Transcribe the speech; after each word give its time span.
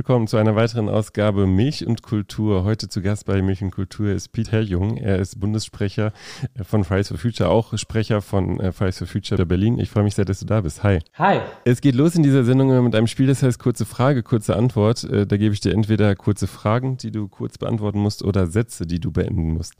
willkommen 0.00 0.28
zu 0.28 0.38
einer 0.38 0.56
weiteren 0.56 0.88
Ausgabe 0.88 1.46
Milch 1.46 1.86
und 1.86 2.00
Kultur. 2.02 2.64
Heute 2.64 2.88
zu 2.88 3.02
Gast 3.02 3.26
bei 3.26 3.42
Milch 3.42 3.60
und 3.60 3.70
Kultur 3.70 4.10
ist 4.10 4.32
Peter 4.32 4.58
Jung. 4.62 4.96
Er 4.96 5.18
ist 5.18 5.38
Bundessprecher 5.38 6.14
von 6.62 6.84
Fridays 6.84 7.08
for 7.08 7.18
Future, 7.18 7.50
auch 7.50 7.76
Sprecher 7.76 8.22
von 8.22 8.58
äh, 8.60 8.72
Fridays 8.72 8.96
for 8.96 9.06
Future 9.06 9.44
Berlin. 9.44 9.78
Ich 9.78 9.90
freue 9.90 10.04
mich 10.04 10.14
sehr, 10.14 10.24
dass 10.24 10.40
du 10.40 10.46
da 10.46 10.62
bist. 10.62 10.82
Hi. 10.84 11.00
Hi. 11.18 11.40
Es 11.66 11.82
geht 11.82 11.94
los 11.96 12.14
in 12.14 12.22
dieser 12.22 12.44
Sendung 12.44 12.82
mit 12.82 12.94
einem 12.94 13.08
Spiel, 13.08 13.26
das 13.26 13.42
heißt 13.42 13.58
kurze 13.58 13.84
Frage, 13.84 14.22
kurze 14.22 14.56
Antwort. 14.56 15.04
Äh, 15.04 15.26
da 15.26 15.36
gebe 15.36 15.52
ich 15.52 15.60
dir 15.60 15.74
entweder 15.74 16.16
kurze 16.16 16.46
Fragen, 16.46 16.96
die 16.96 17.10
du 17.10 17.28
kurz 17.28 17.58
beantworten 17.58 17.98
musst, 17.98 18.22
oder 18.22 18.46
Sätze, 18.46 18.86
die 18.86 19.00
du 19.00 19.12
beenden 19.12 19.52
musst. 19.52 19.74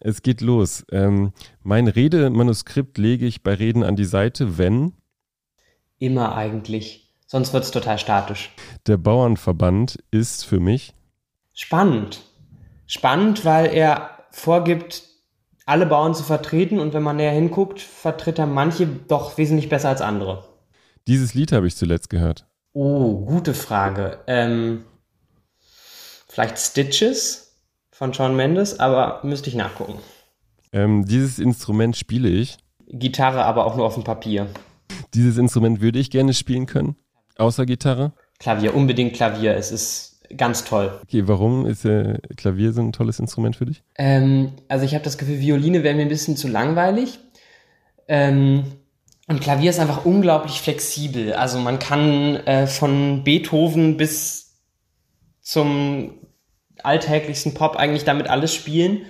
Es 0.00 0.22
geht 0.22 0.40
los. 0.40 0.86
Ähm, 0.90 1.32
mein 1.62 1.88
Redemanuskript 1.88 2.96
lege 2.96 3.26
ich 3.26 3.42
bei 3.42 3.52
Reden 3.52 3.82
an 3.82 3.94
die 3.94 4.06
Seite, 4.06 4.56
wenn? 4.56 4.94
Immer 5.98 6.34
eigentlich. 6.34 7.03
Sonst 7.34 7.52
wird 7.52 7.64
es 7.64 7.72
total 7.72 7.98
statisch. 7.98 8.52
Der 8.86 8.96
Bauernverband 8.96 9.98
ist 10.12 10.44
für 10.44 10.60
mich 10.60 10.94
spannend. 11.52 12.20
Spannend, 12.86 13.44
weil 13.44 13.74
er 13.74 14.10
vorgibt, 14.30 15.02
alle 15.66 15.84
Bauern 15.84 16.14
zu 16.14 16.22
vertreten 16.22 16.78
und 16.78 16.94
wenn 16.94 17.02
man 17.02 17.16
näher 17.16 17.32
hinguckt, 17.32 17.80
vertritt 17.80 18.38
er 18.38 18.46
manche 18.46 18.86
doch 18.86 19.36
wesentlich 19.36 19.68
besser 19.68 19.88
als 19.88 20.00
andere. 20.00 20.44
Dieses 21.08 21.34
Lied 21.34 21.50
habe 21.50 21.66
ich 21.66 21.74
zuletzt 21.74 22.08
gehört. 22.08 22.46
Oh, 22.72 23.24
gute 23.24 23.52
Frage. 23.52 24.18
Ähm, 24.28 24.84
vielleicht 26.28 26.56
Stitches 26.58 27.58
von 27.90 28.14
Shawn 28.14 28.36
Mendes, 28.36 28.78
aber 28.78 29.18
müsste 29.24 29.48
ich 29.48 29.56
nachgucken. 29.56 29.98
Ähm, 30.70 31.04
dieses 31.04 31.40
Instrument 31.40 31.96
spiele 31.96 32.28
ich. 32.28 32.58
Gitarre, 32.86 33.44
aber 33.44 33.66
auch 33.66 33.74
nur 33.74 33.86
auf 33.86 33.94
dem 33.94 34.04
Papier. 34.04 34.46
Dieses 35.14 35.36
Instrument 35.36 35.80
würde 35.80 35.98
ich 35.98 36.12
gerne 36.12 36.32
spielen 36.32 36.66
können. 36.66 36.94
Außer 37.36 37.66
Gitarre? 37.66 38.12
Klavier, 38.38 38.74
unbedingt 38.74 39.14
Klavier. 39.14 39.56
Es 39.56 39.72
ist 39.72 40.20
ganz 40.36 40.64
toll. 40.64 40.98
Okay, 41.02 41.26
warum 41.26 41.66
ist 41.66 41.84
äh, 41.84 42.18
Klavier 42.36 42.72
so 42.72 42.80
ein 42.80 42.92
tolles 42.92 43.18
Instrument 43.18 43.56
für 43.56 43.66
dich? 43.66 43.82
Ähm, 43.96 44.52
also 44.68 44.84
ich 44.84 44.94
habe 44.94 45.04
das 45.04 45.18
Gefühl, 45.18 45.40
Violine 45.40 45.82
wäre 45.82 45.94
mir 45.94 46.02
ein 46.02 46.08
bisschen 46.08 46.36
zu 46.36 46.48
langweilig. 46.48 47.18
Ähm, 48.08 48.64
und 49.26 49.40
Klavier 49.40 49.70
ist 49.70 49.80
einfach 49.80 50.04
unglaublich 50.04 50.60
flexibel. 50.60 51.32
Also 51.32 51.58
man 51.58 51.78
kann 51.78 52.36
äh, 52.46 52.66
von 52.66 53.24
Beethoven 53.24 53.96
bis 53.96 54.60
zum 55.40 56.18
alltäglichsten 56.82 57.54
Pop 57.54 57.76
eigentlich 57.76 58.04
damit 58.04 58.28
alles 58.28 58.54
spielen. 58.54 59.02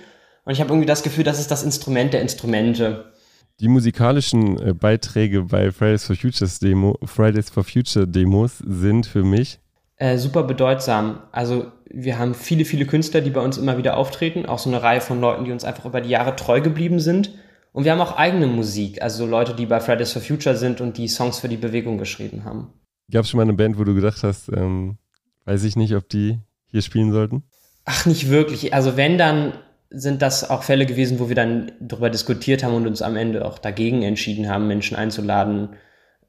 Und 0.45 0.53
ich 0.53 0.61
habe 0.61 0.69
irgendwie 0.69 0.85
das 0.85 1.03
Gefühl, 1.03 1.23
das 1.23 1.39
ist 1.39 1.51
das 1.51 1.63
Instrument 1.63 2.13
der 2.13 2.21
Instrumente. 2.21 3.13
Die 3.59 3.67
musikalischen 3.67 4.59
äh, 4.59 4.73
Beiträge 4.73 5.43
bei 5.43 5.71
Fridays 5.71 6.05
for 6.05 6.15
Futures 6.15 6.59
Demo, 6.59 6.97
Fridays 7.03 7.49
for 7.49 7.63
Future 7.63 8.07
Demos 8.07 8.57
sind 8.57 9.05
für 9.05 9.23
mich 9.23 9.59
äh, 9.97 10.17
super 10.17 10.43
bedeutsam. 10.43 11.19
Also 11.31 11.71
wir 11.89 12.19
haben 12.19 12.33
viele, 12.33 12.65
viele 12.65 12.85
Künstler, 12.85 13.21
die 13.21 13.29
bei 13.29 13.41
uns 13.41 13.57
immer 13.57 13.77
wieder 13.77 13.97
auftreten, 13.97 14.45
auch 14.45 14.59
so 14.59 14.69
eine 14.69 14.83
Reihe 14.83 15.01
von 15.01 15.21
Leuten, 15.21 15.45
die 15.45 15.51
uns 15.51 15.63
einfach 15.63 15.85
über 15.85 16.01
die 16.01 16.09
Jahre 16.09 16.35
treu 16.35 16.61
geblieben 16.61 16.99
sind. 16.99 17.31
Und 17.71 17.83
wir 17.83 17.91
haben 17.91 18.01
auch 18.01 18.17
eigene 18.17 18.47
Musik, 18.47 19.01
also 19.01 19.25
Leute, 19.25 19.53
die 19.53 19.65
bei 19.65 19.79
Fridays 19.79 20.13
for 20.13 20.21
Future 20.21 20.55
sind 20.55 20.81
und 20.81 20.97
die 20.97 21.07
Songs 21.07 21.39
für 21.39 21.49
die 21.49 21.57
Bewegung 21.57 21.97
geschrieben 21.97 22.43
haben. 22.45 22.73
Gab 23.11 23.23
es 23.23 23.29
schon 23.29 23.37
mal 23.37 23.43
eine 23.43 23.53
Band, 23.53 23.77
wo 23.77 23.83
du 23.83 23.93
gedacht 23.93 24.23
hast, 24.23 24.49
ähm, 24.49 24.97
weiß 25.45 25.63
ich 25.63 25.75
nicht, 25.75 25.93
ob 25.95 26.09
die 26.09 26.39
hier 26.67 26.81
spielen 26.81 27.11
sollten? 27.11 27.43
Ach, 27.85 28.05
nicht 28.05 28.29
wirklich. 28.29 28.73
Also 28.73 28.97
wenn 28.97 29.17
dann 29.17 29.53
sind 29.95 30.21
das 30.21 30.49
auch 30.49 30.63
Fälle 30.63 30.85
gewesen, 30.85 31.19
wo 31.19 31.29
wir 31.29 31.35
dann 31.35 31.71
darüber 31.79 32.09
diskutiert 32.09 32.63
haben 32.63 32.73
und 32.73 32.87
uns 32.87 33.01
am 33.01 33.15
Ende 33.15 33.45
auch 33.45 33.57
dagegen 33.57 34.03
entschieden 34.03 34.49
haben, 34.49 34.67
Menschen 34.67 34.95
einzuladen. 34.97 35.69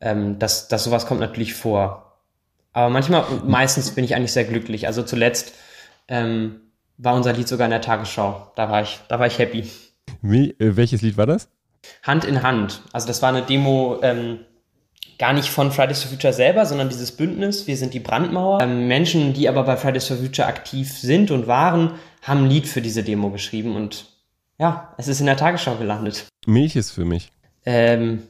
Ähm, 0.00 0.38
dass, 0.38 0.68
dass 0.68 0.84
sowas 0.84 1.06
kommt 1.06 1.20
natürlich 1.20 1.54
vor. 1.54 2.20
Aber 2.72 2.90
manchmal, 2.90 3.24
meistens 3.44 3.90
bin 3.92 4.04
ich 4.04 4.14
eigentlich 4.14 4.32
sehr 4.32 4.44
glücklich. 4.44 4.86
Also 4.86 5.02
zuletzt 5.02 5.54
ähm, 6.08 6.60
war 6.98 7.14
unser 7.14 7.32
Lied 7.32 7.48
sogar 7.48 7.66
in 7.66 7.70
der 7.70 7.80
Tagesschau. 7.80 8.52
Da 8.56 8.70
war 8.70 8.82
ich, 8.82 9.00
da 9.08 9.18
war 9.18 9.26
ich 9.26 9.38
happy. 9.38 9.70
Wie, 10.20 10.50
äh, 10.50 10.76
welches 10.76 11.00
Lied 11.00 11.16
war 11.16 11.26
das? 11.26 11.48
Hand 12.02 12.24
in 12.24 12.42
Hand. 12.42 12.82
Also 12.92 13.06
das 13.06 13.22
war 13.22 13.30
eine 13.30 13.42
Demo 13.42 13.98
ähm, 14.02 14.40
gar 15.18 15.32
nicht 15.32 15.48
von 15.48 15.72
Fridays 15.72 16.02
for 16.02 16.10
Future 16.10 16.32
selber, 16.32 16.66
sondern 16.66 16.88
dieses 16.88 17.12
Bündnis, 17.12 17.66
wir 17.66 17.76
sind 17.76 17.94
die 17.94 18.00
Brandmauer. 18.00 18.60
Ähm, 18.62 18.88
Menschen, 18.88 19.32
die 19.32 19.48
aber 19.48 19.64
bei 19.64 19.76
Fridays 19.76 20.06
for 20.06 20.16
Future 20.16 20.48
aktiv 20.48 20.92
sind 20.98 21.30
und 21.30 21.46
waren, 21.46 21.92
haben 22.22 22.44
ein 22.44 22.50
Lied 22.50 22.66
für 22.66 22.82
diese 22.82 23.02
Demo 23.02 23.30
geschrieben 23.30 23.76
und 23.76 24.06
ja, 24.58 24.94
es 24.96 25.08
ist 25.08 25.20
in 25.20 25.26
der 25.26 25.36
Tagesschau 25.36 25.76
gelandet. 25.76 26.26
Milch 26.46 26.76
ist 26.76 26.90
für 26.90 27.04
mich. 27.04 27.30
Ähm, 27.66 28.22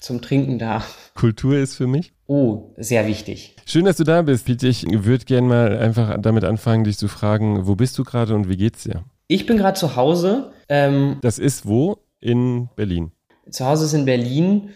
zum 0.00 0.20
Trinken 0.20 0.58
da. 0.58 0.84
Kultur 1.14 1.56
ist 1.56 1.76
für 1.76 1.86
mich. 1.86 2.12
Oh, 2.26 2.74
sehr 2.76 3.06
wichtig. 3.06 3.56
Schön, 3.66 3.84
dass 3.84 3.96
du 3.96 4.04
da 4.04 4.22
bist, 4.22 4.46
Pete. 4.46 4.68
Ich 4.68 4.84
würde 4.88 5.24
gerne 5.24 5.46
mal 5.46 5.78
einfach 5.78 6.16
damit 6.20 6.44
anfangen, 6.44 6.84
dich 6.84 6.98
zu 6.98 7.08
fragen, 7.08 7.66
wo 7.66 7.74
bist 7.74 7.96
du 7.98 8.04
gerade 8.04 8.34
und 8.34 8.48
wie 8.48 8.56
geht's 8.56 8.82
dir? 8.84 9.04
Ich 9.28 9.46
bin 9.46 9.56
gerade 9.56 9.78
zu 9.78 9.96
Hause. 9.96 10.52
Ähm, 10.68 11.18
das 11.22 11.38
ist 11.38 11.66
wo? 11.66 11.98
In 12.20 12.68
Berlin. 12.76 13.12
Zu 13.50 13.64
Hause 13.64 13.84
ist 13.86 13.92
in 13.92 14.04
Berlin 14.04 14.70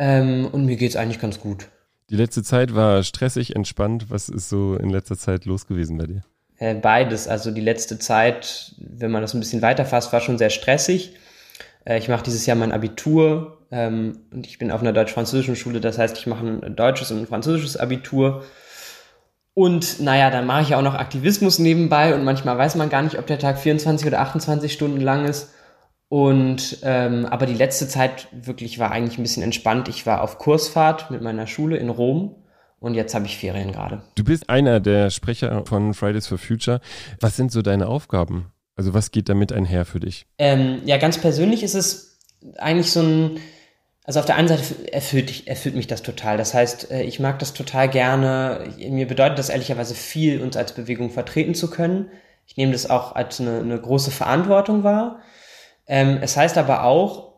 ähm, 0.00 0.48
und 0.50 0.64
mir 0.64 0.76
geht's 0.76 0.96
eigentlich 0.96 1.20
ganz 1.20 1.38
gut. 1.38 1.68
Die 2.08 2.16
letzte 2.16 2.42
Zeit 2.42 2.74
war 2.74 3.04
stressig, 3.04 3.54
entspannt. 3.54 4.06
Was 4.08 4.30
ist 4.30 4.48
so 4.48 4.74
in 4.74 4.88
letzter 4.88 5.16
Zeit 5.16 5.44
los 5.44 5.66
gewesen 5.66 5.98
bei 5.98 6.06
dir? 6.06 6.22
Äh, 6.58 6.74
beides. 6.74 7.28
Also 7.28 7.50
die 7.50 7.60
letzte 7.60 7.98
Zeit, 7.98 8.74
wenn 8.78 9.10
man 9.10 9.20
das 9.20 9.34
ein 9.34 9.40
bisschen 9.40 9.62
weiterfasst, 9.62 10.12
war 10.12 10.20
schon 10.20 10.38
sehr 10.38 10.50
stressig. 10.50 11.14
Äh, 11.84 11.98
ich 11.98 12.08
mache 12.08 12.24
dieses 12.24 12.46
Jahr 12.46 12.56
mein 12.56 12.72
Abitur 12.72 13.58
ähm, 13.70 14.20
und 14.32 14.46
ich 14.46 14.58
bin 14.58 14.72
auf 14.72 14.80
einer 14.80 14.94
deutsch-französischen 14.94 15.54
Schule. 15.54 15.80
Das 15.80 15.98
heißt, 15.98 16.16
ich 16.16 16.26
mache 16.26 16.46
ein 16.46 16.76
deutsches 16.76 17.10
und 17.10 17.18
ein 17.18 17.26
französisches 17.26 17.76
Abitur. 17.76 18.42
Und 19.52 20.00
naja, 20.00 20.30
dann 20.30 20.46
mache 20.46 20.62
ich 20.62 20.68
ja 20.70 20.78
auch 20.78 20.82
noch 20.82 20.94
Aktivismus 20.94 21.58
nebenbei 21.58 22.14
und 22.14 22.24
manchmal 22.24 22.56
weiß 22.56 22.74
man 22.76 22.88
gar 22.88 23.02
nicht, 23.02 23.18
ob 23.18 23.26
der 23.26 23.38
Tag 23.38 23.58
24 23.58 24.06
oder 24.06 24.20
28 24.20 24.72
Stunden 24.72 25.00
lang 25.00 25.26
ist. 25.26 25.50
Und 26.10 26.78
ähm, 26.82 27.24
aber 27.24 27.46
die 27.46 27.54
letzte 27.54 27.86
Zeit 27.86 28.26
wirklich 28.32 28.80
war 28.80 28.90
eigentlich 28.90 29.16
ein 29.16 29.22
bisschen 29.22 29.44
entspannt. 29.44 29.88
Ich 29.88 30.06
war 30.06 30.22
auf 30.22 30.38
Kursfahrt 30.38 31.12
mit 31.12 31.22
meiner 31.22 31.46
Schule 31.46 31.76
in 31.76 31.88
Rom 31.88 32.34
und 32.80 32.94
jetzt 32.94 33.14
habe 33.14 33.26
ich 33.26 33.38
Ferien 33.38 33.70
gerade. 33.70 34.02
Du 34.16 34.24
bist 34.24 34.50
einer 34.50 34.80
der 34.80 35.10
Sprecher 35.10 35.64
von 35.66 35.94
Fridays 35.94 36.26
for 36.26 36.36
Future. 36.36 36.80
Was 37.20 37.36
sind 37.36 37.52
so 37.52 37.62
deine 37.62 37.86
Aufgaben? 37.86 38.50
Also 38.74 38.92
was 38.92 39.12
geht 39.12 39.28
damit 39.28 39.52
einher 39.52 39.84
für 39.84 40.00
dich? 40.00 40.26
Ähm, 40.38 40.82
ja, 40.84 40.96
ganz 40.96 41.16
persönlich 41.16 41.62
ist 41.62 41.74
es 41.74 42.18
eigentlich 42.58 42.90
so 42.90 43.02
ein, 43.02 43.38
also 44.02 44.18
auf 44.18 44.26
der 44.26 44.34
einen 44.34 44.48
Seite 44.48 44.92
erfüllt, 44.92 45.46
erfüllt 45.46 45.76
mich 45.76 45.86
das 45.86 46.02
total. 46.02 46.38
Das 46.38 46.54
heißt, 46.54 46.90
äh, 46.90 47.02
ich 47.02 47.20
mag 47.20 47.38
das 47.38 47.52
total 47.52 47.88
gerne. 47.88 48.74
Mir 48.78 49.06
bedeutet 49.06 49.38
das 49.38 49.48
ehrlicherweise 49.48 49.94
viel, 49.94 50.42
uns 50.42 50.56
als 50.56 50.74
Bewegung 50.74 51.10
vertreten 51.10 51.54
zu 51.54 51.70
können. 51.70 52.10
Ich 52.46 52.56
nehme 52.56 52.72
das 52.72 52.90
auch 52.90 53.14
als 53.14 53.40
eine, 53.40 53.60
eine 53.60 53.80
große 53.80 54.10
Verantwortung 54.10 54.82
wahr. 54.82 55.20
Ähm, 55.90 56.20
es 56.22 56.36
heißt 56.36 56.56
aber 56.56 56.84
auch, 56.84 57.30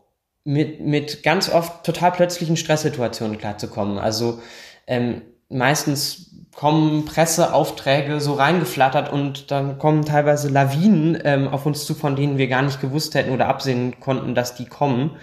mit, 0.43 0.79
mit 0.79 1.23
ganz 1.23 1.49
oft 1.49 1.83
total 1.83 2.11
plötzlichen 2.11 2.55
Stresssituationen 2.55 3.39
klarzukommen. 3.39 3.97
Also 3.97 4.41
ähm, 4.85 5.23
meistens 5.49 6.35
kommen 6.55 7.05
Presseaufträge 7.05 8.19
so 8.19 8.33
reingeflattert 8.33 9.11
und 9.11 9.49
dann 9.49 9.79
kommen 9.79 10.05
teilweise 10.05 10.49
Lawinen 10.49 11.17
ähm, 11.23 11.47
auf 11.47 11.65
uns 11.65 11.85
zu, 11.85 11.95
von 11.95 12.15
denen 12.15 12.37
wir 12.37 12.47
gar 12.47 12.61
nicht 12.61 12.79
gewusst 12.79 13.15
hätten 13.15 13.31
oder 13.31 13.47
absehen 13.47 13.99
konnten, 13.99 14.35
dass 14.35 14.53
die 14.53 14.65
kommen. 14.65 15.17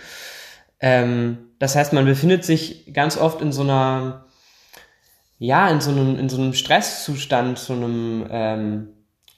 Ähm, 0.81 1.39
das 1.61 1.77
heißt, 1.77 1.93
man 1.93 2.07
befindet 2.07 2.45
sich 2.45 2.93
ganz 2.93 3.17
oft 3.17 3.43
in 3.43 3.53
so 3.53 3.63
einer, 3.63 4.27
ja, 5.39 5.69
in 5.69 5.81
so 5.81 5.93
einem, 5.93 6.19
in 6.19 6.29
so 6.29 6.41
einem 6.41 6.53
Stresszustand, 6.53 7.61
so 7.61 7.75
einem 7.75 8.27
ähm, 8.29 8.89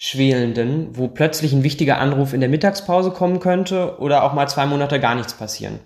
schwelenden, 0.05 0.97
wo 0.97 1.07
plötzlich 1.07 1.53
ein 1.53 1.63
wichtiger 1.63 1.99
Anruf 1.99 2.33
in 2.33 2.41
der 2.41 2.49
Mittagspause 2.49 3.13
kommen 3.13 3.39
könnte 3.39 4.01
oder 4.01 4.25
auch 4.25 4.33
mal 4.33 4.49
zwei 4.49 4.67
Monate 4.67 4.99
gar 4.99 5.15
nichts 5.15 5.33
passieren. 5.33 5.79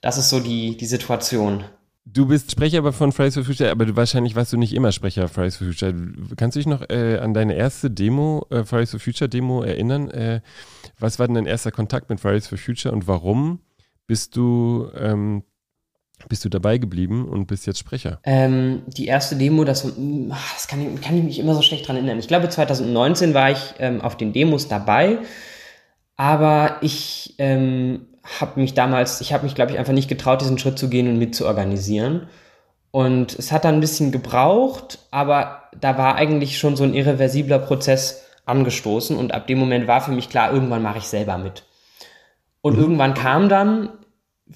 Das 0.00 0.16
ist 0.16 0.30
so 0.30 0.40
die, 0.40 0.78
die 0.78 0.86
Situation. 0.86 1.62
Du 2.06 2.24
bist 2.24 2.50
Sprecher 2.50 2.90
von 2.90 3.12
Fridays 3.12 3.34
for 3.34 3.44
Future, 3.44 3.70
aber 3.70 3.84
du, 3.84 3.96
wahrscheinlich 3.96 4.34
warst 4.34 4.54
du 4.54 4.56
nicht 4.56 4.72
immer 4.72 4.92
Sprecher 4.92 5.28
Fridays 5.28 5.58
for 5.58 5.66
Future. 5.66 5.94
Kannst 6.36 6.56
du 6.56 6.60
dich 6.60 6.66
noch 6.66 6.88
äh, 6.88 7.18
an 7.18 7.34
deine 7.34 7.54
erste 7.54 7.90
Demo, 7.90 8.46
äh, 8.48 8.64
Fridays 8.64 8.92
for 8.92 8.98
Future 8.98 9.28
Demo 9.28 9.60
erinnern? 9.62 10.10
Äh, 10.10 10.40
was 10.98 11.18
war 11.18 11.26
denn 11.26 11.34
dein 11.34 11.46
erster 11.46 11.70
Kontakt 11.70 12.08
mit 12.08 12.18
Fridays 12.18 12.46
for 12.46 12.56
Future 12.56 12.94
und 12.94 13.06
warum 13.08 13.60
bist 14.06 14.36
du, 14.36 14.90
ähm, 14.98 15.44
bist 16.28 16.44
du 16.44 16.48
dabei 16.48 16.78
geblieben 16.78 17.28
und 17.28 17.46
bist 17.46 17.66
jetzt 17.66 17.78
Sprecher? 17.78 18.20
Ähm, 18.24 18.82
die 18.86 19.06
erste 19.06 19.36
Demo, 19.36 19.64
das, 19.64 19.82
das 19.82 20.68
kann, 20.68 20.94
ich, 20.94 21.00
kann 21.00 21.16
ich 21.16 21.24
mich 21.24 21.38
immer 21.38 21.54
so 21.54 21.62
schlecht 21.62 21.86
dran 21.86 21.96
erinnern. 21.96 22.18
Ich 22.18 22.28
glaube, 22.28 22.48
2019 22.48 23.34
war 23.34 23.50
ich 23.50 23.74
ähm, 23.78 24.00
auf 24.00 24.16
den 24.16 24.32
Demos 24.32 24.68
dabei, 24.68 25.18
aber 26.16 26.76
ich 26.80 27.34
ähm, 27.38 28.06
habe 28.40 28.60
mich 28.60 28.74
damals, 28.74 29.20
ich 29.20 29.32
habe 29.32 29.44
mich, 29.44 29.54
glaube 29.54 29.72
ich, 29.72 29.78
einfach 29.78 29.92
nicht 29.92 30.08
getraut, 30.08 30.40
diesen 30.40 30.58
Schritt 30.58 30.78
zu 30.78 30.88
gehen 30.88 31.08
und 31.08 31.18
mitzuorganisieren. 31.18 32.28
Und 32.90 33.38
es 33.38 33.52
hat 33.52 33.64
dann 33.64 33.76
ein 33.76 33.80
bisschen 33.80 34.12
gebraucht, 34.12 34.98
aber 35.10 35.62
da 35.80 35.96
war 35.96 36.16
eigentlich 36.16 36.58
schon 36.58 36.76
so 36.76 36.84
ein 36.84 36.94
irreversibler 36.94 37.58
Prozess 37.58 38.24
angestoßen 38.44 39.16
und 39.16 39.32
ab 39.32 39.46
dem 39.46 39.58
Moment 39.58 39.86
war 39.86 40.00
für 40.00 40.12
mich 40.12 40.28
klar, 40.28 40.52
irgendwann 40.52 40.82
mache 40.82 40.98
ich 40.98 41.04
selber 41.04 41.38
mit. 41.38 41.64
Und 42.60 42.76
mhm. 42.76 42.82
irgendwann 42.82 43.14
kam 43.14 43.48
dann 43.48 43.90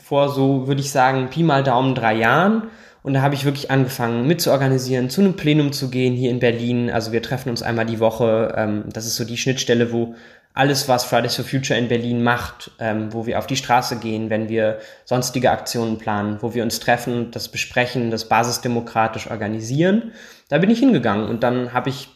vor 0.03 0.29
so, 0.29 0.67
würde 0.67 0.81
ich 0.81 0.91
sagen, 0.91 1.29
Pi 1.31 1.43
mal 1.43 1.63
Daumen 1.63 1.95
drei 1.95 2.15
Jahren 2.15 2.65
Und 3.03 3.15
da 3.15 3.23
habe 3.23 3.37
ich 3.37 3.45
wirklich 3.45 3.71
angefangen 3.71 4.27
mitzuorganisieren, 4.27 5.11
zu 5.11 5.21
einem 5.21 5.35
Plenum 5.35 5.73
zu 5.73 5.91
gehen 5.91 6.15
hier 6.15 6.31
in 6.31 6.41
Berlin. 6.41 6.91
Also 6.91 7.13
wir 7.13 7.23
treffen 7.23 7.51
uns 7.51 7.63
einmal 7.63 7.87
die 7.87 8.01
Woche. 8.01 8.53
Ähm, 8.57 8.85
das 8.93 9.07
ist 9.07 9.15
so 9.15 9.25
die 9.25 9.37
Schnittstelle, 9.37 9.93
wo 9.93 10.17
alles, 10.55 10.89
was 10.89 11.05
Fridays 11.05 11.37
for 11.37 11.45
Future 11.45 11.79
in 11.79 11.87
Berlin 11.87 12.23
macht, 12.25 12.73
ähm, 12.81 13.13
wo 13.13 13.27
wir 13.27 13.39
auf 13.39 13.47
die 13.47 13.57
Straße 13.57 13.99
gehen, 13.99 14.29
wenn 14.29 14.49
wir 14.49 14.79
sonstige 15.05 15.53
Aktionen 15.53 15.99
planen, 15.99 16.39
wo 16.41 16.53
wir 16.53 16.65
uns 16.65 16.81
treffen, 16.81 17.31
das 17.31 17.49
besprechen, 17.49 18.11
das 18.11 18.29
basisdemokratisch 18.29 19.31
organisieren. 19.31 20.13
Da 20.49 20.59
bin 20.59 20.71
ich 20.71 20.81
hingegangen 20.81 21.29
und 21.29 21.45
dann 21.45 21.75
habe 21.75 21.91
ich 21.91 22.09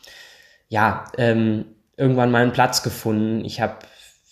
ja 0.70 1.04
ähm, 1.18 1.66
irgendwann 1.96 2.30
meinen 2.32 2.52
Platz 2.52 2.82
gefunden. 2.82 3.44
Ich 3.44 3.60
habe 3.60 3.76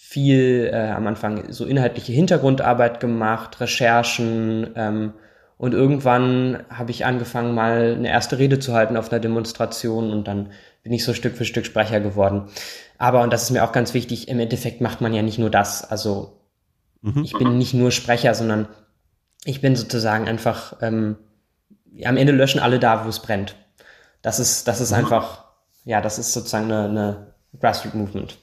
viel 0.09 0.71
äh, 0.73 0.89
am 0.89 1.07
Anfang 1.07 1.53
so 1.53 1.67
inhaltliche 1.67 2.13
Hintergrundarbeit 2.13 2.99
gemacht, 2.99 3.61
Recherchen 3.61 4.71
ähm, 4.75 5.13
und 5.59 5.75
irgendwann 5.75 6.65
habe 6.71 6.93
ich 6.93 7.05
angefangen, 7.05 7.55
mal 7.55 7.95
eine 7.95 8.09
erste 8.09 8.39
Rede 8.39 8.59
zu 8.59 8.73
halten 8.73 8.97
auf 8.97 9.13
einer 9.13 9.21
Demonstration 9.21 10.11
und 10.11 10.27
dann 10.27 10.51
bin 10.83 10.95
ich 10.95 11.05
so 11.05 11.13
Stück 11.13 11.37
für 11.37 11.45
Stück 11.45 11.67
Sprecher 11.67 12.01
geworden. 12.01 12.49
Aber, 12.97 13.21
und 13.21 13.35
das 13.35 13.43
ist 13.43 13.51
mir 13.51 13.63
auch 13.63 13.73
ganz 13.73 13.93
wichtig, 13.93 14.29
im 14.29 14.41
Endeffekt 14.41 14.81
macht 14.81 15.03
man 15.03 15.13
ja 15.13 15.21
nicht 15.21 15.39
nur 15.39 15.51
das. 15.51 15.85
Also 15.85 16.41
mhm. 17.03 17.23
ich 17.23 17.35
bin 17.35 17.59
nicht 17.59 17.75
nur 17.75 17.91
Sprecher, 17.91 18.35
sondern 18.35 18.67
ich 19.45 19.61
bin 19.61 19.77
sozusagen 19.77 20.27
einfach, 20.27 20.79
ähm, 20.81 21.17
am 22.03 22.17
Ende 22.17 22.33
löschen 22.33 22.61
alle 22.61 22.79
da, 22.79 23.05
wo 23.05 23.11
es 23.11 23.21
brennt. 23.21 23.57
Das 24.23 24.39
ist, 24.39 24.69
das 24.69 24.81
ist 24.81 24.93
mhm. 24.93 24.99
einfach, 24.99 25.45
ja, 25.85 26.01
das 26.01 26.19
ist 26.19 26.33
sozusagen 26.33 26.73
eine, 26.73 26.85
eine 26.89 27.35
Grassroots 27.61 27.95
Movement. 27.95 28.39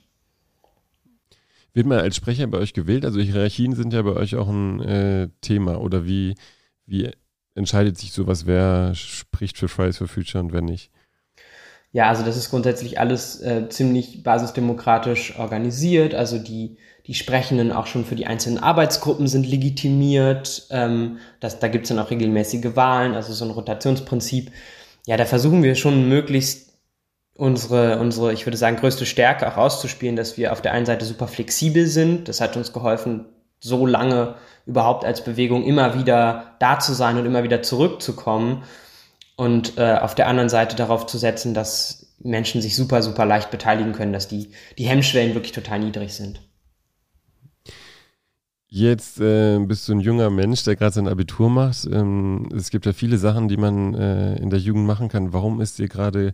Wird 1.75 1.87
man 1.87 1.99
als 1.99 2.15
Sprecher 2.15 2.47
bei 2.47 2.57
euch 2.57 2.71
gewählt? 2.71 3.03
Also 3.03 3.19
Hierarchien 3.19 3.75
sind 3.75 3.91
ja 3.91 4.01
bei 4.01 4.13
euch 4.13 4.37
auch 4.37 4.47
ein 4.47 4.79
äh, 4.79 5.27
Thema. 5.41 5.81
Oder 5.81 6.05
wie, 6.05 6.35
wie 6.85 7.11
entscheidet 7.53 7.97
sich 7.97 8.13
sowas, 8.13 8.45
wer 8.45 8.95
spricht 8.95 9.57
für 9.57 9.67
Fridays 9.67 9.97
for 9.97 10.07
Future 10.07 10.41
und 10.41 10.53
wer 10.53 10.61
nicht? 10.61 10.89
Ja, 11.91 12.07
also 12.07 12.23
das 12.23 12.37
ist 12.37 12.49
grundsätzlich 12.49 12.97
alles 12.97 13.41
äh, 13.41 13.67
ziemlich 13.67 14.23
basisdemokratisch 14.23 15.37
organisiert. 15.37 16.15
Also 16.15 16.39
die, 16.39 16.77
die 17.07 17.13
Sprechenden 17.13 17.73
auch 17.73 17.87
schon 17.87 18.05
für 18.05 18.15
die 18.15 18.25
einzelnen 18.25 18.57
Arbeitsgruppen 18.57 19.27
sind 19.27 19.45
legitimiert. 19.45 20.67
Ähm, 20.69 21.17
das, 21.41 21.59
da 21.59 21.67
gibt's 21.67 21.89
dann 21.89 21.99
auch 21.99 22.09
regelmäßige 22.09 22.77
Wahlen, 22.77 23.15
also 23.15 23.33
so 23.33 23.43
ein 23.43 23.51
Rotationsprinzip. 23.51 24.49
Ja, 25.07 25.17
da 25.17 25.25
versuchen 25.25 25.61
wir 25.61 25.75
schon 25.75 26.07
möglichst 26.07 26.74
unsere, 27.35 27.99
unsere, 27.99 28.33
ich 28.33 28.45
würde 28.45 28.57
sagen, 28.57 28.77
größte 28.77 29.05
Stärke 29.05 29.47
auch 29.51 29.57
auszuspielen, 29.57 30.15
dass 30.15 30.37
wir 30.37 30.51
auf 30.51 30.61
der 30.61 30.71
einen 30.71 30.85
Seite 30.85 31.05
super 31.05 31.27
flexibel 31.27 31.85
sind. 31.85 32.27
Das 32.27 32.41
hat 32.41 32.57
uns 32.57 32.73
geholfen, 32.73 33.25
so 33.59 33.85
lange 33.85 34.35
überhaupt 34.65 35.05
als 35.05 35.23
Bewegung 35.23 35.63
immer 35.63 35.99
wieder 35.99 36.55
da 36.59 36.79
zu 36.79 36.93
sein 36.93 37.17
und 37.17 37.25
immer 37.25 37.43
wieder 37.43 37.61
zurückzukommen. 37.61 38.63
Und 39.35 39.77
äh, 39.77 39.95
auf 39.95 40.15
der 40.15 40.27
anderen 40.27 40.49
Seite 40.49 40.77
darauf 40.77 41.05
zu 41.07 41.17
setzen, 41.17 41.53
dass 41.53 42.15
Menschen 42.19 42.61
sich 42.61 42.75
super, 42.75 43.01
super 43.01 43.25
leicht 43.25 43.51
beteiligen 43.51 43.91
können, 43.91 44.13
dass 44.13 44.29
die, 44.29 44.51
die 44.77 44.85
Hemmschwellen 44.85 45.35
wirklich 45.35 45.51
total 45.51 45.79
niedrig 45.79 46.13
sind. 46.13 46.39
Jetzt 48.67 49.19
äh, 49.19 49.59
bist 49.59 49.87
du 49.87 49.93
ein 49.93 49.99
junger 49.99 50.29
Mensch, 50.29 50.63
der 50.63 50.75
gerade 50.75 50.93
sein 50.93 51.07
Abitur 51.07 51.49
macht. 51.49 51.85
Ähm, 51.85 52.49
es 52.55 52.69
gibt 52.69 52.85
ja 52.85 52.93
viele 52.93 53.17
Sachen, 53.17 53.47
die 53.47 53.57
man 53.57 53.93
äh, 53.93 54.35
in 54.37 54.49
der 54.49 54.59
Jugend 54.59 54.85
machen 54.85 55.09
kann. 55.09 55.33
Warum 55.33 55.61
ist 55.61 55.79
dir 55.79 55.87
gerade 55.87 56.33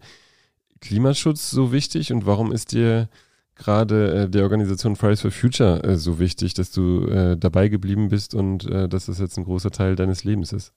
Klimaschutz 0.82 1.50
so 1.50 1.72
wichtig 1.72 2.12
und 2.12 2.26
warum 2.26 2.52
ist 2.52 2.72
dir 2.72 3.08
gerade 3.56 4.24
äh, 4.24 4.30
der 4.30 4.44
Organisation 4.44 4.96
Fridays 4.96 5.22
for 5.22 5.32
Future 5.32 5.84
äh, 5.84 5.96
so 5.96 6.20
wichtig, 6.20 6.54
dass 6.54 6.72
du 6.72 7.08
äh, 7.08 7.38
dabei 7.38 7.68
geblieben 7.68 8.10
bist 8.10 8.34
und 8.34 8.70
äh, 8.70 8.90
dass 8.90 9.06
das 9.06 9.20
jetzt 9.20 9.38
ein 9.38 9.46
großer 9.46 9.72
Teil 9.72 9.96
deines 9.96 10.24
Lebens 10.24 10.52
ist? 10.52 10.74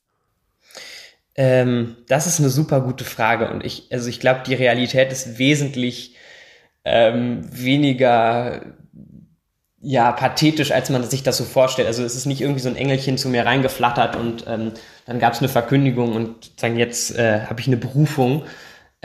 Ähm, 1.36 1.96
das 2.06 2.26
ist 2.26 2.38
eine 2.38 2.50
super 2.50 2.80
gute 2.82 3.04
Frage 3.04 3.50
und 3.50 3.64
ich, 3.64 3.88
also 3.90 4.08
ich 4.08 4.20
glaube, 4.20 4.42
die 4.46 4.54
Realität 4.54 5.10
ist 5.10 5.38
wesentlich 5.38 6.14
ähm, 6.84 7.40
weniger 7.50 8.74
ja, 9.80 10.12
pathetisch, 10.12 10.70
als 10.70 10.88
man 10.88 11.04
sich 11.04 11.22
das 11.22 11.36
so 11.36 11.44
vorstellt. 11.44 11.88
Also 11.88 12.04
es 12.04 12.14
ist 12.14 12.24
nicht 12.24 12.40
irgendwie 12.40 12.60
so 12.60 12.70
ein 12.70 12.76
Engelchen 12.76 13.18
zu 13.18 13.28
mir 13.28 13.44
reingeflattert 13.44 14.16
und 14.16 14.44
ähm, 14.46 14.72
dann 15.06 15.18
gab 15.18 15.34
es 15.34 15.40
eine 15.40 15.48
Verkündigung 15.48 16.14
und 16.14 16.58
sagen, 16.58 16.78
jetzt 16.78 17.16
äh, 17.18 17.42
habe 17.42 17.60
ich 17.60 17.66
eine 17.66 17.76
Berufung, 17.76 18.44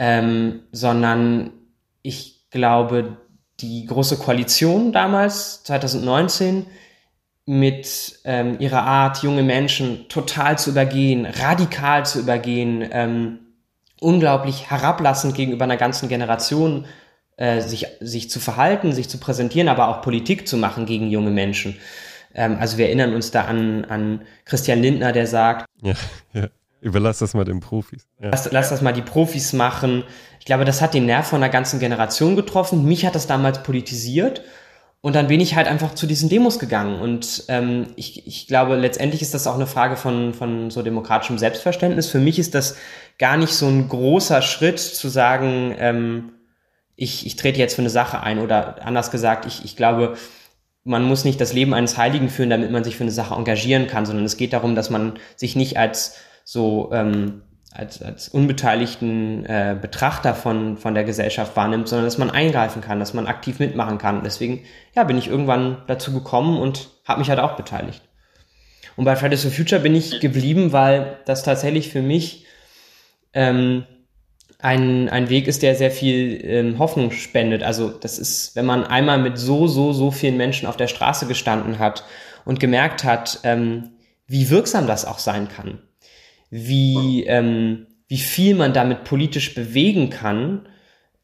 ähm, 0.00 0.62
sondern 0.72 1.52
ich 2.00 2.48
glaube, 2.50 3.18
die 3.60 3.84
große 3.84 4.16
Koalition 4.16 4.92
damals, 4.92 5.62
2019, 5.64 6.64
mit 7.44 8.18
ähm, 8.24 8.56
ihrer 8.60 8.82
Art, 8.82 9.22
junge 9.22 9.42
Menschen 9.42 10.08
total 10.08 10.58
zu 10.58 10.70
übergehen, 10.70 11.26
radikal 11.26 12.06
zu 12.06 12.18
übergehen, 12.18 12.88
ähm, 12.90 13.40
unglaublich 14.00 14.70
herablassend 14.70 15.34
gegenüber 15.34 15.64
einer 15.64 15.76
ganzen 15.76 16.08
Generation 16.08 16.86
äh, 17.36 17.60
sich, 17.60 17.86
sich 18.00 18.30
zu 18.30 18.40
verhalten, 18.40 18.92
sich 18.92 19.10
zu 19.10 19.18
präsentieren, 19.18 19.68
aber 19.68 19.88
auch 19.88 20.00
Politik 20.00 20.48
zu 20.48 20.56
machen 20.56 20.86
gegen 20.86 21.10
junge 21.10 21.30
Menschen. 21.30 21.76
Ähm, 22.34 22.56
also 22.58 22.78
wir 22.78 22.86
erinnern 22.86 23.12
uns 23.12 23.32
da 23.32 23.44
an, 23.44 23.84
an 23.84 24.22
Christian 24.46 24.80
Lindner, 24.80 25.12
der 25.12 25.26
sagt, 25.26 25.66
ja, 25.82 25.92
ja. 26.32 26.48
Überlass 26.80 27.18
das 27.18 27.34
mal 27.34 27.44
den 27.44 27.60
Profis. 27.60 28.06
Ja. 28.20 28.30
Lass, 28.30 28.50
lass 28.50 28.70
das 28.70 28.80
mal 28.80 28.92
die 28.92 29.02
Profis 29.02 29.52
machen. 29.52 30.04
Ich 30.38 30.46
glaube, 30.46 30.64
das 30.64 30.80
hat 30.80 30.94
den 30.94 31.06
Nerv 31.06 31.26
von 31.26 31.42
einer 31.42 31.52
ganzen 31.52 31.78
Generation 31.78 32.36
getroffen. 32.36 32.84
Mich 32.86 33.04
hat 33.04 33.14
das 33.14 33.26
damals 33.26 33.62
politisiert. 33.62 34.42
Und 35.02 35.14
dann 35.14 35.28
bin 35.28 35.40
ich 35.40 35.56
halt 35.56 35.66
einfach 35.66 35.94
zu 35.94 36.06
diesen 36.06 36.28
Demos 36.28 36.58
gegangen. 36.58 37.00
Und 37.00 37.44
ähm, 37.48 37.86
ich, 37.96 38.26
ich 38.26 38.46
glaube, 38.46 38.76
letztendlich 38.76 39.22
ist 39.22 39.32
das 39.32 39.46
auch 39.46 39.54
eine 39.54 39.66
Frage 39.66 39.96
von, 39.96 40.34
von 40.34 40.70
so 40.70 40.82
demokratischem 40.82 41.38
Selbstverständnis. 41.38 42.08
Für 42.08 42.18
mich 42.18 42.38
ist 42.38 42.54
das 42.54 42.76
gar 43.18 43.36
nicht 43.36 43.52
so 43.52 43.66
ein 43.66 43.88
großer 43.88 44.42
Schritt 44.42 44.78
zu 44.78 45.08
sagen, 45.08 45.74
ähm, 45.78 46.32
ich, 46.96 47.26
ich 47.26 47.36
trete 47.36 47.58
jetzt 47.58 47.74
für 47.74 47.82
eine 47.82 47.90
Sache 47.90 48.20
ein. 48.20 48.38
Oder 48.38 48.84
anders 48.84 49.10
gesagt, 49.10 49.46
ich, 49.46 49.64
ich 49.64 49.74
glaube, 49.74 50.16
man 50.84 51.02
muss 51.02 51.24
nicht 51.24 51.40
das 51.40 51.52
Leben 51.54 51.72
eines 51.72 51.96
Heiligen 51.96 52.28
führen, 52.28 52.50
damit 52.50 52.70
man 52.70 52.84
sich 52.84 52.96
für 52.96 53.04
eine 53.04 53.10
Sache 53.10 53.34
engagieren 53.34 53.86
kann, 53.86 54.04
sondern 54.04 54.24
es 54.24 54.36
geht 54.36 54.52
darum, 54.52 54.74
dass 54.74 54.90
man 54.90 55.14
sich 55.36 55.56
nicht 55.56 55.78
als 55.78 56.16
so 56.50 56.90
ähm, 56.92 57.42
als, 57.70 58.02
als 58.02 58.28
unbeteiligten 58.28 59.46
äh, 59.46 59.78
Betrachter 59.80 60.34
von, 60.34 60.78
von 60.78 60.94
der 60.94 61.04
Gesellschaft 61.04 61.54
wahrnimmt, 61.54 61.86
sondern 61.86 62.06
dass 62.06 62.18
man 62.18 62.28
eingreifen 62.28 62.82
kann, 62.82 62.98
dass 62.98 63.14
man 63.14 63.28
aktiv 63.28 63.60
mitmachen 63.60 63.98
kann. 63.98 64.24
Deswegen 64.24 64.64
ja, 64.96 65.04
bin 65.04 65.16
ich 65.16 65.28
irgendwann 65.28 65.82
dazu 65.86 66.12
gekommen 66.12 66.58
und 66.58 66.88
habe 67.04 67.20
mich 67.20 67.30
halt 67.30 67.38
auch 67.38 67.54
beteiligt. 67.54 68.02
Und 68.96 69.04
bei 69.04 69.14
Fridays 69.14 69.42
for 69.42 69.52
Future 69.52 69.80
bin 69.80 69.94
ich 69.94 70.18
geblieben, 70.18 70.72
weil 70.72 71.18
das 71.24 71.44
tatsächlich 71.44 71.90
für 71.90 72.02
mich 72.02 72.46
ähm, 73.32 73.84
ein, 74.58 75.08
ein 75.08 75.30
Weg 75.30 75.46
ist, 75.46 75.62
der 75.62 75.76
sehr 75.76 75.92
viel 75.92 76.40
ähm, 76.44 76.80
Hoffnung 76.80 77.12
spendet. 77.12 77.62
Also 77.62 77.90
das 77.90 78.18
ist, 78.18 78.56
wenn 78.56 78.66
man 78.66 78.82
einmal 78.82 79.18
mit 79.18 79.38
so, 79.38 79.68
so, 79.68 79.92
so 79.92 80.10
vielen 80.10 80.36
Menschen 80.36 80.66
auf 80.66 80.76
der 80.76 80.88
Straße 80.88 81.28
gestanden 81.28 81.78
hat 81.78 82.02
und 82.44 82.58
gemerkt 82.58 83.04
hat, 83.04 83.38
ähm, 83.44 83.90
wie 84.26 84.50
wirksam 84.50 84.88
das 84.88 85.04
auch 85.04 85.20
sein 85.20 85.48
kann 85.48 85.78
wie, 86.50 87.24
ähm, 87.24 87.86
wie 88.08 88.18
viel 88.18 88.54
man 88.54 88.72
damit 88.72 89.04
politisch 89.04 89.54
bewegen 89.54 90.10
kann, 90.10 90.68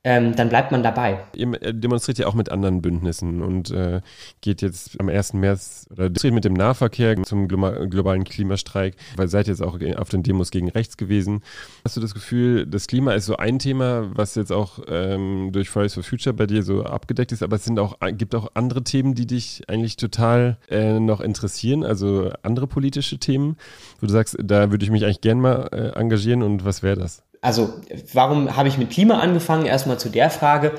ähm, 0.07 0.37
dann 0.37 0.49
bleibt 0.49 0.71
man 0.71 0.85
dabei. 0.85 1.19
Ihr 1.35 1.61
äh, 1.61 1.75
demonstriert 1.75 2.19
ja 2.19 2.29
auch 2.29 2.35
mit 2.35 2.49
anderen 2.49 2.81
Bündnissen 2.81 3.43
und 3.43 3.73
äh, 3.73 4.03
geht 4.41 4.63
jetzt 4.63 5.01
am 5.01 5.09
1. 5.09 5.33
März 5.33 5.89
oder 5.91 6.05
demonstriert 6.05 6.35
mit 6.35 6.45
dem 6.45 6.55
Nahverkehr 6.55 7.21
zum 7.25 7.49
globalen 7.49 8.23
Klimastreik, 8.23 8.95
weil 9.17 9.27
seid 9.27 9.49
jetzt 9.49 9.65
auch 9.65 9.81
auf 9.97 10.09
den 10.09 10.23
Demos 10.23 10.53
gegen 10.53 10.69
rechts 10.69 10.97
gewesen. 10.97 11.43
Hast 11.85 11.97
du 11.97 12.01
das 12.01 12.15
Gefühl, 12.15 12.67
das 12.67 12.87
Klima 12.87 13.15
ist 13.15 13.27
so 13.27 13.37
ein 13.37 13.59
Thema, 13.59 14.09
was 14.15 14.37
jetzt 14.37 14.53
auch 14.53 14.79
ähm, 14.87 15.51
durch 15.51 15.71
Fridays 15.71 15.95
for 15.95 16.05
Future 16.05 16.33
bei 16.33 16.47
dir 16.47 16.63
so 16.63 16.85
abgedeckt 16.85 17.33
ist, 17.33 17.43
aber 17.43 17.57
es 17.57 17.65
sind 17.65 17.81
auch, 17.81 17.97
gibt 18.13 18.37
auch 18.37 18.53
andere 18.55 18.85
Themen, 18.85 19.17
die 19.17 19.27
dich 19.27 19.63
eigentlich 19.67 19.97
total 19.97 20.59
äh, 20.71 21.01
noch 21.01 21.21
interessieren, 21.21 21.83
also 21.83 22.31
andere 22.43 22.69
politische 22.69 23.19
Themen, 23.19 23.57
wo 24.01 24.07
du 24.07 24.13
sagst, 24.13 24.37
da 24.41 24.71
würde 24.71 24.85
ich 24.85 24.93
mich 24.93 25.05
eigentlich 25.05 25.21
gern 25.21 25.41
mal 25.41 25.69
äh, 25.73 25.99
engagieren 25.99 26.45
und 26.45 26.65
was 26.65 26.85
wäre 26.85 26.97
das? 26.97 27.26
Also 27.47 27.81
warum 28.13 28.57
habe 28.57 28.69
ich 28.69 28.77
mit 28.77 28.91
Klima 28.91 29.21
angefangen? 29.21 29.67
Erstmal 29.67 30.01
zu 30.01 30.09
der 30.09 30.31
Frage. 30.31 30.73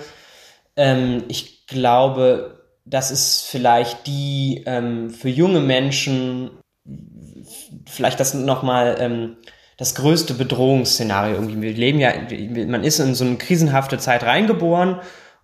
Ähm, 0.75 1.23
ich 1.29 1.65
glaube, 1.65 2.61
das 2.83 3.09
ist 3.09 3.45
vielleicht 3.45 4.05
die 4.05 4.63
ähm, 4.65 5.09
für 5.09 5.29
junge 5.29 5.61
Menschen 5.61 6.51
vielleicht 7.85 8.19
das 8.19 8.33
nochmal 8.33 8.97
ähm, 8.99 9.37
das 9.77 9.95
größte 9.95 10.33
Bedrohungsszenario 10.33 11.35
irgendwie. 11.35 11.61
Wir 11.61 11.73
leben 11.73 11.99
ja, 11.99 12.11
man 12.67 12.83
ist 12.83 12.99
in 12.99 13.15
so 13.15 13.23
eine 13.23 13.37
krisenhafte 13.37 13.97
Zeit 13.97 14.23
reingeboren 14.23 14.99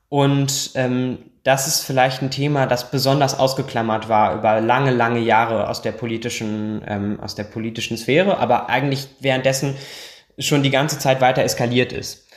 und 0.09 0.71
ähm, 0.75 1.19
das 1.43 1.67
ist 1.67 1.85
vielleicht 1.85 2.21
ein 2.21 2.31
Thema, 2.31 2.65
das 2.65 2.91
besonders 2.91 3.39
ausgeklammert 3.39 4.09
war 4.09 4.35
über 4.35 4.59
lange, 4.59 4.91
lange 4.91 5.19
Jahre 5.19 5.69
aus 5.69 5.81
der 5.81 5.91
politischen, 5.93 6.81
ähm, 6.85 7.19
aus 7.21 7.35
der 7.35 7.43
politischen 7.45 7.95
Sphäre, 7.97 8.39
aber 8.39 8.69
eigentlich 8.69 9.07
währenddessen 9.19 9.75
schon 10.39 10.63
die 10.63 10.69
ganze 10.69 10.99
Zeit 10.99 11.21
weiter 11.21 11.43
eskaliert 11.43 11.91
ist. 11.93 12.27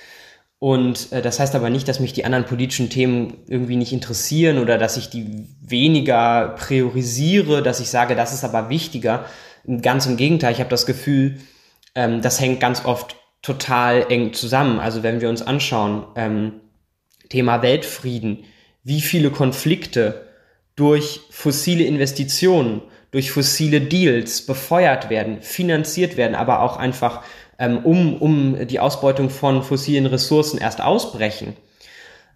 Und 0.59 1.13
äh, 1.13 1.23
das 1.23 1.39
heißt 1.39 1.55
aber 1.55 1.71
nicht, 1.71 1.89
dass 1.89 2.01
mich 2.01 2.13
die 2.13 2.25
anderen 2.25 2.47
politischen 2.47 2.89
Themen 2.89 3.39
irgendwie 3.47 3.77
nicht 3.77 3.93
interessieren 3.93 4.59
oder 4.59 4.79
dass 4.79 4.97
ich 4.97 5.11
die 5.11 5.47
weniger 5.61 6.55
priorisiere, 6.57 7.63
dass 7.63 7.81
ich 7.81 7.91
sage, 7.91 8.17
das 8.17 8.33
ist 8.33 8.45
aber 8.45 8.69
wichtiger. 8.69 9.27
Ganz 9.83 10.07
im 10.07 10.17
Gegenteil, 10.17 10.53
ich 10.53 10.61
habe 10.61 10.71
das 10.71 10.87
Gefühl, 10.87 11.39
ähm, 11.95 12.23
das 12.23 12.41
hängt 12.41 12.61
ganz 12.61 12.85
oft 12.85 13.17
total 13.43 14.07
eng 14.11 14.33
zusammen. 14.33 14.81
Also 14.81 15.03
wenn 15.03 15.21
wir 15.21 15.29
uns 15.29 15.43
anschauen, 15.43 16.07
ähm, 16.17 16.53
Thema 17.29 17.63
Weltfrieden, 17.63 18.45
wie 18.83 19.01
viele 19.01 19.31
Konflikte 19.31 20.27
durch 20.75 21.21
fossile 21.31 21.85
Investitionen, 21.85 22.83
durch 23.11 23.31
fossile 23.31 23.81
Deals 23.81 24.47
befeuert 24.47 25.11
werden, 25.11 25.43
finanziert 25.43 26.17
werden, 26.17 26.35
aber 26.35 26.61
auch 26.61 26.77
einfach 26.77 27.23
ähm, 27.59 27.79
um, 27.79 28.17
um 28.21 28.67
die 28.67 28.81
Ausbeutung 28.81 29.31
von 29.31 29.63
fossilen 29.63 30.07
Ressourcen 30.07 30.59
erst 30.59 30.81
ausbrechen. 30.81 31.57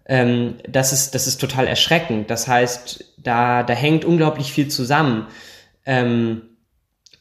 Ähm, 0.05 0.55
das, 0.67 0.93
ist, 0.93 1.15
das 1.15 1.27
ist 1.27 1.39
total 1.39 1.67
erschreckend. 1.67 2.29
Das 2.29 2.47
heißt, 2.47 3.13
da, 3.17 3.63
da 3.63 3.73
hängt 3.73 4.05
unglaublich 4.05 4.51
viel 4.51 4.67
zusammen. 4.67 5.27
Ähm, 5.85 6.43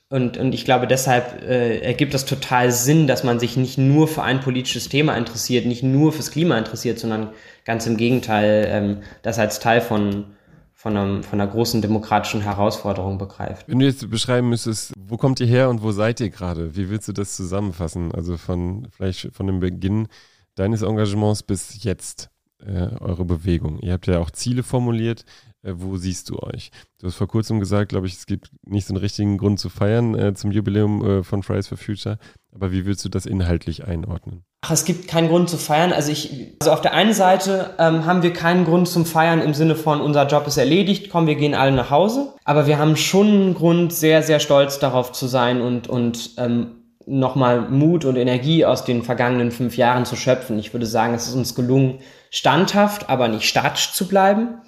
und, 0.08 0.38
und 0.38 0.52
ich 0.52 0.64
glaube, 0.64 0.88
deshalb 0.88 1.42
äh, 1.42 1.78
ergibt 1.78 2.14
das 2.14 2.24
total 2.24 2.72
Sinn, 2.72 3.06
dass 3.06 3.22
man 3.22 3.38
sich 3.38 3.56
nicht 3.56 3.78
nur 3.78 4.08
für 4.08 4.24
ein 4.24 4.40
politisches 4.40 4.88
Thema 4.88 5.16
interessiert, 5.16 5.66
nicht 5.66 5.84
nur 5.84 6.12
fürs 6.12 6.32
Klima 6.32 6.58
interessiert, 6.58 6.98
sondern 6.98 7.30
ganz 7.64 7.86
im 7.86 7.96
Gegenteil, 7.96 8.66
ähm, 8.68 9.02
das 9.22 9.38
als 9.38 9.60
Teil 9.60 9.80
von, 9.80 10.34
von, 10.80 10.96
einem, 10.96 11.22
von 11.22 11.38
einer 11.38 11.50
großen 11.50 11.82
demokratischen 11.82 12.40
Herausforderung 12.40 13.18
begreift. 13.18 13.68
Wenn 13.68 13.80
du 13.80 13.84
jetzt 13.84 14.08
beschreiben 14.08 14.48
müsstest, 14.48 14.94
wo 14.98 15.18
kommt 15.18 15.38
ihr 15.38 15.46
her 15.46 15.68
und 15.68 15.82
wo 15.82 15.92
seid 15.92 16.20
ihr 16.20 16.30
gerade? 16.30 16.74
Wie 16.74 16.88
willst 16.88 17.06
du 17.06 17.12
das 17.12 17.36
zusammenfassen? 17.36 18.12
Also 18.12 18.38
von 18.38 18.88
vielleicht 18.90 19.28
von 19.34 19.46
dem 19.46 19.60
Beginn 19.60 20.08
deines 20.54 20.80
Engagements 20.80 21.42
bis 21.42 21.84
jetzt, 21.84 22.30
äh, 22.64 22.88
eure 22.98 23.26
Bewegung. 23.26 23.78
Ihr 23.80 23.92
habt 23.92 24.06
ja 24.06 24.20
auch 24.20 24.30
Ziele 24.30 24.62
formuliert. 24.62 25.26
Äh, 25.62 25.74
wo 25.76 25.98
siehst 25.98 26.30
du 26.30 26.38
euch? 26.38 26.70
Du 26.98 27.08
hast 27.08 27.16
vor 27.16 27.28
kurzem 27.28 27.60
gesagt, 27.60 27.90
glaube 27.90 28.06
ich, 28.06 28.14
es 28.14 28.24
gibt 28.24 28.50
nicht 28.64 28.86
so 28.86 28.94
einen 28.94 29.02
richtigen 29.02 29.36
Grund 29.36 29.60
zu 29.60 29.68
feiern 29.68 30.14
äh, 30.14 30.32
zum 30.32 30.50
Jubiläum 30.50 31.04
äh, 31.04 31.22
von 31.22 31.42
Fridays 31.42 31.68
for 31.68 31.76
Future. 31.76 32.18
Aber 32.52 32.72
wie 32.72 32.84
willst 32.84 33.04
du 33.04 33.08
das 33.08 33.26
inhaltlich 33.26 33.86
einordnen? 33.86 34.44
Ach, 34.62 34.72
es 34.72 34.84
gibt 34.84 35.08
keinen 35.08 35.28
Grund 35.28 35.48
zu 35.48 35.56
feiern. 35.56 35.92
Also 35.92 36.12
ich, 36.12 36.56
also 36.60 36.72
auf 36.72 36.80
der 36.80 36.92
einen 36.92 37.12
Seite 37.12 37.74
ähm, 37.78 38.04
haben 38.04 38.22
wir 38.22 38.32
keinen 38.32 38.64
Grund 38.64 38.88
zum 38.88 39.06
Feiern 39.06 39.40
im 39.40 39.54
Sinne 39.54 39.76
von 39.76 40.00
unser 40.00 40.26
Job 40.26 40.46
ist 40.46 40.56
erledigt, 40.56 41.10
komm, 41.10 41.26
wir 41.26 41.36
gehen 41.36 41.54
alle 41.54 41.72
nach 41.72 41.90
Hause. 41.90 42.34
Aber 42.44 42.66
wir 42.66 42.78
haben 42.78 42.96
schon 42.96 43.28
einen 43.28 43.54
Grund, 43.54 43.92
sehr, 43.92 44.22
sehr 44.22 44.40
stolz 44.40 44.78
darauf 44.78 45.12
zu 45.12 45.26
sein 45.26 45.60
und 45.60 45.88
und 45.88 46.32
ähm, 46.36 46.76
nochmal 47.06 47.68
Mut 47.70 48.04
und 48.04 48.16
Energie 48.16 48.64
aus 48.64 48.84
den 48.84 49.02
vergangenen 49.02 49.50
fünf 49.50 49.76
Jahren 49.76 50.04
zu 50.04 50.16
schöpfen. 50.16 50.58
Ich 50.58 50.72
würde 50.74 50.86
sagen, 50.86 51.14
es 51.14 51.28
ist 51.28 51.34
uns 51.34 51.54
gelungen, 51.54 52.00
standhaft, 52.30 53.08
aber 53.08 53.28
nicht 53.28 53.48
statisch 53.48 53.92
zu 53.92 54.06
bleiben 54.06 54.60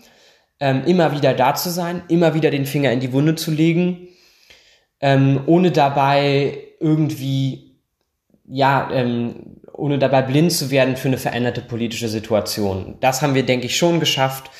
ähm, 0.62 0.84
immer 0.86 1.12
wieder 1.12 1.34
da 1.34 1.56
zu 1.56 1.70
sein, 1.70 2.02
immer 2.06 2.34
wieder 2.34 2.52
den 2.52 2.66
Finger 2.66 2.92
in 2.92 3.00
die 3.00 3.12
Wunde 3.12 3.34
zu 3.34 3.50
legen, 3.50 4.06
ähm, 5.00 5.40
ohne 5.46 5.72
dabei 5.72 6.56
irgendwie, 6.78 7.71
ja, 8.54 8.90
ähm, 8.92 9.56
ohne 9.72 9.98
dabei 9.98 10.20
blind 10.20 10.52
zu 10.52 10.70
werden 10.70 10.96
für 10.96 11.08
eine 11.08 11.16
veränderte 11.16 11.62
politische 11.62 12.08
Situation. 12.08 12.96
Das 13.00 13.22
haben 13.22 13.34
wir, 13.34 13.46
denke 13.46 13.64
ich, 13.64 13.78
schon 13.78 13.98
geschafft, 13.98 14.50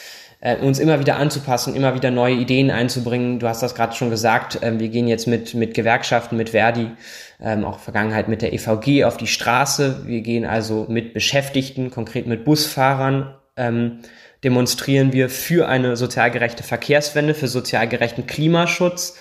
äh, 0.40 0.56
uns 0.56 0.78
immer 0.78 0.98
wieder 0.98 1.16
anzupassen, 1.16 1.76
immer 1.76 1.94
wieder 1.94 2.10
neue 2.10 2.34
Ideen 2.34 2.70
einzubringen. 2.70 3.38
Du 3.38 3.46
hast 3.48 3.62
das 3.62 3.74
gerade 3.74 3.94
schon 3.94 4.08
gesagt, 4.08 4.62
äh, 4.62 4.80
wir 4.80 4.88
gehen 4.88 5.08
jetzt 5.08 5.26
mit, 5.26 5.52
mit 5.52 5.74
Gewerkschaften, 5.74 6.38
mit 6.38 6.50
Verdi, 6.50 6.90
ähm, 7.38 7.66
auch 7.66 7.80
Vergangenheit 7.80 8.28
mit 8.28 8.40
der 8.40 8.54
EVG 8.54 9.04
auf 9.04 9.18
die 9.18 9.26
Straße. 9.26 10.06
Wir 10.06 10.22
gehen 10.22 10.46
also 10.46 10.86
mit 10.88 11.12
Beschäftigten, 11.12 11.90
konkret 11.90 12.26
mit 12.26 12.46
Busfahrern, 12.46 13.34
ähm, 13.58 13.98
demonstrieren 14.42 15.12
wir 15.12 15.28
für 15.28 15.68
eine 15.68 15.96
sozial 15.96 16.30
gerechte 16.30 16.62
Verkehrswende, 16.62 17.34
für 17.34 17.46
sozial 17.46 17.86
gerechten 17.88 18.26
Klimaschutz. 18.26 19.18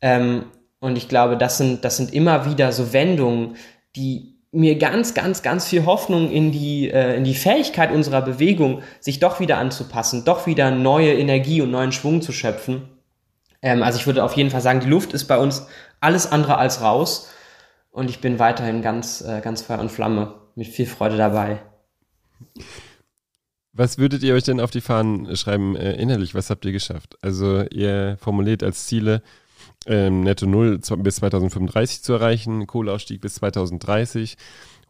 Ähm, 0.00 0.46
und 0.82 0.98
ich 0.98 1.08
glaube, 1.08 1.36
das 1.36 1.58
sind, 1.58 1.84
das 1.84 1.96
sind 1.96 2.12
immer 2.12 2.44
wieder 2.44 2.72
so 2.72 2.92
Wendungen, 2.92 3.54
die 3.96 4.32
mir 4.52 4.76
ganz, 4.76 5.14
ganz, 5.14 5.42
ganz 5.42 5.66
viel 5.66 5.86
Hoffnung 5.86 6.30
in 6.30 6.52
die, 6.52 6.90
äh, 6.90 7.16
in 7.16 7.24
die 7.24 7.34
Fähigkeit 7.34 7.90
unserer 7.90 8.20
Bewegung, 8.20 8.82
sich 9.00 9.18
doch 9.18 9.40
wieder 9.40 9.58
anzupassen, 9.58 10.24
doch 10.24 10.46
wieder 10.46 10.70
neue 10.70 11.14
Energie 11.14 11.62
und 11.62 11.70
neuen 11.70 11.92
Schwung 11.92 12.20
zu 12.20 12.32
schöpfen. 12.32 12.82
Ähm, 13.62 13.82
also 13.82 13.98
ich 13.98 14.06
würde 14.06 14.22
auf 14.22 14.34
jeden 14.34 14.50
Fall 14.50 14.60
sagen, 14.60 14.80
die 14.80 14.88
Luft 14.88 15.14
ist 15.14 15.24
bei 15.24 15.38
uns 15.38 15.66
alles 16.00 16.30
andere 16.30 16.58
als 16.58 16.82
raus. 16.82 17.30
Und 17.90 18.10
ich 18.10 18.20
bin 18.20 18.38
weiterhin 18.38 18.82
ganz, 18.82 19.22
äh, 19.22 19.40
ganz 19.40 19.62
Feuer 19.62 19.78
und 19.78 19.90
Flamme 19.90 20.34
mit 20.54 20.66
viel 20.66 20.86
Freude 20.86 21.16
dabei. 21.16 21.60
Was 23.72 23.96
würdet 23.96 24.22
ihr 24.22 24.34
euch 24.34 24.44
denn 24.44 24.60
auf 24.60 24.70
die 24.70 24.80
Fahnen 24.82 25.34
schreiben 25.36 25.76
äh, 25.76 25.94
innerlich? 25.94 26.34
Was 26.34 26.50
habt 26.50 26.64
ihr 26.66 26.72
geschafft? 26.72 27.16
Also 27.22 27.62
ihr 27.70 28.18
formuliert 28.20 28.62
als 28.62 28.86
Ziele 28.86 29.22
ähm, 29.86 30.22
Netto 30.22 30.46
Null 30.46 30.78
bis 30.98 31.16
2035 31.16 32.02
zu 32.02 32.12
erreichen, 32.14 32.66
Kohleausstieg 32.66 33.20
bis 33.20 33.34
2030, 33.36 34.36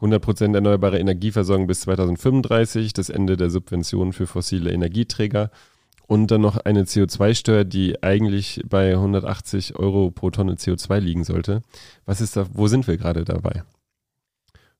100% 0.00 0.54
erneuerbare 0.54 0.99
Energieversorgung 0.99 1.66
bis 1.66 1.80
2035, 1.82 2.92
das 2.92 3.08
Ende 3.08 3.37
der 3.37 3.50
Subventionen 3.50 4.12
für 4.12 4.26
fossile 4.26 4.72
Energieträger 4.72 5.50
und 6.06 6.30
dann 6.30 6.40
noch 6.40 6.56
eine 6.58 6.84
CO2-Steuer, 6.84 7.64
die 7.64 8.02
eigentlich 8.02 8.62
bei 8.68 8.92
180 8.92 9.76
Euro 9.76 10.11
pro 10.11 10.30
Tonne 10.30 10.54
CO2 10.54 10.99
liegen 10.99 11.25
sollte. 11.25 11.62
Was 12.04 12.20
ist 12.20 12.37
da, 12.37 12.46
wo 12.52 12.66
sind 12.66 12.87
wir 12.87 12.96
gerade 12.96 13.25
dabei? 13.25 13.62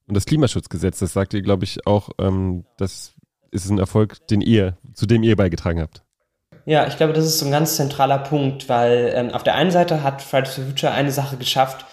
Und 0.07 0.17
das 0.17 0.27
Klimaschutzgesetz, 0.27 0.99
das 0.99 1.13
sagt 1.13 1.33
ihr, 1.33 1.43
glaube 1.43 1.65
ich, 1.65 1.87
auch, 1.87 2.11
ähm, 2.19 2.65
dass 2.77 3.15
ist 3.53 3.71
ein 3.71 3.79
Erfolg, 3.79 4.27
den 4.29 4.41
ihr, 4.41 4.79
zu 4.95 5.07
dem 5.07 5.23
ihr 5.23 5.37
beigetragen 5.37 5.81
habt. 5.81 6.02
Ja, 6.65 6.87
ich 6.87 6.97
glaube, 6.97 7.13
das 7.13 7.25
ist 7.25 7.39
so 7.39 7.47
ein 7.47 7.51
ganz 7.51 7.77
zentraler 7.77 8.19
Punkt, 8.19 8.69
weil 8.69 9.13
ähm, 9.15 9.31
auf 9.31 9.43
der 9.43 9.55
einen 9.55 9.73
Seite 9.73 10.03
hat 10.03 10.23
Fridays 10.23 10.55
for 10.55 10.65
Future 10.65 10.93
eine 10.93 11.11
Sache 11.11 11.37
geschafft, 11.37 11.85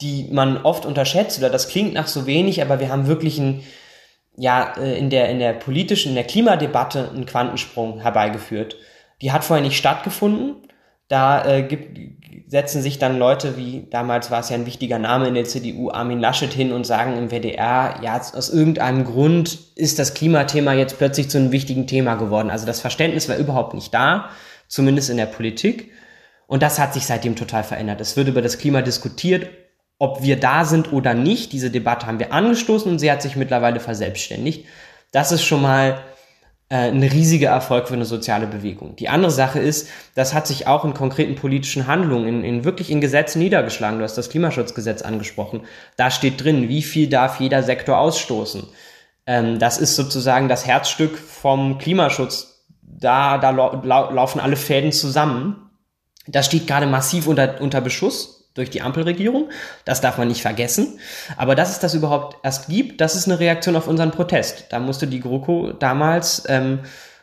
die 0.00 0.28
man 0.30 0.58
oft 0.58 0.86
unterschätzt, 0.86 1.38
oder 1.38 1.50
das 1.50 1.68
klingt 1.68 1.94
nach 1.94 2.08
so 2.08 2.26
wenig, 2.26 2.62
aber 2.62 2.80
wir 2.80 2.90
haben 2.90 3.06
wirklich 3.06 3.38
ein, 3.38 3.62
ja, 4.36 4.74
äh, 4.76 4.98
in 4.98 5.10
der, 5.10 5.28
in 5.28 5.38
der 5.38 5.52
politischen, 5.52 6.10
in 6.10 6.14
der 6.16 6.24
Klimadebatte 6.24 7.10
einen 7.10 7.26
Quantensprung 7.26 8.00
herbeigeführt. 8.00 8.76
Die 9.22 9.32
hat 9.32 9.44
vorher 9.44 9.64
nicht 9.64 9.76
stattgefunden. 9.76 10.67
Da 11.08 11.44
äh, 11.46 11.62
gibt, 11.62 11.98
setzen 12.48 12.82
sich 12.82 12.98
dann 12.98 13.18
Leute 13.18 13.56
wie, 13.56 13.86
damals 13.90 14.30
war 14.30 14.40
es 14.40 14.50
ja 14.50 14.56
ein 14.56 14.66
wichtiger 14.66 14.98
Name 14.98 15.28
in 15.28 15.34
der 15.34 15.44
CDU, 15.44 15.90
Armin 15.90 16.20
Laschet 16.20 16.52
hin 16.52 16.72
und 16.72 16.84
sagen 16.84 17.16
im 17.16 17.30
WDR, 17.30 17.96
ja, 18.02 18.16
aus 18.18 18.50
irgendeinem 18.50 19.04
Grund 19.04 19.58
ist 19.74 19.98
das 19.98 20.14
Klimathema 20.14 20.72
jetzt 20.72 20.98
plötzlich 20.98 21.30
zu 21.30 21.38
einem 21.38 21.52
wichtigen 21.52 21.86
Thema 21.86 22.16
geworden. 22.16 22.50
Also 22.50 22.66
das 22.66 22.80
Verständnis 22.80 23.28
war 23.28 23.36
überhaupt 23.36 23.74
nicht 23.74 23.92
da, 23.92 24.30
zumindest 24.66 25.10
in 25.10 25.16
der 25.16 25.26
Politik. 25.26 25.90
Und 26.46 26.62
das 26.62 26.78
hat 26.78 26.94
sich 26.94 27.04
seitdem 27.04 27.36
total 27.36 27.64
verändert. 27.64 28.00
Es 28.00 28.16
wird 28.16 28.28
über 28.28 28.40
das 28.40 28.58
Klima 28.58 28.80
diskutiert, 28.80 29.48
ob 29.98 30.22
wir 30.22 30.40
da 30.40 30.64
sind 30.64 30.92
oder 30.92 31.12
nicht. 31.12 31.52
Diese 31.52 31.70
Debatte 31.70 32.06
haben 32.06 32.18
wir 32.18 32.32
angestoßen 32.32 32.90
und 32.90 32.98
sie 32.98 33.10
hat 33.10 33.20
sich 33.20 33.36
mittlerweile 33.36 33.80
verselbstständigt. 33.80 34.64
Das 35.12 35.32
ist 35.32 35.42
schon 35.42 35.62
mal 35.62 36.00
ein 36.70 37.02
riesiger 37.02 37.48
Erfolg 37.48 37.88
für 37.88 37.94
eine 37.94 38.04
soziale 38.04 38.46
Bewegung. 38.46 38.94
Die 38.96 39.08
andere 39.08 39.30
Sache 39.30 39.58
ist, 39.58 39.88
das 40.14 40.34
hat 40.34 40.46
sich 40.46 40.66
auch 40.66 40.84
in 40.84 40.92
konkreten 40.92 41.34
politischen 41.34 41.86
Handlungen, 41.86 42.28
in, 42.28 42.44
in 42.44 42.64
wirklich 42.64 42.90
in 42.90 43.00
Gesetzen 43.00 43.38
niedergeschlagen. 43.38 43.98
Du 43.98 44.04
hast 44.04 44.18
das 44.18 44.28
Klimaschutzgesetz 44.28 45.00
angesprochen. 45.00 45.62
Da 45.96 46.10
steht 46.10 46.42
drin, 46.44 46.68
wie 46.68 46.82
viel 46.82 47.08
darf 47.08 47.40
jeder 47.40 47.62
Sektor 47.62 47.98
ausstoßen. 47.98 48.64
Ähm, 49.26 49.58
das 49.58 49.78
ist 49.78 49.96
sozusagen 49.96 50.48
das 50.48 50.66
Herzstück 50.66 51.16
vom 51.16 51.78
Klimaschutz. 51.78 52.66
Da, 52.82 53.38
da 53.38 53.50
lau 53.50 53.80
laufen 53.82 54.40
alle 54.40 54.56
Fäden 54.56 54.92
zusammen. 54.92 55.70
Das 56.26 56.46
steht 56.46 56.66
gerade 56.66 56.86
massiv 56.86 57.26
unter, 57.26 57.60
unter 57.62 57.80
Beschuss 57.80 58.37
durch 58.54 58.70
die 58.70 58.82
Ampelregierung. 58.82 59.50
Das 59.84 60.00
darf 60.00 60.18
man 60.18 60.28
nicht 60.28 60.42
vergessen. 60.42 60.98
Aber 61.36 61.54
dass 61.54 61.70
es 61.70 61.78
das 61.78 61.94
überhaupt 61.94 62.38
erst 62.42 62.68
gibt, 62.68 63.00
das 63.00 63.14
ist 63.14 63.26
eine 63.26 63.38
Reaktion 63.38 63.76
auf 63.76 63.88
unseren 63.88 64.10
Protest. 64.10 64.66
Da 64.70 64.78
musste 64.80 65.06
die 65.06 65.20
GroKo 65.20 65.72
damals 65.72 66.44
ähm, 66.48 66.80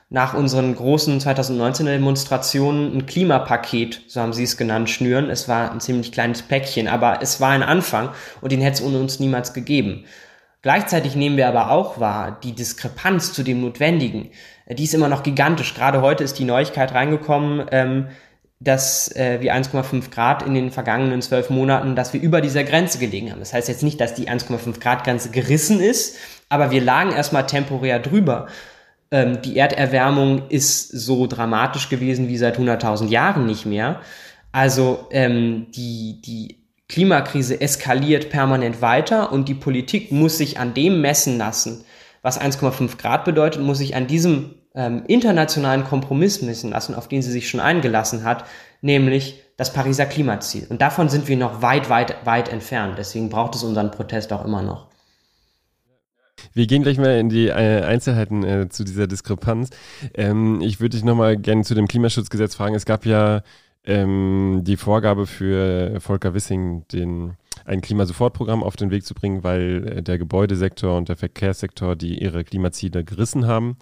nach 0.09 0.33
unseren 0.33 0.75
großen 0.75 1.19
2019er 1.19 1.91
Demonstrationen 1.91 2.95
ein 2.95 3.05
Klimapaket, 3.05 4.01
so 4.07 4.21
haben 4.21 4.33
sie 4.33 4.43
es 4.43 4.55
genannt, 4.55 4.89
schnüren. 4.89 5.29
Es 5.29 5.49
war 5.49 5.71
ein 5.71 5.79
ziemlich 5.79 6.11
kleines 6.11 6.43
Päckchen, 6.43 6.87
aber 6.87 7.19
es 7.21 7.41
war 7.41 7.49
ein 7.49 7.63
Anfang 7.63 8.09
und 8.41 8.51
den 8.51 8.61
hätte 8.61 8.75
es 8.75 8.81
ohne 8.81 8.99
uns 8.99 9.19
niemals 9.19 9.53
gegeben. 9.53 10.05
Gleichzeitig 10.61 11.15
nehmen 11.15 11.37
wir 11.37 11.47
aber 11.47 11.69
auch 11.69 11.99
wahr, 11.99 12.39
die 12.43 12.53
Diskrepanz 12.53 13.33
zu 13.33 13.43
dem 13.43 13.61
Notwendigen, 13.61 14.31
die 14.67 14.83
ist 14.83 14.95
immer 14.95 15.09
noch 15.09 15.21
gigantisch. 15.21 15.75
Gerade 15.75 16.01
heute 16.01 16.23
ist 16.23 16.39
die 16.39 16.43
Neuigkeit 16.43 16.93
reingekommen, 16.93 17.67
ähm, 17.71 18.07
dass 18.59 19.13
äh, 19.15 19.41
wir 19.41 19.53
1,5 19.53 20.09
Grad 20.11 20.43
in 20.43 20.53
den 20.53 20.71
vergangenen 20.71 21.21
zwölf 21.21 21.49
Monaten, 21.49 21.95
dass 21.95 22.13
wir 22.13 22.21
über 22.21 22.41
dieser 22.41 22.63
Grenze 22.63 22.99
gelegen 22.99 23.31
haben. 23.31 23.39
Das 23.39 23.53
heißt 23.53 23.67
jetzt 23.67 23.83
nicht, 23.83 23.99
dass 23.99 24.13
die 24.13 24.29
1,5 24.29 24.79
Grad 24.79 25.03
Grenze 25.03 25.29
gerissen 25.29 25.81
ist, 25.81 26.17
aber 26.47 26.71
wir 26.71 26.81
lagen 26.81 27.11
erstmal 27.11 27.45
temporär 27.45 27.99
drüber. 27.99 28.47
Ähm, 29.11 29.41
die 29.41 29.57
Erderwärmung 29.57 30.49
ist 30.49 30.89
so 30.89 31.27
dramatisch 31.27 31.89
gewesen 31.89 32.27
wie 32.29 32.37
seit 32.37 32.57
100.000 32.57 33.09
Jahren 33.09 33.45
nicht 33.45 33.65
mehr. 33.65 34.01
Also 34.53 35.07
ähm, 35.11 35.67
die, 35.75 36.21
die 36.21 36.65
Klimakrise 36.87 37.59
eskaliert 37.59 38.29
permanent 38.29 38.81
weiter 38.81 39.31
und 39.33 39.49
die 39.49 39.53
Politik 39.53 40.11
muss 40.11 40.37
sich 40.37 40.59
an 40.59 40.73
dem 40.73 41.01
messen 41.01 41.37
lassen, 41.37 41.83
was 42.21 42.39
1,5 42.39 42.97
Grad 42.97 43.25
bedeutet, 43.25 43.61
muss 43.61 43.79
sich 43.79 43.95
an 43.95 44.07
diesem 44.07 44.55
ähm, 44.75 45.03
internationalen 45.07 45.83
Kompromiss 45.83 46.41
messen 46.41 46.71
lassen, 46.71 46.95
auf 46.95 47.07
den 47.07 47.21
sie 47.21 47.31
sich 47.31 47.49
schon 47.49 47.59
eingelassen 47.59 48.23
hat, 48.23 48.45
nämlich 48.81 49.41
das 49.57 49.73
Pariser 49.73 50.05
Klimaziel. 50.05 50.67
Und 50.69 50.81
davon 50.81 51.09
sind 51.09 51.27
wir 51.27 51.37
noch 51.37 51.61
weit, 51.61 51.89
weit, 51.89 52.25
weit 52.25 52.49
entfernt. 52.49 52.95
Deswegen 52.97 53.29
braucht 53.29 53.55
es 53.55 53.63
unseren 53.63 53.91
Protest 53.91 54.33
auch 54.33 54.43
immer 54.43 54.61
noch. 54.61 54.87
Wir 56.53 56.67
gehen 56.67 56.83
gleich 56.83 56.97
mal 56.97 57.17
in 57.17 57.29
die 57.29 57.47
äh, 57.47 57.81
Einzelheiten 57.81 58.43
äh, 58.43 58.69
zu 58.69 58.83
dieser 58.83 59.07
Diskrepanz. 59.07 59.69
Ähm, 60.13 60.61
ich 60.61 60.79
würde 60.79 60.97
dich 60.97 61.03
nochmal 61.03 61.37
gerne 61.37 61.63
zu 61.63 61.73
dem 61.73 61.87
Klimaschutzgesetz 61.87 62.55
fragen. 62.55 62.75
Es 62.75 62.85
gab 62.85 63.05
ja 63.05 63.41
ähm, 63.85 64.61
die 64.63 64.77
Vorgabe 64.77 65.27
für 65.27 65.99
Volker 66.01 66.33
Wissing, 66.33 66.85
den, 66.91 67.35
ein 67.65 67.81
Klimasofortprogramm 67.81 68.63
auf 68.63 68.75
den 68.75 68.91
Weg 68.91 69.05
zu 69.05 69.13
bringen, 69.13 69.43
weil 69.43 69.87
äh, 69.87 70.03
der 70.03 70.17
Gebäudesektor 70.17 70.97
und 70.97 71.09
der 71.09 71.17
Verkehrssektor, 71.17 71.95
die 71.95 72.21
ihre 72.21 72.43
Klimaziele 72.43 73.03
gerissen 73.03 73.47
haben. 73.47 73.77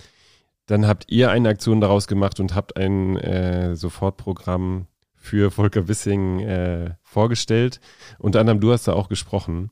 Dann 0.65 0.87
habt 0.87 1.11
ihr 1.11 1.31
eine 1.31 1.49
Aktion 1.49 1.81
daraus 1.81 2.07
gemacht 2.07 2.39
und 2.39 2.55
habt 2.55 2.77
ein 2.77 3.17
äh, 3.17 3.75
Sofortprogramm 3.75 4.87
für 5.15 5.51
Volker 5.51 5.87
Wissing 5.87 6.39
äh, 6.41 6.95
vorgestellt. 7.01 7.79
Unter 8.19 8.39
anderem 8.39 8.59
du 8.59 8.71
hast 8.71 8.87
da 8.87 8.93
auch 8.93 9.09
gesprochen. 9.09 9.71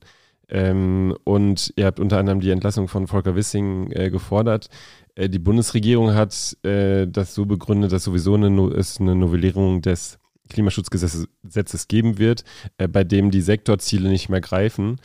Ähm, 0.50 1.16
und 1.24 1.74
ihr 1.78 1.86
habt 1.86 2.00
unter 2.00 2.18
anderem 2.18 2.42
die 2.42 2.52
Entlassung 2.52 2.88
von 2.88 3.08
Volker 3.08 3.36
Wissing 3.36 3.92
äh, 3.92 4.10
gefordert. 4.10 4.70
Äh, 5.16 5.30
die 5.30 5.40
Bundesregierung 5.40 6.14
hat 6.14 6.58
äh, 6.64 7.08
das 7.08 7.34
so 7.34 7.46
begründet, 7.46 7.92
dass 7.92 8.04
sowieso 8.04 8.36
eine, 8.36 8.50
no 8.50 8.70
es 8.70 9.00
eine 9.00 9.16
Novellierung 9.16 9.82
des 9.82 10.20
Klimaschutzgesetzes 10.50 11.88
geben 11.88 12.18
wird, 12.18 12.44
äh, 12.78 12.88
bei 12.88 13.04
dem 13.04 13.32
die 13.32 13.42
Sektorziele 13.42 14.10
nicht 14.10 14.30
mehr 14.30 14.42
greifen 14.42 15.00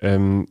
ähm, 0.00 0.48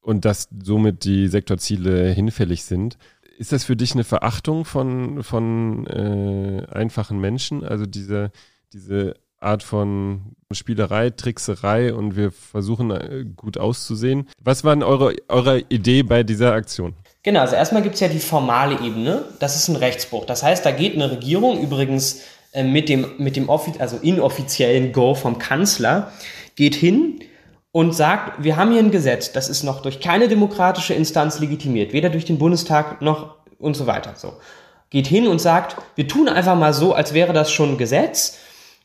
und 0.00 0.24
dass 0.24 0.48
somit 0.62 1.04
die 1.04 1.28
Sektorziele 1.28 2.10
hinfällig 2.10 2.64
sind. 2.64 2.98
Ist 3.38 3.52
das 3.52 3.62
für 3.62 3.76
dich 3.76 3.92
eine 3.92 4.02
Verachtung 4.02 4.64
von, 4.64 5.22
von 5.22 5.86
äh, 5.86 6.66
einfachen 6.72 7.20
Menschen? 7.20 7.64
Also 7.64 7.86
diese, 7.86 8.32
diese 8.72 9.14
Art 9.38 9.62
von 9.62 10.34
Spielerei, 10.50 11.10
Trickserei 11.10 11.94
und 11.94 12.16
wir 12.16 12.32
versuchen 12.32 12.90
äh, 12.90 13.24
gut 13.36 13.56
auszusehen. 13.56 14.28
Was 14.42 14.64
war 14.64 14.74
denn 14.74 14.82
eure, 14.82 15.14
eure 15.28 15.60
Idee 15.68 16.02
bei 16.02 16.24
dieser 16.24 16.52
Aktion? 16.52 16.94
Genau, 17.22 17.42
also 17.42 17.54
erstmal 17.54 17.82
gibt 17.82 17.94
es 17.94 18.00
ja 18.00 18.08
die 18.08 18.18
formale 18.18 18.80
Ebene. 18.84 19.24
Das 19.38 19.54
ist 19.54 19.68
ein 19.68 19.76
Rechtsbruch. 19.76 20.26
Das 20.26 20.42
heißt, 20.42 20.66
da 20.66 20.72
geht 20.72 20.96
eine 20.96 21.08
Regierung 21.08 21.62
übrigens 21.62 22.22
äh, 22.50 22.64
mit 22.64 22.88
dem, 22.88 23.06
mit 23.18 23.36
dem 23.36 23.48
also 23.50 23.98
inoffiziellen 23.98 24.92
Go 24.92 25.14
vom 25.14 25.38
Kanzler, 25.38 26.10
geht 26.56 26.74
hin 26.74 27.20
und 27.78 27.94
sagt, 27.94 28.42
wir 28.42 28.56
haben 28.56 28.72
hier 28.72 28.82
ein 28.82 28.90
Gesetz, 28.90 29.32
das 29.32 29.48
ist 29.48 29.62
noch 29.62 29.82
durch 29.82 30.00
keine 30.00 30.28
demokratische 30.28 30.94
Instanz 30.94 31.38
legitimiert, 31.38 31.92
weder 31.92 32.10
durch 32.10 32.24
den 32.24 32.38
Bundestag 32.38 33.00
noch 33.02 33.36
und 33.58 33.76
so 33.76 33.86
weiter. 33.86 34.14
So. 34.16 34.34
Geht 34.90 35.06
hin 35.06 35.28
und 35.28 35.40
sagt, 35.40 35.76
wir 35.94 36.08
tun 36.08 36.28
einfach 36.28 36.56
mal 36.56 36.72
so, 36.72 36.92
als 36.92 37.14
wäre 37.14 37.32
das 37.32 37.52
schon 37.52 37.70
ein 37.70 37.78
Gesetz 37.78 38.38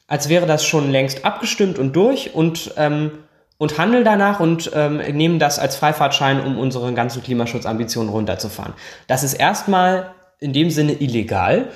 als 0.08 0.30
wäre 0.30 0.46
das 0.46 0.66
schon 0.66 0.92
längst 0.92 1.26
abgestimmt 1.26 1.80
und 1.80 1.96
durch 1.96 2.36
und, 2.36 2.74
ähm, 2.78 3.12
und 3.58 3.78
handeln 3.78 4.04
danach 4.04 4.40
und 4.40 4.70
ähm, 4.74 4.98
nehmen 4.98 5.40
das 5.40 5.60
als 5.60 5.76
Freifahrtschein, 5.76 6.46
um 6.46 6.60
unsere 6.60 6.94
ganzen 6.94 7.24
Klimaschutzambitionen 7.24 8.12
runterzufahren. 8.12 8.74
Das 9.08 9.24
ist 9.24 9.34
erstmal 9.34 10.14
in 10.40 10.54
dem 10.54 10.70
Sinne 10.70 10.94
illegal. 10.94 11.70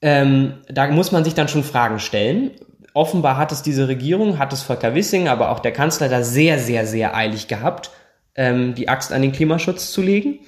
Ähm, 0.00 0.54
da 0.68 0.88
muss 0.88 1.12
man 1.12 1.24
sich 1.24 1.34
dann 1.34 1.48
schon 1.48 1.64
Fragen 1.64 1.98
stellen. 1.98 2.52
Offenbar 2.94 3.36
hat 3.36 3.50
es 3.50 3.62
diese 3.62 3.88
Regierung, 3.88 4.38
hat 4.38 4.52
es 4.52 4.62
Volker 4.62 4.94
Wissing, 4.94 5.28
aber 5.28 5.50
auch 5.50 5.58
der 5.58 5.72
Kanzler 5.72 6.08
da 6.08 6.22
sehr, 6.22 6.60
sehr, 6.60 6.86
sehr 6.86 7.16
eilig 7.16 7.48
gehabt, 7.48 7.90
ähm, 8.36 8.76
die 8.76 8.88
Axt 8.88 9.12
an 9.12 9.20
den 9.20 9.32
Klimaschutz 9.32 9.90
zu 9.90 10.00
legen. 10.00 10.38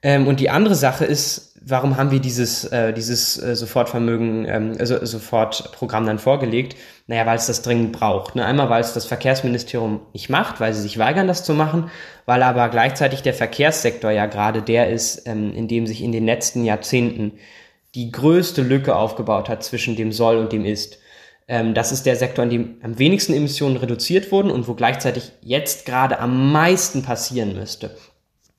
Ähm, 0.00 0.28
und 0.28 0.38
die 0.38 0.50
andere 0.50 0.76
Sache 0.76 1.04
ist, 1.04 1.58
warum 1.66 1.96
haben 1.96 2.12
wir 2.12 2.20
dieses, 2.20 2.64
äh, 2.66 2.92
dieses 2.92 3.42
äh, 3.42 3.56
Sofortvermögen, 3.56 4.46
ähm, 4.46 4.76
also 4.78 5.04
Sofortprogramm 5.04 6.06
dann 6.06 6.20
vorgelegt? 6.20 6.76
Naja, 7.08 7.26
weil 7.26 7.38
es 7.38 7.46
das 7.46 7.62
dringend 7.62 7.92
braucht. 7.92 8.36
Ne? 8.36 8.44
Einmal, 8.44 8.70
weil 8.70 8.80
es 8.80 8.92
das 8.92 9.06
Verkehrsministerium 9.06 10.00
nicht 10.12 10.30
macht, 10.30 10.60
weil 10.60 10.72
sie 10.74 10.80
sich 10.80 10.98
weigern, 10.98 11.26
das 11.26 11.42
zu 11.42 11.54
machen, 11.54 11.90
weil 12.24 12.42
aber 12.44 12.68
gleichzeitig 12.68 13.22
der 13.22 13.34
Verkehrssektor 13.34 14.12
ja 14.12 14.26
gerade 14.26 14.62
der 14.62 14.90
ist, 14.90 15.26
ähm, 15.26 15.52
in 15.54 15.66
dem 15.66 15.88
sich 15.88 16.02
in 16.02 16.12
den 16.12 16.24
letzten 16.24 16.64
Jahrzehnten 16.64 17.32
die 17.96 18.12
größte 18.12 18.62
Lücke 18.62 18.94
aufgebaut 18.94 19.48
hat 19.48 19.64
zwischen 19.64 19.96
dem 19.96 20.12
Soll 20.12 20.36
und 20.36 20.52
dem 20.52 20.64
Ist. 20.64 20.98
Ähm, 21.46 21.74
das 21.74 21.92
ist 21.92 22.06
der 22.06 22.16
Sektor, 22.16 22.44
in 22.44 22.50
dem 22.50 22.76
am 22.82 22.98
wenigsten 22.98 23.34
Emissionen 23.34 23.76
reduziert 23.76 24.32
wurden 24.32 24.50
und 24.50 24.66
wo 24.68 24.74
gleichzeitig 24.74 25.32
jetzt 25.42 25.86
gerade 25.86 26.18
am 26.18 26.52
meisten 26.52 27.02
passieren 27.02 27.54
müsste. 27.54 27.90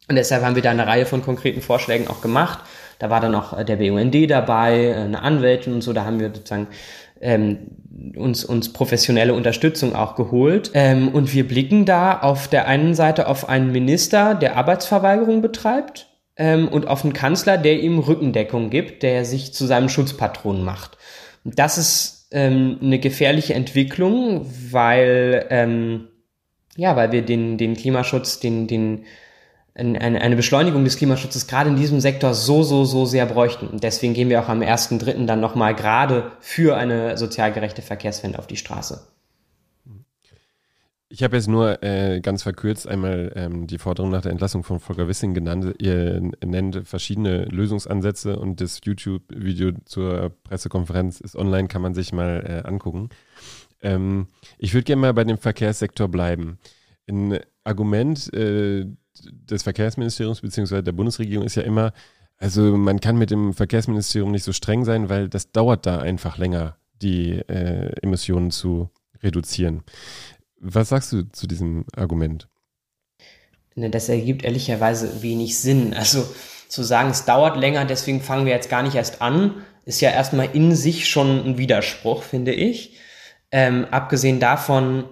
Und 0.08 0.16
deshalb 0.16 0.44
haben 0.44 0.56
wir 0.56 0.62
da 0.62 0.72
eine 0.72 0.86
Reihe 0.86 1.06
von 1.06 1.24
konkreten 1.24 1.62
Vorschlägen 1.62 2.08
auch 2.08 2.22
gemacht. 2.22 2.60
Da 3.00 3.10
war 3.10 3.20
dann 3.20 3.36
auch 3.36 3.58
äh, 3.58 3.66
der 3.66 3.78
BUND 3.78 4.30
dabei, 4.30 4.86
äh, 4.86 4.94
eine 4.94 5.22
Anwältin 5.22 5.74
und 5.74 5.82
so. 5.82 5.94
Da 5.94 6.06
haben 6.06 6.20
wir 6.20 6.28
sozusagen 6.28 6.68
ähm, 7.22 7.58
uns, 8.16 8.46
uns 8.46 8.72
professionelle 8.72 9.34
Unterstützung 9.34 9.96
auch 9.96 10.16
geholt. 10.16 10.72
Ähm, 10.74 11.10
und 11.10 11.34
wir 11.34 11.48
blicken 11.48 11.86
da 11.86 12.20
auf 12.20 12.48
der 12.48 12.68
einen 12.68 12.94
Seite 12.94 13.28
auf 13.28 13.50
einen 13.50 13.72
Minister, 13.72 14.36
der 14.36 14.58
Arbeitsverweigerung 14.58 15.42
betreibt 15.42 16.08
ähm, 16.38 16.68
und 16.68 16.88
auf 16.88 17.04
einen 17.04 17.14
Kanzler, 17.14 17.58
der 17.58 17.80
ihm 17.80 18.00
Rückendeckung 18.00 18.70
gibt, 18.70 19.02
der 19.02 19.26
sich 19.26 19.54
zu 19.54 19.66
seinem 19.66 19.90
Schutzpatron 19.90 20.64
macht. 20.64 20.98
Das 21.44 21.78
ist 21.78 22.15
ähm, 22.32 22.80
eine 22.82 23.00
gefährliche 23.00 23.54
Entwicklung, 23.54 24.46
weil, 24.72 25.46
ähm, 25.50 26.08
ja, 26.76 26.96
weil 26.96 27.12
wir 27.12 27.22
den, 27.22 27.58
den 27.58 27.76
Klimaschutz, 27.76 28.40
den, 28.40 28.68
den 28.68 29.06
eine, 29.76 30.36
Beschleunigung 30.38 30.86
des 30.86 30.98
Klimaschutzes 30.98 31.48
gerade 31.48 31.70
in 31.70 31.76
diesem 31.76 32.00
Sektor 32.00 32.34
so, 32.34 32.64
so, 32.64 32.86
so 32.86 33.06
sehr 33.06 33.26
bräuchten. 33.26 33.78
Deswegen 33.82 34.14
gehen 34.14 34.30
wir 34.30 34.42
auch 34.42 34.48
am 34.48 34.62
1.3. 34.62 35.26
dann 35.26 35.42
nochmal 35.42 35.76
gerade 35.76 36.32
für 36.40 36.78
eine 36.78 37.18
sozial 37.18 37.52
gerechte 37.52 37.82
Verkehrswende 37.82 38.40
auf 38.40 38.48
die 38.48 38.56
Straße. 38.56 39.06
Ich 41.16 41.24
habe 41.24 41.38
jetzt 41.38 41.48
nur 41.48 41.82
äh, 41.82 42.20
ganz 42.20 42.44
verkürzt 42.44 42.90
einmal 42.90 43.32
ähm, 43.38 43.68
die 43.68 43.78
Forderung 43.78 44.12
nach 44.12 44.24
der 44.24 44.34
Entlassung 44.34 44.66
von 44.66 44.82
Volker 44.82 45.08
Wissing 45.08 45.34
genannt. 45.34 45.74
Ihr 45.80 46.20
nennt 46.44 46.86
verschiedene 46.86 47.46
Lösungsansätze 47.46 48.38
und 48.38 48.60
das 48.60 48.82
YouTube-Video 48.84 49.72
zur 49.86 50.34
Pressekonferenz 50.44 51.22
ist 51.22 51.38
online, 51.38 51.70
kann 51.70 51.82
man 51.82 51.94
sich 51.94 52.12
mal 52.12 52.44
äh, 52.46 52.68
angucken. 52.68 53.08
Ähm, 53.82 54.28
ich 54.58 54.74
würde 54.74 54.84
gerne 54.84 55.04
mal 55.04 55.14
bei 55.14 55.24
dem 55.24 55.38
Verkehrssektor 55.38 56.10
bleiben. 56.10 56.60
Ein 57.08 57.40
Argument, 57.64 58.34
äh, 58.34 58.86
des 59.24 59.64
Verkehrsministeriums 59.64 60.42
bzw. 60.42 60.82
der 60.82 60.92
Bundesregierung 60.92 61.46
ist 61.46 61.56
ja 61.56 61.64
immer, 61.64 61.94
also 62.40 62.76
man 62.76 63.00
kann 63.00 63.18
mit 63.18 63.32
dem 63.32 63.54
Verkehrsministerium 63.54 64.34
nicht 64.34 64.44
so 64.44 64.52
streng 64.52 64.84
sein, 64.84 65.08
weil 65.08 65.30
das 65.30 65.54
dauert 65.54 65.86
da 65.86 66.00
einfach 66.00 66.38
länger, 66.38 66.76
die 67.02 67.36
äh, 67.48 67.96
Emissionen 68.02 68.52
zu 68.52 68.90
reduzieren. 69.24 69.84
Was 70.68 70.90
sagst 70.90 71.14
du 71.14 71.30
zu 71.32 71.46
diesem 71.46 71.86
Argument? 71.96 72.48
Ne, 73.76 73.92
das 73.92 74.10
ergibt 74.10 74.44
ehrlicherweise 74.44 75.22
wenig 75.22 75.60
Sinn. 75.60 75.94
Also 75.94 76.26
zu 76.68 76.82
sagen, 76.82 77.12
es 77.12 77.26
dauert 77.26 77.58
länger, 77.58 77.86
deswegen 77.86 78.22
fangen 78.22 78.46
wir 78.46 78.54
jetzt 78.54 78.70
gar 78.70 78.82
nicht 78.82 78.96
erst 78.96 79.22
an, 79.22 79.64
ist 79.86 80.02
ja 80.02 80.10
erstmal 80.10 80.50
in 80.54 80.76
sich 80.76 81.08
schon 81.08 81.46
ein 81.46 81.58
Widerspruch, 81.60 82.24
finde 82.24 82.52
ich. 82.52 82.98
Ähm, 83.52 83.86
abgesehen 83.92 84.40
davon 84.40 85.06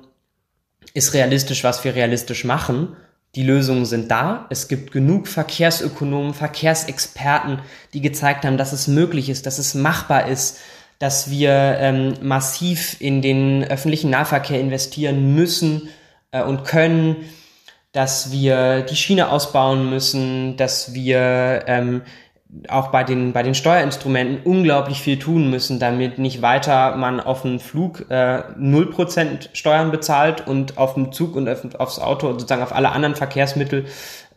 ist 0.96 1.14
realistisch, 1.14 1.64
was 1.64 1.84
wir 1.84 1.94
realistisch 1.94 2.46
machen. 2.46 2.96
Die 3.36 3.44
Lösungen 3.44 3.86
sind 3.86 4.10
da. 4.10 4.48
Es 4.50 4.68
gibt 4.68 4.92
genug 4.92 5.28
Verkehrsökonomen, 5.28 6.34
Verkehrsexperten, 6.34 7.60
die 7.94 8.02
gezeigt 8.02 8.44
haben, 8.44 8.58
dass 8.58 8.74
es 8.74 8.88
möglich 8.88 9.30
ist, 9.30 9.46
dass 9.46 9.60
es 9.60 9.76
machbar 9.76 10.28
ist, 10.28 10.60
dass 11.04 11.30
wir 11.30 11.76
ähm, 11.82 12.14
massiv 12.22 12.96
in 13.02 13.22
den 13.22 13.62
öffentlichen 13.66 14.10
Nahverkehr 14.10 14.62
investieren 14.62 15.36
müssen 15.36 15.90
äh, 16.32 16.42
und 16.42 16.64
können, 16.64 17.18
dass 17.92 18.32
wir 18.32 18.84
die 18.84 18.96
Schiene 18.96 19.30
ausbauen 19.30 19.90
müssen, 19.90 20.56
dass 20.56 20.94
wir 20.94 21.66
ähm, 21.68 22.04
auch 22.70 22.88
bei 22.88 23.04
den, 23.04 23.34
bei 23.34 23.44
den 23.44 23.54
Steuerinstrumenten 23.54 24.46
unglaublich 24.46 25.02
viel 25.02 25.20
tun 25.20 25.50
müssen, 25.50 25.78
damit 25.78 26.20
nicht 26.20 26.42
weiter 26.42 26.96
man 26.96 27.20
auf 27.20 27.44
einen 27.44 27.60
Flug 27.60 28.06
äh, 28.10 28.44
0% 28.58 29.50
Steuern 29.52 29.92
bezahlt 29.92 30.48
und 30.48 30.78
auf 30.78 30.94
den 30.94 31.12
Zug 31.12 31.36
und 31.36 31.50
auf, 31.50 31.66
aufs 31.80 32.00
Auto 32.00 32.28
und 32.28 32.40
sozusagen 32.40 32.64
auf 32.64 32.74
alle 32.74 32.94
anderen 32.94 33.16
Verkehrsmittel 33.16 33.88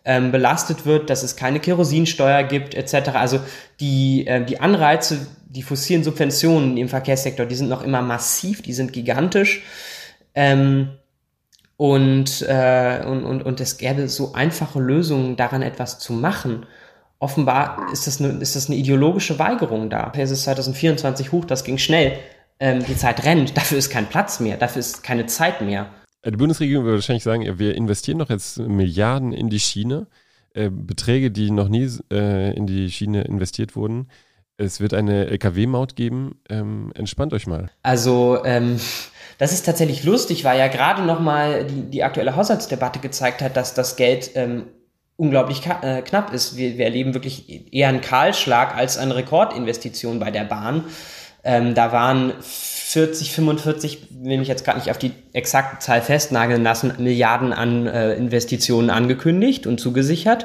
ähm, 0.06 0.32
belastet 0.32 0.86
wird, 0.86 1.10
dass 1.10 1.22
es 1.22 1.36
keine 1.36 1.60
Kerosinsteuer 1.60 2.44
gibt 2.44 2.74
etc. 2.74 3.10
Also 3.14 3.40
die, 3.80 4.26
äh, 4.26 4.42
die 4.44 4.60
Anreize, 4.60 5.26
die 5.48 5.62
fossilen 5.62 6.02
Subventionen 6.02 6.78
im 6.78 6.88
Verkehrssektor, 6.88 7.44
die 7.44 7.56
sind 7.56 7.68
noch 7.68 7.82
immer 7.82 8.00
massiv, 8.00 8.62
die 8.62 8.72
sind 8.72 8.94
gigantisch. 8.94 9.62
Ähm, 10.34 10.92
und, 11.76 12.40
äh, 12.48 13.04
und, 13.04 13.24
und, 13.24 13.42
und 13.42 13.60
es 13.60 13.76
gäbe 13.76 14.08
so 14.08 14.32
einfache 14.32 14.80
Lösungen, 14.80 15.36
daran 15.36 15.60
etwas 15.60 15.98
zu 15.98 16.14
machen 16.14 16.64
offenbar 17.18 17.86
ist 17.92 18.06
das, 18.06 18.20
eine, 18.20 18.38
ist 18.40 18.56
das 18.56 18.68
eine 18.68 18.76
ideologische 18.76 19.38
Weigerung 19.38 19.90
da. 19.90 20.12
Es 20.16 20.30
ist 20.30 20.44
2024 20.44 21.32
hoch, 21.32 21.44
das 21.44 21.64
ging 21.64 21.78
schnell. 21.78 22.18
Ähm, 22.58 22.84
die 22.84 22.96
Zeit 22.96 23.24
rennt, 23.24 23.56
dafür 23.56 23.78
ist 23.78 23.90
kein 23.90 24.06
Platz 24.06 24.40
mehr, 24.40 24.56
dafür 24.56 24.80
ist 24.80 25.02
keine 25.02 25.26
Zeit 25.26 25.60
mehr. 25.60 25.88
Die 26.26 26.36
Bundesregierung 26.36 26.84
würde 26.84 26.98
wahrscheinlich 26.98 27.22
sagen, 27.22 27.58
wir 27.58 27.74
investieren 27.74 28.18
doch 28.18 28.30
jetzt 28.30 28.58
Milliarden 28.58 29.32
in 29.32 29.48
die 29.48 29.60
Schiene, 29.60 30.06
äh, 30.54 30.70
Beträge, 30.70 31.30
die 31.30 31.50
noch 31.50 31.68
nie 31.68 31.88
äh, 32.10 32.56
in 32.56 32.66
die 32.66 32.90
Schiene 32.90 33.22
investiert 33.22 33.76
wurden. 33.76 34.08
Es 34.58 34.80
wird 34.80 34.94
eine 34.94 35.26
LKW-Maut 35.26 35.96
geben. 35.96 36.40
Ähm, 36.48 36.90
entspannt 36.94 37.34
euch 37.34 37.46
mal. 37.46 37.70
Also, 37.82 38.42
ähm, 38.44 38.80
das 39.38 39.52
ist 39.52 39.66
tatsächlich 39.66 40.02
lustig, 40.04 40.44
weil 40.44 40.58
ja 40.58 40.68
gerade 40.68 41.02
nochmal 41.02 41.66
die, 41.66 41.90
die 41.90 42.02
aktuelle 42.02 42.36
Haushaltsdebatte 42.36 43.00
gezeigt 43.00 43.42
hat, 43.42 43.56
dass 43.56 43.74
das 43.74 43.96
Geld 43.96 44.30
ähm, 44.34 44.64
unglaublich 45.16 45.62
äh, 45.82 46.02
knapp 46.02 46.32
ist. 46.32 46.56
Wir, 46.56 46.78
wir 46.78 46.86
erleben 46.86 47.14
wirklich 47.14 47.72
eher 47.72 47.88
einen 47.88 48.00
Kahlschlag 48.00 48.74
als 48.74 48.96
eine 48.96 49.14
Rekordinvestition 49.14 50.18
bei 50.18 50.30
der 50.30 50.44
Bahn. 50.44 50.84
Ähm, 51.46 51.74
da 51.74 51.92
waren 51.92 52.32
40, 52.40 53.32
45, 53.32 54.08
will 54.10 54.38
mich 54.38 54.48
jetzt 54.48 54.64
gerade 54.64 54.78
nicht 54.78 54.90
auf 54.90 54.98
die 54.98 55.12
exakte 55.32 55.78
Zahl 55.78 56.02
festnageln 56.02 56.64
lassen, 56.64 56.92
Milliarden 56.98 57.52
an 57.52 57.86
äh, 57.86 58.14
Investitionen 58.14 58.90
angekündigt 58.90 59.66
und 59.66 59.78
zugesichert. 59.78 60.44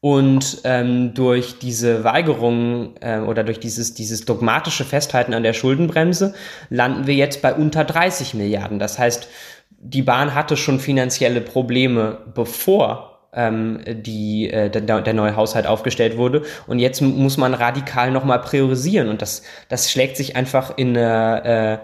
Und 0.00 0.60
ähm, 0.62 1.14
durch 1.14 1.58
diese 1.58 2.04
Weigerung 2.04 2.94
äh, 3.00 3.18
oder 3.18 3.42
durch 3.42 3.58
dieses, 3.58 3.94
dieses 3.94 4.24
dogmatische 4.24 4.84
Festhalten 4.84 5.34
an 5.34 5.42
der 5.42 5.54
Schuldenbremse 5.54 6.34
landen 6.70 7.08
wir 7.08 7.14
jetzt 7.14 7.42
bei 7.42 7.52
unter 7.52 7.82
30 7.82 8.34
Milliarden. 8.34 8.78
Das 8.78 9.00
heißt, 9.00 9.26
die 9.70 10.02
Bahn 10.02 10.34
hatte 10.36 10.56
schon 10.56 10.78
finanzielle 10.78 11.40
Probleme, 11.40 12.18
bevor 12.32 13.15
ähm, 13.32 13.80
die, 13.86 14.50
äh, 14.50 14.70
der, 14.70 15.14
neue 15.14 15.36
Haushalt 15.36 15.66
aufgestellt 15.66 16.16
wurde. 16.16 16.42
Und 16.66 16.78
jetzt 16.78 17.00
muss 17.00 17.36
man 17.36 17.54
radikal 17.54 18.10
nochmal 18.10 18.40
priorisieren. 18.40 19.08
Und 19.08 19.22
das, 19.22 19.42
das 19.68 19.90
schlägt 19.90 20.16
sich 20.16 20.36
einfach 20.36 20.76
in, 20.76 20.96
äh, 20.96 21.78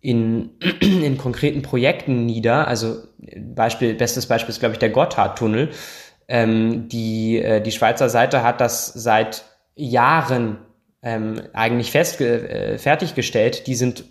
in, 0.00 0.50
in 0.80 1.16
konkreten 1.16 1.62
Projekten 1.62 2.26
nieder. 2.26 2.68
Also 2.68 2.98
Beispiel, 3.36 3.94
bestes 3.94 4.26
Beispiel 4.26 4.50
ist, 4.50 4.60
glaube 4.60 4.74
ich, 4.74 4.78
der 4.78 4.90
Gotthardtunnel. 4.90 5.70
Ähm, 6.28 6.88
die, 6.88 7.38
äh, 7.38 7.60
die 7.60 7.72
Schweizer 7.72 8.08
Seite 8.08 8.42
hat 8.42 8.60
das 8.60 8.86
seit 8.86 9.44
Jahren 9.74 10.58
ähm, 11.02 11.40
eigentlich 11.52 11.90
fest, 11.90 12.20
äh, 12.20 12.78
fertiggestellt. 12.78 13.66
Die 13.66 13.74
sind 13.74 14.04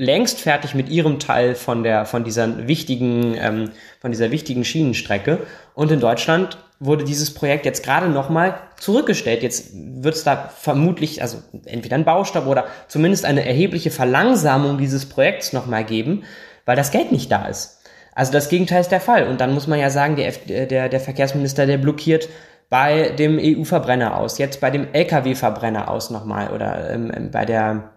längst 0.00 0.40
fertig 0.40 0.74
mit 0.74 0.88
ihrem 0.88 1.18
Teil 1.18 1.54
von 1.54 1.82
der 1.82 2.06
von 2.06 2.24
dieser 2.24 2.66
wichtigen 2.66 3.36
ähm, 3.38 3.70
von 4.00 4.10
dieser 4.10 4.30
wichtigen 4.30 4.64
Schienenstrecke 4.64 5.40
und 5.74 5.92
in 5.92 6.00
Deutschland 6.00 6.56
wurde 6.78 7.04
dieses 7.04 7.34
Projekt 7.34 7.66
jetzt 7.66 7.84
gerade 7.84 8.08
nochmal 8.08 8.58
zurückgestellt. 8.78 9.42
Jetzt 9.42 9.72
wird 9.74 10.14
es 10.14 10.24
da 10.24 10.48
vermutlich, 10.56 11.20
also 11.20 11.36
entweder 11.66 11.96
ein 11.96 12.06
Baustab 12.06 12.46
oder 12.46 12.64
zumindest 12.88 13.26
eine 13.26 13.46
erhebliche 13.46 13.90
Verlangsamung 13.90 14.78
dieses 14.78 15.06
Projekts 15.06 15.52
nochmal 15.52 15.84
geben, 15.84 16.24
weil 16.64 16.76
das 16.76 16.90
Geld 16.90 17.12
nicht 17.12 17.30
da 17.30 17.44
ist. 17.44 17.82
Also 18.14 18.32
das 18.32 18.48
Gegenteil 18.48 18.80
ist 18.80 18.92
der 18.92 19.02
Fall. 19.02 19.28
Und 19.28 19.42
dann 19.42 19.52
muss 19.52 19.66
man 19.66 19.78
ja 19.78 19.90
sagen, 19.90 20.16
der, 20.16 20.32
der, 20.66 20.88
der 20.88 21.00
Verkehrsminister, 21.00 21.66
der 21.66 21.76
blockiert 21.76 22.30
bei 22.70 23.10
dem 23.10 23.38
EU-Verbrenner 23.38 24.16
aus, 24.16 24.38
jetzt 24.38 24.62
bei 24.62 24.70
dem 24.70 24.88
Lkw-Verbrenner 24.94 25.90
aus 25.90 26.08
nochmal 26.08 26.50
oder 26.50 26.90
ähm, 26.90 27.28
bei 27.30 27.44
der 27.44 27.90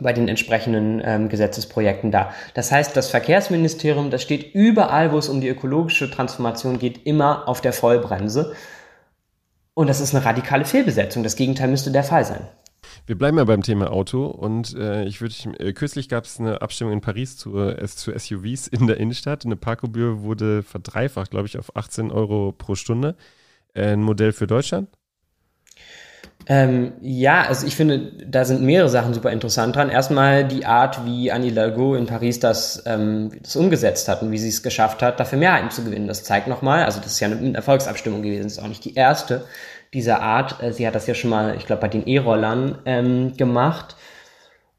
bei 0.00 0.12
den 0.12 0.28
entsprechenden 0.28 1.00
ähm, 1.04 1.28
Gesetzesprojekten 1.28 2.10
da. 2.10 2.32
Das 2.54 2.72
heißt, 2.72 2.96
das 2.96 3.10
Verkehrsministerium, 3.10 4.10
das 4.10 4.22
steht 4.22 4.54
überall, 4.54 5.12
wo 5.12 5.18
es 5.18 5.28
um 5.28 5.40
die 5.40 5.48
ökologische 5.48 6.10
Transformation 6.10 6.78
geht, 6.78 7.06
immer 7.06 7.48
auf 7.48 7.60
der 7.60 7.72
Vollbremse. 7.72 8.54
Und 9.74 9.88
das 9.88 10.00
ist 10.00 10.14
eine 10.14 10.24
radikale 10.24 10.64
Fehlbesetzung. 10.64 11.22
Das 11.22 11.36
Gegenteil 11.36 11.68
müsste 11.68 11.90
der 11.90 12.04
Fall 12.04 12.24
sein. 12.24 12.46
Wir 13.06 13.16
bleiben 13.16 13.38
ja 13.38 13.44
beim 13.44 13.62
Thema 13.62 13.92
Auto 13.92 14.26
und 14.26 14.74
äh, 14.76 15.04
ich 15.04 15.20
würde 15.20 15.34
äh, 15.58 15.72
kürzlich 15.72 16.08
gab 16.08 16.24
es 16.24 16.38
eine 16.38 16.62
Abstimmung 16.62 16.92
in 16.92 17.00
Paris 17.00 17.36
zu, 17.36 17.58
äh, 17.58 17.86
zu 17.86 18.16
SUVs 18.16 18.66
in 18.68 18.86
der 18.86 18.98
Innenstadt. 18.98 19.44
Eine 19.44 19.56
Parkgebühr 19.56 20.22
wurde 20.22 20.62
verdreifacht, 20.62 21.30
glaube 21.30 21.46
ich, 21.46 21.58
auf 21.58 21.76
18 21.76 22.10
Euro 22.10 22.52
pro 22.52 22.74
Stunde. 22.74 23.16
Äh, 23.74 23.92
ein 23.92 24.02
Modell 24.02 24.32
für 24.32 24.46
Deutschland? 24.46 24.88
Ähm, 26.50 26.94
ja, 27.00 27.42
also 27.42 27.64
ich 27.64 27.76
finde, 27.76 28.10
da 28.26 28.44
sind 28.44 28.60
mehrere 28.60 28.88
Sachen 28.88 29.14
super 29.14 29.30
interessant 29.30 29.76
dran. 29.76 29.88
Erstmal 29.88 30.44
die 30.44 30.66
Art, 30.66 31.06
wie 31.06 31.30
Annie 31.30 31.50
Hidalgo 31.50 31.94
in 31.94 32.06
Paris 32.06 32.40
das, 32.40 32.82
ähm, 32.86 33.30
das 33.40 33.54
umgesetzt 33.54 34.08
hat 34.08 34.20
und 34.20 34.32
wie 34.32 34.38
sie 34.38 34.48
es 34.48 34.64
geschafft 34.64 35.00
hat, 35.00 35.20
dafür 35.20 35.38
Mehrheiten 35.38 35.70
zu 35.70 35.84
gewinnen. 35.84 36.08
Das 36.08 36.24
zeigt 36.24 36.48
nochmal, 36.48 36.82
also 36.82 36.98
das 36.98 37.12
ist 37.12 37.20
ja 37.20 37.28
eine 37.28 37.54
Erfolgsabstimmung 37.54 38.22
gewesen, 38.22 38.42
das 38.42 38.54
ist 38.54 38.58
auch 38.58 38.66
nicht 38.66 38.84
die 38.84 38.96
erste 38.96 39.44
dieser 39.94 40.22
Art. 40.22 40.60
Äh, 40.60 40.72
sie 40.72 40.88
hat 40.88 40.96
das 40.96 41.06
ja 41.06 41.14
schon 41.14 41.30
mal, 41.30 41.54
ich 41.56 41.66
glaube, 41.66 41.82
bei 41.82 41.88
den 41.88 42.08
E-Rollern 42.08 42.78
ähm, 42.84 43.36
gemacht. 43.36 43.94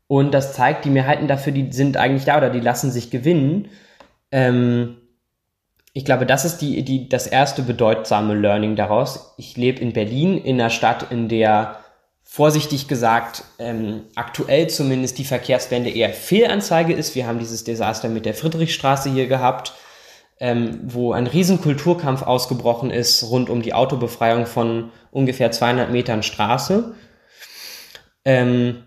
Und 0.07 0.33
das 0.33 0.51
zeigt, 0.51 0.83
die 0.83 0.89
Mehrheiten 0.89 1.29
dafür, 1.29 1.53
die 1.53 1.71
sind 1.71 1.95
eigentlich 1.95 2.25
da 2.25 2.35
oder 2.35 2.49
die 2.49 2.59
lassen 2.59 2.91
sich 2.91 3.11
gewinnen. 3.11 3.69
Ähm, 4.29 4.97
ich 5.93 6.05
glaube, 6.05 6.25
das 6.25 6.45
ist 6.45 6.59
die, 6.59 6.83
die, 6.83 7.09
das 7.09 7.27
erste 7.27 7.63
bedeutsame 7.63 8.33
Learning 8.33 8.75
daraus. 8.75 9.33
Ich 9.37 9.57
lebe 9.57 9.81
in 9.81 9.93
Berlin, 9.93 10.37
in 10.37 10.59
einer 10.59 10.69
Stadt, 10.69 11.11
in 11.11 11.27
der 11.27 11.79
vorsichtig 12.23 12.87
gesagt 12.87 13.43
ähm, 13.59 14.03
aktuell 14.15 14.69
zumindest 14.69 15.17
die 15.17 15.25
Verkehrswende 15.25 15.89
eher 15.89 16.11
Fehlanzeige 16.11 16.93
ist. 16.93 17.13
Wir 17.13 17.27
haben 17.27 17.39
dieses 17.39 17.65
Desaster 17.65 18.07
mit 18.07 18.25
der 18.25 18.33
Friedrichstraße 18.33 19.09
hier 19.09 19.27
gehabt, 19.27 19.73
ähm, 20.39 20.79
wo 20.85 21.11
ein 21.11 21.27
Riesenkulturkampf 21.27 22.21
ausgebrochen 22.21 22.89
ist 22.89 23.29
rund 23.29 23.49
um 23.49 23.61
die 23.61 23.73
Autobefreiung 23.73 24.45
von 24.45 24.91
ungefähr 25.11 25.51
200 25.51 25.91
Metern 25.91 26.23
Straße. 26.23 26.95
Ähm, 28.23 28.83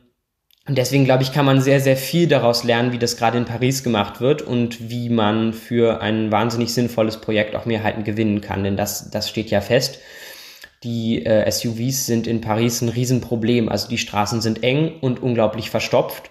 und 0.67 0.79
deswegen 0.79 1.05
glaube 1.05 1.23
ich, 1.23 1.33
kann 1.33 1.45
man 1.45 1.61
sehr, 1.61 1.81
sehr 1.81 1.97
viel 1.97 2.27
daraus 2.27 2.65
lernen, 2.65 2.93
wie 2.93 2.99
das 2.99 3.19
gerade 3.19 3.37
in 3.37 3.45
Paris 3.45 3.83
gemacht 3.83 4.23
wird 4.23 4.41
und 4.41 4.89
wie 4.89 5.11
man 5.11 5.53
für 5.53 6.01
ein 6.01 6.33
wahnsinnig 6.33 6.73
sinnvolles 6.73 7.19
Projekt 7.19 7.55
auch 7.55 7.67
Mehrheiten 7.67 8.03
gewinnen 8.03 8.41
kann. 8.41 8.65
Denn 8.65 8.77
das, 8.77 9.11
das 9.11 9.29
steht 9.29 9.51
ja 9.51 9.61
fest. 9.61 9.99
Die 10.83 11.25
äh, 11.27 11.51
SUVs 11.51 12.07
sind 12.07 12.27
in 12.27 12.41
Paris 12.41 12.81
ein 12.81 12.89
Riesenproblem. 12.89 13.69
Also 13.69 13.89
die 13.89 13.99
Straßen 13.99 14.41
sind 14.41 14.63
eng 14.63 15.01
und 15.03 15.23
unglaublich 15.23 15.69
verstopft. 15.69 16.31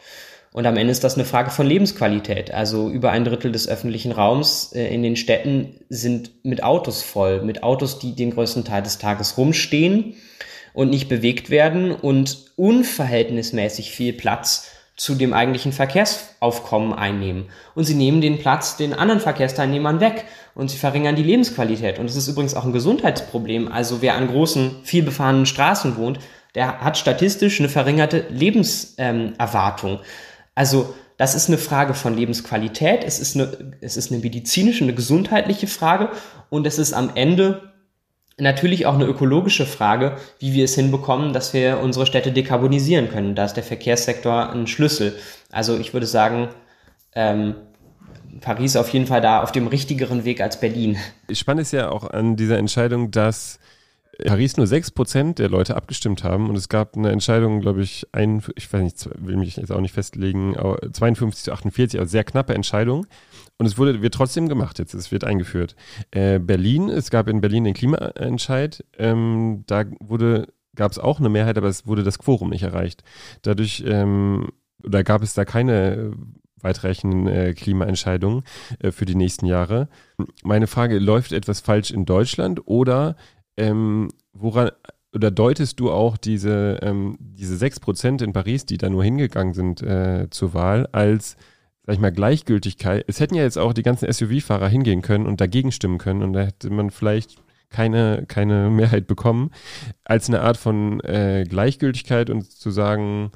Und 0.51 0.65
am 0.65 0.77
Ende 0.77 0.91
ist 0.91 1.03
das 1.03 1.13
eine 1.13 1.25
Frage 1.25 1.51
von 1.51 1.67
Lebensqualität. 1.67 2.51
Also 2.51 2.89
über 2.89 3.11
ein 3.11 3.25
Drittel 3.25 3.51
des 3.51 3.67
öffentlichen 3.67 4.11
Raums 4.11 4.73
äh, 4.73 4.87
in 4.87 5.03
den 5.03 5.15
Städten 5.15 5.75
sind 5.89 6.31
mit 6.43 6.63
Autos 6.63 7.03
voll. 7.03 7.43
Mit 7.43 7.61
Autos, 7.61 7.99
die 7.99 8.15
den 8.15 8.31
größten 8.31 8.65
Teil 8.65 8.81
des 8.81 8.97
Tages 8.97 9.37
rumstehen 9.37 10.15
und 10.73 10.89
nicht 10.89 11.09
bewegt 11.09 11.49
werden 11.49 11.91
und 11.91 12.51
unverhältnismäßig 12.55 13.91
viel 13.91 14.13
Platz 14.13 14.69
zu 14.95 15.15
dem 15.15 15.33
eigentlichen 15.33 15.71
Verkehrsaufkommen 15.71 16.93
einnehmen. 16.93 17.45
Und 17.73 17.85
sie 17.85 17.95
nehmen 17.95 18.21
den 18.21 18.37
Platz 18.37 18.77
den 18.77 18.93
anderen 18.93 19.19
Verkehrsteilnehmern 19.19 19.99
weg 19.99 20.25
und 20.53 20.69
sie 20.69 20.77
verringern 20.77 21.15
die 21.15 21.23
Lebensqualität. 21.23 21.97
Und 21.97 22.05
es 22.05 22.15
ist 22.15 22.27
übrigens 22.27 22.53
auch 22.53 22.65
ein 22.65 22.73
Gesundheitsproblem. 22.73 23.71
Also 23.71 24.01
wer 24.01 24.15
an 24.15 24.27
großen, 24.27 24.75
vielbefahrenen 24.83 25.45
Straßen 25.47 25.97
wohnt, 25.97 26.19
der 26.53 26.81
hat 26.81 26.97
statistisch 26.97 27.59
eine 27.59 27.69
verringerte 27.69 28.25
Lebenserwartung. 28.29 29.99
also 30.53 30.93
das 31.17 31.35
ist 31.35 31.47
eine 31.47 31.59
Frage 31.59 31.93
von 31.93 32.17
Lebensqualität, 32.17 33.03
es 33.03 33.19
ist 33.19 33.35
eine, 33.35 33.75
es 33.81 33.97
ist 33.97 34.11
eine 34.11 34.19
medizinische, 34.21 34.83
eine 34.83 34.95
gesundheitliche 34.95 35.67
Frage 35.67 36.09
und 36.49 36.65
es 36.65 36.79
ist 36.79 36.91
am 36.93 37.11
Ende 37.13 37.72
natürlich 38.37 38.85
auch 38.85 38.95
eine 38.95 39.05
ökologische 39.05 39.65
Frage, 39.65 40.17
wie 40.39 40.53
wir 40.53 40.65
es 40.65 40.75
hinbekommen, 40.75 41.33
dass 41.33 41.53
wir 41.53 41.79
unsere 41.79 42.05
Städte 42.05 42.31
dekarbonisieren 42.31 43.09
können. 43.09 43.35
Da 43.35 43.45
ist 43.45 43.53
der 43.53 43.63
Verkehrssektor 43.63 44.51
ein 44.51 44.67
Schlüssel. 44.67 45.15
Also 45.51 45.77
ich 45.77 45.93
würde 45.93 46.07
sagen, 46.07 46.49
ähm, 47.15 47.55
Paris 48.41 48.75
auf 48.75 48.89
jeden 48.89 49.07
Fall 49.07 49.21
da 49.21 49.41
auf 49.41 49.51
dem 49.51 49.67
richtigeren 49.67 50.25
Weg 50.25 50.41
als 50.41 50.59
Berlin. 50.59 50.97
Spannend 51.31 51.61
ist 51.61 51.71
ja 51.71 51.89
auch 51.89 52.09
an 52.09 52.35
dieser 52.35 52.57
Entscheidung, 52.57 53.11
dass 53.11 53.59
Paris 54.25 54.57
nur 54.57 54.67
6% 54.67 55.35
der 55.35 55.49
Leute 55.49 55.75
abgestimmt 55.75 56.23
haben 56.23 56.49
und 56.49 56.55
es 56.55 56.69
gab 56.69 56.95
eine 56.95 57.11
Entscheidung, 57.11 57.61
glaube 57.61 57.81
ich, 57.81 58.07
ein, 58.11 58.43
ich 58.55 58.71
weiß 58.71 58.81
nicht, 58.81 59.09
will 59.17 59.37
mich 59.37 59.55
jetzt 59.55 59.71
auch 59.71 59.81
nicht 59.81 59.93
festlegen, 59.93 60.55
52 60.91 61.45
zu 61.45 61.51
48, 61.51 61.99
also 61.99 62.11
sehr 62.11 62.23
knappe 62.23 62.53
Entscheidung. 62.53 63.07
Und 63.57 63.65
es 63.65 63.77
wurde, 63.77 64.01
wird 64.01 64.13
trotzdem 64.13 64.49
gemacht 64.49 64.79
jetzt, 64.79 64.93
es 64.93 65.11
wird 65.11 65.23
eingeführt. 65.23 65.75
Äh, 66.11 66.39
Berlin, 66.39 66.89
es 66.89 67.09
gab 67.11 67.27
in 67.27 67.41
Berlin 67.41 67.63
den 67.63 67.73
Klimaentscheid, 67.73 68.83
ähm, 68.97 69.63
da 69.67 69.85
wurde, 69.99 70.47
gab 70.75 70.91
es 70.91 70.99
auch 70.99 71.19
eine 71.19 71.29
Mehrheit, 71.29 71.57
aber 71.57 71.67
es 71.67 71.85
wurde 71.85 72.03
das 72.03 72.19
Quorum 72.19 72.49
nicht 72.49 72.63
erreicht. 72.63 73.03
Dadurch, 73.43 73.83
ähm, 73.85 74.49
oder 74.83 75.03
gab 75.03 75.21
es 75.21 75.33
da 75.33 75.45
keine 75.45 76.13
weitreichenden 76.63 77.27
äh, 77.27 77.53
Klimaentscheidungen 77.53 78.43
äh, 78.79 78.91
für 78.91 79.05
die 79.05 79.15
nächsten 79.15 79.45
Jahre. 79.45 79.89
Meine 80.43 80.67
Frage, 80.67 80.97
läuft 80.99 81.31
etwas 81.31 81.59
falsch 81.59 81.91
in 81.91 82.05
Deutschland 82.05 82.61
oder 82.65 83.15
ähm, 83.57 84.09
woran 84.33 84.71
oder 85.13 85.29
deutest 85.29 85.79
du 85.79 85.91
auch 85.91 86.17
diese, 86.17 86.79
ähm, 86.81 87.17
diese 87.19 87.63
6% 87.63 88.23
in 88.23 88.33
Paris, 88.33 88.65
die 88.65 88.77
da 88.77 88.89
nur 88.89 89.03
hingegangen 89.03 89.53
sind 89.53 89.83
äh, 89.83 90.27
zur 90.31 90.55
Wahl, 90.55 90.87
als 90.91 91.37
sag 91.85 91.95
ich 91.95 91.99
mal, 91.99 92.11
Gleichgültigkeit. 92.11 93.03
Es 93.07 93.19
hätten 93.19 93.35
ja 93.35 93.43
jetzt 93.43 93.57
auch 93.57 93.73
die 93.73 93.83
ganzen 93.83 94.11
SUV-Fahrer 94.11 94.69
hingehen 94.69 95.01
können 95.01 95.25
und 95.25 95.41
dagegen 95.41 95.71
stimmen 95.71 95.97
können 95.97 96.23
und 96.23 96.33
da 96.33 96.41
hätte 96.41 96.69
man 96.69 96.89
vielleicht 96.91 97.37
keine, 97.69 98.25
keine 98.27 98.69
Mehrheit 98.69 99.07
bekommen, 99.07 99.51
als 100.05 100.29
eine 100.29 100.41
Art 100.41 100.57
von 100.57 101.01
äh, 101.01 101.43
Gleichgültigkeit 101.47 102.29
und 102.29 102.49
zu 102.49 102.71
sagen, 102.71 103.31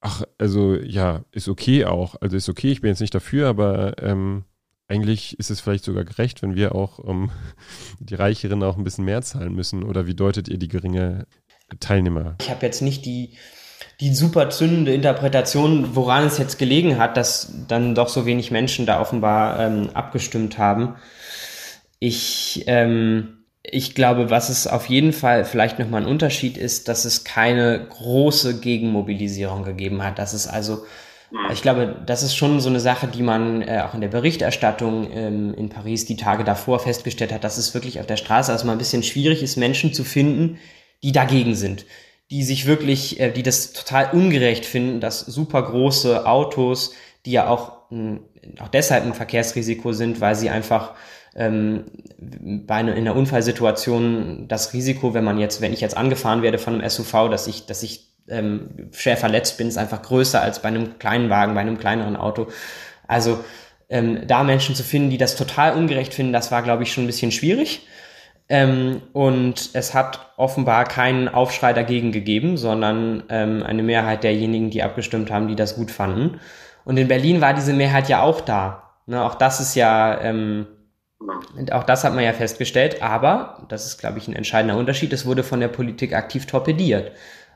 ach, 0.00 0.22
also 0.38 0.76
ja, 0.76 1.24
ist 1.32 1.48
okay 1.48 1.84
auch. 1.86 2.14
Also 2.20 2.36
ist 2.36 2.48
okay, 2.48 2.70
ich 2.70 2.82
bin 2.82 2.90
jetzt 2.90 3.00
nicht 3.00 3.14
dafür, 3.14 3.48
aber 3.48 4.00
ähm, 4.02 4.44
eigentlich 4.86 5.38
ist 5.38 5.50
es 5.50 5.60
vielleicht 5.60 5.84
sogar 5.84 6.04
gerecht, 6.04 6.42
wenn 6.42 6.54
wir 6.54 6.74
auch 6.74 6.98
um, 6.98 7.30
die 7.98 8.14
Reicheren 8.14 8.62
auch 8.62 8.76
ein 8.76 8.84
bisschen 8.84 9.06
mehr 9.06 9.22
zahlen 9.22 9.54
müssen. 9.54 9.82
Oder 9.82 10.06
wie 10.06 10.14
deutet 10.14 10.48
ihr 10.48 10.58
die 10.58 10.68
geringe 10.68 11.26
Teilnehmer? 11.80 12.36
Ich 12.40 12.50
habe 12.50 12.66
jetzt 12.66 12.82
nicht 12.82 13.06
die, 13.06 13.36
die 14.00 14.14
super 14.14 14.50
zündende 14.50 14.92
Interpretation, 14.92 15.94
woran 15.94 16.24
es 16.24 16.38
jetzt 16.38 16.58
gelegen 16.58 16.98
hat, 16.98 17.16
dass 17.16 17.52
dann 17.68 17.94
doch 17.94 18.08
so 18.08 18.26
wenig 18.26 18.50
Menschen 18.50 18.86
da 18.86 19.00
offenbar 19.00 19.60
ähm, 19.60 19.90
abgestimmt 19.94 20.58
haben. 20.58 20.96
Ich, 22.00 22.64
ähm, 22.66 23.44
ich 23.62 23.94
glaube, 23.94 24.30
was 24.30 24.48
es 24.48 24.66
auf 24.66 24.86
jeden 24.86 25.12
Fall 25.12 25.44
vielleicht 25.44 25.78
nochmal 25.78 26.02
ein 26.02 26.08
Unterschied 26.08 26.58
ist, 26.58 26.88
dass 26.88 27.04
es 27.04 27.24
keine 27.24 27.86
große 27.88 28.60
Gegenmobilisierung 28.60 29.62
gegeben 29.62 30.02
hat. 30.02 30.18
Dass 30.18 30.32
es 30.32 30.46
also 30.46 30.84
ich 31.52 31.62
glaube, 31.62 31.96
das 32.06 32.22
ist 32.22 32.36
schon 32.36 32.60
so 32.60 32.68
eine 32.68 32.80
Sache, 32.80 33.08
die 33.08 33.22
man 33.22 33.62
äh, 33.62 33.82
auch 33.84 33.94
in 33.94 34.00
der 34.00 34.08
Berichterstattung 34.08 35.10
ähm, 35.12 35.54
in 35.54 35.68
Paris 35.68 36.04
die 36.04 36.16
Tage 36.16 36.44
davor 36.44 36.78
festgestellt 36.78 37.32
hat, 37.32 37.42
dass 37.42 37.58
es 37.58 37.74
wirklich 37.74 37.98
auf 37.98 38.06
der 38.06 38.16
Straße 38.16 38.52
erstmal 38.52 38.76
ein 38.76 38.78
bisschen 38.78 39.02
schwierig 39.02 39.42
ist, 39.42 39.56
Menschen 39.56 39.92
zu 39.92 40.04
finden, 40.04 40.58
die 41.02 41.12
dagegen 41.12 41.54
sind. 41.56 41.86
Die 42.30 42.42
sich 42.42 42.66
wirklich, 42.66 43.20
äh, 43.20 43.30
die 43.30 43.42
das 43.42 43.72
total 43.72 44.10
ungerecht 44.12 44.66
finden, 44.66 45.00
dass 45.00 45.20
super 45.20 45.62
große 45.62 46.26
Autos, 46.26 46.92
die 47.26 47.32
ja 47.32 47.48
auch, 47.48 47.90
mh, 47.90 48.20
auch 48.60 48.68
deshalb 48.68 49.04
ein 49.04 49.14
Verkehrsrisiko 49.14 49.92
sind, 49.92 50.20
weil 50.20 50.34
sie 50.34 50.50
einfach 50.50 50.94
ähm, 51.36 51.84
bei 52.18 52.76
einer, 52.76 52.94
in 52.94 53.06
einer 53.06 53.16
Unfallsituation 53.16 54.46
das 54.48 54.72
Risiko, 54.72 55.14
wenn 55.14 55.24
man 55.24 55.38
jetzt, 55.38 55.60
wenn 55.60 55.72
ich 55.72 55.80
jetzt 55.80 55.96
angefahren 55.96 56.42
werde 56.42 56.58
von 56.58 56.74
einem 56.74 56.88
SUV, 56.88 57.28
dass 57.30 57.46
ich, 57.46 57.66
dass 57.66 57.82
ich 57.82 58.08
ähm, 58.28 58.90
schwer 58.92 59.16
verletzt 59.16 59.58
bin, 59.58 59.68
ist 59.68 59.76
einfach 59.76 60.02
größer 60.02 60.40
als 60.40 60.62
bei 60.62 60.68
einem 60.68 60.98
kleinen 60.98 61.30
Wagen, 61.30 61.54
bei 61.54 61.60
einem 61.60 61.78
kleineren 61.78 62.16
Auto. 62.16 62.48
Also 63.06 63.40
ähm, 63.88 64.26
da 64.26 64.44
Menschen 64.44 64.74
zu 64.74 64.82
finden, 64.82 65.10
die 65.10 65.18
das 65.18 65.36
total 65.36 65.74
ungerecht 65.74 66.14
finden, 66.14 66.32
das 66.32 66.50
war, 66.50 66.62
glaube 66.62 66.84
ich, 66.84 66.92
schon 66.92 67.04
ein 67.04 67.08
bisschen 67.08 67.32
schwierig. 67.32 67.86
Ähm, 68.48 69.00
und 69.12 69.70
es 69.72 69.94
hat 69.94 70.32
offenbar 70.36 70.84
keinen 70.84 71.28
Aufschrei 71.28 71.72
dagegen 71.72 72.12
gegeben, 72.12 72.56
sondern 72.56 73.24
ähm, 73.30 73.62
eine 73.62 73.82
Mehrheit 73.82 74.22
derjenigen, 74.22 74.70
die 74.70 74.82
abgestimmt 74.82 75.30
haben, 75.30 75.48
die 75.48 75.56
das 75.56 75.76
gut 75.76 75.90
fanden. 75.90 76.40
Und 76.84 76.98
in 76.98 77.08
Berlin 77.08 77.40
war 77.40 77.54
diese 77.54 77.72
Mehrheit 77.72 78.08
ja 78.08 78.22
auch 78.22 78.42
da. 78.42 78.90
Ne, 79.06 79.22
auch 79.22 79.34
das 79.34 79.60
ist 79.60 79.74
ja, 79.74 80.20
ähm, 80.20 80.66
auch 81.70 81.84
das 81.84 82.04
hat 82.04 82.14
man 82.14 82.24
ja 82.24 82.32
festgestellt, 82.32 83.02
aber, 83.02 83.66
das 83.68 83.86
ist, 83.86 83.98
glaube 83.98 84.18
ich, 84.18 84.28
ein 84.28 84.36
entscheidender 84.36 84.76
Unterschied, 84.76 85.12
es 85.12 85.26
wurde 85.26 85.42
von 85.42 85.60
der 85.60 85.68
Politik 85.68 86.14
aktiv 86.14 86.46
torpediert. 86.46 87.12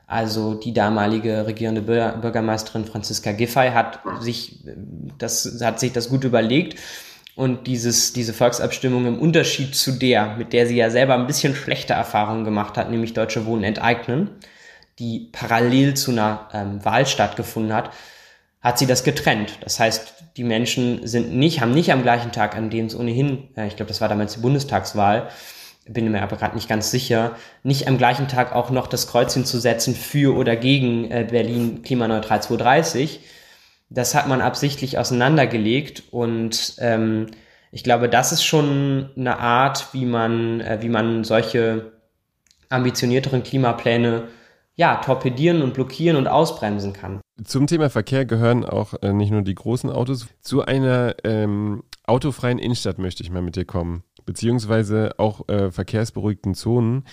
Also 0.07 0.55
die 0.55 0.73
damalige 0.73 1.45
regierende 1.45 1.83
Bürgermeisterin 1.83 2.85
Franziska 2.85 3.31
Giffey 3.31 3.69
hat 3.69 3.99
sich 4.21 4.65
das, 5.19 5.59
hat 5.63 5.79
sich 5.79 5.93
das 5.93 6.09
gut 6.09 6.23
überlegt 6.23 6.79
und 7.39 7.67
dieses, 7.67 8.11
diese 8.11 8.33
Volksabstimmung 8.33 9.05
im 9.05 9.17
Unterschied 9.17 9.73
zu 9.73 9.93
der, 9.93 10.35
mit 10.35 10.51
der 10.51 10.67
sie 10.67 10.75
ja 10.75 10.89
selber 10.89 11.13
ein 11.13 11.25
bisschen 11.25 11.55
schlechte 11.55 11.93
Erfahrungen 11.93 12.43
gemacht 12.43 12.75
hat, 12.75 12.91
nämlich 12.91 13.13
Deutsche 13.13 13.45
Wohnen 13.45 13.63
enteignen, 13.63 14.29
die 14.99 15.29
parallel 15.31 15.93
zu 15.93 16.11
einer 16.11 16.49
ähm, 16.51 16.83
Wahl 16.83 17.05
stattgefunden 17.05 17.73
hat, 17.73 17.91
hat 18.59 18.77
sie 18.77 18.87
das 18.87 19.05
getrennt. 19.05 19.57
Das 19.61 19.79
heißt, 19.79 20.15
die 20.35 20.43
Menschen 20.43 21.07
sind 21.07 21.33
nicht, 21.33 21.61
haben 21.61 21.71
nicht 21.71 21.93
am 21.93 22.03
gleichen 22.03 22.33
Tag, 22.33 22.57
an 22.57 22.69
dem 22.69 22.87
es 22.87 22.95
ohnehin, 22.95 23.47
äh, 23.55 23.67
ich 23.67 23.77
glaube, 23.77 23.87
das 23.87 24.01
war 24.01 24.09
damals 24.09 24.33
die 24.33 24.41
Bundestagswahl, 24.41 25.29
bin 25.87 26.11
mir 26.11 26.21
aber 26.21 26.35
gerade 26.35 26.55
nicht 26.55 26.67
ganz 26.67 26.91
sicher, 26.91 27.37
nicht 27.63 27.87
am 27.87 27.97
gleichen 27.97 28.27
Tag 28.27 28.53
auch 28.53 28.69
noch 28.69 28.87
das 28.87 29.07
Kreuzchen 29.07 29.45
zu 29.45 29.59
setzen 29.59 29.95
für 29.95 30.35
oder 30.35 30.57
gegen 30.57 31.09
äh, 31.09 31.25
Berlin 31.31 31.83
klimaneutral 31.83 32.43
2030. 32.43 33.21
Das 33.89 34.13
hat 34.15 34.27
man 34.27 34.41
absichtlich 34.41 34.97
auseinandergelegt 34.97 36.03
und 36.11 36.75
ähm, 36.79 37.27
ich 37.71 37.83
glaube, 37.83 38.09
das 38.09 38.31
ist 38.31 38.43
schon 38.43 39.09
eine 39.15 39.39
Art, 39.39 39.93
wie 39.93 40.05
man, 40.05 40.61
äh, 40.61 40.79
wie 40.81 40.89
man 40.89 41.23
solche 41.23 41.93
ambitionierteren 42.69 43.43
Klimapläne 43.43 44.27
ja, 44.75 44.95
torpedieren 44.97 45.61
und 45.61 45.73
blockieren 45.73 46.15
und 46.15 46.27
ausbremsen 46.27 46.93
kann. 46.93 47.19
Zum 47.43 47.67
Thema 47.67 47.89
Verkehr 47.89 48.25
gehören 48.25 48.63
auch 48.63 48.93
äh, 49.01 49.11
nicht 49.11 49.31
nur 49.31 49.41
die 49.41 49.55
großen 49.55 49.89
Autos. 49.89 50.27
Zu 50.41 50.63
einer 50.63 51.15
ähm, 51.23 51.83
autofreien 52.05 52.59
Innenstadt 52.59 52.97
möchte 52.97 53.23
ich 53.23 53.29
mal 53.29 53.41
mit 53.41 53.55
dir 53.55 53.65
kommen 53.65 54.03
beziehungsweise 54.29 55.15
auch 55.17 55.49
äh, 55.49 55.71
verkehrsberuhigten 55.71 56.53
Zonen. 56.53 57.03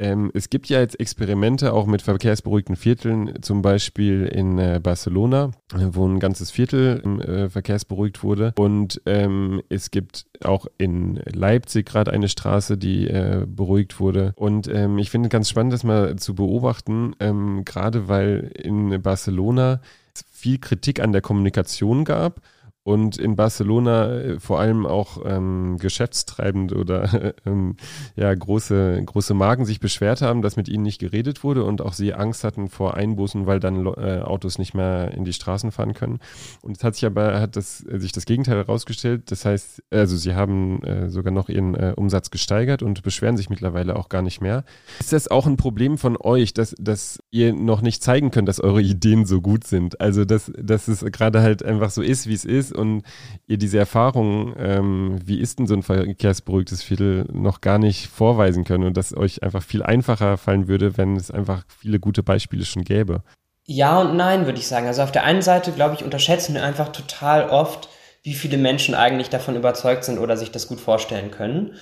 Ähm, 0.00 0.32
es 0.34 0.50
gibt 0.50 0.68
ja 0.68 0.80
jetzt 0.80 0.98
Experimente 0.98 1.72
auch 1.72 1.86
mit 1.86 2.02
verkehrsberuhigten 2.02 2.74
Vierteln, 2.74 3.42
zum 3.42 3.62
Beispiel 3.62 4.26
in 4.26 4.58
äh, 4.58 4.80
Barcelona, 4.82 5.52
wo 5.72 6.04
ein 6.04 6.18
ganzes 6.18 6.50
Viertel 6.50 7.20
äh, 7.20 7.48
verkehrsberuhigt 7.48 8.24
wurde. 8.24 8.54
Und 8.58 9.00
ähm, 9.06 9.62
es 9.68 9.92
gibt 9.92 10.26
auch 10.42 10.66
in 10.76 11.20
Leipzig 11.32 11.86
gerade 11.86 12.10
eine 12.10 12.28
Straße, 12.28 12.76
die 12.76 13.06
äh, 13.06 13.46
beruhigt 13.46 14.00
wurde. 14.00 14.32
Und 14.34 14.66
ähm, 14.66 14.98
ich 14.98 15.10
finde 15.10 15.28
ganz 15.28 15.48
spannend, 15.48 15.74
das 15.74 15.84
mal 15.84 16.16
zu 16.16 16.34
beobachten, 16.34 17.14
ähm, 17.20 17.64
gerade 17.64 18.08
weil 18.08 18.50
in 18.60 19.00
Barcelona 19.00 19.80
viel 20.28 20.58
Kritik 20.58 20.98
an 20.98 21.12
der 21.12 21.22
Kommunikation 21.22 22.04
gab 22.04 22.40
und 22.84 23.16
in 23.16 23.34
Barcelona 23.34 24.12
äh, 24.12 24.40
vor 24.40 24.60
allem 24.60 24.84
auch 24.84 25.22
ähm, 25.24 25.78
geschäftstreibend 25.80 26.74
oder 26.74 27.34
ähm, 27.46 27.76
ja 28.14 28.32
große 28.32 29.02
große 29.04 29.32
Marken 29.32 29.64
sich 29.64 29.80
beschwert 29.80 30.20
haben, 30.20 30.42
dass 30.42 30.56
mit 30.56 30.68
ihnen 30.68 30.82
nicht 30.82 31.00
geredet 31.00 31.42
wurde 31.42 31.64
und 31.64 31.80
auch 31.80 31.94
sie 31.94 32.12
Angst 32.12 32.44
hatten 32.44 32.68
vor 32.68 32.94
Einbußen, 32.94 33.46
weil 33.46 33.58
dann 33.58 33.86
äh, 33.86 34.20
Autos 34.20 34.58
nicht 34.58 34.74
mehr 34.74 35.12
in 35.12 35.24
die 35.24 35.32
Straßen 35.32 35.72
fahren 35.72 35.94
können. 35.94 36.20
Und 36.60 36.76
es 36.76 36.84
hat 36.84 36.94
sich 36.94 37.06
aber 37.06 37.40
hat 37.40 37.56
das 37.56 37.84
äh, 37.86 37.98
sich 37.98 38.12
das 38.12 38.26
Gegenteil 38.26 38.58
herausgestellt. 38.58 39.30
Das 39.30 39.46
heißt, 39.46 39.82
also 39.90 40.16
sie 40.18 40.34
haben 40.34 40.82
äh, 40.84 41.08
sogar 41.08 41.32
noch 41.32 41.48
ihren 41.48 41.74
äh, 41.74 41.94
Umsatz 41.96 42.30
gesteigert 42.30 42.82
und 42.82 43.02
beschweren 43.02 43.38
sich 43.38 43.48
mittlerweile 43.48 43.96
auch 43.96 44.10
gar 44.10 44.20
nicht 44.20 44.42
mehr. 44.42 44.62
Ist 45.00 45.14
das 45.14 45.28
auch 45.28 45.46
ein 45.46 45.56
Problem 45.56 45.96
von 45.96 46.18
euch, 46.20 46.52
dass 46.52 46.74
dass 46.78 47.18
ihr 47.30 47.54
noch 47.54 47.80
nicht 47.80 48.02
zeigen 48.02 48.30
könnt, 48.30 48.48
dass 48.48 48.60
eure 48.60 48.82
Ideen 48.82 49.24
so 49.24 49.40
gut 49.40 49.64
sind? 49.64 50.02
Also 50.02 50.26
dass 50.26 50.52
dass 50.58 50.86
es 50.86 51.02
gerade 51.02 51.40
halt 51.40 51.64
einfach 51.64 51.88
so 51.88 52.02
ist, 52.02 52.26
wie 52.26 52.34
es 52.34 52.44
ist 52.44 52.73
und 52.76 53.02
ihr 53.46 53.58
diese 53.58 53.78
Erfahrung, 53.78 54.54
ähm, 54.58 55.18
wie 55.24 55.40
ist 55.40 55.58
denn 55.58 55.66
so 55.66 55.74
ein 55.74 55.82
verkehrsberuhigtes 55.82 56.82
Viertel, 56.82 57.26
noch 57.32 57.60
gar 57.60 57.78
nicht 57.78 58.08
vorweisen 58.08 58.64
können 58.64 58.84
und 58.84 58.96
dass 58.96 59.16
euch 59.16 59.42
einfach 59.42 59.62
viel 59.62 59.82
einfacher 59.82 60.36
fallen 60.36 60.68
würde, 60.68 60.96
wenn 60.96 61.16
es 61.16 61.30
einfach 61.30 61.64
viele 61.80 62.00
gute 62.00 62.22
Beispiele 62.22 62.64
schon 62.64 62.84
gäbe. 62.84 63.22
Ja 63.66 64.00
und 64.00 64.16
nein, 64.16 64.46
würde 64.46 64.58
ich 64.58 64.68
sagen. 64.68 64.86
Also 64.86 65.02
auf 65.02 65.12
der 65.12 65.24
einen 65.24 65.42
Seite, 65.42 65.72
glaube 65.72 65.94
ich, 65.94 66.04
unterschätzen 66.04 66.54
wir 66.54 66.62
einfach 66.62 66.90
total 66.90 67.48
oft, 67.48 67.88
wie 68.22 68.34
viele 68.34 68.58
Menschen 68.58 68.94
eigentlich 68.94 69.30
davon 69.30 69.56
überzeugt 69.56 70.04
sind 70.04 70.18
oder 70.18 70.36
sich 70.36 70.50
das 70.50 70.68
gut 70.68 70.80
vorstellen 70.80 71.30
können. 71.30 71.74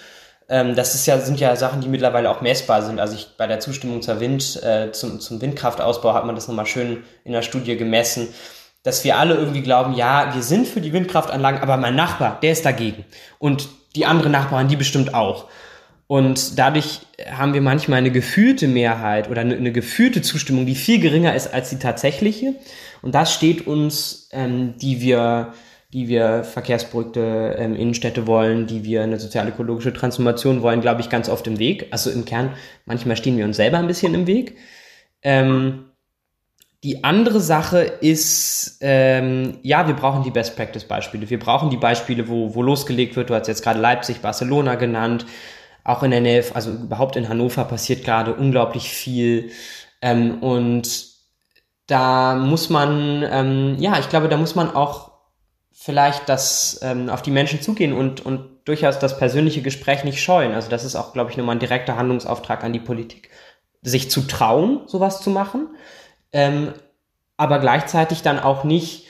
Ähm, 0.49 0.75
das 0.75 0.95
ist 0.95 1.07
ja, 1.07 1.19
sind 1.19 1.41
ja 1.41 1.57
Sachen, 1.57 1.81
die 1.81 1.89
mittlerweile 1.89 2.31
auch 2.31 2.41
messbar 2.41 2.83
sind. 2.83 3.01
Also 3.01 3.15
ich, 3.15 3.29
bei 3.37 3.47
der 3.47 3.61
Zustimmung 3.61 4.03
zur 4.03 4.21
Wind, 4.21 4.63
äh, 4.63 4.93
zum, 4.93 5.21
zum 5.21 5.41
Windkraftausbau 5.41 6.15
hat 6.15 6.27
man 6.27 6.35
das 6.35 6.49
nochmal 6.49 6.67
schön 6.67 7.05
in 7.25 7.33
der 7.33 7.43
Studie 7.43 7.77
gemessen 7.77 8.29
dass 8.83 9.05
wir 9.05 9.17
alle 9.17 9.35
irgendwie 9.35 9.63
glauben, 9.63 9.95
ja, 9.95 10.35
wir 10.35 10.43
sind 10.43 10.67
für 10.67 10.81
die 10.81 10.93
Windkraftanlagen, 10.93 11.61
aber 11.61 11.77
mein 11.77 11.95
Nachbar, 11.95 12.39
der 12.43 12.53
ist 12.53 12.65
dagegen. 12.65 13.05
Und 13.39 13.69
die 13.95 14.07
anderen 14.07 14.33
Nachbarn, 14.33 14.69
die 14.69 14.77
bestimmt 14.77 15.15
auch. 15.15 15.49
Und 16.13 16.59
dadurch 16.59 17.01
haben 17.31 17.55
wir 17.55 17.63
manchmal 17.63 17.99
eine 17.99 18.11
gefühlte 18.11 18.69
Mehrheit 18.69 19.31
oder 19.31 19.41
eine, 19.41 19.57
eine 19.57 19.73
gefühlte 19.73 20.21
Zustimmung, 20.21 20.67
die 20.67 20.75
viel 20.75 21.01
geringer 21.01 21.35
ist 21.35 21.55
als 21.55 21.71
die 21.71 21.79
tatsächliche. 21.79 22.55
Und 23.01 23.15
das 23.15 23.33
steht 23.33 23.67
uns, 23.67 24.29
ähm, 24.33 24.75
die 24.77 25.01
wir, 25.01 25.55
die 25.93 26.09
wir 26.09 26.45
verkehrsberuhigte 26.45 27.57
ähm, 27.59 27.77
Innenstädte 27.77 28.27
wollen, 28.27 28.67
die 28.67 28.85
wir 28.85 29.03
eine 29.03 29.19
sozial-ökologische 29.19 29.95
Transformation 29.95 30.61
wollen, 30.61 30.81
glaube 30.81 31.01
ich, 31.01 31.09
ganz 31.09 31.29
oft 31.29 31.47
im 31.47 31.59
Weg. 31.59 31.87
Also 31.93 32.11
im 32.11 32.25
Kern, 32.25 32.51
manchmal 32.85 33.17
stehen 33.17 33.39
wir 33.39 33.45
uns 33.45 33.57
selber 33.57 33.79
ein 33.79 33.87
bisschen 33.87 34.15
im 34.15 34.27
Weg. 34.27 34.57
Ähm, 35.23 35.92
die 36.85 37.05
andere 37.05 37.41
Sache 37.41 37.79
ist, 37.79 38.79
ähm, 38.81 39.59
ja, 39.63 39.87
wir 39.87 39.95
brauchen 39.95 40.25
die 40.25 40.33
Best 40.33 40.57
Practice 40.57 40.85
Beispiele. 40.85 41.31
Wir 41.31 41.39
brauchen 41.39 41.71
die 41.71 41.77
Beispiele, 41.77 42.29
wo, 42.29 42.55
wo 42.55 42.63
losgelegt 42.63 43.15
wird. 43.15 43.31
Du 43.31 43.35
hast 43.35 43.47
jetzt 43.47 43.63
gerade 43.63 43.79
Leipzig, 43.79 44.21
Barcelona 44.21 44.75
genannt. 44.75 45.25
Auch 45.85 46.03
in 46.03 46.11
der 46.11 46.21
Nähe, 46.21 46.45
also 46.55 46.73
überhaupt 46.73 47.15
in 47.17 47.29
Hannover 47.29 47.65
passiert 47.65 48.05
gerade 48.05 48.35
unglaublich 48.35 48.89
viel. 48.89 49.51
Ähm, 50.01 50.43
und 50.43 51.07
da 51.87 52.35
muss 52.35 52.69
man, 52.69 53.25
ähm, 53.31 53.77
ja, 53.79 53.99
ich 54.01 54.09
glaube, 54.09 54.29
da 54.29 54.37
muss 54.37 54.57
man 54.57 54.75
auch 54.75 55.13
vielleicht 55.71 56.29
das 56.29 56.81
ähm, 56.83 57.09
auf 57.11 57.23
die 57.23 57.31
Menschen 57.31 57.61
zugehen 57.61 57.93
und, 57.93 58.27
und 58.27 58.49
durchaus 58.65 58.99
das 58.99 59.19
persönliche 59.19 59.63
Gespräch 59.63 60.03
nicht 60.03 60.21
scheuen. 60.21 60.53
Also 60.53 60.69
das 60.69 60.85
ist 60.85 60.97
auch, 60.97 61.13
glaube 61.13 61.31
ich, 61.31 61.37
nochmal 61.37 61.57
ein 61.57 61.61
direkter 61.61 61.97
Handlungsauftrag 61.97 62.65
an 62.65 62.73
die 62.73 62.81
Politik, 62.81 63.31
sich 63.83 64.11
zu 64.11 64.23
trauen, 64.23 64.81
sowas 64.87 65.21
zu 65.21 65.31
machen 65.31 65.69
ähm, 66.33 66.73
aber 67.37 67.59
gleichzeitig 67.59 68.23
dann 68.23 68.39
auch 68.39 68.65
nicht, 68.65 69.07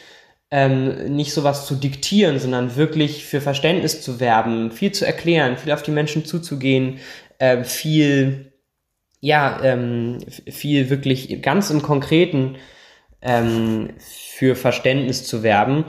ähm, 0.51 1.15
nicht 1.15 1.33
sowas 1.33 1.67
zu 1.67 1.75
diktieren, 1.75 2.39
sondern 2.39 2.77
wirklich 2.77 3.25
für 3.25 3.41
Verständnis 3.41 4.03
zu 4.03 4.21
werben, 4.21 4.71
viel 4.71 4.93
zu 4.93 5.07
erklären, 5.07 5.57
viel 5.57 5.73
auf 5.73 5.83
die 5.83 5.91
Menschen 5.91 6.25
zuzugehen, 6.25 6.99
äh, 7.39 7.65
viel, 7.65 8.53
ja, 9.21 9.61
ähm, 9.63 10.19
viel 10.49 10.91
wirklich 10.91 11.43
ganz 11.43 11.71
im 11.71 11.83
Konkreten 11.83 12.57
ähm, 13.23 13.91
für 13.99 14.57
Verständnis 14.57 15.25
zu 15.25 15.43
werben, 15.43 15.85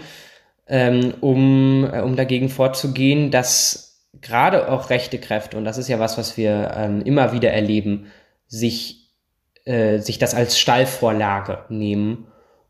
ähm, 0.68 1.14
um, 1.22 1.90
äh, 1.92 2.02
um 2.02 2.16
dagegen 2.16 2.50
vorzugehen, 2.50 3.32
dass 3.32 4.10
gerade 4.22 4.72
auch 4.72 4.90
rechte 4.90 5.20
Kräfte, 5.20 5.58
und 5.58 5.66
das 5.66 5.78
ist 5.78 5.90
ja 5.90 6.00
was, 6.00 6.18
was 6.18 6.38
wir 6.38 6.72
ähm, 6.76 7.02
immer 7.02 7.34
wieder 7.34 7.52
erleben, 7.52 8.08
sich 8.48 9.03
äh, 9.66 10.00
sich 10.00 10.20
das 10.20 10.34
als 10.34 10.60
Stallvorlage 10.60 11.66
nehmen, 11.70 12.28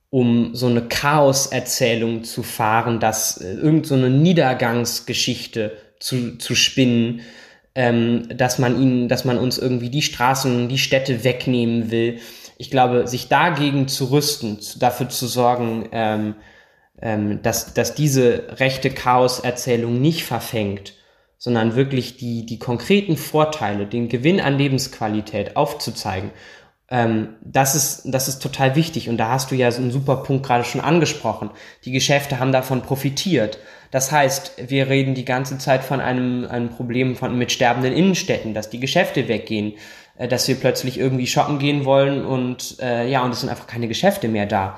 um 0.10 0.54
so 0.54 0.68
eine 0.68 0.84
Chaoserzählung 0.84 2.24
zu 2.24 2.44
fahren, 2.44 3.00
dass 3.00 3.38
äh, 3.38 3.54
irgend 3.54 3.88
so 3.88 3.96
eine 3.96 4.10
Niedergangsgeschichte 4.10 5.78
zu, 6.00 6.38
zu 6.38 6.54
spinnen, 6.56 7.22
ähm, 7.76 8.28
dass 8.36 8.60
man 8.60 8.80
ihnen, 8.80 9.08
dass 9.10 9.26
man 9.26 9.38
uns 9.38 9.58
irgendwie 9.58 9.90
die 9.90 10.02
Straßen, 10.02 10.70
die 10.70 10.78
Städte 10.78 11.24
wegnehmen 11.24 11.90
will. 11.90 12.20
Ich 12.58 12.70
glaube, 12.70 13.08
sich 13.08 13.28
dagegen 13.28 13.88
zu 13.88 14.12
rüsten, 14.12 14.60
dafür 14.78 15.10
zu 15.10 15.26
sorgen, 15.28 15.90
ähm, 15.92 16.36
ähm, 17.02 17.42
dass, 17.42 17.74
dass 17.74 17.96
diese 17.96 18.60
rechte 18.60 18.90
Chaoserzählung 18.92 20.00
nicht 20.00 20.24
verfängt, 20.24 20.94
sondern 21.38 21.76
wirklich 21.76 22.18
die, 22.18 22.46
die 22.46 22.60
konkreten 22.60 23.18
Vorteile, 23.18 23.88
den 23.88 24.08
Gewinn 24.08 24.40
an 24.40 24.58
Lebensqualität 24.58 25.58
aufzuzeigen. 25.58 26.30
Ähm, 26.90 27.36
das, 27.42 27.76
ist, 27.76 28.02
das 28.06 28.28
ist 28.28 28.42
total 28.42 28.76
wichtig 28.76 29.10
und 29.10 29.18
da 29.18 29.30
hast 29.30 29.52
du 29.52 29.56
ja 29.56 29.72
so 29.72 29.82
einen 29.82 29.92
super 29.92 30.18
Punkt 30.18 30.46
gerade 30.46 30.64
schon 30.64 30.82
angesprochen. 30.82 31.50
Die 31.86 31.92
Geschäfte 31.92 32.40
haben 32.40 32.52
davon 32.52 32.82
profitiert. 32.82 33.60
Das 33.92 34.12
heißt, 34.12 34.54
wir 34.70 34.90
reden 34.90 35.14
die 35.14 35.26
ganze 35.26 35.58
Zeit 35.60 35.84
von 35.84 36.02
einem, 36.02 36.46
einem 36.46 36.70
Problem 36.70 37.16
von, 37.16 37.38
mit 37.38 37.52
sterbenden 37.52 37.94
Innenstädten, 37.94 38.54
dass 38.54 38.70
die 38.70 38.80
Geschäfte 38.80 39.28
weggehen, 39.28 39.74
äh, 40.18 40.28
dass 40.28 40.48
wir 40.48 40.56
plötzlich 40.56 41.00
irgendwie 41.00 41.28
shoppen 41.28 41.60
gehen 41.60 41.86
wollen 41.86 42.26
und 42.26 42.80
äh, 42.82 43.08
ja, 43.10 43.24
und 43.24 43.32
es 43.32 43.42
sind 43.42 43.50
einfach 43.50 43.68
keine 43.68 43.88
Geschäfte 43.88 44.28
mehr 44.28 44.46
da. 44.46 44.78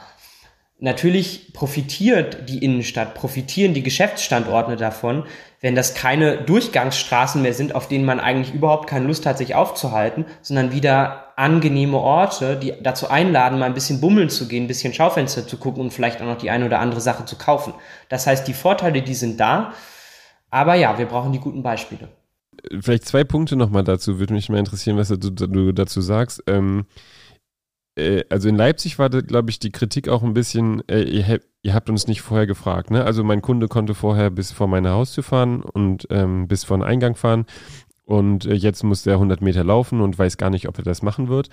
Natürlich 0.77 1.53
profitiert 1.53 2.49
die 2.49 2.57
Innenstadt, 2.57 3.15
profitieren 3.15 3.73
die 3.73 3.83
Geschäftsstandorte 3.83 4.75
davon, 4.75 5.23
wenn 5.61 5.73
das 5.73 5.93
keine 5.93 6.37
Durchgangsstraßen 6.43 7.41
mehr 7.41 7.53
sind, 7.53 7.73
auf 7.73 7.87
denen 7.87 8.03
man 8.03 8.19
eigentlich 8.19 8.53
überhaupt 8.53 8.89
keine 8.89 9.07
Lust 9.07 9.25
hat, 9.25 9.37
sich 9.37 9.55
aufzuhalten, 9.55 10.25
sondern 10.41 10.73
wieder 10.73 11.24
angenehme 11.35 11.97
Orte, 11.97 12.57
die 12.57 12.73
dazu 12.81 13.09
einladen, 13.09 13.59
mal 13.59 13.65
ein 13.65 13.73
bisschen 13.73 13.99
bummeln 13.99 14.29
zu 14.29 14.47
gehen, 14.47 14.65
ein 14.65 14.67
bisschen 14.67 14.93
Schaufenster 14.93 15.47
zu 15.47 15.57
gucken 15.57 15.81
und 15.81 15.91
vielleicht 15.91 16.21
auch 16.21 16.25
noch 16.25 16.37
die 16.37 16.49
eine 16.49 16.65
oder 16.65 16.79
andere 16.79 17.01
Sache 17.01 17.25
zu 17.25 17.37
kaufen. 17.37 17.73
Das 18.09 18.25
heißt, 18.25 18.47
die 18.47 18.53
Vorteile, 18.53 19.01
die 19.01 19.13
sind 19.13 19.39
da, 19.39 19.73
aber 20.49 20.75
ja, 20.75 20.97
wir 20.97 21.05
brauchen 21.05 21.33
die 21.33 21.39
guten 21.39 21.63
Beispiele. 21.63 22.07
Vielleicht 22.79 23.05
zwei 23.05 23.23
Punkte 23.23 23.55
nochmal 23.55 23.83
dazu, 23.83 24.19
würde 24.19 24.33
mich 24.33 24.49
mal 24.49 24.59
interessieren, 24.59 24.97
was 24.97 25.09
du, 25.09 25.71
dazu 25.73 26.01
sagst. 26.01 26.43
Ähm 26.47 26.85
äh, 27.95 28.23
also 28.29 28.49
in 28.49 28.55
Leipzig 28.55 28.99
war, 28.99 29.09
glaube 29.09 29.49
ich, 29.49 29.59
die 29.59 29.71
Kritik 29.71 30.09
auch 30.09 30.23
ein 30.23 30.33
bisschen, 30.33 30.87
äh, 30.87 31.03
ihr, 31.03 31.39
ihr, 31.61 31.73
habt 31.73 31.89
uns 31.89 32.07
nicht 32.07 32.21
vorher 32.21 32.47
gefragt. 32.47 32.91
Ne? 32.91 33.03
Also 33.03 33.23
mein 33.23 33.41
Kunde 33.41 33.67
konnte 33.67 33.95
vorher 33.95 34.29
bis 34.29 34.51
vor 34.51 34.67
meine 34.67 34.91
Haustür 34.91 35.23
fahren 35.23 35.61
und 35.61 36.07
ähm, 36.09 36.47
bis 36.47 36.63
vor 36.63 36.77
den 36.77 36.83
Eingang 36.83 37.15
fahren. 37.15 37.45
Und 38.05 38.45
äh, 38.45 38.53
jetzt 38.53 38.83
muss 38.83 39.03
der 39.03 39.15
100 39.15 39.41
Meter 39.41 39.63
laufen 39.63 40.01
und 40.01 40.17
weiß 40.17 40.37
gar 40.37 40.49
nicht, 40.49 40.67
ob 40.67 40.77
er 40.77 40.83
das 40.83 41.01
machen 41.01 41.27
wird. 41.27 41.49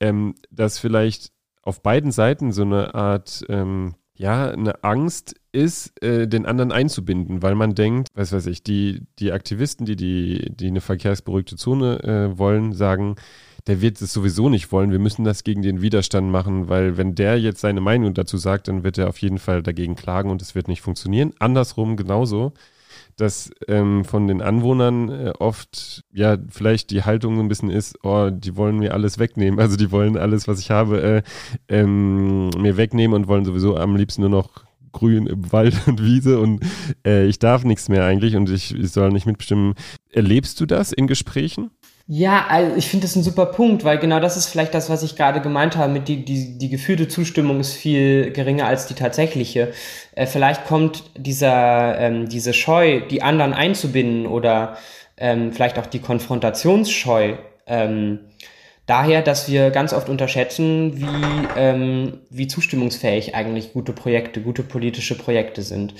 Ähm, 0.00 0.34
dass 0.50 0.78
vielleicht 0.78 1.32
auf 1.62 1.82
beiden 1.82 2.10
Seiten 2.10 2.52
so 2.52 2.62
eine 2.62 2.94
Art, 2.94 3.44
ähm, 3.48 3.94
ja, 4.14 4.50
eine 4.50 4.82
Angst 4.84 5.36
ist, 5.52 5.92
äh, 6.02 6.26
den 6.26 6.44
anderen 6.44 6.72
einzubinden, 6.72 7.42
weil 7.42 7.54
man 7.54 7.74
denkt, 7.74 8.08
was 8.14 8.32
weiß 8.32 8.46
ich, 8.46 8.62
die, 8.62 9.06
die 9.18 9.32
Aktivisten, 9.32 9.86
die, 9.86 9.96
die, 9.96 10.52
die 10.54 10.66
eine 10.66 10.80
verkehrsberuhigte 10.80 11.56
Zone 11.56 12.02
äh, 12.02 12.38
wollen, 12.38 12.72
sagen, 12.72 13.16
der 13.66 13.80
wird 13.80 14.00
es 14.00 14.12
sowieso 14.12 14.48
nicht 14.48 14.72
wollen. 14.72 14.90
Wir 14.90 14.98
müssen 14.98 15.24
das 15.24 15.44
gegen 15.44 15.62
den 15.62 15.82
Widerstand 15.82 16.30
machen, 16.30 16.68
weil 16.68 16.96
wenn 16.96 17.14
der 17.14 17.38
jetzt 17.38 17.60
seine 17.60 17.80
Meinung 17.80 18.12
dazu 18.12 18.36
sagt, 18.36 18.66
dann 18.66 18.82
wird 18.82 18.98
er 18.98 19.08
auf 19.08 19.18
jeden 19.18 19.38
Fall 19.38 19.62
dagegen 19.62 19.94
klagen 19.94 20.30
und 20.30 20.42
es 20.42 20.54
wird 20.56 20.66
nicht 20.66 20.82
funktionieren. 20.82 21.32
Andersrum 21.38 21.96
genauso, 21.96 22.52
dass 23.22 23.50
ähm, 23.68 24.04
von 24.04 24.26
den 24.26 24.42
Anwohnern 24.42 25.08
äh, 25.08 25.32
oft 25.38 26.02
ja 26.12 26.36
vielleicht 26.50 26.90
die 26.90 27.04
Haltung 27.04 27.38
ein 27.38 27.48
bisschen 27.48 27.70
ist, 27.70 27.96
oh, 28.02 28.30
die 28.30 28.56
wollen 28.56 28.78
mir 28.78 28.94
alles 28.94 29.18
wegnehmen. 29.18 29.60
Also 29.60 29.76
die 29.76 29.92
wollen 29.92 30.16
alles, 30.16 30.48
was 30.48 30.58
ich 30.58 30.72
habe, 30.72 31.02
äh, 31.02 31.22
ähm, 31.68 32.48
mir 32.50 32.76
wegnehmen 32.76 33.14
und 33.14 33.28
wollen 33.28 33.44
sowieso 33.44 33.76
am 33.76 33.94
liebsten 33.94 34.22
nur 34.22 34.30
noch 34.30 34.64
grün 34.90 35.26
im 35.26 35.52
Wald 35.52 35.86
und 35.86 36.02
Wiese 36.02 36.40
und 36.40 36.64
äh, 37.06 37.26
ich 37.26 37.38
darf 37.38 37.64
nichts 37.64 37.88
mehr 37.88 38.04
eigentlich 38.04 38.34
und 38.34 38.50
ich, 38.50 38.74
ich 38.74 38.90
soll 38.90 39.10
nicht 39.10 39.26
mitbestimmen. 39.26 39.74
Erlebst 40.10 40.60
du 40.60 40.66
das 40.66 40.92
in 40.92 41.06
Gesprächen? 41.06 41.70
Ja, 42.06 42.46
also 42.48 42.76
ich 42.76 42.88
finde 42.88 43.06
das 43.06 43.16
ein 43.16 43.22
super 43.22 43.46
Punkt, 43.46 43.84
weil 43.84 43.98
genau 43.98 44.20
das 44.20 44.36
ist 44.36 44.48
vielleicht 44.48 44.74
das, 44.74 44.90
was 44.90 45.02
ich 45.02 45.16
gerade 45.16 45.40
gemeint 45.40 45.76
habe, 45.76 45.92
mit 45.92 46.08
die, 46.08 46.24
die, 46.24 46.58
die 46.58 46.68
gefühlte 46.68 47.08
Zustimmung 47.08 47.60
ist 47.60 47.72
viel 47.72 48.32
geringer 48.32 48.66
als 48.66 48.86
die 48.86 48.94
tatsächliche. 48.94 49.72
Äh, 50.14 50.26
vielleicht 50.26 50.66
kommt 50.66 51.04
dieser, 51.16 51.98
ähm, 51.98 52.28
diese 52.28 52.54
Scheu, 52.54 53.00
die 53.00 53.22
anderen 53.22 53.54
einzubinden 53.54 54.26
oder 54.26 54.76
ähm, 55.16 55.52
vielleicht 55.52 55.78
auch 55.78 55.86
die 55.86 56.00
Konfrontationsscheu 56.00 57.36
ähm, 57.66 58.20
daher, 58.86 59.22
dass 59.22 59.48
wir 59.48 59.70
ganz 59.70 59.92
oft 59.92 60.08
unterschätzen, 60.08 61.00
wie, 61.00 61.48
ähm, 61.56 62.20
wie 62.30 62.46
zustimmungsfähig 62.48 63.34
eigentlich 63.34 63.72
gute 63.72 63.92
Projekte, 63.92 64.40
gute 64.40 64.62
politische 64.62 65.16
Projekte 65.16 65.62
sind. 65.62 65.94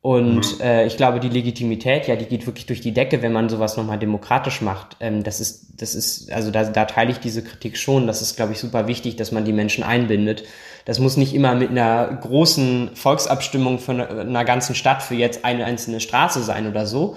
Und 0.00 0.58
mhm. 0.58 0.60
äh, 0.60 0.86
ich 0.86 0.96
glaube, 0.96 1.18
die 1.18 1.28
Legitimität, 1.28 2.06
ja, 2.06 2.14
die 2.14 2.26
geht 2.26 2.46
wirklich 2.46 2.66
durch 2.66 2.80
die 2.80 2.94
Decke, 2.94 3.20
wenn 3.20 3.32
man 3.32 3.48
sowas 3.48 3.76
nochmal 3.76 3.98
demokratisch 3.98 4.62
macht. 4.62 4.96
Ähm, 5.00 5.24
das 5.24 5.40
ist, 5.40 5.80
das 5.82 5.96
ist, 5.96 6.30
also 6.32 6.52
da, 6.52 6.64
da 6.64 6.84
teile 6.84 7.10
ich 7.10 7.18
diese 7.18 7.42
Kritik 7.42 7.76
schon. 7.76 8.06
Das 8.06 8.22
ist, 8.22 8.36
glaube 8.36 8.52
ich, 8.52 8.60
super 8.60 8.86
wichtig, 8.86 9.16
dass 9.16 9.32
man 9.32 9.44
die 9.44 9.52
Menschen 9.52 9.82
einbindet. 9.82 10.44
Das 10.84 11.00
muss 11.00 11.16
nicht 11.16 11.34
immer 11.34 11.54
mit 11.56 11.70
einer 11.70 12.06
großen 12.22 12.90
Volksabstimmung 12.94 13.80
von 13.80 14.00
einer 14.00 14.44
ganzen 14.44 14.76
Stadt 14.76 15.02
für 15.02 15.16
jetzt 15.16 15.44
eine 15.44 15.64
einzelne 15.64 16.00
Straße 16.00 16.42
sein 16.42 16.68
oder 16.68 16.86
so. 16.86 17.16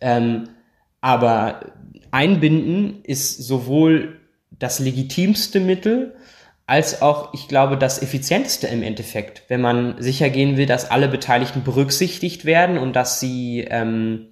Ähm, 0.00 0.50
aber 1.00 1.60
einbinden 2.10 3.02
ist 3.04 3.38
sowohl 3.38 4.20
das 4.58 4.80
legitimste 4.80 5.60
Mittel, 5.60 6.14
als 6.68 7.00
auch, 7.00 7.32
ich 7.32 7.48
glaube, 7.48 7.78
das 7.78 8.02
effizienteste 8.02 8.66
im 8.66 8.82
Endeffekt, 8.82 9.42
wenn 9.48 9.62
man 9.62 10.00
sicher 10.02 10.28
gehen 10.28 10.58
will, 10.58 10.66
dass 10.66 10.90
alle 10.90 11.08
Beteiligten 11.08 11.64
berücksichtigt 11.64 12.44
werden 12.44 12.76
und 12.76 12.94
dass 12.94 13.20
sie, 13.20 13.66
ähm, 13.70 14.26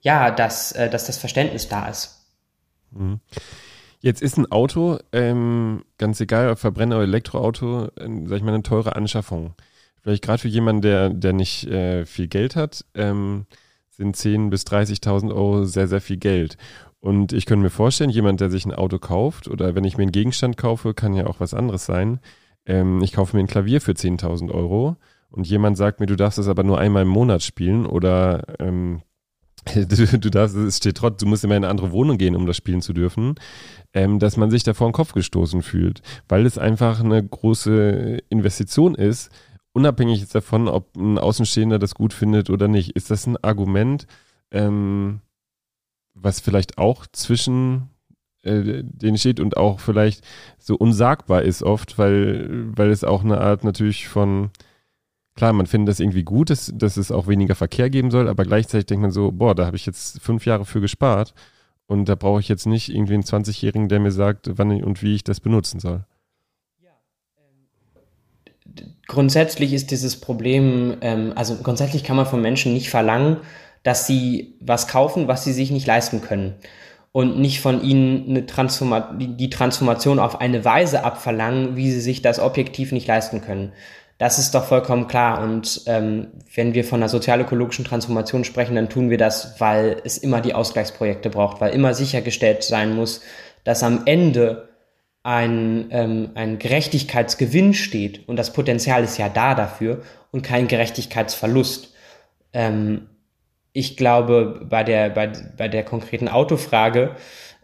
ja, 0.00 0.32
dass, 0.32 0.72
äh, 0.72 0.90
dass 0.90 1.06
das 1.06 1.16
Verständnis 1.16 1.68
da 1.68 1.86
ist. 1.86 2.26
Mhm. 2.90 3.20
Jetzt 4.00 4.22
ist 4.22 4.38
ein 4.38 4.50
Auto, 4.50 4.98
ähm, 5.12 5.84
ganz 5.98 6.20
egal, 6.20 6.50
ob 6.50 6.58
Verbrenner 6.58 6.96
oder 6.96 7.04
Elektroauto, 7.04 7.84
äh, 7.96 8.08
sag 8.24 8.38
ich 8.38 8.42
mal, 8.42 8.52
eine 8.52 8.64
teure 8.64 8.96
Anschaffung. 8.96 9.54
Vielleicht 10.02 10.24
gerade 10.24 10.40
für 10.40 10.48
jemanden, 10.48 10.82
der, 10.82 11.10
der 11.10 11.32
nicht 11.32 11.64
äh, 11.68 12.06
viel 12.06 12.26
Geld 12.26 12.56
hat, 12.56 12.84
ähm, 12.96 13.46
sind 13.90 14.16
10.000 14.16 14.50
bis 14.50 14.64
30.000 14.64 15.32
Euro 15.32 15.64
sehr, 15.64 15.86
sehr 15.86 16.00
viel 16.00 16.16
Geld. 16.16 16.56
Und 17.00 17.32
ich 17.32 17.46
könnte 17.46 17.62
mir 17.62 17.70
vorstellen, 17.70 18.10
jemand, 18.10 18.40
der 18.40 18.50
sich 18.50 18.66
ein 18.66 18.74
Auto 18.74 18.98
kauft 18.98 19.48
oder 19.48 19.74
wenn 19.74 19.84
ich 19.84 19.96
mir 19.96 20.02
einen 20.02 20.12
Gegenstand 20.12 20.56
kaufe, 20.56 20.94
kann 20.94 21.14
ja 21.14 21.26
auch 21.26 21.40
was 21.40 21.54
anderes 21.54 21.86
sein. 21.86 22.20
Ähm, 22.66 23.02
ich 23.02 23.12
kaufe 23.12 23.36
mir 23.36 23.42
ein 23.42 23.48
Klavier 23.48 23.80
für 23.80 23.92
10.000 23.92 24.50
Euro 24.52 24.96
und 25.30 25.46
jemand 25.46 25.76
sagt 25.76 26.00
mir, 26.00 26.06
du 26.06 26.16
darfst 26.16 26.38
es 26.38 26.48
aber 26.48 26.64
nur 26.64 26.78
einmal 26.78 27.02
im 27.02 27.08
Monat 27.08 27.42
spielen 27.42 27.86
oder 27.86 28.42
ähm, 28.58 29.02
du, 29.74 30.18
du, 30.18 30.30
darfst, 30.30 30.56
es 30.56 30.78
steht 30.78 30.96
trotzdem, 30.96 31.26
du 31.26 31.30
musst 31.30 31.44
immer 31.44 31.56
in 31.56 31.64
eine 31.64 31.70
andere 31.70 31.92
Wohnung 31.92 32.18
gehen, 32.18 32.34
um 32.34 32.46
das 32.46 32.56
spielen 32.56 32.82
zu 32.82 32.92
dürfen, 32.92 33.34
ähm, 33.92 34.18
dass 34.18 34.36
man 34.36 34.50
sich 34.50 34.62
da 34.62 34.74
vor 34.74 34.88
den 34.88 34.92
Kopf 34.92 35.12
gestoßen 35.12 35.62
fühlt, 35.62 36.02
weil 36.28 36.46
es 36.46 36.58
einfach 36.58 37.00
eine 37.00 37.22
große 37.22 38.18
Investition 38.28 38.94
ist, 38.94 39.30
unabhängig 39.72 40.26
davon, 40.28 40.68
ob 40.68 40.96
ein 40.96 41.18
Außenstehender 41.18 41.78
das 41.78 41.94
gut 41.94 42.12
findet 42.12 42.50
oder 42.50 42.68
nicht. 42.68 42.96
Ist 42.96 43.10
das 43.10 43.26
ein 43.26 43.36
Argument, 43.36 44.06
ähm, 44.50 45.20
was 46.22 46.40
vielleicht 46.40 46.78
auch 46.78 47.06
zwischen 47.12 47.90
äh, 48.42 48.82
denen 48.84 49.18
steht 49.18 49.40
und 49.40 49.56
auch 49.56 49.80
vielleicht 49.80 50.24
so 50.58 50.76
unsagbar 50.76 51.42
ist 51.42 51.62
oft, 51.62 51.98
weil, 51.98 52.48
weil 52.76 52.90
es 52.90 53.04
auch 53.04 53.24
eine 53.24 53.40
Art 53.40 53.64
natürlich 53.64 54.08
von, 54.08 54.50
klar, 55.34 55.52
man 55.52 55.66
findet 55.66 55.88
das 55.88 56.00
irgendwie 56.00 56.24
gut, 56.24 56.50
dass, 56.50 56.72
dass 56.74 56.96
es 56.96 57.10
auch 57.10 57.26
weniger 57.26 57.54
Verkehr 57.54 57.90
geben 57.90 58.10
soll, 58.10 58.28
aber 58.28 58.44
gleichzeitig 58.44 58.86
denkt 58.86 59.02
man 59.02 59.10
so, 59.10 59.32
boah, 59.32 59.54
da 59.54 59.66
habe 59.66 59.76
ich 59.76 59.86
jetzt 59.86 60.20
fünf 60.20 60.46
Jahre 60.46 60.64
für 60.64 60.80
gespart 60.80 61.34
und 61.86 62.08
da 62.08 62.14
brauche 62.14 62.40
ich 62.40 62.48
jetzt 62.48 62.66
nicht 62.66 62.90
irgendwie 62.90 63.14
einen 63.14 63.22
20-Jährigen, 63.22 63.88
der 63.88 64.00
mir 64.00 64.12
sagt, 64.12 64.50
wann 64.58 64.82
und 64.82 65.02
wie 65.02 65.14
ich 65.14 65.24
das 65.24 65.40
benutzen 65.40 65.80
soll. 65.80 66.04
Ähm, 67.36 68.94
grundsätzlich 69.06 69.72
ist 69.72 69.90
dieses 69.90 70.20
Problem, 70.20 70.98
ähm, 71.00 71.32
also 71.34 71.56
grundsätzlich 71.56 72.04
kann 72.04 72.16
man 72.16 72.26
von 72.26 72.42
Menschen 72.42 72.72
nicht 72.72 72.90
verlangen, 72.90 73.38
dass 73.82 74.06
sie 74.06 74.56
was 74.60 74.88
kaufen, 74.88 75.28
was 75.28 75.44
sie 75.44 75.52
sich 75.52 75.70
nicht 75.70 75.86
leisten 75.86 76.20
können 76.20 76.54
und 77.12 77.38
nicht 77.38 77.60
von 77.60 77.82
ihnen 77.82 78.28
eine 78.28 78.46
Transforma 78.46 79.16
die 79.18 79.50
Transformation 79.50 80.18
auf 80.18 80.40
eine 80.40 80.64
Weise 80.64 81.04
abverlangen, 81.04 81.76
wie 81.76 81.90
sie 81.90 82.00
sich 82.00 82.22
das 82.22 82.38
objektiv 82.38 82.92
nicht 82.92 83.06
leisten 83.06 83.40
können. 83.40 83.72
Das 84.18 84.38
ist 84.40 84.54
doch 84.54 84.64
vollkommen 84.64 85.06
klar. 85.06 85.42
Und 85.42 85.82
ähm, 85.86 86.28
wenn 86.54 86.74
wir 86.74 86.84
von 86.84 87.00
einer 87.00 87.08
sozialökologischen 87.08 87.84
Transformation 87.84 88.44
sprechen, 88.44 88.74
dann 88.74 88.88
tun 88.88 89.10
wir 89.10 89.18
das, 89.18 89.60
weil 89.60 90.00
es 90.04 90.18
immer 90.18 90.40
die 90.40 90.54
Ausgleichsprojekte 90.54 91.30
braucht, 91.30 91.60
weil 91.60 91.72
immer 91.72 91.94
sichergestellt 91.94 92.64
sein 92.64 92.94
muss, 92.94 93.20
dass 93.62 93.84
am 93.84 94.02
Ende 94.06 94.68
ein, 95.22 95.88
ähm, 95.90 96.30
ein 96.34 96.58
Gerechtigkeitsgewinn 96.58 97.74
steht. 97.74 98.28
Und 98.28 98.36
das 98.36 98.52
Potenzial 98.52 99.04
ist 99.04 99.18
ja 99.18 99.28
da 99.28 99.54
dafür 99.54 100.02
und 100.32 100.42
kein 100.42 100.66
Gerechtigkeitsverlust. 100.68 101.94
Ähm, 102.52 103.08
ich 103.78 103.96
glaube, 103.96 104.66
bei 104.68 104.82
der, 104.82 105.10
bei, 105.10 105.30
bei 105.56 105.68
der 105.68 105.84
konkreten 105.84 106.26
Autofrage 106.26 107.14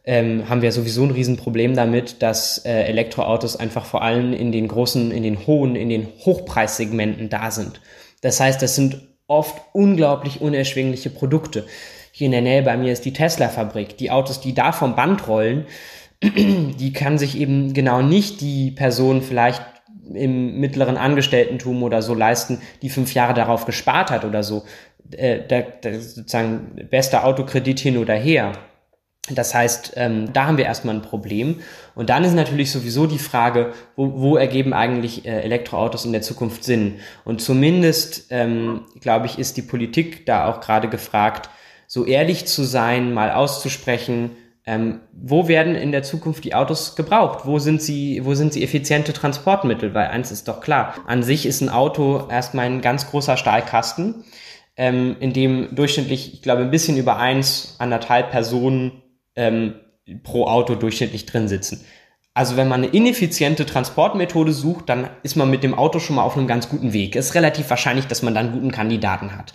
ähm, 0.05 0.49
haben 0.49 0.63
wir 0.63 0.71
sowieso 0.71 1.03
ein 1.03 1.11
Riesenproblem 1.11 1.75
damit, 1.75 2.23
dass 2.23 2.59
äh, 2.59 2.85
Elektroautos 2.85 3.57
einfach 3.57 3.85
vor 3.85 4.03
allem 4.03 4.33
in 4.33 4.53
den 4.53 4.69
großen, 4.69 5.11
in 5.11 5.25
den 5.25 5.45
hohen, 5.47 5.75
in 5.75 5.89
den 5.89 6.07
Hochpreissegmenten 6.25 7.31
da 7.31 7.51
sind. 7.51 7.81
Das 8.21 8.39
heißt, 8.39 8.63
das 8.63 8.77
sind 8.77 9.09
oft 9.27 9.61
unglaublich 9.73 10.41
unerschwingliche 10.41 11.11
Produkte. 11.11 11.67
Hier 12.13 12.27
in 12.27 12.33
der 12.33 12.43
Nähe 12.43 12.63
bei 12.63 12.77
mir 12.77 12.93
ist 12.93 13.05
die 13.05 13.13
Tesla-Fabrik. 13.13 13.99
Die 13.99 14.13
Autos, 14.13 14.41
die 14.41 14.55
da 14.55 14.71
vom 14.71 14.95
Band 14.95 15.27
rollen, 15.27 15.67
die 16.23 16.93
kann 16.93 17.19
sich 17.19 17.37
eben 17.37 17.75
genau 17.75 18.03
nicht 18.03 18.41
die 18.41 18.71
Person 18.71 19.21
vielleicht 19.21 19.63
im 20.13 20.61
mittleren 20.61 20.97
Angestelltentum 20.97 21.83
oder 21.83 22.03
so 22.03 22.15
leisten, 22.15 22.61
die 22.83 22.91
fünf 22.91 23.15
Jahre 23.15 23.35
darauf 23.35 23.65
gespart 23.65 24.11
hat 24.11 24.25
oder 24.25 24.45
so. 24.45 24.65
Äh, 25.11 25.41
da, 25.47 25.63
da 25.63 26.01
sozusagen 26.01 26.89
bester 26.91 27.25
Autokredit 27.25 27.79
hin 27.79 27.99
oder 27.99 28.15
her. 28.15 28.53
Das 29.31 29.55
heißt, 29.55 29.95
ähm, 29.97 30.33
da 30.35 30.47
haben 30.47 30.59
wir 30.59 30.67
erstmal 30.67 30.95
ein 30.95 31.03
Problem. 31.03 31.61
Und 31.95 32.11
dann 32.11 32.25
ist 32.25 32.35
natürlich 32.35 32.71
sowieso 32.71 33.07
die 33.07 33.19
Frage, 33.19 33.73
wo, 33.97 34.21
wo 34.21 34.37
ergeben 34.37 34.75
eigentlich 34.75 35.25
äh, 35.25 35.41
Elektroautos 35.41 36.05
in 36.05 36.13
der 36.13 36.21
Zukunft 36.21 36.63
Sinn? 36.63 36.97
Und 37.25 37.41
zumindest, 37.41 38.27
ähm, 38.31 38.83
glaube 39.01 39.27
ich, 39.27 39.39
ist 39.39 39.57
die 39.57 39.63
Politik 39.63 40.27
da 40.27 40.47
auch 40.47 40.61
gerade 40.61 40.89
gefragt, 40.89 41.49
so 41.87 42.05
ehrlich 42.05 42.47
zu 42.47 42.65
sein, 42.65 43.15
mal 43.15 43.33
auszusprechen, 43.33 44.33
ähm, 44.67 45.01
wo 45.13 45.49
werden 45.49 45.75
in 45.75 45.93
der 45.93 46.03
Zukunft 46.03 46.45
die 46.45 46.55
Autos 46.55 46.97
gebraucht? 46.97 47.47
Wo 47.47 47.59
sind 47.59 47.83
sie, 47.83 48.25
wo 48.25 48.35
sind 48.35 48.53
sie 48.53 48.63
effiziente 48.63 49.13
Transportmittel? 49.13 49.95
Weil 49.95 50.09
eins 50.09 50.33
ist 50.33 50.49
doch 50.49 50.61
klar. 50.61 50.95
An 51.07 51.23
sich 51.23 51.47
ist 51.47 51.61
ein 51.61 51.69
Auto 51.69 52.27
erstmal 52.31 52.67
ein 52.67 52.81
ganz 52.81 53.11
großer 53.11 53.37
Stahlkasten, 53.37 54.25
ähm, 54.77 55.17
in 55.21 55.33
dem 55.33 55.75
durchschnittlich, 55.75 56.35
ich 56.35 56.43
glaube, 56.43 56.63
ein 56.63 56.71
bisschen 56.71 56.97
über 56.97 57.17
eins, 57.17 57.77
anderthalb 57.79 58.31
Personen 58.31 59.03
ähm, 59.37 59.75
pro 60.23 60.47
Auto 60.47 60.75
durchschnittlich 60.75 61.27
drin 61.27 61.49
sitzen. 61.49 61.85
Also 62.35 62.57
wenn 62.57 62.67
man 62.67 62.83
eine 62.83 62.93
ineffiziente 62.93 63.65
Transportmethode 63.65 64.53
sucht, 64.53 64.89
dann 64.89 65.09
ist 65.23 65.37
man 65.37 65.51
mit 65.51 65.63
dem 65.63 65.75
Auto 65.75 66.01
schon 66.01 66.17
mal 66.17 66.25
auf 66.25 66.37
einem 66.37 66.49
ganz 66.49 66.69
guten 66.69 66.93
Weg. 66.93 67.15
Es 67.15 67.27
ist 67.27 67.35
relativ 67.37 67.71
wahrscheinlich, 67.71 68.07
dass 68.07 68.23
man 68.23 68.35
dann 68.35 68.53
guten 68.53 68.73
Kandidaten 68.73 69.37
hat. 69.37 69.55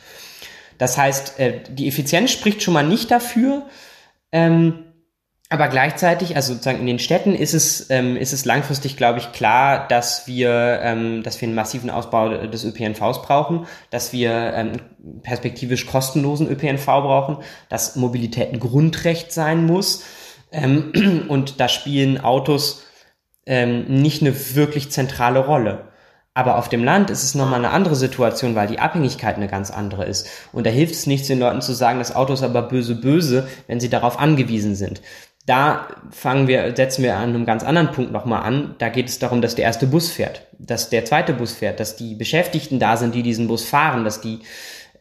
Das 0.77 0.97
heißt, 0.97 1.39
äh, 1.39 1.59
die 1.69 1.89
Effizienz 1.89 2.31
spricht 2.31 2.63
schon 2.63 2.73
mal 2.73 2.87
nicht 2.87 3.11
dafür. 3.11 3.65
Ähm, 4.31 4.85
aber 5.51 5.67
gleichzeitig, 5.67 6.35
also 6.35 6.53
sozusagen 6.53 6.79
in 6.79 6.85
den 6.85 6.99
Städten 6.99 7.33
ist 7.33 7.55
es, 7.55 7.89
ähm, 7.89 8.15
ist 8.15 8.33
es 8.33 8.45
langfristig, 8.45 8.97
glaube 8.97 9.17
ich, 9.17 9.31
klar, 9.31 9.87
dass 9.87 10.27
wir, 10.27 10.79
ähm, 10.83 11.23
dass 11.23 11.41
wir 11.41 11.47
einen 11.47 11.55
massiven 11.55 11.89
Ausbau 11.89 12.29
des 12.45 12.63
ÖPNVs 12.63 13.23
brauchen, 13.23 13.65
dass 13.89 14.13
wir 14.13 14.53
ähm, 14.53 14.73
perspektivisch 15.23 15.87
kostenlosen 15.87 16.47
ÖPNV 16.47 16.85
brauchen, 16.85 17.37
dass 17.67 17.95
Mobilität 17.95 18.53
ein 18.53 18.59
Grundrecht 18.59 19.31
sein 19.33 19.65
muss. 19.65 20.03
Ähm, 20.51 21.25
und 21.29 21.59
da 21.59 21.67
spielen 21.67 22.21
Autos 22.21 22.83
ähm, 23.47 23.85
nicht 23.85 24.21
eine 24.21 24.55
wirklich 24.55 24.91
zentrale 24.91 25.39
Rolle. 25.39 25.85
Aber 26.35 26.59
auf 26.59 26.69
dem 26.69 26.83
Land 26.83 27.09
ist 27.09 27.23
es 27.23 27.33
nochmal 27.33 27.57
eine 27.57 27.71
andere 27.71 27.95
Situation, 27.95 28.53
weil 28.53 28.67
die 28.67 28.79
Abhängigkeit 28.79 29.35
eine 29.35 29.47
ganz 29.47 29.71
andere 29.71 30.05
ist. 30.05 30.29
Und 30.53 30.67
da 30.67 30.69
hilft 30.69 30.93
es 30.93 31.07
nichts, 31.07 31.27
den 31.27 31.39
Leuten 31.39 31.61
zu 31.61 31.73
sagen, 31.73 31.97
das 31.97 32.15
Auto 32.15 32.33
ist 32.33 32.43
aber 32.43 32.61
böse, 32.61 32.95
böse, 32.95 33.47
wenn 33.65 33.79
sie 33.79 33.89
darauf 33.89 34.19
angewiesen 34.19 34.75
sind 34.75 35.01
da 35.49 35.87
fangen 36.11 36.47
wir, 36.47 36.75
setzen 36.75 37.03
wir 37.03 37.15
an 37.15 37.29
einem 37.29 37.45
ganz 37.45 37.63
anderen 37.63 37.91
Punkt 37.91 38.11
nochmal 38.11 38.43
an. 38.43 38.75
Da 38.77 38.89
geht 38.89 39.07
es 39.07 39.17
darum, 39.17 39.41
dass 39.41 39.55
der 39.55 39.65
erste 39.65 39.87
Bus 39.87 40.11
fährt, 40.11 40.45
dass 40.59 40.91
der 40.91 41.05
zweite 41.05 41.33
Bus 41.33 41.53
fährt, 41.53 41.79
dass 41.79 41.95
die 41.95 42.13
Beschäftigten 42.13 42.77
da 42.77 42.97
sind, 42.97 43.15
die 43.15 43.23
diesen 43.23 43.47
Bus 43.47 43.63
fahren, 43.63 44.03
dass 44.03 44.21
die, 44.21 44.39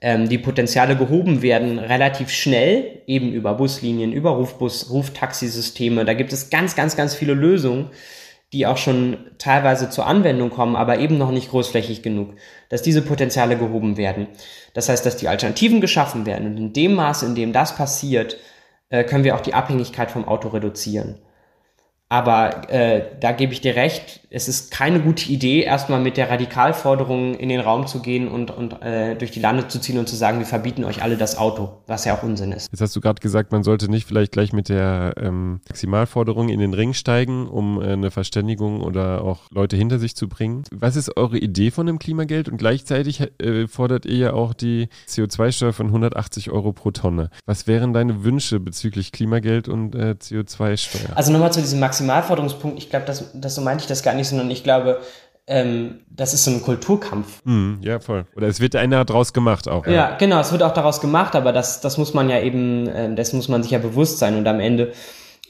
ähm, 0.01 0.26
die 0.26 0.38
Potenziale 0.38 0.96
gehoben 0.96 1.42
werden, 1.42 1.78
relativ 1.78 2.30
schnell, 2.30 3.03
eben 3.07 3.30
über 3.30 3.55
Buslinien, 3.55 4.11
über 4.11 4.30
Rufbus, 4.30 4.88
Ruftaxisysteme. 4.88 6.07
Da 6.07 6.14
gibt 6.14 6.32
es 6.32 6.49
ganz, 6.49 6.74
ganz, 6.74 6.96
ganz 6.96 7.14
viele 7.14 7.34
Lösungen, 7.34 7.90
die 8.55 8.66
auch 8.66 8.78
schon 8.78 9.18
teilweise 9.36 9.90
zur 9.90 10.07
Anwendung 10.07 10.49
kommen, 10.49 10.76
aber 10.76 10.99
eben 10.99 11.18
noch 11.18 11.30
nicht 11.30 11.51
großflächig 11.51 12.03
genug, 12.03 12.36
dass 12.70 12.80
diese 12.80 13.03
Potenziale 13.03 13.59
gehoben 13.59 13.99
werden. 13.99 14.28
Das 14.72 14.88
heißt, 14.88 15.05
dass 15.05 15.18
die 15.18 15.28
Alternativen 15.28 15.82
geschaffen 15.82 16.24
werden. 16.24 16.46
Und 16.46 16.57
in 16.57 16.72
dem 16.72 16.94
Maße, 16.94 17.26
in 17.26 17.34
dem 17.34 17.53
das 17.53 17.76
passiert, 17.76 18.38
können 18.91 19.24
wir 19.24 19.34
auch 19.34 19.41
die 19.41 19.55
Abhängigkeit 19.55 20.11
vom 20.11 20.26
Auto 20.26 20.49
reduzieren. 20.49 21.18
Aber 22.11 22.71
äh, 22.71 23.03
da 23.21 23.33
gebe 23.33 23.53
ich 23.53 23.61
dir 23.61 23.77
recht, 23.77 24.21
es 24.31 24.49
ist 24.49 24.71
keine 24.71 25.01
gute 25.01 25.31
Idee, 25.31 25.63
erstmal 25.63 26.01
mit 26.01 26.17
der 26.17 26.31
Radikalforderung 26.31 27.35
in 27.35 27.51
den 27.51 27.61
Raum 27.61 27.87
zu 27.87 28.01
gehen 28.01 28.29
und, 28.29 28.51
und 28.51 28.83
äh, 28.83 29.15
durch 29.15 29.31
die 29.31 29.41
Lande 29.41 29.69
zu 29.69 29.79
ziehen 29.79 29.99
und 29.99 30.09
zu 30.09 30.17
sagen, 30.17 30.39
wir 30.39 30.47
verbieten 30.47 30.85
euch 30.85 31.03
alle 31.03 31.17
das 31.17 31.37
Auto, 31.37 31.83
was 31.87 32.05
ja 32.07 32.17
auch 32.17 32.23
Unsinn 32.23 32.53
ist. 32.53 32.69
Jetzt 32.71 32.81
hast 32.81 32.97
du 32.97 33.01
gerade 33.01 33.21
gesagt, 33.21 33.53
man 33.53 33.63
sollte 33.63 33.91
nicht 33.91 34.07
vielleicht 34.07 34.33
gleich 34.33 34.53
mit 34.53 34.71
der 34.71 35.15
ähm, 35.19 35.61
Maximalforderung 35.69 36.49
in 36.49 36.61
den 36.61 36.73
Ring 36.73 36.95
steigen, 36.95 37.47
um 37.47 37.81
äh, 37.81 37.93
eine 37.93 38.11
Verständigung 38.11 38.83
oder 38.83 39.23
auch 39.23 39.51
Leute 39.51 39.77
hinter 39.77 39.99
sich 39.99 40.17
zu 40.17 40.29
bringen. 40.29 40.65
Was 40.71 40.97
ist 40.97 41.17
eure 41.17 41.39
Idee 41.39 41.71
von 41.71 41.87
dem 41.87 41.99
Klimageld? 41.99 42.49
Und 42.49 42.57
gleichzeitig 42.57 43.21
äh, 43.39 43.67
fordert 43.67 44.07
ihr 44.07 44.17
ja 44.17 44.33
auch 44.33 44.55
die 44.55 44.89
CO2-Steuer 45.09 45.73
von 45.75 45.87
180 45.87 46.51
Euro 46.51 46.73
pro 46.73 46.91
Tonne. 46.91 47.29
Was 47.45 47.67
wären 47.67 47.93
deine 47.93 48.25
Wünsche 48.25 48.61
bezüglich 48.61 49.13
Klimageld 49.13 49.69
und 49.69 49.95
äh, 49.95 50.17
CO2-Steuer? 50.19 51.17
Also 51.17 51.33
nochmal 51.33 51.53
zu 51.53 51.61
diesem 51.61 51.81
Maximal 51.81 51.97
Maximalforderungspunkt, 52.07 52.78
ich 52.78 52.90
glaube, 52.90 53.07
das, 53.07 53.30
das 53.34 53.55
so 53.55 53.61
meinte 53.61 53.82
ich 53.82 53.88
das 53.88 54.03
gar 54.03 54.14
nicht, 54.14 54.28
sondern 54.28 54.51
ich 54.51 54.64
glaube, 54.64 55.01
ähm, 55.46 56.01
das 56.11 56.34
ist 56.34 56.44
so 56.44 56.51
ein 56.51 56.62
Kulturkampf. 56.62 57.40
Mm, 57.44 57.76
ja, 57.80 58.01
voll. 58.01 58.26
Oder 58.36 58.49
es 58.49 58.61
wird 58.61 58.76
einer 58.76 59.05
daraus 59.05 59.32
gemacht 59.32 59.68
auch. 59.68 59.86
Ja. 59.86 59.92
ja, 59.92 60.16
genau, 60.16 60.40
es 60.40 60.53
wird 60.53 60.62
auch 60.62 60.74
daraus 60.74 61.01
gemacht, 61.01 61.34
aber 61.34 61.53
das, 61.53 61.80
das 61.80 61.96
muss 61.96 62.12
man 62.14 62.28
ja 62.28 62.40
eben, 62.40 62.86
äh, 62.86 63.14
das 63.14 63.32
muss 63.32 63.49
man 63.49 63.62
sich 63.62 63.72
ja 63.72 63.78
bewusst 63.78 64.18
sein 64.18 64.36
und 64.36 64.46
am 64.46 64.61
Ende 64.61 64.92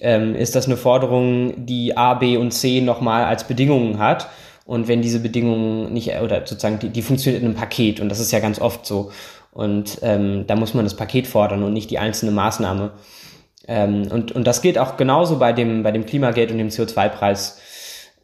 ähm, 0.01 0.36
ist 0.36 0.55
das 0.55 0.66
eine 0.66 0.76
Forderung, 0.76 1.66
die 1.66 1.96
A, 1.96 2.14
B 2.14 2.36
und 2.36 2.53
C 2.53 2.80
nochmal 2.80 3.24
als 3.24 3.44
Bedingungen 3.44 3.99
hat. 3.99 4.28
Und 4.64 4.86
wenn 4.86 5.01
diese 5.01 5.20
Bedingungen 5.20 5.92
nicht, 5.94 6.12
oder 6.22 6.40
sozusagen, 6.40 6.78
die, 6.78 6.90
die 6.90 7.03
funktioniert 7.03 7.42
in 7.42 7.49
einem 7.49 7.57
Paket 7.57 8.01
und 8.01 8.11
das 8.11 8.20
ist 8.20 8.30
ja 8.30 8.38
ganz 8.38 8.61
oft 8.61 8.86
so. 8.86 9.11
Und 9.51 9.99
ähm, 10.03 10.46
da 10.46 10.55
muss 10.57 10.74
man 10.74 10.84
das 10.84 10.94
Paket 10.94 11.26
fordern 11.26 11.62
und 11.62 11.72
nicht 11.72 11.90
die 11.90 11.99
einzelne 11.99 12.30
Maßnahme. 12.32 12.92
Ähm, 13.69 14.09
und, 14.11 14.33
und 14.33 14.45
das 14.45 14.62
geht 14.62 14.79
auch 14.79 14.97
genauso 14.97 15.39
bei 15.39 15.53
dem, 15.53 15.83
bei 15.83 15.93
dem 15.93 16.07
Klimageld 16.07 16.51
und 16.51 16.59
dem 16.59 16.71
CO2-Preis. 16.71 17.61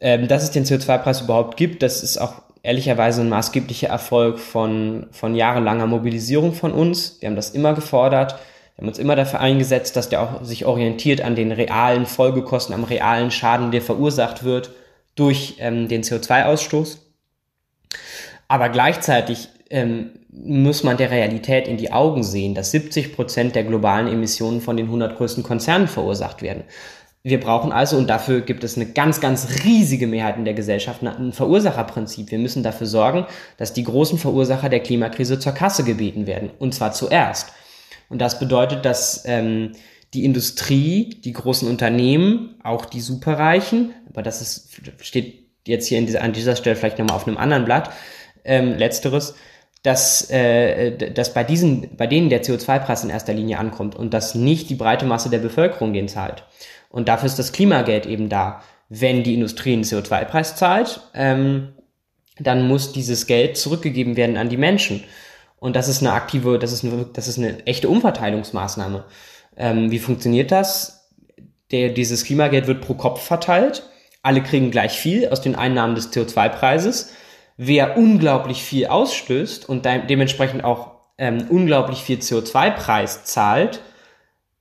Ähm, 0.01 0.27
dass 0.27 0.43
es 0.43 0.51
den 0.51 0.65
CO2-Preis 0.65 1.21
überhaupt 1.21 1.55
gibt, 1.55 1.81
das 1.83 2.03
ist 2.03 2.17
auch 2.17 2.41
ehrlicherweise 2.63 3.21
ein 3.21 3.29
maßgeblicher 3.29 3.87
Erfolg 3.87 4.39
von, 4.39 5.05
von 5.11 5.35
jahrelanger 5.35 5.85
Mobilisierung 5.85 6.53
von 6.53 6.73
uns. 6.73 7.17
Wir 7.21 7.29
haben 7.29 7.35
das 7.35 7.51
immer 7.51 7.75
gefordert. 7.75 8.39
Wir 8.75 8.81
haben 8.81 8.87
uns 8.89 8.97
immer 8.97 9.15
dafür 9.15 9.39
eingesetzt, 9.39 9.95
dass 9.95 10.09
der 10.09 10.21
auch 10.21 10.43
sich 10.43 10.65
orientiert 10.65 11.21
an 11.21 11.35
den 11.35 11.51
realen 11.51 12.07
Folgekosten, 12.07 12.73
am 12.73 12.83
realen 12.83 13.31
Schaden, 13.31 13.71
der 13.71 13.81
verursacht 13.81 14.43
wird 14.43 14.71
durch 15.15 15.55
ähm, 15.59 15.87
den 15.87 16.03
CO2-Ausstoß. 16.03 16.97
Aber 18.47 18.69
gleichzeitig 18.69 19.49
ähm, 19.69 20.11
muss 20.29 20.83
man 20.83 20.97
der 20.97 21.11
Realität 21.11 21.67
in 21.67 21.77
die 21.77 21.91
Augen 21.91 22.23
sehen, 22.23 22.55
dass 22.55 22.71
70 22.71 23.13
Prozent 23.13 23.55
der 23.55 23.63
globalen 23.63 24.07
Emissionen 24.07 24.61
von 24.61 24.77
den 24.77 24.87
100 24.87 25.17
größten 25.17 25.43
Konzernen 25.43 25.87
verursacht 25.87 26.41
werden. 26.41 26.63
Wir 27.23 27.39
brauchen 27.39 27.71
also, 27.71 27.97
und 27.97 28.07
dafür 28.07 28.41
gibt 28.41 28.63
es 28.63 28.75
eine 28.75 28.85
ganz, 28.85 29.19
ganz 29.19 29.63
riesige 29.63 30.05
Mehrheit 30.05 30.37
in 30.37 30.45
der 30.45 30.53
Gesellschaft, 30.53 31.01
ein 31.01 31.33
Verursacherprinzip. 31.33 32.29
Wir 32.29 32.37
müssen 32.37 32.61
dafür 32.61 32.85
sorgen, 32.85 33.25
dass 33.57 33.73
die 33.73 33.83
großen 33.83 34.19
Verursacher 34.19 34.69
der 34.69 34.81
Klimakrise 34.81 35.39
zur 35.39 35.53
Kasse 35.53 35.83
gebeten 35.83 36.27
werden. 36.27 36.51
Und 36.59 36.75
zwar 36.75 36.91
zuerst. 36.91 37.51
Und 38.09 38.19
das 38.19 38.37
bedeutet, 38.37 38.85
dass 38.85 39.23
ähm, 39.25 39.71
die 40.13 40.23
Industrie, 40.23 41.19
die 41.23 41.33
großen 41.33 41.67
Unternehmen, 41.67 42.59
auch 42.63 42.85
die 42.85 43.01
Superreichen, 43.01 43.95
aber 44.07 44.21
das 44.21 44.41
ist, 44.41 44.69
steht 45.01 45.47
jetzt 45.65 45.87
hier 45.87 45.99
dieser, 46.01 46.21
an 46.21 46.31
dieser 46.31 46.55
Stelle 46.55 46.75
vielleicht 46.75 46.99
nochmal 46.99 47.17
auf 47.17 47.27
einem 47.27 47.37
anderen 47.37 47.65
Blatt, 47.65 47.89
ähm, 48.43 48.77
letzteres, 48.77 49.33
dass, 49.85 50.31
äh, 50.31 51.11
dass 51.11 51.33
bei 51.35 51.43
diesen, 51.43 51.95
bei 51.95 52.07
denen 52.07 52.29
der 52.29 52.43
CO2-Preis 52.43 53.03
in 53.03 53.11
erster 53.11 53.33
Linie 53.33 53.59
ankommt 53.59 53.95
und 53.95 54.15
dass 54.15 54.33
nicht 54.33 54.69
die 54.69 54.75
breite 54.75 55.05
Masse 55.05 55.29
der 55.29 55.37
Bevölkerung 55.37 55.93
den 55.93 56.07
zahlt. 56.07 56.43
Und 56.89 57.07
dafür 57.07 57.27
ist 57.27 57.37
das 57.37 57.51
Klimageld 57.51 58.07
eben 58.07 58.27
da. 58.27 58.63
Wenn 58.89 59.23
die 59.23 59.35
Industrie 59.35 59.73
einen 59.73 59.83
CO2-Preis 59.83 60.55
zahlt, 60.55 61.01
ähm, 61.13 61.73
dann 62.39 62.67
muss 62.67 62.93
dieses 62.93 63.27
Geld 63.27 63.57
zurückgegeben 63.57 64.17
werden 64.17 64.37
an 64.37 64.49
die 64.49 64.57
Menschen. 64.57 65.03
Und 65.57 65.75
das 65.75 65.87
ist 65.87 66.01
eine 66.01 66.13
aktive, 66.13 66.57
das 66.57 66.71
ist 66.71 66.83
eine, 66.83 67.05
das 67.13 67.27
ist 67.27 67.37
eine 67.37 67.65
echte 67.67 67.87
Umverteilungsmaßnahme. 67.87 69.05
Ähm, 69.55 69.91
wie 69.91 69.99
funktioniert 69.99 70.51
das? 70.51 71.11
Der, 71.71 71.89
dieses 71.89 72.23
Klimageld 72.25 72.65
wird 72.65 72.81
pro 72.81 72.95
Kopf 72.95 73.21
verteilt. 73.21 73.83
Alle 74.23 74.41
kriegen 74.41 74.71
gleich 74.71 74.93
viel 74.93 75.29
aus 75.29 75.41
den 75.41 75.55
Einnahmen 75.55 75.93
des 75.93 76.11
CO2-Preises 76.11 77.11
wer 77.57 77.97
unglaublich 77.97 78.63
viel 78.63 78.87
ausstößt 78.87 79.67
und 79.67 79.85
de 79.85 80.05
dementsprechend 80.07 80.63
auch 80.63 80.91
ähm, 81.17 81.45
unglaublich 81.49 81.99
viel 81.99 82.19
CO2-Preis 82.19 83.23
zahlt, 83.23 83.81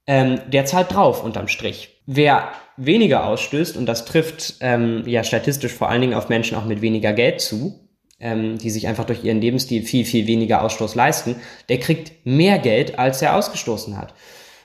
ähm, 0.06 0.40
der 0.46 0.66
zahlt 0.66 0.92
drauf 0.92 1.24
unterm 1.24 1.48
Strich. 1.48 2.00
Wer 2.06 2.50
weniger 2.76 3.26
ausstößt, 3.26 3.76
und 3.76 3.86
das 3.86 4.04
trifft 4.04 4.56
ähm, 4.60 5.02
ja 5.06 5.24
statistisch 5.24 5.72
vor 5.72 5.88
allen 5.88 6.00
Dingen 6.00 6.14
auf 6.14 6.28
Menschen 6.28 6.56
auch 6.56 6.64
mit 6.64 6.82
weniger 6.82 7.12
Geld 7.12 7.40
zu, 7.40 7.80
ähm, 8.20 8.58
die 8.58 8.70
sich 8.70 8.86
einfach 8.86 9.04
durch 9.04 9.24
ihren 9.24 9.40
Lebensstil 9.40 9.82
viel, 9.82 10.04
viel 10.04 10.26
weniger 10.26 10.62
Ausstoß 10.62 10.94
leisten, 10.94 11.36
der 11.68 11.78
kriegt 11.80 12.26
mehr 12.26 12.58
Geld, 12.58 12.98
als 12.98 13.22
er 13.22 13.36
ausgestoßen 13.36 13.96
hat. 13.96 14.14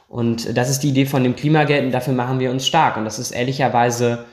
Und 0.07 0.57
das 0.57 0.69
ist 0.69 0.79
die 0.81 0.89
Idee 0.89 1.05
von 1.05 1.23
dem 1.23 1.35
Klimageld 1.35 1.85
und 1.85 1.91
dafür 1.91 2.13
machen 2.13 2.39
wir 2.39 2.51
uns 2.51 2.65
stark. 2.65 2.97
Und 2.97 3.05
das 3.05 3.19
ist 3.19 3.31
ehrlicherweise, 3.31 4.25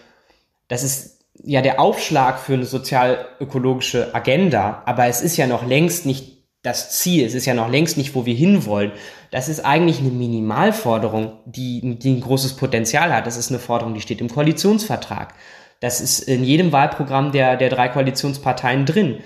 das 0.69 0.83
ist 0.83 1.16
ja 1.43 1.63
der 1.63 1.81
Aufschlag 1.81 2.39
für 2.39 2.55
eine 2.55 2.65
sozial-ökologische 2.65 4.15
Agenda, 4.15 4.83
aber 4.87 5.07
es 5.07 5.23
ist 5.23 5.37
ja 5.37 5.47
noch 5.47 5.67
längst 5.67 6.07
nicht 6.07 6.37
das 6.63 6.91
Ziel, 6.91 7.25
es 7.25 7.35
ist 7.35 7.47
ja 7.47 7.55
noch 7.55 7.71
längst 7.71 7.97
nicht, 7.97 8.15
wo 8.15 8.27
wir 8.27 8.35
hinwollen. 8.35 8.93
Das 9.31 9.49
ist 9.49 9.65
eigentlich 9.65 10.01
eine 10.01 10.11
Minimalforderung, 10.11 11.39
die, 11.45 11.97
die 11.99 12.15
ein 12.15 12.21
großes 12.21 12.57
Potenzial 12.57 13.15
hat. 13.15 13.27
Das 13.27 13.37
ist 13.37 13.51
eine 13.51 13.61
Forderung, 13.61 13.95
die 13.95 14.01
steht 14.01 14.21
im 14.21 14.29
Koalitionsvertrag. 14.29 15.35
Das 15.81 16.01
ist 16.01 16.21
in 16.21 16.43
jedem 16.43 16.73
Wahlprogramm 16.73 17.31
der, 17.31 17.57
der 17.57 17.69
drei 17.69 17.89
Koalitionsparteien 17.89 18.85
drin. 18.85 19.19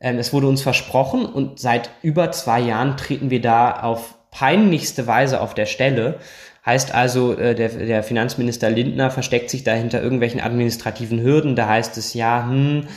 Ähm, 0.00 0.18
es 0.18 0.32
wurde 0.32 0.48
uns 0.48 0.62
versprochen 0.62 1.26
und 1.26 1.58
seit 1.58 1.90
über 2.02 2.32
zwei 2.32 2.60
Jahren 2.60 2.96
treten 2.96 3.28
wir 3.30 3.40
da 3.40 3.80
auf 3.80 4.14
peinlichste 4.30 5.06
Weise 5.06 5.40
auf 5.40 5.54
der 5.54 5.66
Stelle. 5.66 6.18
Heißt 6.66 6.92
also, 6.92 7.38
äh, 7.38 7.54
der, 7.54 7.68
der 7.68 8.02
Finanzminister 8.02 8.68
Lindner 8.68 9.12
versteckt 9.12 9.50
sich 9.50 9.62
da 9.62 9.72
hinter 9.72 10.02
irgendwelchen 10.02 10.40
administrativen 10.40 11.22
Hürden. 11.22 11.54
Da 11.54 11.68
heißt 11.68 11.96
es 11.96 12.12
ja, 12.12 12.44
hm, 12.48 12.88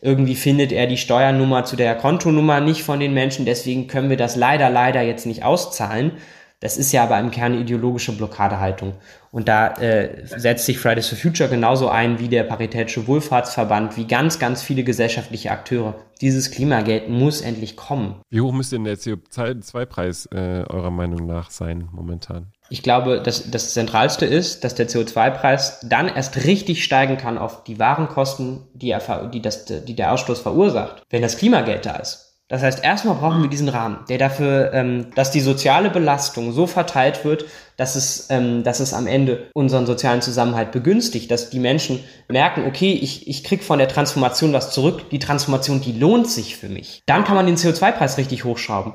irgendwie 0.00 0.36
findet 0.36 0.70
er 0.70 0.86
die 0.86 0.96
Steuernummer 0.96 1.64
zu 1.64 1.74
der 1.74 1.96
Kontonummer 1.96 2.60
nicht 2.60 2.84
von 2.84 3.00
den 3.00 3.12
Menschen, 3.12 3.44
deswegen 3.44 3.88
können 3.88 4.10
wir 4.10 4.16
das 4.16 4.36
leider, 4.36 4.70
leider 4.70 5.02
jetzt 5.02 5.26
nicht 5.26 5.42
auszahlen. 5.42 6.12
Das 6.60 6.78
ist 6.78 6.92
ja 6.92 7.02
aber 7.02 7.18
im 7.20 7.30
Kern 7.30 7.52
ideologische 7.52 8.16
Blockadehaltung. 8.16 8.94
Und 9.30 9.46
da 9.46 9.74
äh, 9.74 10.24
setzt 10.24 10.64
sich 10.64 10.78
Fridays 10.78 11.08
for 11.08 11.18
Future 11.18 11.50
genauso 11.50 11.90
ein 11.90 12.18
wie 12.18 12.28
der 12.28 12.44
Paritätische 12.44 13.06
Wohlfahrtsverband, 13.06 13.98
wie 13.98 14.06
ganz, 14.06 14.38
ganz 14.38 14.62
viele 14.62 14.82
gesellschaftliche 14.82 15.50
Akteure. 15.50 15.96
Dieses 16.22 16.50
Klimageld 16.50 17.10
muss 17.10 17.42
endlich 17.42 17.76
kommen. 17.76 18.22
Wie 18.30 18.40
hoch 18.40 18.52
müsste 18.52 18.76
denn 18.76 18.84
der 18.84 18.96
CO2-Preis 18.96 20.26
äh, 20.32 20.64
eurer 20.66 20.90
Meinung 20.90 21.26
nach 21.26 21.50
sein 21.50 21.88
momentan? 21.92 22.52
Ich 22.68 22.82
glaube, 22.82 23.20
dass 23.22 23.50
das 23.50 23.74
Zentralste 23.74 24.26
ist, 24.26 24.64
dass 24.64 24.74
der 24.74 24.88
CO2-Preis 24.88 25.80
dann 25.88 26.08
erst 26.08 26.44
richtig 26.44 26.82
steigen 26.82 27.16
kann 27.16 27.38
auf 27.38 27.64
die 27.64 27.78
Warenkosten, 27.78 28.66
die, 28.74 28.90
er, 28.90 29.28
die, 29.28 29.40
das, 29.40 29.64
die 29.66 29.94
der 29.94 30.12
Ausstoß 30.12 30.40
verursacht, 30.40 31.02
wenn 31.10 31.22
das 31.22 31.36
Klimageld 31.36 31.86
da 31.86 31.96
ist. 31.96 32.26
Das 32.48 32.62
heißt, 32.62 32.84
erstmal 32.84 33.16
brauchen 33.16 33.42
wir 33.42 33.50
diesen 33.50 33.68
Rahmen, 33.68 34.04
der 34.08 34.18
dafür, 34.18 34.72
ähm, 34.72 35.08
dass 35.16 35.32
die 35.32 35.40
soziale 35.40 35.90
Belastung 35.90 36.52
so 36.52 36.68
verteilt 36.68 37.24
wird, 37.24 37.46
dass 37.76 37.96
es, 37.96 38.28
ähm, 38.30 38.62
dass 38.62 38.78
es 38.78 38.94
am 38.94 39.08
Ende 39.08 39.50
unseren 39.52 39.84
sozialen 39.84 40.22
Zusammenhalt 40.22 40.70
begünstigt, 40.70 41.28
dass 41.32 41.50
die 41.50 41.58
Menschen 41.58 42.04
merken, 42.28 42.64
okay, 42.68 42.92
ich, 42.92 43.26
ich 43.26 43.42
krieg 43.42 43.64
von 43.64 43.80
der 43.80 43.88
Transformation 43.88 44.52
was 44.52 44.70
zurück, 44.70 45.10
die 45.10 45.18
Transformation, 45.18 45.80
die 45.80 45.98
lohnt 45.98 46.30
sich 46.30 46.56
für 46.56 46.68
mich. 46.68 47.02
Dann 47.06 47.24
kann 47.24 47.34
man 47.34 47.46
den 47.46 47.56
CO2-Preis 47.56 48.16
richtig 48.16 48.44
hochschrauben. 48.44 48.94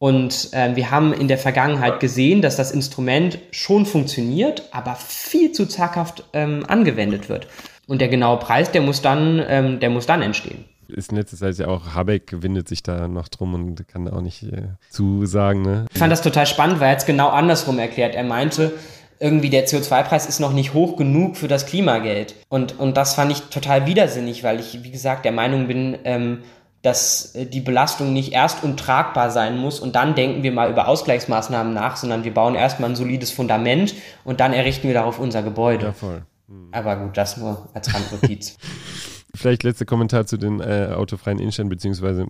Und 0.00 0.48
äh, 0.54 0.74
wir 0.76 0.90
haben 0.90 1.12
in 1.12 1.28
der 1.28 1.36
Vergangenheit 1.36 2.00
gesehen, 2.00 2.40
dass 2.40 2.56
das 2.56 2.70
Instrument 2.70 3.38
schon 3.50 3.84
funktioniert, 3.84 4.62
aber 4.72 4.94
viel 4.94 5.52
zu 5.52 5.66
zaghaft 5.66 6.24
ähm, 6.32 6.64
angewendet 6.66 7.28
wird. 7.28 7.48
Und 7.86 8.00
der 8.00 8.08
genaue 8.08 8.38
Preis, 8.38 8.70
der 8.70 8.80
muss 8.80 9.02
dann, 9.02 9.44
ähm, 9.46 9.78
der 9.78 9.90
muss 9.90 10.06
dann 10.06 10.22
entstehen 10.22 10.64
ist 10.88 11.12
in 11.12 11.18
letzter 11.18 11.36
Zeit 11.36 11.56
ja 11.58 11.68
auch, 11.68 11.94
Habeck 11.94 12.42
windet 12.42 12.68
sich 12.68 12.82
da 12.82 13.06
noch 13.06 13.28
drum 13.28 13.54
und 13.54 13.86
kann 13.86 14.08
auch 14.08 14.22
nicht 14.22 14.42
äh, 14.42 14.70
zusagen. 14.90 15.62
Ne? 15.62 15.86
Ich 15.92 15.98
fand 15.98 16.10
das 16.10 16.20
total 16.20 16.46
spannend, 16.46 16.80
weil 16.80 16.88
er 16.88 16.94
jetzt 16.94 17.06
genau 17.06 17.28
andersrum 17.28 17.78
erklärt. 17.78 18.16
Er 18.16 18.24
meinte, 18.24 18.72
irgendwie 19.20 19.50
der 19.50 19.68
CO2-Preis 19.68 20.26
ist 20.26 20.40
noch 20.40 20.52
nicht 20.52 20.74
hoch 20.74 20.96
genug 20.96 21.36
für 21.36 21.46
das 21.46 21.66
Klimageld. 21.66 22.34
Und, 22.48 22.80
und 22.80 22.96
das 22.96 23.14
fand 23.14 23.30
ich 23.30 23.40
total 23.42 23.86
widersinnig, 23.86 24.42
weil 24.42 24.58
ich, 24.58 24.82
wie 24.82 24.90
gesagt, 24.90 25.24
der 25.24 25.32
Meinung 25.32 25.68
bin, 25.68 25.96
ähm, 26.04 26.38
dass 26.82 27.34
äh, 27.34 27.46
die 27.46 27.60
Belastung 27.60 28.12
nicht 28.12 28.32
erst 28.32 28.64
untragbar 28.64 29.30
sein 29.30 29.58
muss 29.58 29.80
und 29.80 29.94
dann 29.94 30.14
denken 30.14 30.42
wir 30.42 30.52
mal 30.52 30.70
über 30.70 30.88
Ausgleichsmaßnahmen 30.88 31.72
nach, 31.72 31.96
sondern 31.96 32.24
wir 32.24 32.34
bauen 32.34 32.54
erstmal 32.54 32.90
ein 32.90 32.96
solides 32.96 33.30
Fundament 33.30 33.94
und 34.24 34.40
dann 34.40 34.52
errichten 34.52 34.88
wir 34.88 34.94
darauf 34.94 35.18
unser 35.18 35.42
Gebäude. 35.42 35.86
Ja, 35.86 35.92
voll. 35.92 36.22
Hm. 36.48 36.68
Aber 36.72 36.96
gut, 36.96 37.16
das 37.16 37.36
nur 37.36 37.68
als 37.74 37.94
Randnotiz. 37.94 38.56
Vielleicht 39.34 39.62
letzter 39.62 39.84
Kommentar 39.84 40.26
zu 40.26 40.36
den 40.36 40.60
äh, 40.60 40.92
autofreien 40.94 41.38
Innenstädten, 41.38 41.70
beziehungsweise 41.70 42.26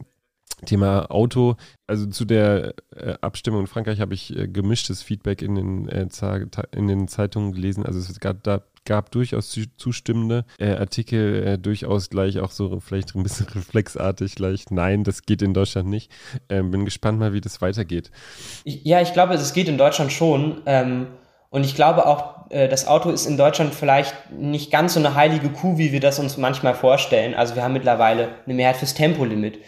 Thema 0.67 1.11
Auto. 1.11 1.57
Also 1.87 2.07
zu 2.07 2.25
der 2.25 2.75
äh, 2.95 3.15
Abstimmung 3.21 3.63
in 3.63 3.67
Frankreich 3.67 4.01
habe 4.01 4.15
ich 4.15 4.37
äh, 4.37 4.49
gemischtes 4.49 5.03
Feedback 5.03 5.43
in 5.43 5.55
den, 5.55 5.89
äh, 5.89 6.07
in 6.73 6.87
den 6.87 7.09
Zeitungen 7.09 7.53
gelesen. 7.53 7.87
Also 7.87 7.99
es 7.99 8.21
gab, 8.21 8.43
da, 8.43 8.63
gab 8.85 9.11
durchaus 9.11 9.57
zustimmende 9.77 10.45
äh, 10.59 10.73
Artikel, 10.73 11.47
äh, 11.47 11.59
durchaus 11.59 12.11
gleich 12.11 12.39
auch 12.41 12.51
so 12.51 12.81
vielleicht 12.81 13.15
ein 13.15 13.23
bisschen 13.23 13.47
reflexartig 13.55 14.35
gleich. 14.35 14.71
Nein, 14.71 15.05
das 15.05 15.23
geht 15.23 15.43
in 15.43 15.55
Deutschland 15.55 15.89
nicht. 15.89 16.11
Ähm, 16.49 16.71
bin 16.71 16.85
gespannt 16.85 17.19
mal, 17.19 17.33
wie 17.33 17.41
das 17.41 17.61
weitergeht. 17.61 18.11
Ja, 18.65 19.01
ich 19.01 19.13
glaube, 19.13 19.35
es 19.35 19.53
geht 19.53 19.69
in 19.69 19.79
Deutschland 19.79 20.13
schon. 20.13 20.63
Ähm, 20.67 21.07
und 21.51 21.65
ich 21.65 21.75
glaube 21.75 22.07
auch, 22.07 22.51
äh, 22.51 22.69
das 22.69 22.87
Auto 22.87 23.11
ist 23.11 23.27
in 23.27 23.37
Deutschland 23.37 23.75
vielleicht 23.75 24.15
nicht 24.31 24.71
ganz 24.71 24.95
so 24.95 25.01
eine 25.01 25.15
heilige 25.15 25.51
Kuh, 25.51 25.79
wie 25.79 25.93
wir 25.93 26.01
das 26.01 26.19
uns 26.19 26.37
manchmal 26.37 26.75
vorstellen. 26.75 27.35
Also 27.35 27.57
wir 27.57 27.63
haben 27.63 27.73
mittlerweile 27.73 28.31
eine 28.45 28.55
Mehrheit 28.55 28.77
fürs 28.77 28.95
Tempolimit. 28.95 29.59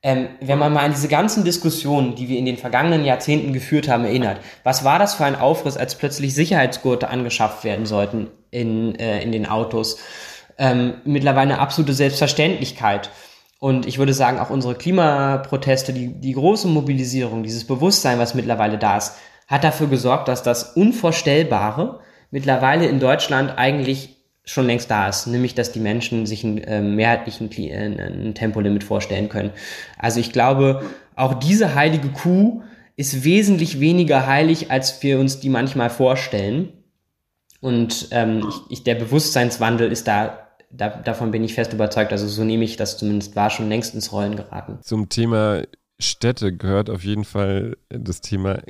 Ähm, 0.00 0.28
wenn 0.40 0.58
man 0.58 0.72
mal 0.72 0.84
an 0.84 0.92
diese 0.92 1.08
ganzen 1.08 1.44
Diskussionen, 1.44 2.14
die 2.14 2.28
wir 2.28 2.38
in 2.38 2.46
den 2.46 2.56
vergangenen 2.56 3.04
Jahrzehnten 3.04 3.52
geführt 3.52 3.88
haben, 3.88 4.04
erinnert, 4.04 4.40
was 4.62 4.84
war 4.84 5.00
das 5.00 5.14
für 5.14 5.24
ein 5.24 5.34
Aufriss, 5.34 5.76
als 5.76 5.96
plötzlich 5.96 6.34
Sicherheitsgurte 6.34 7.08
angeschafft 7.08 7.64
werden 7.64 7.84
sollten 7.84 8.28
in, 8.52 8.94
äh, 8.94 9.20
in 9.22 9.32
den 9.32 9.46
Autos? 9.46 9.98
Ähm, 10.56 10.94
mittlerweile 11.04 11.54
eine 11.54 11.60
absolute 11.60 11.94
Selbstverständlichkeit. 11.94 13.10
Und 13.58 13.86
ich 13.86 13.98
würde 13.98 14.14
sagen, 14.14 14.38
auch 14.38 14.50
unsere 14.50 14.76
Klimaproteste, 14.76 15.92
die, 15.92 16.20
die 16.20 16.32
große 16.32 16.68
Mobilisierung, 16.68 17.42
dieses 17.42 17.66
Bewusstsein, 17.66 18.20
was 18.20 18.34
mittlerweile 18.34 18.78
da 18.78 18.96
ist, 18.96 19.16
hat 19.48 19.64
dafür 19.64 19.88
gesorgt, 19.88 20.28
dass 20.28 20.44
das 20.44 20.76
Unvorstellbare 20.76 22.00
mittlerweile 22.30 22.86
in 22.86 23.00
Deutschland 23.00 23.54
eigentlich 23.56 24.17
schon 24.48 24.66
längst 24.66 24.90
da 24.90 25.08
ist, 25.08 25.26
nämlich 25.26 25.54
dass 25.54 25.72
die 25.72 25.80
Menschen 25.80 26.26
sich 26.26 26.42
einen 26.42 26.58
äh, 26.58 26.80
mehrheitlichen 26.80 27.50
äh, 27.52 27.84
ein 27.84 28.34
Tempolimit 28.34 28.82
vorstellen 28.82 29.28
können. 29.28 29.50
Also 29.98 30.20
ich 30.20 30.32
glaube, 30.32 30.82
auch 31.16 31.34
diese 31.34 31.74
heilige 31.74 32.08
Kuh 32.08 32.62
ist 32.96 33.24
wesentlich 33.24 33.78
weniger 33.78 34.26
heilig, 34.26 34.70
als 34.70 35.02
wir 35.02 35.18
uns 35.18 35.38
die 35.40 35.50
manchmal 35.50 35.90
vorstellen. 35.90 36.72
Und 37.60 38.08
ähm, 38.12 38.46
ich, 38.48 38.70
ich, 38.70 38.84
der 38.84 38.94
Bewusstseinswandel 38.94 39.92
ist 39.92 40.08
da, 40.08 40.48
da, 40.70 40.88
davon 40.88 41.30
bin 41.30 41.44
ich 41.44 41.54
fest 41.54 41.72
überzeugt. 41.74 42.12
Also 42.12 42.26
so 42.26 42.42
nehme 42.42 42.64
ich 42.64 42.76
das 42.76 42.96
zumindest 42.96 43.36
war 43.36 43.50
schon 43.50 43.68
längst 43.68 43.94
ins 43.94 44.12
Rollen 44.12 44.36
geraten. 44.36 44.78
Zum 44.80 45.08
Thema 45.10 45.62
Städte 46.00 46.56
gehört 46.56 46.88
auf 46.88 47.04
jeden 47.04 47.24
Fall 47.24 47.76
das 47.90 48.20
Thema 48.20 48.60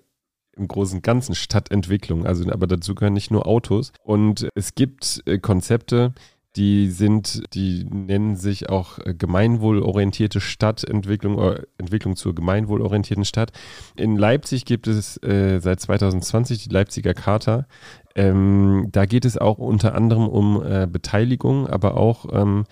im 0.58 0.68
großen 0.68 1.02
Ganzen 1.02 1.34
Stadtentwicklung. 1.34 2.26
Also, 2.26 2.50
aber 2.50 2.66
dazu 2.66 2.94
gehören 2.94 3.14
nicht 3.14 3.30
nur 3.30 3.46
Autos. 3.46 3.92
Und 4.02 4.48
es 4.54 4.74
gibt 4.74 5.22
äh, 5.26 5.38
Konzepte, 5.38 6.12
die 6.56 6.88
sind, 6.90 7.42
die 7.54 7.84
nennen 7.84 8.34
sich 8.34 8.68
auch 8.68 8.98
äh, 8.98 9.14
gemeinwohlorientierte 9.14 10.40
Stadtentwicklung, 10.40 11.38
äh, 11.38 11.62
Entwicklung 11.78 12.16
zur 12.16 12.34
gemeinwohlorientierten 12.34 13.24
Stadt. 13.24 13.52
In 13.96 14.16
Leipzig 14.16 14.64
gibt 14.64 14.88
es 14.88 15.22
äh, 15.22 15.60
seit 15.60 15.80
2020 15.80 16.64
die 16.64 16.70
Leipziger 16.70 17.14
Charta. 17.14 17.66
Ähm, 18.16 18.88
da 18.90 19.06
geht 19.06 19.24
es 19.24 19.38
auch 19.38 19.58
unter 19.58 19.94
anderem 19.94 20.26
um 20.26 20.62
äh, 20.62 20.88
Beteiligung, 20.90 21.68
aber 21.68 21.96
auch 21.96 22.26
ähm, 22.32 22.64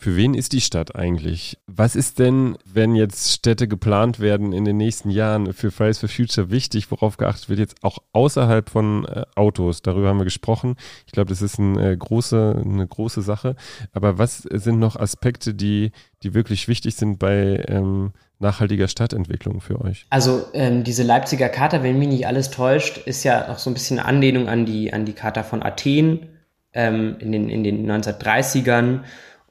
für 0.00 0.16
wen 0.16 0.32
ist 0.32 0.54
die 0.54 0.62
Stadt 0.62 0.96
eigentlich? 0.96 1.58
Was 1.66 1.94
ist 1.94 2.18
denn, 2.18 2.56
wenn 2.64 2.94
jetzt 2.94 3.32
Städte 3.32 3.68
geplant 3.68 4.18
werden 4.18 4.54
in 4.54 4.64
den 4.64 4.78
nächsten 4.78 5.10
Jahren 5.10 5.52
für 5.52 5.70
Fridays 5.70 5.98
for 5.98 6.08
Future 6.08 6.50
wichtig, 6.50 6.90
worauf 6.90 7.18
geachtet 7.18 7.50
wird, 7.50 7.58
jetzt 7.58 7.84
auch 7.84 7.98
außerhalb 8.14 8.70
von 8.70 9.04
äh, 9.04 9.24
Autos? 9.34 9.82
Darüber 9.82 10.08
haben 10.08 10.16
wir 10.16 10.24
gesprochen. 10.24 10.76
Ich 11.06 11.12
glaube, 11.12 11.28
das 11.28 11.42
ist 11.42 11.58
ein, 11.58 11.78
äh, 11.78 11.94
große, 11.98 12.62
eine 12.64 12.86
große 12.86 13.20
Sache. 13.20 13.56
Aber 13.92 14.16
was 14.16 14.38
sind 14.38 14.78
noch 14.78 14.96
Aspekte, 14.96 15.52
die, 15.52 15.92
die 16.22 16.32
wirklich 16.32 16.66
wichtig 16.66 16.94
sind 16.94 17.18
bei 17.18 17.62
ähm, 17.68 18.12
nachhaltiger 18.38 18.88
Stadtentwicklung 18.88 19.60
für 19.60 19.82
euch? 19.82 20.06
Also 20.08 20.46
ähm, 20.54 20.82
diese 20.82 21.02
Leipziger 21.02 21.50
Charta, 21.50 21.82
wenn 21.82 21.98
mich 21.98 22.08
nicht 22.08 22.26
alles 22.26 22.50
täuscht, 22.50 22.96
ist 22.96 23.22
ja 23.22 23.50
auch 23.50 23.58
so 23.58 23.68
ein 23.68 23.74
bisschen 23.74 23.98
eine 23.98 24.08
Anlehnung 24.08 24.48
an 24.48 24.64
die, 24.64 24.94
an 24.94 25.04
die 25.04 25.12
Charta 25.12 25.42
von 25.42 25.62
Athen 25.62 26.30
ähm, 26.72 27.16
in, 27.18 27.32
den, 27.32 27.50
in 27.50 27.64
den 27.64 27.90
1930ern 27.90 29.00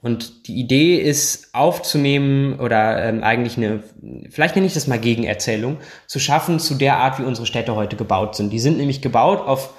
und 0.02 0.48
die 0.48 0.56
Idee 0.60 0.96
ist 0.96 1.54
aufzunehmen 1.54 2.60
oder 2.60 3.04
ähm, 3.04 3.22
eigentlich 3.22 3.58
eine, 3.58 3.84
vielleicht 4.30 4.56
nenne 4.56 4.68
ich 4.68 4.74
das 4.74 4.88
mal 4.88 5.00
Gegenerzählung, 5.00 5.78
zu 6.08 6.20
schaffen 6.20 6.60
zu 6.60 6.76
der 6.76 6.98
Art, 6.98 7.20
wie 7.20 7.24
unsere 7.24 7.46
Städte 7.46 7.76
heute 7.76 7.98
gebaut 7.98 8.36
sind. 8.36 8.52
Die 8.52 8.60
sind 8.60 8.78
nämlich 8.78 9.02
gebaut 9.02 9.46
auf, 9.46 9.74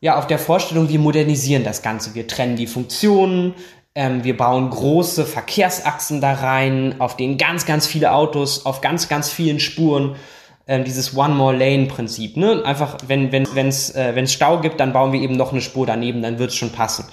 ja, 0.00 0.18
auf 0.18 0.26
der 0.26 0.38
Vorstellung, 0.38 0.88
wir 0.88 0.98
modernisieren 0.98 1.62
das 1.62 1.82
Ganze. 1.82 2.14
Wir 2.14 2.26
trennen 2.26 2.56
die 2.56 2.66
Funktionen, 2.66 3.54
ähm, 3.94 4.24
wir 4.24 4.36
bauen 4.36 4.70
große 4.70 5.26
Verkehrsachsen 5.26 6.22
da 6.22 6.32
rein, 6.32 6.94
auf 6.98 7.16
denen 7.16 7.36
ganz, 7.36 7.66
ganz 7.66 7.86
viele 7.86 8.12
Autos 8.12 8.64
auf 8.64 8.80
ganz, 8.80 9.08
ganz 9.10 9.30
vielen 9.30 9.60
Spuren 9.60 10.16
äh, 10.70 10.84
dieses 10.84 11.16
One 11.16 11.34
More 11.34 11.56
Lane 11.56 11.86
Prinzip. 11.86 12.36
Ne? 12.36 12.62
Einfach, 12.64 12.96
wenn 13.08 13.32
wenn 13.32 13.46
wenn's 13.54 13.90
äh, 13.90 14.26
Stau 14.28 14.60
gibt, 14.60 14.78
dann 14.78 14.92
bauen 14.92 15.12
wir 15.12 15.20
eben 15.20 15.36
noch 15.36 15.50
eine 15.50 15.60
Spur 15.60 15.84
daneben, 15.84 16.22
dann 16.22 16.38
wird's 16.38 16.54
schon 16.54 16.70
passen. 16.70 17.06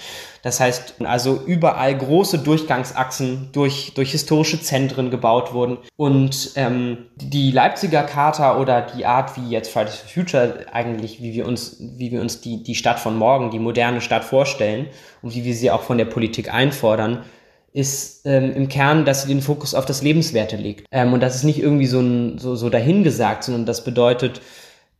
Das 0.43 0.60
heißt, 0.60 1.01
also 1.03 1.41
überall 1.45 1.97
große 1.97 2.38
Durchgangsachsen 2.39 3.49
durch, 3.51 3.93
durch 3.95 4.12
historische 4.12 4.62
Zentren 4.62 5.10
gebaut 5.10 5.53
wurden. 5.53 5.80
Und 5.97 6.51
ähm, 6.55 7.08
die 7.16 7.51
Leipziger 7.51 8.03
Charta 8.03 8.60
oder 8.60 8.82
die 8.82 9.05
Art, 9.05 9.36
wie 9.36 9.49
jetzt 9.49 9.72
Fridays 9.72 9.95
for 9.95 10.08
Future 10.08 10.66
eigentlich, 10.72 11.22
wie 11.22 11.34
wir 11.34 11.47
uns, 11.47 11.78
wie 11.80 12.12
wir 12.12 12.22
uns 12.22 12.39
die, 12.41 12.62
die 12.62 12.76
Stadt 12.76 12.99
von 12.99 13.18
morgen, 13.18 13.49
die 13.49 13.60
moderne 13.60 14.01
Stadt 14.01 14.24
vorstellen 14.24 14.88
und 15.24 15.34
wie 15.34 15.43
wir 15.43 15.55
sie 15.55 15.72
auch 15.72 15.82
von 15.82 15.97
der 15.97 16.05
Politik 16.05 16.53
einfordern, 16.53 17.24
ist 17.74 18.26
ähm, 18.26 18.53
im 18.53 18.70
Kern, 18.70 19.05
dass 19.05 19.24
sie 19.24 19.28
den 19.28 19.41
Fokus 19.41 19.76
auf 19.76 19.86
das 19.86 20.01
Lebenswerte 20.01 20.55
legt. 20.55 20.88
Ähm, 20.91 21.13
und 21.13 21.22
das 21.22 21.36
ist 21.36 21.43
nicht 21.43 21.59
irgendwie 21.59 21.86
so, 21.86 21.99
ein, 21.99 22.39
so, 22.39 22.55
so 22.55 22.70
dahingesagt, 22.70 23.43
sondern 23.43 23.65
das 23.65 23.84
bedeutet, 23.84 24.41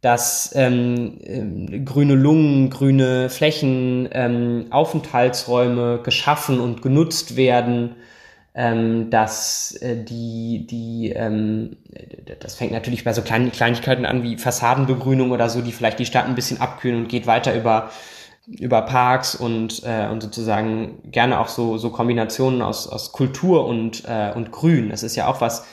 dass 0.02 0.52
ähm, 0.56 1.18
äh, 1.24 1.80
grüne 1.80 2.14
Lungen, 2.14 2.70
grüne 2.70 3.30
Flächen, 3.30 4.08
ähm, 4.12 4.68
Aufenthaltsräume 4.70 6.02
geschaffen 6.04 6.60
und 6.60 6.82
genutzt 6.82 7.36
werden, 7.36 7.96
ähm, 8.54 9.10
dass 9.10 9.76
äh, 9.82 10.04
die, 10.04 10.68
die 10.70 11.14
ähm, 11.16 11.78
das 12.40 12.56
fängt 12.56 12.72
natürlich 12.72 13.04
bei 13.04 13.14
so 13.14 13.22
kleinen 13.22 13.52
Kleinigkeiten 13.52 14.06
an 14.06 14.24
wie 14.24 14.38
Fassadenbegrünung 14.38 15.32
oder 15.32 15.50
so, 15.50 15.62
die 15.62 15.72
vielleicht 15.72 16.00
die 16.00 16.06
Stadt 16.06 16.26
ein 16.26 16.36
bisschen 16.36 16.62
abkühlen 16.62 17.04
und 17.04 17.10
geht 17.10 17.28
weiter 17.28 17.56
über 17.56 17.92
über 18.48 18.82
Parks 18.82 19.36
und, 19.36 19.84
äh, 19.84 20.08
und 20.10 20.24
sozusagen 20.24 21.00
gerne 21.12 21.40
auch 21.40 21.50
so, 21.50 21.78
so 21.78 21.90
Kombinationen 21.90 22.62
aus, 22.62 22.88
aus 22.88 23.12
Kultur 23.12 23.66
und, 23.66 24.04
äh, 24.06 24.32
und 24.34 24.52
Grün. 24.52 24.90
Das 24.90 25.04
ist 25.04 25.16
ja 25.16 25.28
auch 25.28 25.42
was, 25.42 25.66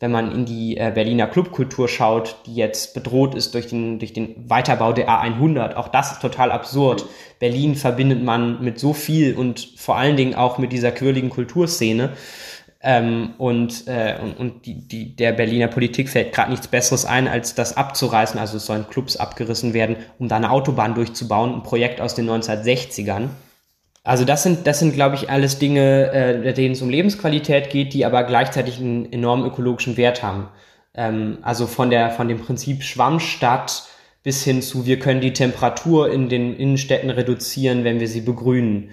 wenn 0.00 0.10
man 0.10 0.32
in 0.32 0.46
die 0.46 0.76
äh, 0.78 0.90
Berliner 0.92 1.28
Clubkultur 1.28 1.88
schaut, 1.88 2.36
die 2.46 2.54
jetzt 2.54 2.94
bedroht 2.94 3.34
ist 3.34 3.54
durch 3.54 3.68
den, 3.68 3.98
durch 3.98 4.12
den 4.12 4.48
Weiterbau 4.48 4.92
der 4.92 5.08
A100. 5.08 5.74
Auch 5.74 5.88
das 5.88 6.12
ist 6.12 6.22
total 6.22 6.50
absurd. 6.50 7.04
Berlin 7.38 7.76
verbindet 7.76 8.22
man 8.24 8.64
mit 8.64 8.80
so 8.80 8.94
viel 8.94 9.36
und 9.36 9.74
vor 9.76 9.96
allen 9.96 10.16
Dingen 10.16 10.34
auch 10.34 10.58
mit 10.58 10.72
dieser 10.72 10.90
quirligen 10.90 11.30
Kulturszene. 11.30 12.14
Ähm, 12.84 13.34
und 13.38 13.86
äh, 13.86 14.16
und, 14.20 14.38
und 14.38 14.66
die, 14.66 14.86
die, 14.88 15.14
der 15.14 15.32
Berliner 15.32 15.68
Politik 15.68 16.08
fällt 16.08 16.32
gerade 16.32 16.50
nichts 16.50 16.66
Besseres 16.66 17.04
ein, 17.04 17.28
als 17.28 17.54
das 17.54 17.76
abzureißen. 17.76 18.40
Also 18.40 18.56
es 18.56 18.66
sollen 18.66 18.88
Clubs 18.90 19.16
abgerissen 19.16 19.72
werden, 19.72 19.96
um 20.18 20.28
da 20.28 20.36
eine 20.36 20.50
Autobahn 20.50 20.94
durchzubauen. 20.94 21.54
Ein 21.54 21.62
Projekt 21.62 22.00
aus 22.00 22.14
den 22.14 22.28
1960ern. 22.28 23.28
Also 24.04 24.24
das 24.24 24.42
sind, 24.42 24.66
das 24.66 24.80
sind, 24.80 24.94
glaube 24.94 25.14
ich, 25.14 25.30
alles 25.30 25.58
Dinge, 25.58 26.10
äh, 26.10 26.52
denen 26.52 26.72
es 26.72 26.82
um 26.82 26.90
Lebensqualität 26.90 27.70
geht, 27.70 27.94
die 27.94 28.04
aber 28.04 28.24
gleichzeitig 28.24 28.80
einen 28.80 29.12
enormen 29.12 29.46
ökologischen 29.46 29.96
Wert 29.96 30.24
haben. 30.24 30.48
Ähm, 30.94 31.38
also 31.42 31.68
von 31.68 31.88
der, 31.90 32.10
von 32.10 32.26
dem 32.26 32.40
Prinzip 32.40 32.82
Schwammstadt 32.82 33.84
bis 34.24 34.42
hin 34.44 34.60
zu, 34.62 34.86
wir 34.86 34.98
können 34.98 35.20
die 35.20 35.32
Temperatur 35.32 36.10
in 36.12 36.28
den 36.28 36.56
Innenstädten 36.56 37.10
reduzieren, 37.10 37.84
wenn 37.84 38.00
wir 38.00 38.08
sie 38.08 38.20
begrünen. 38.20 38.90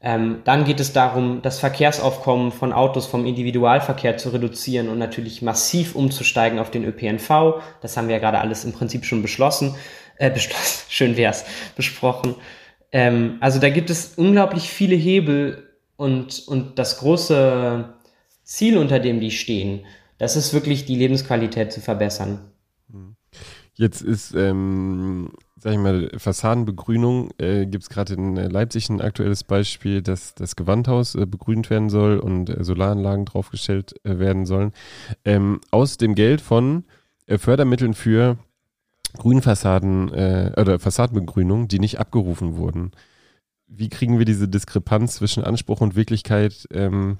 Ähm, 0.00 0.42
dann 0.44 0.64
geht 0.64 0.78
es 0.78 0.92
darum, 0.92 1.42
das 1.42 1.58
Verkehrsaufkommen 1.58 2.52
von 2.52 2.72
Autos 2.72 3.06
vom 3.06 3.26
Individualverkehr 3.26 4.16
zu 4.16 4.28
reduzieren 4.28 4.88
und 4.88 4.98
natürlich 4.98 5.42
massiv 5.42 5.96
umzusteigen 5.96 6.60
auf 6.60 6.70
den 6.70 6.84
ÖPNV. 6.84 7.60
Das 7.80 7.96
haben 7.96 8.06
wir 8.06 8.14
ja 8.14 8.20
gerade 8.20 8.38
alles 8.38 8.64
im 8.64 8.72
Prinzip 8.72 9.04
schon 9.04 9.22
beschlossen, 9.22 9.74
äh, 10.16 10.30
beschlossen, 10.30 10.84
schön 10.88 11.16
wär's, 11.16 11.44
besprochen. 11.74 12.36
Ähm, 12.92 13.38
also 13.40 13.58
da 13.58 13.70
gibt 13.70 13.90
es 13.90 14.14
unglaublich 14.16 14.70
viele 14.70 14.94
Hebel 14.94 15.68
und, 15.96 16.44
und 16.46 16.78
das 16.78 16.98
große 16.98 17.92
Ziel, 18.44 18.78
unter 18.78 19.00
dem 19.00 19.18
die 19.20 19.32
stehen, 19.32 19.84
das 20.16 20.36
ist 20.36 20.54
wirklich 20.54 20.84
die 20.84 20.96
Lebensqualität 20.96 21.72
zu 21.72 21.80
verbessern. 21.80 22.52
Jetzt 23.74 24.02
ist, 24.02 24.34
ähm, 24.34 25.32
sag 25.60 25.72
ich 25.72 25.78
mal, 25.78 26.10
Fassadenbegrünung. 26.16 27.30
Äh, 27.38 27.66
Gibt 27.66 27.84
es 27.84 27.90
gerade 27.90 28.14
in 28.14 28.36
Leipzig 28.36 28.88
ein 28.88 29.00
aktuelles 29.00 29.44
Beispiel, 29.44 30.02
dass 30.02 30.34
das 30.34 30.56
Gewandhaus 30.56 31.14
äh, 31.14 31.26
begrünt 31.26 31.70
werden 31.70 31.90
soll 31.90 32.18
und 32.18 32.50
äh, 32.50 32.62
Solaranlagen 32.62 33.24
draufgestellt 33.24 33.94
äh, 34.04 34.18
werden 34.18 34.46
sollen. 34.46 34.72
Ähm, 35.24 35.60
aus 35.70 35.96
dem 35.96 36.14
Geld 36.14 36.40
von 36.40 36.84
äh, 37.26 37.38
Fördermitteln 37.38 37.94
für 37.94 38.38
Grünfassaden 39.16 40.12
äh, 40.12 40.52
oder 40.56 40.78
Fassadenbegrünung, 40.78 41.68
die 41.68 41.78
nicht 41.78 41.98
abgerufen 41.98 42.56
wurden. 42.56 42.92
Wie 43.66 43.88
kriegen 43.88 44.18
wir 44.18 44.24
diese 44.24 44.48
Diskrepanz 44.48 45.16
zwischen 45.16 45.44
Anspruch 45.44 45.80
und 45.80 45.96
Wirklichkeit 45.96 46.66
ähm, 46.72 47.18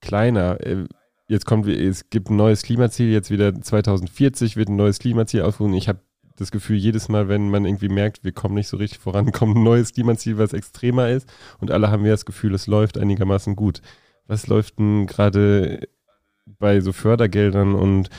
kleiner? 0.00 0.60
Äh, 0.60 0.86
jetzt 1.28 1.46
kommt, 1.46 1.66
es 1.68 2.10
gibt 2.10 2.30
ein 2.30 2.36
neues 2.36 2.62
Klimaziel, 2.62 3.10
jetzt 3.10 3.30
wieder 3.30 3.54
2040 3.54 4.56
wird 4.56 4.68
ein 4.68 4.76
neues 4.76 4.98
Klimaziel 4.98 5.42
aufgerufen. 5.42 5.74
Ich 5.74 5.88
habe 5.88 6.00
das 6.40 6.50
Gefühl, 6.50 6.76
jedes 6.76 7.08
Mal, 7.08 7.28
wenn 7.28 7.50
man 7.50 7.64
irgendwie 7.64 7.88
merkt, 7.88 8.24
wir 8.24 8.32
kommen 8.32 8.54
nicht 8.54 8.68
so 8.68 8.76
richtig 8.76 8.98
voran, 8.98 9.32
kommt 9.32 9.56
ein 9.56 9.62
neues 9.62 9.92
Klimaziel, 9.92 10.38
was 10.38 10.52
extremer 10.52 11.08
ist 11.08 11.28
und 11.58 11.70
alle 11.70 11.90
haben 11.90 12.04
ja 12.04 12.12
das 12.12 12.26
Gefühl, 12.26 12.54
es 12.54 12.66
läuft 12.66 12.98
einigermaßen 12.98 13.56
gut. 13.56 13.82
Was 14.26 14.46
läuft 14.46 14.78
denn 14.78 15.06
gerade 15.06 15.88
bei 16.46 16.80
so 16.80 16.92
Fördergeldern 16.92 17.74
und 17.74 18.10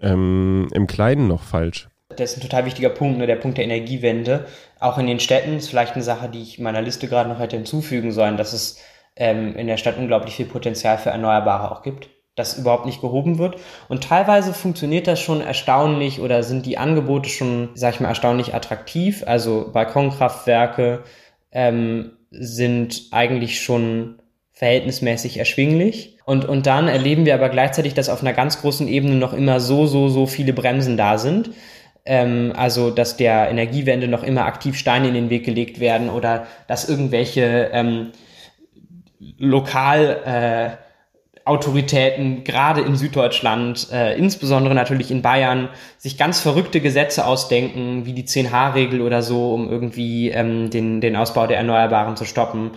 ähm, 0.00 0.68
im 0.72 0.86
Kleinen 0.86 1.28
noch 1.28 1.42
falsch? 1.42 1.88
Das 2.10 2.32
ist 2.32 2.38
ein 2.38 2.42
total 2.42 2.66
wichtiger 2.66 2.90
Punkt, 2.90 3.18
ne, 3.18 3.26
der 3.26 3.36
Punkt 3.36 3.58
der 3.58 3.64
Energiewende. 3.64 4.46
Auch 4.78 4.98
in 4.98 5.06
den 5.06 5.20
Städten 5.20 5.56
ist 5.56 5.68
vielleicht 5.68 5.94
eine 5.94 6.04
Sache, 6.04 6.28
die 6.28 6.42
ich 6.42 6.58
meiner 6.58 6.82
Liste 6.82 7.08
gerade 7.08 7.28
noch 7.28 7.38
hätte 7.38 7.56
hinzufügen 7.56 8.12
sollen, 8.12 8.36
dass 8.36 8.52
es 8.52 8.80
ähm, 9.16 9.56
in 9.56 9.66
der 9.66 9.76
Stadt 9.76 9.98
unglaublich 9.98 10.36
viel 10.36 10.46
Potenzial 10.46 10.98
für 10.98 11.10
Erneuerbare 11.10 11.70
auch 11.70 11.82
gibt, 11.82 12.10
das 12.36 12.56
überhaupt 12.56 12.86
nicht 12.86 13.00
gehoben 13.00 13.38
wird. 13.38 13.56
Und 13.88 14.04
teilweise 14.04 14.54
funktioniert 14.54 15.06
das 15.06 15.20
schon 15.20 15.40
erstaunlich 15.40 16.20
oder 16.20 16.42
sind 16.42 16.66
die 16.66 16.78
Angebote 16.78 17.28
schon, 17.28 17.70
sag 17.74 17.94
ich 17.94 18.00
mal, 18.00 18.08
erstaunlich 18.08 18.54
attraktiv. 18.54 19.24
Also 19.26 19.70
Balkonkraftwerke 19.72 21.02
ähm, 21.50 22.12
sind 22.30 23.08
eigentlich 23.10 23.60
schon 23.60 24.22
verhältnismäßig 24.52 25.38
erschwinglich. 25.38 26.18
Und, 26.24 26.44
und 26.44 26.66
dann 26.66 26.88
erleben 26.88 27.24
wir 27.24 27.34
aber 27.34 27.48
gleichzeitig, 27.48 27.94
dass 27.94 28.08
auf 28.08 28.20
einer 28.20 28.32
ganz 28.32 28.60
großen 28.60 28.86
Ebene 28.86 29.16
noch 29.16 29.32
immer 29.32 29.58
so, 29.58 29.86
so, 29.86 30.08
so 30.08 30.26
viele 30.26 30.52
Bremsen 30.52 30.96
da 30.96 31.18
sind 31.18 31.50
ähm, 32.06 32.52
also 32.56 32.90
dass 32.90 33.16
der 33.16 33.50
Energiewende 33.50 34.08
noch 34.08 34.22
immer 34.22 34.46
aktiv 34.46 34.78
Steine 34.78 35.08
in 35.08 35.14
den 35.14 35.30
Weg 35.30 35.44
gelegt 35.44 35.80
werden 35.80 36.08
oder 36.08 36.46
dass 36.68 36.88
irgendwelche 36.88 37.70
ähm, 37.72 38.12
lokal 39.38 40.78
äh, 40.78 40.85
Autoritäten, 41.46 42.44
gerade 42.44 42.80
in 42.80 42.96
Süddeutschland, 42.96 43.88
äh, 43.92 44.18
insbesondere 44.18 44.74
natürlich 44.74 45.10
in 45.10 45.22
Bayern, 45.22 45.68
sich 45.96 46.18
ganz 46.18 46.40
verrückte 46.40 46.80
Gesetze 46.80 47.24
ausdenken, 47.24 48.04
wie 48.04 48.12
die 48.12 48.24
10H-Regel 48.24 49.00
oder 49.00 49.22
so, 49.22 49.54
um 49.54 49.70
irgendwie 49.70 50.30
ähm, 50.30 50.70
den, 50.70 51.00
den 51.00 51.16
Ausbau 51.16 51.46
der 51.46 51.58
Erneuerbaren 51.58 52.16
zu 52.16 52.24
stoppen. 52.24 52.72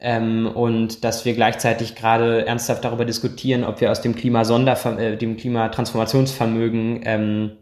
Ähm, 0.00 0.50
und 0.52 1.04
dass 1.04 1.24
wir 1.24 1.34
gleichzeitig 1.34 1.94
gerade 1.94 2.46
ernsthaft 2.46 2.84
darüber 2.84 3.04
diskutieren, 3.04 3.64
ob 3.64 3.80
wir 3.80 3.90
aus 3.90 4.00
dem 4.00 4.16
Klimasonder, 4.16 4.98
äh, 4.98 5.16
dem 5.16 5.36
Klimatransformationsvermögen 5.36 7.00
ähm, 7.04 7.52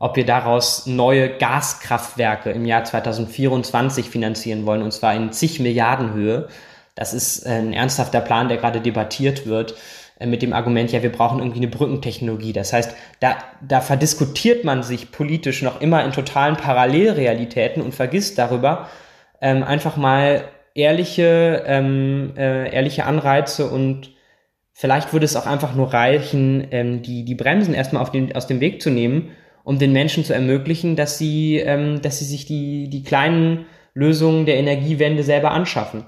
ob 0.00 0.16
wir 0.16 0.24
daraus 0.24 0.86
neue 0.86 1.28
Gaskraftwerke 1.28 2.50
im 2.50 2.64
Jahr 2.64 2.84
2024 2.84 4.08
finanzieren 4.08 4.64
wollen, 4.64 4.82
und 4.82 4.92
zwar 4.92 5.14
in 5.14 5.30
zig 5.30 5.60
Milliarden 5.60 6.14
Höhe. 6.14 6.48
Das 7.00 7.14
ist 7.14 7.46
ein 7.46 7.72
ernsthafter 7.72 8.20
Plan, 8.20 8.48
der 8.48 8.58
gerade 8.58 8.80
debattiert 8.80 9.46
wird 9.46 9.74
äh, 10.18 10.26
mit 10.26 10.42
dem 10.42 10.52
Argument, 10.52 10.92
ja, 10.92 11.02
wir 11.02 11.10
brauchen 11.10 11.38
irgendwie 11.38 11.60
eine 11.60 11.68
Brückentechnologie. 11.68 12.52
Das 12.52 12.74
heißt, 12.74 12.94
da, 13.20 13.38
da 13.66 13.80
verdiskutiert 13.80 14.64
man 14.64 14.82
sich 14.82 15.10
politisch 15.10 15.62
noch 15.62 15.80
immer 15.80 16.04
in 16.04 16.12
totalen 16.12 16.56
Parallelrealitäten 16.56 17.82
und 17.82 17.94
vergisst 17.94 18.38
darüber, 18.38 18.88
ähm, 19.40 19.62
einfach 19.62 19.96
mal 19.96 20.44
ehrliche, 20.74 21.64
ähm, 21.66 22.34
äh, 22.36 22.70
ehrliche 22.70 23.06
Anreize 23.06 23.70
und 23.70 24.10
vielleicht 24.72 25.14
würde 25.14 25.24
es 25.24 25.36
auch 25.36 25.46
einfach 25.46 25.74
nur 25.74 25.94
reichen, 25.94 26.68
ähm, 26.70 27.02
die, 27.02 27.24
die 27.24 27.34
Bremsen 27.34 27.72
erstmal 27.72 28.02
auf 28.02 28.12
den, 28.12 28.36
aus 28.36 28.46
dem 28.46 28.60
Weg 28.60 28.82
zu 28.82 28.90
nehmen 28.90 29.30
um 29.62 29.78
den 29.78 29.92
Menschen 29.92 30.24
zu 30.24 30.32
ermöglichen, 30.32 30.96
dass 30.96 31.18
sie, 31.18 31.58
ähm, 31.58 32.00
dass 32.02 32.18
sie 32.18 32.24
sich 32.24 32.46
die, 32.46 32.88
die 32.88 33.02
kleinen 33.02 33.66
Lösungen 33.94 34.46
der 34.46 34.56
Energiewende 34.56 35.22
selber 35.22 35.50
anschaffen. 35.50 36.04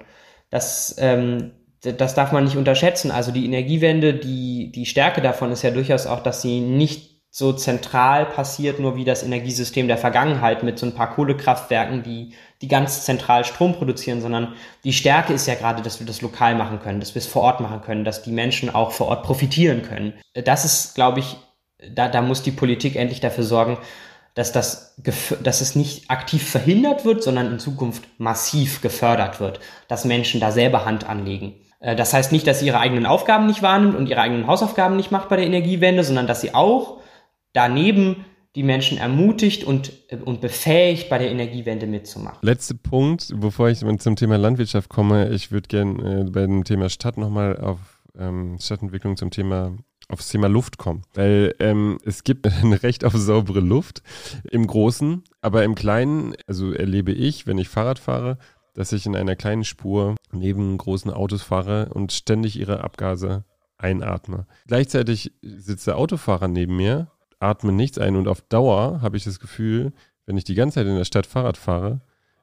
Das, 0.53 0.95
ähm, 0.99 1.53
das 1.81 2.15
darf 2.15 2.31
man 2.31 2.45
nicht 2.45 2.57
unterschätzen. 2.57 3.11
Also 3.11 3.33
die 3.33 3.47
Energiewende, 3.47 4.15
die, 4.15 4.71
die 4.71 4.87
Stärke 4.87 5.21
davon 5.23 5.51
ist 5.51 5.63
ja 5.63 5.71
durchaus 5.71 6.07
auch, 6.07 6.23
dass 6.23 6.43
sie 6.43 6.61
nicht 6.61 7.23
so 7.31 7.55
zentral 7.55 8.27
passiert, 8.27 8.79
nur 8.79 8.95
wie 8.95 9.07
das 9.07 9.23
Energiesystem 9.23 9.89
der 9.89 9.97
Vergangenheit 9.97 10.63
mit 10.63 10.79
so 10.79 10.85
ein 10.85 10.95
paar 10.95 11.15
Kohlekraftwerken, 11.15 12.03
die, 12.03 12.35
die 12.61 12.69
ganz 12.69 13.07
zentral 13.07 13.47
Strom 13.47 13.73
produzieren, 13.73 14.21
sondern 14.21 14.53
die 14.85 14.93
Stärke 14.93 15.33
ist 15.33 15.47
ja 15.47 15.55
gerade, 15.55 15.83
dass 15.83 15.99
wir 15.99 16.07
das 16.07 16.21
lokal 16.21 16.55
machen 16.55 16.81
können, 16.81 17.01
dass 17.01 17.15
wir 17.15 17.21
es 17.21 17.27
vor 17.27 17.41
Ort 17.41 17.61
machen 17.61 17.81
können, 17.81 18.05
dass 18.05 18.23
die 18.23 18.33
Menschen 18.33 18.69
auch 18.69 18.93
vor 18.93 19.09
Ort 19.09 19.23
profitieren 19.23 19.81
können. 19.81 20.13
Das 20.35 20.67
ist, 20.67 20.95
glaube 20.95 21.21
ich, 21.21 21.39
da, 21.91 22.09
da 22.09 22.21
muss 22.21 22.43
die 22.43 22.51
Politik 22.51 22.97
endlich 22.97 23.21
dafür 23.21 23.45
sorgen, 23.45 23.79
dass 24.35 24.53
das, 24.53 24.97
dass 25.43 25.61
es 25.61 25.77
nicht 25.77 26.11
aktiv 26.11 26.49
verhindert 26.49 27.05
wird, 27.05 27.23
sondern 27.23 27.53
in 27.53 27.59
Zukunft 27.59 28.05
massiv 28.19 28.81
gefördert 28.81 29.41
wird, 29.41 29.61
dass 29.89 30.05
Menschen 30.05 30.41
da 30.41 30.51
selber 30.51 30.85
Hand 30.85 31.09
anlegen. 31.09 31.55
Äh, 31.81 31.97
das 31.97 32.15
heißt 32.15 32.33
nicht, 32.33 32.47
dass 32.47 32.61
sie 32.61 32.67
ihre 32.67 32.81
eigenen 32.81 33.07
Aufgaben 33.07 33.47
nicht 33.47 33.63
wahrnimmt 33.63 33.95
und 33.95 34.09
ihre 34.09 34.21
eigenen 34.21 34.47
Hausaufgaben 34.47 34.97
nicht 34.97 35.11
macht 35.11 35.29
bei 35.29 35.37
der 35.37 35.47
Energiewende, 35.47 36.03
sondern 36.05 36.27
dass 36.27 36.41
sie 36.41 36.55
auch 36.55 37.01
daneben 37.53 38.25
die 38.55 38.63
Menschen 38.63 38.99
ermutigt 38.99 39.65
und, 39.65 39.93
und 40.25 40.43
befähigt, 40.43 41.09
bei 41.09 41.17
der 41.17 41.31
Energiewende 41.31 41.87
mitzumachen. 41.87 42.39
Letzter 42.43 42.75
Punkt, 42.75 43.33
bevor 43.37 43.71
ich 43.71 43.79
zum 43.79 44.17
Thema 44.17 44.37
Landwirtschaft 44.37 44.91
komme. 44.91 45.31
Ich 45.31 45.51
würde 45.51 45.69
gerne 45.69 46.21
äh, 46.21 46.31
bei 46.31 46.43
dem 46.43 46.65
Thema 46.65 46.91
Stadt 46.91 47.17
nochmal 47.17 47.57
auf 47.59 47.79
ähm, 48.19 48.59
Stadtentwicklung 48.61 49.17
zum 49.17 49.31
Thema 49.31 49.75
aufs 50.13 50.29
Thema 50.29 50.49
Luft 50.49 50.79
kommen. 50.79 51.03
Weil 51.15 51.55
ähm, 51.59 51.99
es 52.05 52.25
gibt 52.25 52.47
ein 52.63 52.73
Recht 52.73 53.05
auf 53.05 53.15
saubere 53.15 53.61
Luft 53.61 54.03
im 54.51 54.67
Großen, 54.67 55.23
aber 55.41 55.65
im 55.65 55.75
Kleinen, 55.75 56.35
also 56.47 56.73
erlebe 56.73 57.13
ich, 57.13 57.47
wenn 57.47 57.59
ich 57.59 57.69
Fahrrad 57.69 57.99
fahre, 57.99 58.39
dass 58.75 58.93
ich 58.93 59.07
in 59.07 59.17
einer 59.17 59.37
kleinen 59.37 59.65
Spur 59.65 60.17
neben 60.31 60.77
großen 60.79 61.11
Autos 61.11 61.43
fahre 61.43 61.91
und 61.93 62.13
ständig 62.13 62.59
ihre 62.59 62.83
Abgase 62.83 63.45
einatme. 63.77 64.47
Gleichzeitig 64.67 65.33
sitzt 65.43 65.87
der 65.87 65.99
Autofahrer 65.99 66.49
neben 66.49 66.77
mir, 66.77 67.11
atme 67.41 67.73
nichts 67.73 67.99
ein 67.99 68.17
und 68.17 68.29
auf 68.29 68.41
Dauer 68.41 69.01
habe 69.03 69.17
ich 69.17 69.25
das 69.25 69.41
Gefühl, 69.41 69.93
wenn 70.25 70.37
ich 70.37 70.45
die 70.45 70.55
ganze 70.55 70.77
Zeit 70.77 70.87
in 70.87 70.97
der 70.97 71.05
Stadt 71.05 71.27
Fahrrad 71.27 71.57
fahre, 71.57 72.01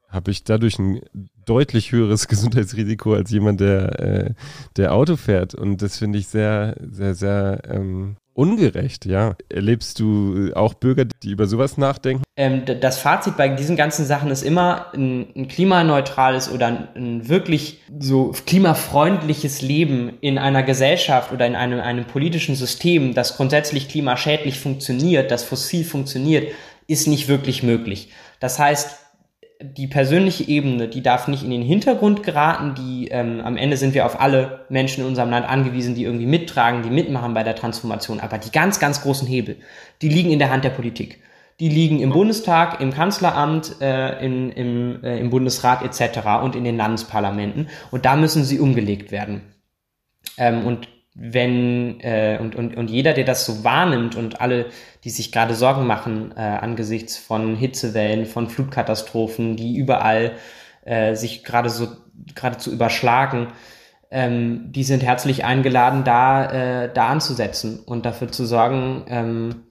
habe 0.10 0.32
ich 0.32 0.43
dadurch 0.43 0.80
ein 0.80 1.01
deutlich 1.45 1.91
höheres 1.91 2.28
Gesundheitsrisiko 2.28 3.14
als 3.14 3.32
jemand, 3.32 3.60
der, 3.60 3.99
äh, 3.99 4.34
der 4.78 4.93
Auto 4.93 5.16
fährt. 5.16 5.55
Und 5.55 5.82
das 5.82 5.97
finde 5.97 6.20
ich 6.20 6.28
sehr, 6.28 6.76
sehr, 6.91 7.16
sehr 7.16 7.62
ähm, 7.70 8.18
ungerecht, 8.34 9.05
ja. 9.05 9.36
Erlebst 9.49 9.99
du 9.99 10.51
auch 10.55 10.74
Bürger, 10.74 11.05
die 11.24 11.32
über 11.32 11.45
sowas 11.45 11.78
nachdenken? 11.78 12.24
Ähm, 12.38 12.64
das 12.80 12.97
Fazit 12.97 13.36
bei 13.36 13.49
diesen 13.49 13.76
ganzen 13.76 14.05
Sachen 14.05 14.32
ist 14.32 14.43
immer 14.43 14.93
ein, 14.93 15.28
ein 15.36 15.47
klimaneutrales 15.49 16.49
oder 16.49 16.88
ein, 16.95 17.28
wirklich 17.28 17.82
so 17.99 18.34
klimafreundliches 18.45 19.62
Leben 19.62 20.14
in 20.22 20.38
einer 20.38 20.64
Gesellschaft 20.64 21.34
oder 21.34 21.45
in 21.47 21.55
einem, 21.55 21.82
einem 21.82 22.05
politischen 22.05 22.55
System, 22.55 23.14
das 23.14 23.36
grundsätzlich 23.36 23.89
klimaschädlich 23.89 24.57
funktioniert, 24.57 25.32
das 25.32 25.43
fossil 25.43 25.84
funktioniert, 25.84 26.53
ist 26.88 27.07
nicht 27.07 27.28
wirklich 27.28 27.62
möglich. 27.62 28.10
Das 28.39 28.57
heißt, 28.57 28.99
die 29.62 29.88
persönliche 29.88 30.47
Ebene, 30.47 30.88
die 30.88 31.03
darf 31.03 31.28
nicht 31.28 31.43
in 31.43 31.49
den 31.49 31.62
Hintergrund 31.62 32.24
geraten. 32.24 32.76
Die 32.76 33.10
ähm, 33.10 33.41
am 33.43 33.57
Ende 33.57 33.76
sind 33.76 33.93
wir 33.93 34.05
auf 34.05 34.20
alle 34.22 34.66
Menschen 34.70 35.01
in 35.01 35.07
unserem 35.07 35.30
Land 35.30 35.47
angewiesen, 35.47 35.95
die 35.95 36.03
irgendwie 36.03 36.26
mittragen, 36.26 36.82
die 36.82 36.89
mitmachen 36.89 37.34
bei 37.34 37.43
der 37.43 37.55
Transformation. 37.55 38.22
Aber 38.22 38.38
die 38.38 38.51
ganz, 38.51 38.80
ganz 38.80 39.01
großen 39.01 39.28
Hebel, 39.28 39.57
die 40.01 40.07
liegen 40.07 40.32
in 40.32 40.39
der 40.39 40.49
Hand 40.49 40.64
der 40.64 40.70
Politik. 40.70 41.20
Die 41.60 41.68
liegen 41.68 41.99
im 41.99 42.12
Bundestag, 42.12 42.80
im 42.80 42.93
Kanzleramt, 42.93 43.82
äh, 43.82 44.26
in, 44.26 44.49
im, 44.53 45.03
äh, 45.03 45.20
im 45.20 45.30
Bundesrat 45.30 45.84
etc. 45.84 46.41
und 46.41 46.55
in 46.55 46.64
den 46.64 46.78
Landesparlamenten. 46.78 47.68
Und 47.91 48.05
da 48.05 48.16
müssen 48.16 48.45
sie 48.45 48.60
umgelegt 48.60 49.12
werden. 49.12 49.41
Ähm, 50.38 50.66
und 50.66 50.88
wenn 51.22 51.99
äh, 51.99 52.38
und, 52.39 52.55
und, 52.55 52.78
und 52.78 52.89
jeder, 52.89 53.13
der 53.13 53.26
das 53.26 53.45
so 53.45 53.65
wahrnimmt 53.65 54.15
und 54.15 54.39
alle, 54.39 54.67
die 55.03 55.09
sich 55.09 55.34
gerade 55.34 55.53
Sorgen 55.53 55.86
machen 55.86 56.34
äh, 56.36 56.39
angesichts 56.39 57.17
von 57.17 57.55
Hitzewellen, 57.55 58.26
von 58.26 58.49
Flutkatastrophen, 58.49 59.57
die 59.57 59.76
überall 59.76 60.32
äh, 60.86 61.15
sich 61.15 61.43
gerade 61.43 61.70
so 61.70 61.89
geradezu 62.36 62.72
überschlagen, 62.72 63.47
ähm, 64.11 64.72
die 64.72 64.84
sind 64.84 65.03
herzlich 65.03 65.43
eingeladen, 65.43 66.05
da, 66.05 66.86
äh, 66.86 66.93
da 66.93 67.09
anzusetzen 67.09 67.80
und 67.86 68.05
dafür 68.05 68.32
zu 68.32 68.45
sorgen, 68.45 69.03
ähm, 69.07 69.63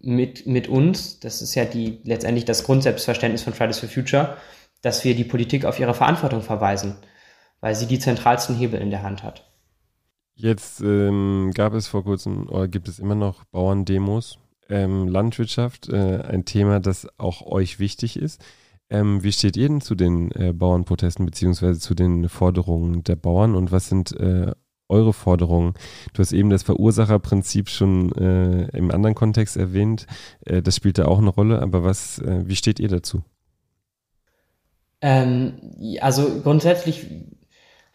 mit, 0.00 0.46
mit 0.46 0.66
uns, 0.68 1.20
das 1.20 1.42
ist 1.42 1.54
ja 1.54 1.66
die 1.66 2.00
letztendlich 2.04 2.46
das 2.46 2.64
Grundselbstverständnis 2.64 3.42
von 3.42 3.52
Fridays 3.52 3.80
for 3.80 3.88
Future, 3.88 4.36
dass 4.80 5.04
wir 5.04 5.14
die 5.14 5.24
Politik 5.24 5.66
auf 5.66 5.78
ihre 5.78 5.94
Verantwortung 5.94 6.42
verweisen, 6.42 6.96
weil 7.60 7.74
sie 7.74 7.86
die 7.86 7.98
zentralsten 7.98 8.56
Hebel 8.56 8.80
in 8.80 8.90
der 8.90 9.02
Hand 9.02 9.22
hat. 9.22 9.50
Jetzt 10.38 10.82
ähm, 10.82 11.50
gab 11.54 11.72
es 11.72 11.88
vor 11.88 12.04
kurzem 12.04 12.46
oder 12.48 12.68
gibt 12.68 12.88
es 12.88 12.98
immer 12.98 13.14
noch 13.14 13.44
Bauerndemos. 13.46 14.38
Ähm, 14.68 15.08
Landwirtschaft, 15.08 15.88
äh, 15.88 16.20
ein 16.20 16.44
Thema, 16.44 16.78
das 16.78 17.08
auch 17.18 17.40
euch 17.46 17.78
wichtig 17.78 18.18
ist. 18.18 18.44
Ähm, 18.90 19.22
wie 19.22 19.32
steht 19.32 19.56
ihr 19.56 19.68
denn 19.68 19.80
zu 19.80 19.94
den 19.94 20.30
äh, 20.32 20.52
Bauernprotesten 20.52 21.24
beziehungsweise 21.24 21.80
zu 21.80 21.94
den 21.94 22.28
Forderungen 22.28 23.02
der 23.02 23.16
Bauern 23.16 23.54
und 23.54 23.72
was 23.72 23.88
sind 23.88 24.12
äh, 24.12 24.52
eure 24.88 25.14
Forderungen? 25.14 25.72
Du 26.12 26.20
hast 26.20 26.32
eben 26.32 26.50
das 26.50 26.64
Verursacherprinzip 26.64 27.70
schon 27.70 28.12
äh, 28.12 28.76
im 28.76 28.90
anderen 28.90 29.14
Kontext 29.14 29.56
erwähnt. 29.56 30.06
Äh, 30.44 30.60
das 30.60 30.76
spielt 30.76 30.98
da 30.98 31.06
auch 31.06 31.18
eine 31.18 31.30
Rolle, 31.30 31.62
aber 31.62 31.82
was, 31.82 32.18
äh, 32.18 32.42
wie 32.46 32.56
steht 32.56 32.78
ihr 32.78 32.88
dazu? 32.88 33.22
Ähm, 35.00 35.54
also 36.00 36.42
grundsätzlich 36.42 37.06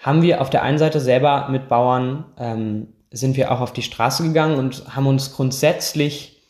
haben 0.02 0.22
wir 0.24 0.42
auf 0.42 0.50
der 0.50 0.64
einen 0.64 0.80
Seite 0.80 1.00
selber 1.00 1.48
mit 1.50 1.68
Bauern, 1.68 2.26
ähm, 2.38 2.88
sind 3.12 3.38
wir 3.38 3.52
auch 3.52 3.62
auf 3.62 3.74
die 3.74 3.84
Straße 3.84 4.24
gegangen 4.24 4.58
und 4.58 4.96
haben 4.96 5.08
uns 5.08 5.34
grundsätzlich 5.34 6.42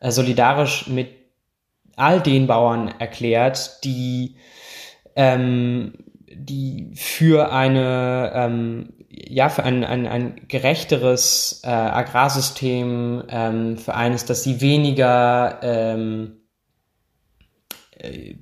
äh, 0.00 0.10
solidarisch 0.10 0.86
mit 0.88 1.08
all 1.96 2.20
den 2.20 2.46
Bauern 2.46 2.88
erklärt, 2.98 3.84
die, 3.84 4.36
ähm, 5.14 5.94
die 6.28 6.90
für 6.94 7.50
eine, 7.50 8.32
ähm, 8.34 8.92
ja, 9.08 9.48
für 9.48 9.64
ein, 9.64 9.82
ein, 9.82 10.06
ein 10.06 10.42
gerechteres 10.48 11.62
äh, 11.64 11.68
Agrarsystem, 11.68 13.24
ähm, 13.30 13.78
für 13.78 13.94
eines, 13.94 14.26
dass 14.26 14.42
sie 14.42 14.60
weniger, 14.60 15.60
ähm, 15.62 16.42
äh, 17.98 18.34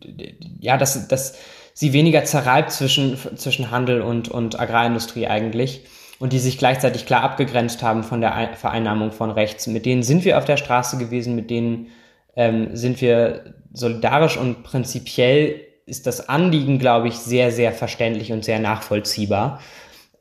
ja, 0.59 0.77
dass, 0.77 1.07
dass, 1.07 1.39
sie 1.75 1.93
weniger 1.93 2.25
zerreibt 2.25 2.71
zwischen, 2.71 3.19
zwischen 3.37 3.71
Handel 3.71 4.01
und, 4.01 4.29
und 4.29 4.59
Agrarindustrie 4.59 5.27
eigentlich 5.27 5.83
und 6.19 6.33
die 6.33 6.39
sich 6.39 6.57
gleichzeitig 6.57 7.05
klar 7.05 7.23
abgegrenzt 7.23 7.83
haben 7.83 8.05
von 8.05 8.21
der 8.21 8.51
Vereinnahmung 8.55 9.13
von 9.13 9.31
rechts. 9.31 9.67
Mit 9.67 9.85
denen 9.85 10.03
sind 10.03 10.25
wir 10.25 10.39
auf 10.39 10.45
der 10.45 10.57
Straße 10.57 10.97
gewesen, 10.97 11.35
mit 11.35 11.51
denen 11.51 11.89
ähm, 12.37 12.75
sind 12.75 13.01
wir 13.01 13.55
solidarisch 13.73 14.37
und 14.37 14.63
prinzipiell 14.63 15.61
ist 15.87 16.07
das 16.07 16.29
Anliegen, 16.29 16.79
glaube 16.79 17.09
ich, 17.09 17.17
sehr, 17.17 17.51
sehr 17.51 17.73
verständlich 17.73 18.33
und 18.33 18.45
sehr 18.45 18.59
nachvollziehbar. 18.59 19.61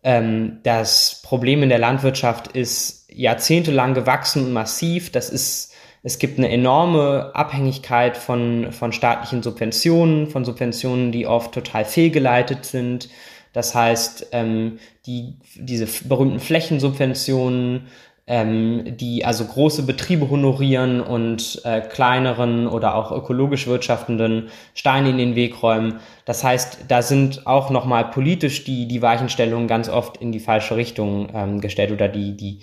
Ähm, 0.04 0.60
das 0.64 1.22
Problem 1.24 1.64
in 1.64 1.70
der 1.70 1.80
Landwirtschaft 1.80 2.48
ist 2.48 3.08
jahrzehntelang 3.10 3.94
gewachsen 3.94 4.46
und 4.46 4.54
massiv. 4.54 5.12
Das 5.12 5.30
ist 5.30 5.73
es 6.04 6.20
gibt 6.20 6.38
eine 6.38 6.50
enorme 6.50 7.32
Abhängigkeit 7.34 8.18
von, 8.18 8.74
von 8.74 8.92
staatlichen 8.92 9.42
Subventionen, 9.42 10.28
von 10.28 10.44
Subventionen, 10.44 11.14
die 11.14 11.26
oft 11.26 11.54
total 11.54 11.86
fehlgeleitet 11.86 12.66
sind. 12.66 13.10
Das 13.54 13.74
heißt, 13.74 14.28
ähm, 14.34 14.80
die, 15.06 15.38
diese 15.56 15.88
berühmten 16.06 16.42
Flächensubventionen, 16.42 17.88
ähm, 18.28 18.98
die 18.98 19.24
also 19.24 19.46
große 19.46 19.84
Betriebe 19.84 20.30
honorieren 20.30 21.00
und 21.00 21.62
äh, 21.64 21.80
kleineren 21.80 22.68
oder 22.68 22.96
auch 22.96 23.14
ökologisch 23.14 23.68
wirtschaftenden 23.68 24.50
Steine 24.74 25.10
in 25.10 25.18
den 25.18 25.36
Weg 25.36 25.64
räumen. 25.64 26.00
Das 26.26 26.44
heißt, 26.44 26.86
da 26.90 27.02
sind 27.02 27.48
auch 27.48 27.70
nochmal 27.70 28.06
politisch 28.12 28.66
die, 28.66 28.90
die 28.90 29.02
Weichenstellungen 29.02 29.70
ganz 29.70 29.88
oft 29.88 30.18
in 30.18 30.34
die 30.34 30.40
falsche 30.42 30.76
Richtung 30.76 31.30
ähm, 31.34 31.62
gestellt 31.62 31.92
oder 31.92 32.10
die, 32.10 32.36
die 32.36 32.60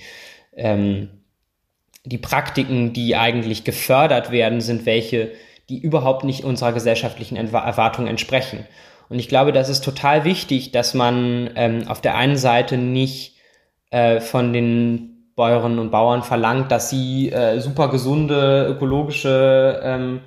ähm, 0.56 1.08
die 2.04 2.18
Praktiken, 2.18 2.92
die 2.92 3.16
eigentlich 3.16 3.64
gefördert 3.64 4.30
werden, 4.30 4.60
sind 4.60 4.86
welche, 4.86 5.32
die 5.68 5.78
überhaupt 5.78 6.24
nicht 6.24 6.44
unserer 6.44 6.72
gesellschaftlichen 6.72 7.36
Erwartung 7.36 8.06
entsprechen. 8.06 8.66
Und 9.08 9.18
ich 9.18 9.28
glaube, 9.28 9.52
das 9.52 9.68
ist 9.68 9.84
total 9.84 10.24
wichtig, 10.24 10.72
dass 10.72 10.94
man 10.94 11.50
ähm, 11.56 11.88
auf 11.88 12.00
der 12.00 12.16
einen 12.16 12.36
Seite 12.36 12.78
nicht 12.78 13.36
äh, 13.90 14.20
von 14.20 14.52
den 14.52 15.32
Bäuerinnen 15.34 15.78
und 15.78 15.90
Bauern 15.90 16.22
verlangt, 16.22 16.70
dass 16.70 16.90
sie 16.90 17.30
äh, 17.30 17.60
super 17.60 17.88
gesunde, 17.88 18.66
ökologische, 18.68 19.80
ähm, 19.82 20.20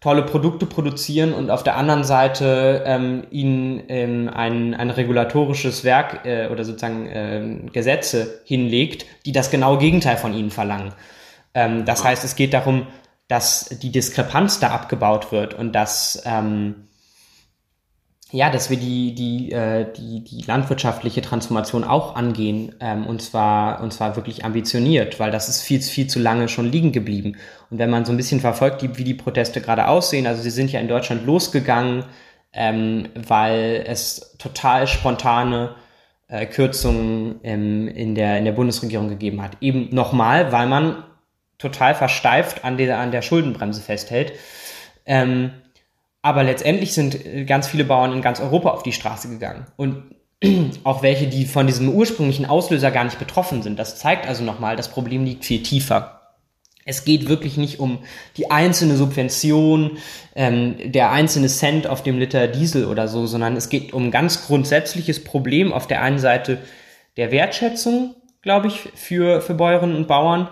tolle 0.00 0.22
Produkte 0.22 0.66
produzieren 0.66 1.32
und 1.32 1.50
auf 1.50 1.64
der 1.64 1.76
anderen 1.76 2.04
Seite 2.04 2.84
ähm, 2.86 3.24
ihnen 3.30 3.82
ähm, 3.88 4.30
ein, 4.32 4.74
ein 4.74 4.90
regulatorisches 4.90 5.82
Werk 5.82 6.24
äh, 6.24 6.48
oder 6.48 6.64
sozusagen 6.64 7.06
äh, 7.08 7.70
Gesetze 7.72 8.40
hinlegt, 8.44 9.06
die 9.26 9.32
das 9.32 9.50
genaue 9.50 9.78
Gegenteil 9.78 10.16
von 10.16 10.34
ihnen 10.34 10.50
verlangen. 10.50 10.92
Ähm, 11.58 11.84
das 11.84 12.04
heißt, 12.04 12.22
es 12.22 12.36
geht 12.36 12.54
darum, 12.54 12.86
dass 13.26 13.68
die 13.82 13.90
Diskrepanz 13.90 14.60
da 14.60 14.68
abgebaut 14.70 15.32
wird 15.32 15.54
und 15.54 15.72
dass 15.72 16.22
ähm, 16.24 16.84
ja, 18.30 18.50
dass 18.50 18.70
wir 18.70 18.76
die 18.76 19.14
die 19.14 19.52
äh, 19.52 19.92
die 19.92 20.22
die 20.22 20.42
landwirtschaftliche 20.42 21.20
Transformation 21.20 21.82
auch 21.82 22.14
angehen 22.14 22.76
ähm, 22.78 23.06
und 23.06 23.22
zwar 23.22 23.82
und 23.82 23.92
zwar 23.92 24.14
wirklich 24.16 24.44
ambitioniert, 24.44 25.18
weil 25.18 25.32
das 25.32 25.48
ist 25.48 25.62
viel 25.62 25.80
viel 25.82 26.06
zu 26.06 26.20
lange 26.20 26.48
schon 26.48 26.70
liegen 26.70 26.92
geblieben. 26.92 27.36
Und 27.70 27.78
wenn 27.78 27.90
man 27.90 28.04
so 28.04 28.12
ein 28.12 28.16
bisschen 28.16 28.40
verfolgt, 28.40 28.82
wie 28.96 29.04
die 29.04 29.14
Proteste 29.14 29.60
gerade 29.60 29.88
aussehen, 29.88 30.26
also 30.28 30.42
sie 30.42 30.50
sind 30.50 30.70
ja 30.70 30.78
in 30.78 30.88
Deutschland 30.88 31.26
losgegangen, 31.26 32.04
ähm, 32.52 33.08
weil 33.14 33.84
es 33.86 34.36
total 34.38 34.86
spontane 34.86 35.74
äh, 36.28 36.46
Kürzungen 36.46 37.40
ähm, 37.42 37.88
in 37.88 38.14
der 38.14 38.38
in 38.38 38.44
der 38.44 38.52
Bundesregierung 38.52 39.08
gegeben 39.08 39.42
hat. 39.42 39.56
Eben 39.60 39.88
nochmal, 39.94 40.52
weil 40.52 40.68
man 40.68 41.02
total 41.58 41.94
versteift 41.94 42.64
an 42.64 42.76
der, 42.76 42.98
an 42.98 43.10
der 43.10 43.22
Schuldenbremse 43.22 43.80
festhält. 43.80 44.32
Ähm, 45.04 45.50
aber 46.22 46.44
letztendlich 46.44 46.92
sind 46.92 47.24
äh, 47.26 47.44
ganz 47.44 47.66
viele 47.66 47.84
Bauern 47.84 48.12
in 48.12 48.22
ganz 48.22 48.40
Europa 48.40 48.70
auf 48.70 48.82
die 48.82 48.92
Straße 48.92 49.28
gegangen. 49.28 49.66
Und 49.76 50.14
auch 50.84 51.02
welche, 51.02 51.26
die 51.26 51.46
von 51.46 51.66
diesem 51.66 51.88
ursprünglichen 51.88 52.46
Auslöser 52.46 52.90
gar 52.90 53.04
nicht 53.04 53.18
betroffen 53.18 53.62
sind. 53.62 53.78
Das 53.78 53.98
zeigt 53.98 54.26
also 54.26 54.44
nochmal, 54.44 54.76
das 54.76 54.88
Problem 54.88 55.24
liegt 55.24 55.44
viel 55.44 55.62
tiefer. 55.62 56.14
Es 56.84 57.04
geht 57.04 57.28
wirklich 57.28 57.58
nicht 57.58 57.80
um 57.80 57.98
die 58.38 58.50
einzelne 58.50 58.96
Subvention, 58.96 59.98
ähm, 60.34 60.76
der 60.92 61.10
einzelne 61.10 61.48
Cent 61.48 61.86
auf 61.86 62.02
dem 62.02 62.18
Liter 62.18 62.46
Diesel 62.48 62.86
oder 62.86 63.08
so, 63.08 63.26
sondern 63.26 63.56
es 63.56 63.68
geht 63.68 63.92
um 63.92 64.06
ein 64.06 64.10
ganz 64.10 64.46
grundsätzliches 64.46 65.22
Problem 65.22 65.72
auf 65.72 65.86
der 65.86 66.00
einen 66.00 66.18
Seite 66.18 66.58
der 67.18 67.30
Wertschätzung, 67.30 68.14
glaube 68.40 68.68
ich, 68.68 68.88
für, 68.94 69.42
für 69.42 69.54
Bäuerinnen 69.54 69.96
und 69.96 70.08
Bauern 70.08 70.48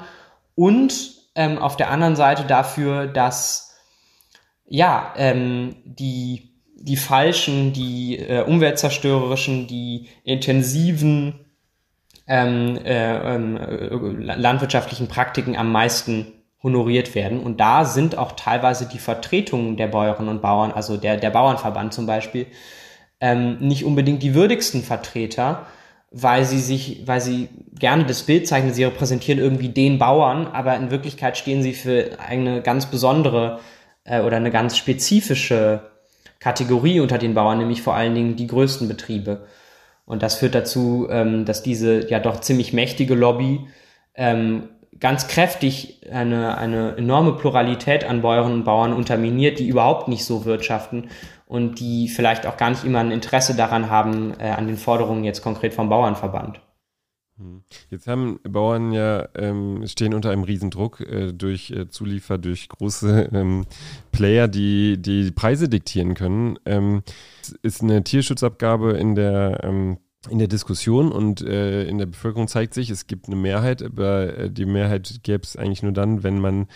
und 0.56 1.14
ähm, 1.36 1.58
auf 1.58 1.76
der 1.76 1.90
anderen 1.90 2.16
Seite 2.16 2.44
dafür, 2.44 3.06
dass 3.06 3.66
ja, 4.68 5.14
ähm, 5.16 5.76
die, 5.84 6.50
die 6.74 6.96
falschen, 6.96 7.72
die 7.72 8.18
äh, 8.18 8.42
umweltzerstörerischen, 8.42 9.68
die 9.68 10.08
intensiven 10.24 11.46
ähm, 12.26 12.76
äh, 12.84 13.34
ähm, 13.34 13.56
äh, 13.56 14.34
landwirtschaftlichen 14.34 15.06
Praktiken 15.06 15.56
am 15.56 15.70
meisten 15.70 16.32
honoriert 16.62 17.14
werden. 17.14 17.38
Und 17.38 17.60
da 17.60 17.84
sind 17.84 18.18
auch 18.18 18.32
teilweise 18.32 18.88
die 18.88 18.98
Vertretungen 18.98 19.76
der 19.76 19.86
Bäuerinnen 19.86 20.30
und 20.30 20.42
Bauern, 20.42 20.72
also 20.72 20.96
der, 20.96 21.16
der 21.16 21.30
Bauernverband 21.30 21.94
zum 21.94 22.06
Beispiel, 22.06 22.46
ähm, 23.20 23.58
nicht 23.58 23.84
unbedingt 23.84 24.22
die 24.22 24.34
würdigsten 24.34 24.82
Vertreter, 24.82 25.66
weil 26.18 26.46
sie 26.46 26.60
sich, 26.60 27.02
weil 27.04 27.20
sie 27.20 27.50
gerne 27.78 28.06
das 28.06 28.22
Bild 28.22 28.48
zeichnen, 28.48 28.72
sie 28.72 28.84
repräsentieren 28.84 29.38
irgendwie 29.38 29.68
den 29.68 29.98
Bauern, 29.98 30.46
aber 30.46 30.74
in 30.76 30.90
Wirklichkeit 30.90 31.36
stehen 31.36 31.62
sie 31.62 31.74
für 31.74 32.18
eine 32.18 32.62
ganz 32.62 32.86
besondere 32.86 33.60
äh, 34.04 34.22
oder 34.22 34.38
eine 34.38 34.50
ganz 34.50 34.78
spezifische 34.78 35.82
Kategorie 36.38 37.00
unter 37.00 37.18
den 37.18 37.34
Bauern, 37.34 37.58
nämlich 37.58 37.82
vor 37.82 37.94
allen 37.94 38.14
Dingen 38.14 38.36
die 38.36 38.46
größten 38.46 38.88
Betriebe. 38.88 39.46
Und 40.06 40.22
das 40.22 40.36
führt 40.36 40.54
dazu, 40.54 41.06
ähm, 41.10 41.44
dass 41.44 41.62
diese 41.62 42.08
ja 42.08 42.18
doch 42.18 42.40
ziemlich 42.40 42.72
mächtige 42.72 43.14
Lobby 43.14 43.66
ähm, 44.14 44.70
ganz 44.98 45.28
kräftig 45.28 46.00
eine, 46.10 46.56
eine 46.56 46.96
enorme 46.96 47.32
Pluralität 47.32 48.08
an 48.08 48.22
Bäuerinnen 48.22 48.60
und 48.60 48.64
Bauern 48.64 48.94
unterminiert, 48.94 49.58
die 49.58 49.68
überhaupt 49.68 50.08
nicht 50.08 50.24
so 50.24 50.46
wirtschaften 50.46 51.10
und 51.46 51.80
die 51.80 52.08
vielleicht 52.08 52.46
auch 52.46 52.56
gar 52.56 52.70
nicht 52.70 52.84
immer 52.84 52.98
ein 52.98 53.12
Interesse 53.12 53.54
daran 53.54 53.88
haben, 53.88 54.34
äh, 54.38 54.50
an 54.50 54.66
den 54.66 54.76
Forderungen 54.76 55.24
jetzt 55.24 55.42
konkret 55.42 55.72
vom 55.72 55.88
Bauernverband. 55.88 56.60
Hm. 57.38 57.62
Jetzt 57.90 58.06
haben 58.06 58.40
Bauern 58.42 58.92
ja, 58.92 59.28
ähm, 59.34 59.86
stehen 59.86 60.14
unter 60.14 60.30
einem 60.30 60.42
Riesendruck 60.42 61.00
äh, 61.00 61.32
durch 61.32 61.70
äh, 61.70 61.88
Zuliefer, 61.88 62.38
durch 62.38 62.68
große 62.68 63.30
ähm, 63.32 63.66
Player, 64.10 64.48
die 64.48 65.00
die 65.00 65.30
Preise 65.30 65.68
diktieren 65.68 66.14
können. 66.14 66.58
Ähm, 66.64 67.02
ist 67.62 67.82
eine 67.82 68.02
Tierschutzabgabe 68.02 68.92
in 68.92 69.14
der 69.14 69.60
ähm, 69.62 69.98
in 70.30 70.38
der 70.38 70.48
Diskussion 70.48 71.12
und 71.12 71.40
äh, 71.42 71.84
in 71.84 71.98
der 71.98 72.06
Bevölkerung 72.06 72.48
zeigt 72.48 72.74
sich, 72.74 72.90
es 72.90 73.06
gibt 73.06 73.26
eine 73.26 73.36
Mehrheit, 73.36 73.82
aber 73.82 74.36
äh, 74.36 74.50
die 74.50 74.66
Mehrheit 74.66 75.20
gäbe 75.22 75.44
es 75.44 75.56
eigentlich 75.56 75.82
nur 75.82 75.92
dann, 75.92 76.22
wenn 76.24 76.40
man 76.40 76.66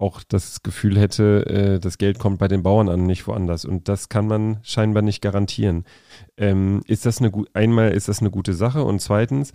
auch 0.00 0.22
das 0.26 0.62
Gefühl 0.62 0.98
hätte, 0.98 1.46
äh, 1.46 1.78
das 1.78 1.98
Geld 1.98 2.18
kommt 2.18 2.38
bei 2.38 2.48
den 2.48 2.62
Bauern 2.62 2.88
an, 2.88 3.06
nicht 3.06 3.26
woanders. 3.26 3.64
Und 3.64 3.88
das 3.88 4.08
kann 4.08 4.26
man 4.26 4.58
scheinbar 4.62 5.02
nicht 5.02 5.20
garantieren. 5.20 5.84
Ähm, 6.36 6.82
ist 6.86 7.06
das 7.06 7.20
eine 7.20 7.30
einmal 7.54 7.92
ist 7.92 8.08
das 8.08 8.20
eine 8.20 8.30
gute 8.30 8.54
Sache 8.54 8.84
und 8.84 9.00
zweitens 9.00 9.52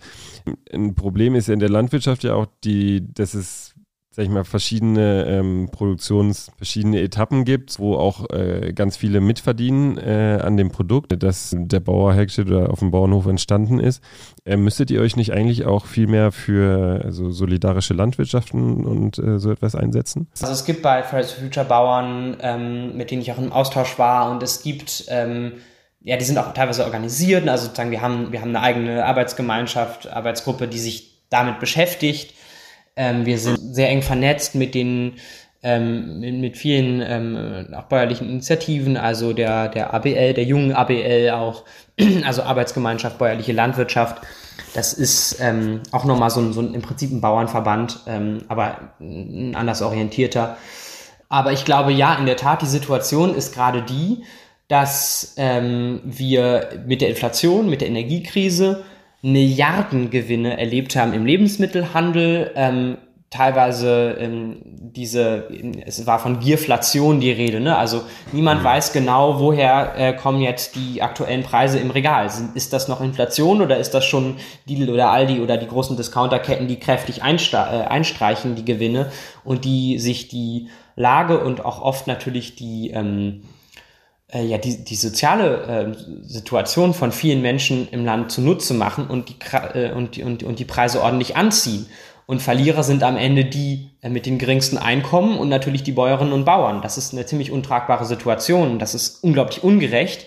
ein 0.72 0.94
Problem 0.94 1.34
ist 1.34 1.48
ja 1.48 1.54
in 1.54 1.60
der 1.60 1.68
Landwirtschaft 1.68 2.24
ja 2.24 2.34
auch 2.34 2.46
die, 2.64 3.02
dass 3.12 3.34
es 3.34 3.75
sag 4.16 4.24
ich 4.24 4.30
mal, 4.30 4.44
verschiedene 4.44 5.26
ähm, 5.26 5.68
Produktions-, 5.70 6.50
verschiedene 6.56 7.02
Etappen 7.02 7.44
gibt, 7.44 7.78
wo 7.78 7.96
auch 7.96 8.30
äh, 8.30 8.72
ganz 8.72 8.96
viele 8.96 9.20
mitverdienen 9.20 9.98
äh, 9.98 10.40
an 10.42 10.56
dem 10.56 10.70
Produkt, 10.70 11.22
das 11.22 11.54
der 11.54 11.80
Bauer 11.80 12.14
hergestellt 12.14 12.48
oder 12.48 12.70
auf 12.70 12.78
dem 12.78 12.90
Bauernhof 12.90 13.26
entstanden 13.26 13.78
ist. 13.78 14.02
Äh, 14.46 14.56
müsstet 14.56 14.90
ihr 14.90 15.02
euch 15.02 15.16
nicht 15.16 15.34
eigentlich 15.34 15.66
auch 15.66 15.84
viel 15.84 16.06
mehr 16.06 16.32
für 16.32 17.02
also 17.04 17.30
solidarische 17.30 17.92
Landwirtschaften 17.92 18.86
und 18.86 19.18
äh, 19.18 19.38
so 19.38 19.50
etwas 19.50 19.74
einsetzen? 19.74 20.28
Also 20.40 20.54
es 20.54 20.64
gibt 20.64 20.80
bei 20.80 21.02
Fridays 21.02 21.32
for 21.32 21.44
Future 21.44 21.66
Bauern, 21.66 22.38
ähm, 22.40 22.96
mit 22.96 23.10
denen 23.10 23.20
ich 23.20 23.30
auch 23.32 23.38
im 23.38 23.52
Austausch 23.52 23.98
war 23.98 24.30
und 24.30 24.42
es 24.42 24.62
gibt 24.62 25.04
ähm, 25.08 25.52
ja, 26.00 26.16
die 26.16 26.24
sind 26.24 26.38
auch 26.38 26.54
teilweise 26.54 26.84
organisiert, 26.84 27.46
also 27.46 27.64
sozusagen 27.64 27.90
wir 27.90 28.00
haben, 28.00 28.32
wir 28.32 28.40
haben 28.40 28.56
eine 28.56 28.62
eigene 28.62 29.04
Arbeitsgemeinschaft, 29.04 30.10
Arbeitsgruppe, 30.10 30.68
die 30.68 30.78
sich 30.78 31.26
damit 31.28 31.60
beschäftigt 31.60 32.32
ähm, 32.96 33.26
wir 33.26 33.38
sind 33.38 33.74
sehr 33.74 33.88
eng 33.90 34.02
vernetzt 34.02 34.54
mit 34.54 34.74
den 34.74 35.14
ähm, 35.62 36.20
mit, 36.20 36.34
mit 36.34 36.56
vielen 36.56 37.02
ähm, 37.02 37.74
auch 37.74 37.84
bäuerlichen 37.84 38.28
Initiativen, 38.28 38.96
also 38.96 39.32
der, 39.32 39.68
der 39.68 39.92
ABL, 39.94 40.34
der 40.34 40.44
jungen 40.44 40.72
ABL 40.72 41.30
auch, 41.30 41.64
also 42.24 42.42
Arbeitsgemeinschaft 42.42 43.18
Bäuerliche 43.18 43.52
Landwirtschaft. 43.52 44.22
Das 44.74 44.92
ist 44.92 45.38
ähm, 45.40 45.80
auch 45.90 46.04
nochmal 46.04 46.30
so 46.30 46.52
so 46.52 46.60
ein 46.60 46.74
im 46.74 46.82
Prinzip 46.82 47.10
ein 47.10 47.20
Bauernverband, 47.20 48.00
ähm, 48.06 48.44
aber 48.48 48.92
ein 49.00 49.54
anders 49.56 49.82
orientierter. 49.82 50.56
Aber 51.28 51.52
ich 51.52 51.64
glaube, 51.64 51.92
ja, 51.92 52.14
in 52.14 52.26
der 52.26 52.36
Tat, 52.36 52.62
die 52.62 52.66
Situation 52.66 53.34
ist 53.34 53.54
gerade 53.54 53.82
die, 53.82 54.22
dass 54.68 55.34
ähm, 55.36 56.00
wir 56.04 56.82
mit 56.86 57.00
der 57.00 57.08
Inflation, 57.08 57.68
mit 57.68 57.80
der 57.80 57.88
Energiekrise 57.88 58.84
Milliardengewinne 59.26 60.56
erlebt 60.56 60.94
haben 60.94 61.12
im 61.12 61.26
Lebensmittelhandel, 61.26 62.52
ähm, 62.54 62.98
teilweise 63.28 64.16
ähm, 64.20 64.58
diese, 64.62 65.48
es 65.84 66.06
war 66.06 66.20
von 66.20 66.38
Gierflation 66.38 67.18
die 67.18 67.32
Rede, 67.32 67.58
ne? 67.58 67.76
Also 67.76 68.02
niemand 68.30 68.60
mhm. 68.60 68.66
weiß 68.66 68.92
genau, 68.92 69.40
woher 69.40 69.94
äh, 69.98 70.12
kommen 70.12 70.40
jetzt 70.40 70.76
die 70.76 71.02
aktuellen 71.02 71.42
Preise 71.42 71.80
im 71.80 71.90
Regal. 71.90 72.30
Ist 72.54 72.72
das 72.72 72.86
noch 72.86 73.00
Inflation 73.00 73.62
oder 73.62 73.78
ist 73.78 73.94
das 73.94 74.04
schon 74.04 74.36
Lidl 74.64 74.90
oder 74.90 75.10
Aldi 75.10 75.40
oder 75.40 75.56
die 75.56 75.66
großen 75.66 75.96
Discounterketten, 75.96 76.68
die 76.68 76.78
kräftig 76.78 77.22
äh, 77.22 77.24
einstreichen, 77.24 78.54
die 78.54 78.64
Gewinne 78.64 79.10
und 79.42 79.64
die 79.64 79.98
sich 79.98 80.28
die 80.28 80.68
Lage 80.94 81.40
und 81.40 81.64
auch 81.64 81.82
oft 81.82 82.06
natürlich 82.06 82.54
die 82.54 82.90
ähm, 82.90 83.42
äh, 84.36 84.44
ja, 84.44 84.58
die, 84.58 84.84
die 84.84 84.96
soziale 84.96 85.94
äh, 85.94 86.22
Situation 86.22 86.94
von 86.94 87.12
vielen 87.12 87.40
Menschen 87.40 87.88
im 87.90 88.04
Land 88.04 88.30
zunutze 88.30 88.74
machen 88.74 89.06
und 89.06 89.28
die, 89.30 89.36
äh, 89.74 89.92
und, 89.92 90.18
und, 90.18 90.42
und 90.42 90.58
die 90.58 90.64
Preise 90.64 91.02
ordentlich 91.02 91.36
anziehen. 91.36 91.86
Und 92.26 92.42
Verlierer 92.42 92.82
sind 92.82 93.02
am 93.02 93.16
Ende 93.16 93.44
die 93.44 93.92
äh, 94.02 94.10
mit 94.10 94.26
den 94.26 94.38
geringsten 94.38 94.78
Einkommen 94.78 95.38
und 95.38 95.48
natürlich 95.48 95.84
die 95.84 95.92
Bäuerinnen 95.92 96.32
und 96.32 96.44
Bauern. 96.44 96.82
Das 96.82 96.98
ist 96.98 97.12
eine 97.12 97.24
ziemlich 97.24 97.50
untragbare 97.50 98.04
Situation. 98.04 98.78
Das 98.78 98.94
ist 98.94 99.22
unglaublich 99.24 99.64
ungerecht. 99.64 100.26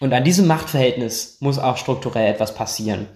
Und 0.00 0.12
an 0.12 0.24
diesem 0.24 0.46
Machtverhältnis 0.46 1.36
muss 1.40 1.58
auch 1.58 1.76
strukturell 1.76 2.32
etwas 2.32 2.54
passieren, 2.54 3.06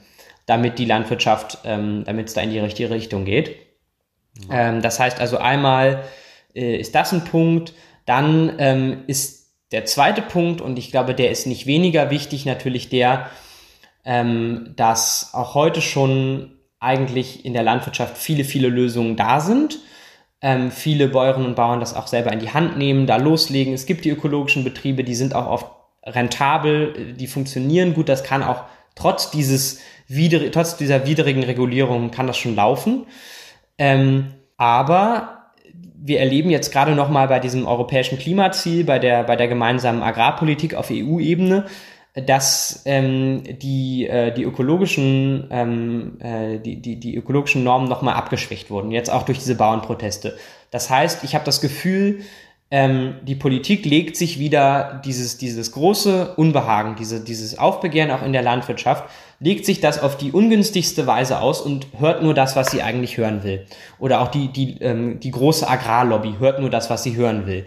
damit 0.47 0.79
die 0.79 0.85
Landwirtschaft, 0.85 1.59
ähm, 1.65 2.05
damit 2.05 2.29
es 2.29 2.35
da 2.35 2.43
in 2.43 2.51
die 2.51 2.59
richtige 2.59 2.91
Richtung 2.91 3.25
geht. 3.25 3.57
Ja. 4.49 4.69
Ähm, 4.69 4.83
das 4.83 5.01
heißt 5.01 5.19
also 5.19 5.39
einmal 5.39 6.05
äh, 6.55 6.77
ist 6.77 6.95
das 6.95 7.13
ein 7.13 7.25
Punkt, 7.25 7.73
dann 8.05 8.53
ähm, 8.59 9.05
ist 9.07 9.44
der 9.75 9.87
zweite 9.87 10.23
Punkt, 10.23 10.61
und 10.61 10.79
ich 10.79 10.93
glaube, 10.93 11.15
der 11.15 11.33
ist 11.33 11.49
nicht 11.49 11.67
weniger 11.67 12.09
wichtig, 12.11 12.47
natürlich 12.47 12.91
der, 12.91 13.29
ähm, 14.05 14.73
dass 14.77 15.35
auch 15.35 15.55
heute 15.55 15.83
schon 15.83 16.53
eigentlich 16.79 17.45
in 17.45 17.55
der 17.55 17.65
Landwirtschaft 17.65 18.17
viele, 18.17 18.45
viele 18.45 18.69
Lösungen 18.69 19.17
da 19.17 19.41
sind. 19.41 19.81
Ähm, 20.41 20.71
viele 20.71 21.09
Bäuerinnen 21.09 21.49
und 21.49 21.57
Bauern 21.57 21.81
das 21.81 21.97
auch 21.97 22.07
selber 22.07 22.33
in 22.33 22.39
die 22.39 22.53
Hand 22.53 22.79
nehmen, 22.79 23.09
da 23.09 23.17
loslegen. 23.17 23.75
Es 23.75 23.85
gibt 23.85 24.05
die 24.05 24.11
ökologischen 24.11 24.63
Betriebe, 24.63 25.03
die 25.03 25.17
sind 25.17 25.35
auch 25.35 25.49
oft 25.49 25.67
rentabel, 26.05 27.15
die 27.15 27.27
funktionieren 27.27 27.95
gut. 27.95 28.09
Das 28.09 28.23
kann 28.23 28.45
auch 28.45 28.63
trotz 28.95 29.33
dieses 29.33 29.81
widr 30.07 30.53
trotz 30.53 30.77
dieser 30.77 31.05
widrigen 31.05 31.43
Regulierung 31.43 32.13
kann 32.13 32.29
das 32.29 32.39
schon 32.39 32.55
laufen. 32.55 33.07
Ähm, 33.77 34.35
aber 34.57 35.34
wir 36.07 36.21
erleben 36.21 36.51
jetzt 36.51 36.71
gerade 36.71 36.95
noch 36.95 37.09
mal 37.09 37.29
bei 37.29 37.41
diesem 37.41 37.67
europäischen 37.67 38.19
Klimaziel, 38.19 38.85
bei 38.85 38.99
der, 38.99 39.25
bei 39.25 39.37
der 39.37 39.49
gemeinsamen 39.49 40.03
Agrarpolitik 40.03 40.75
auf 40.75 40.91
EU-Ebene, 40.91 41.65
dass 42.15 42.83
ähm, 42.85 43.43
die, 43.63 44.07
äh, 44.07 44.31
die 44.31 44.43
ökologischen 44.43 45.49
ähm, 45.51 46.19
äh, 46.21 46.59
die, 46.59 46.77
die, 46.77 47.01
die 47.01 47.17
ökologischen 47.17 47.65
Normen 47.65 47.89
noch 47.89 48.03
mal 48.03 48.13
abgeschwächt 48.13 48.71
wurden, 48.71 48.91
jetzt 48.91 49.11
auch 49.11 49.23
durch 49.23 49.39
diese 49.39 49.55
Bauernproteste. 49.55 50.37
Das 50.71 50.91
heißt, 50.91 51.25
ich 51.25 51.35
habe 51.35 51.47
das 51.47 51.63
Gefühl, 51.63 52.21
ähm, 52.75 53.15
die 53.23 53.37
Politik 53.37 53.87
legt 53.87 54.17
sich 54.17 54.41
wieder 54.41 55.01
dieses, 55.05 55.39
dieses 55.39 55.71
große 55.71 56.35
Unbehagen, 56.35 56.97
diese, 56.99 57.23
dieses 57.23 57.57
Aufbegehren 57.57 58.11
auch 58.11 58.25
in 58.25 58.33
der 58.33 58.43
Landwirtschaft, 58.43 59.05
legt 59.39 59.65
sich 59.65 59.81
das 59.81 60.03
auf 60.03 60.17
die 60.17 60.33
ungünstigste 60.33 61.07
Weise 61.07 61.39
aus 61.39 61.61
und 61.61 61.87
hört 62.01 62.25
nur 62.25 62.35
das, 62.35 62.57
was 62.57 62.73
sie 62.73 62.83
eigentlich 62.83 63.17
hören 63.17 63.45
will. 63.45 63.65
Oder 64.01 64.21
auch 64.21 64.27
die, 64.27 64.49
die, 64.49 64.79
ähm, 64.81 65.21
die 65.21 65.31
große 65.31 65.71
Agrarlobby 65.71 66.35
hört 66.41 66.59
nur 66.59 66.69
das, 66.69 66.91
was 66.91 67.05
sie 67.05 67.15
hören 67.15 67.47
will. 67.47 67.65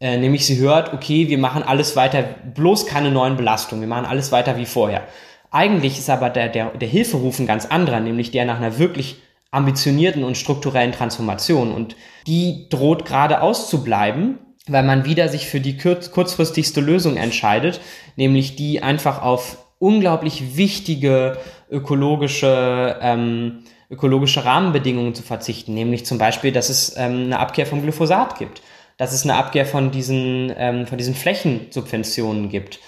Äh, 0.00 0.16
nämlich 0.16 0.46
sie 0.46 0.56
hört, 0.56 0.94
okay, 0.94 1.28
wir 1.28 1.36
machen 1.36 1.62
alles 1.62 1.94
weiter, 1.94 2.24
bloß 2.54 2.86
keine 2.86 3.10
neuen 3.10 3.36
Belastungen, 3.36 3.82
wir 3.82 3.94
machen 3.94 4.06
alles 4.06 4.32
weiter 4.32 4.56
wie 4.56 4.64
vorher. 4.64 5.02
Eigentlich 5.50 5.98
ist 5.98 6.08
aber 6.08 6.30
der, 6.30 6.48
der, 6.48 6.70
der 6.70 6.88
Hilferuf 6.88 7.38
ein 7.38 7.46
ganz 7.46 7.66
anderer, 7.66 8.00
nämlich 8.00 8.30
der 8.30 8.46
nach 8.46 8.56
einer 8.56 8.78
wirklich 8.78 9.18
ambitionierten 9.50 10.24
und 10.24 10.36
strukturellen 10.36 10.92
Transformation. 10.92 11.72
Und 11.72 11.96
die 12.26 12.68
droht 12.68 13.04
gerade 13.04 13.40
auszubleiben, 13.40 14.38
weil 14.66 14.82
man 14.82 15.04
wieder 15.04 15.28
sich 15.28 15.46
für 15.46 15.60
die 15.60 15.78
kurzfristigste 15.78 16.80
Lösung 16.80 17.16
entscheidet, 17.16 17.80
nämlich 18.16 18.56
die 18.56 18.82
einfach 18.82 19.22
auf 19.22 19.58
unglaublich 19.78 20.56
wichtige 20.56 21.38
ökologische 21.70 22.98
ähm, 23.00 23.64
ökologische 23.90 24.44
Rahmenbedingungen 24.44 25.14
zu 25.14 25.22
verzichten, 25.22 25.74
nämlich 25.74 26.04
zum 26.04 26.18
Beispiel, 26.18 26.52
dass 26.52 26.68
es 26.68 26.96
ähm, 26.96 27.24
eine 27.24 27.38
Abkehr 27.38 27.66
vom 27.66 27.82
Glyphosat 27.82 28.38
gibt, 28.38 28.62
dass 28.98 29.12
es 29.12 29.24
eine 29.24 29.36
Abkehr 29.36 29.64
von 29.64 29.90
diesen, 29.90 30.52
ähm, 30.56 30.86
von 30.86 30.98
diesen 30.98 31.14
Flächensubventionen 31.14 32.50
gibt. 32.50 32.80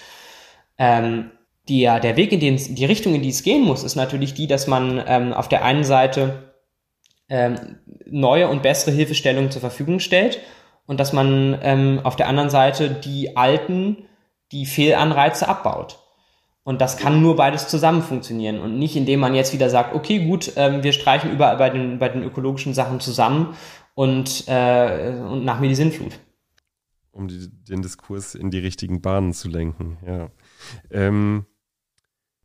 Ähm, 0.79 1.31
die, 1.69 1.81
ja, 1.81 2.01
der 2.01 2.17
Weg 2.17 2.33
in 2.33 2.41
den, 2.41 2.57
die 2.75 2.85
Richtung, 2.85 3.15
in 3.15 3.23
die 3.23 3.29
es 3.29 3.43
gehen 3.43 3.65
muss, 3.65 3.83
ist 3.83 3.95
natürlich 3.95 4.35
die, 4.35 4.47
dass 4.47 4.67
man 4.67 5.03
ähm, 5.07 5.33
auf 5.33 5.49
der 5.49 5.65
einen 5.65 5.85
Seite 5.85 6.50
ähm, 7.31 7.79
neue 8.07 8.49
und 8.49 8.63
bessere 8.63 8.91
Hilfestellungen 8.91 9.51
zur 9.51 9.61
Verfügung 9.61 10.01
stellt 10.01 10.41
und 10.87 11.01
dass 11.01 11.13
man 11.13 11.59
ähm, 11.63 12.01
auf 12.03 12.17
der 12.17 12.27
anderen 12.27 12.51
Seite 12.51 12.91
die 12.91 13.37
alten, 13.37 14.09
die 14.53 14.67
Fehlanreize 14.67 15.49
abbaut. 15.49 16.01
Und 16.63 16.81
das 16.81 16.99
kann 16.99 17.23
nur 17.23 17.37
beides 17.37 17.69
zusammen 17.69 18.03
funktionieren 18.03 18.61
und 18.61 18.79
nicht, 18.79 18.97
indem 18.97 19.21
man 19.21 19.35
jetzt 19.35 19.55
wieder 19.55 19.71
sagt, 19.71 19.95
okay, 19.95 20.27
gut, 20.27 20.53
ähm, 20.57 20.83
wir 20.83 20.93
streichen 20.93 21.33
überall 21.33 21.57
bei 21.57 21.71
den, 21.71 21.99
bei 21.99 22.09
den 22.09 22.23
ökologischen 22.23 22.75
Sachen 22.75 23.01
zusammen 23.01 23.55
und, 23.95 24.45
äh, 24.47 25.13
und 25.29 25.45
nach 25.45 25.61
mir 25.61 25.69
die 25.69 25.75
Sinnflut. 25.75 26.19
Um 27.13 27.29
die, 27.29 27.49
den 27.69 27.83
Diskurs 27.83 28.35
in 28.35 28.51
die 28.51 28.59
richtigen 28.59 29.01
Bahnen 29.01 29.33
zu 29.33 29.49
lenken, 29.49 29.99
ja. 30.07 30.31
Ähm, 30.91 31.47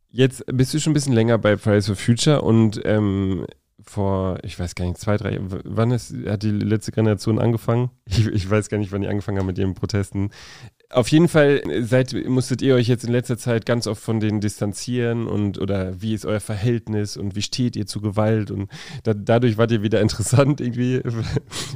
jetzt 0.08 0.44
bist 0.46 0.72
du 0.72 0.80
schon 0.80 0.92
ein 0.92 0.94
bisschen 0.94 1.12
länger 1.12 1.38
bei 1.38 1.56
Fridays 1.56 1.86
for 1.86 1.96
Future 1.96 2.42
und 2.42 2.80
ähm, 2.84 3.46
vor, 3.88 4.38
ich 4.42 4.58
weiß 4.58 4.74
gar 4.74 4.84
nicht, 4.84 4.98
zwei, 4.98 5.16
drei, 5.16 5.38
wann 5.40 5.90
ist, 5.90 6.14
hat 6.26 6.42
die 6.42 6.50
letzte 6.50 6.92
Generation 6.92 7.38
angefangen? 7.38 7.90
Ich, 8.08 8.26
ich 8.26 8.50
weiß 8.50 8.68
gar 8.68 8.78
nicht, 8.78 8.92
wann 8.92 9.02
die 9.02 9.08
angefangen 9.08 9.38
haben 9.38 9.46
mit 9.46 9.58
ihren 9.58 9.74
Protesten. 9.74 10.30
Auf 10.90 11.08
jeden 11.08 11.26
Fall 11.28 11.62
seid, 11.80 12.14
musstet 12.28 12.62
ihr 12.62 12.76
euch 12.76 12.86
jetzt 12.86 13.04
in 13.04 13.10
letzter 13.10 13.36
Zeit 13.36 13.66
ganz 13.66 13.88
oft 13.88 14.00
von 14.00 14.20
denen 14.20 14.40
distanzieren 14.40 15.26
und 15.26 15.58
oder 15.58 16.00
wie 16.00 16.14
ist 16.14 16.24
euer 16.24 16.38
Verhältnis 16.38 17.16
und 17.16 17.34
wie 17.34 17.42
steht 17.42 17.74
ihr 17.74 17.86
zu 17.86 18.00
Gewalt 18.00 18.52
und 18.52 18.70
da, 19.02 19.12
dadurch 19.12 19.58
wart 19.58 19.72
ihr 19.72 19.82
wieder 19.82 20.00
interessant 20.06 20.60
irgendwie. 20.60 21.02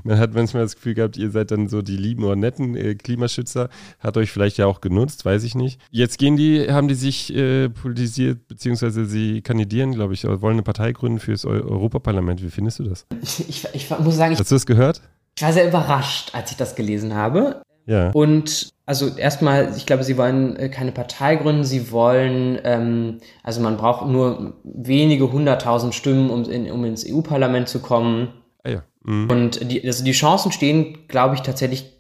Man 0.05 0.19
hat 0.19 0.35
manchmal 0.35 0.63
das 0.63 0.77
Gefühl 0.77 0.95
gehabt, 0.95 1.17
ihr 1.17 1.31
seid 1.31 1.51
dann 1.51 1.69
so 1.69 1.83
die 1.83 1.97
lieben 1.97 2.23
oder 2.23 2.37
netten 2.37 2.77
äh, 2.77 2.95
Klimaschützer, 2.95 3.69
hat 3.99 4.17
euch 4.17 4.31
vielleicht 4.31 4.59
ja 4.59 4.67
auch 4.67 4.81
genutzt, 4.81 5.25
weiß 5.25 5.43
ich 5.43 5.57
nicht. 5.57 5.81
Jetzt 5.91 6.19
gehen 6.19 6.37
die, 6.37 6.71
haben 6.71 6.87
die 6.87 6.95
sich 6.95 7.35
äh, 7.35 7.69
politisiert, 7.69 8.47
beziehungsweise 8.47 9.07
sie 9.07 9.43
kandidieren, 9.43 9.93
glaube 9.93 10.15
ich, 10.15 10.25
wollen 10.25 10.55
eine 10.55 10.63
Partei 10.63 10.93
gründen 10.93 11.19
für 11.19 11.33
das 11.33 11.45
Europaparlament. 11.45 12.43
Wie 12.43 12.51
findest 12.51 12.79
du 12.79 12.85
das? 12.85 13.07
Ich, 13.23 13.67
ich 13.73 13.91
muss 13.91 14.17
sagen, 14.17 14.33
ich, 14.33 14.39
hast 14.39 14.51
du 14.51 14.55
das 14.55 14.67
gehört? 14.67 15.03
Ich 15.37 15.43
war 15.43 15.53
sehr 15.53 15.67
überrascht, 15.67 16.31
als 16.33 16.51
ich 16.53 16.57
das 16.57 16.77
gelesen 16.77 17.15
habe. 17.15 17.63
Ja. 17.87 18.11
Und 18.11 18.73
also 18.91 19.07
erstmal, 19.07 19.73
ich 19.77 19.87
glaube, 19.87 20.03
sie 20.03 20.19
wollen 20.19 20.57
äh, 20.57 20.69
keine 20.69 20.91
Partei 20.91 21.37
gründen, 21.37 21.63
sie 21.63 21.93
wollen, 21.93 22.59
ähm, 22.65 23.21
also 23.45 23.61
man 23.61 23.77
braucht 23.77 24.09
nur 24.09 24.55
wenige 24.65 25.31
hunderttausend 25.31 25.95
Stimmen, 25.95 26.29
um, 26.29 26.43
in, 26.51 26.69
um 26.73 26.85
ins 26.85 27.07
EU-Parlament 27.09 27.69
zu 27.69 27.79
kommen. 27.79 28.33
Ah 28.65 28.69
ja. 28.69 28.83
Mhm. 29.05 29.31
Und 29.31 29.71
die, 29.71 29.87
also 29.87 30.03
die 30.03 30.11
Chancen 30.11 30.51
stehen, 30.51 31.07
glaube 31.07 31.37
ich, 31.37 31.43
tatsächlich 31.43 31.93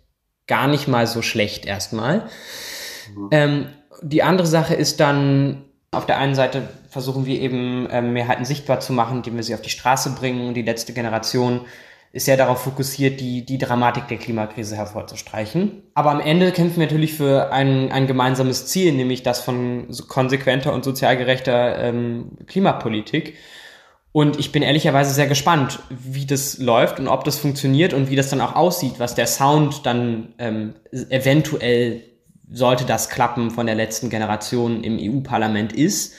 gar 0.49 0.67
nicht 0.67 0.89
mal 0.89 1.07
so 1.07 1.23
schlecht 1.23 1.65
erstmal. 1.65 2.29
Mhm. 3.15 3.29
Ähm, 3.31 3.67
die 4.03 4.25
andere 4.25 4.49
Sache 4.49 4.75
ist 4.75 4.99
dann, 4.99 5.63
auf 5.93 6.07
der 6.07 6.19
einen 6.19 6.35
Seite 6.35 6.71
versuchen 6.89 7.25
wir 7.25 7.41
eben 7.41 7.87
ähm, 7.93 8.15
Mehrheiten 8.15 8.45
sichtbar 8.45 8.81
zu 8.81 8.93
machen, 8.93 9.19
indem 9.19 9.37
wir 9.37 9.45
sie 9.45 9.55
auf 9.55 9.63
die 9.63 9.71
Straße 9.71 10.17
bringen 10.19 10.49
und 10.49 10.55
die 10.55 10.63
letzte 10.63 10.93
Generation 10.93 11.61
ist 12.13 12.25
sehr 12.25 12.37
darauf 12.37 12.63
fokussiert, 12.63 13.21
die, 13.21 13.45
die 13.45 13.59
Dramatik 13.59 14.09
der 14.09 14.19
Klimakrise 14.19 14.77
hervorzustreichen. 14.77 15.83
Aber 15.95 16.11
am 16.11 16.21
Ende 16.21 16.51
kämpfen 16.51 16.81
wir 16.81 16.87
natürlich 16.87 17.15
für 17.15 17.53
ein, 17.53 17.93
ein 17.93 18.09
gemeinsames 18.09 18.67
Ziel, 18.67 18.93
nämlich 18.93 19.23
das 19.23 19.41
von 19.41 19.87
konsequenter 20.09 20.73
und 20.73 20.85
sozial 20.85 21.17
gerechter 21.17 21.79
ähm, 21.79 22.33
Klimapolitik. 22.47 23.35
Und 24.13 24.41
ich 24.41 24.51
bin 24.51 24.63
ehrlicherweise 24.63 25.15
sehr 25.15 25.29
gespannt, 25.29 25.79
wie 25.89 26.27
das 26.27 26.59
läuft 26.59 26.99
und 26.99 27.07
ob 27.07 27.23
das 27.23 27.39
funktioniert 27.39 27.95
und 27.95 28.11
wie 28.11 28.17
das 28.17 28.29
dann 28.29 28.41
auch 28.41 28.57
aussieht, 28.57 28.95
was 28.99 29.15
der 29.15 29.29
Sound 29.29 29.87
dann 29.87 30.35
ähm, 30.39 30.75
eventuell 30.91 32.03
sollte 32.51 32.85
das 32.85 33.09
klappen 33.09 33.53
von 33.53 33.67
der 33.67 33.77
letzten 33.77 34.11
Generation 34.11 34.83
im 34.83 34.99
EU-Parlament 35.01 35.73
ist. 35.73 36.15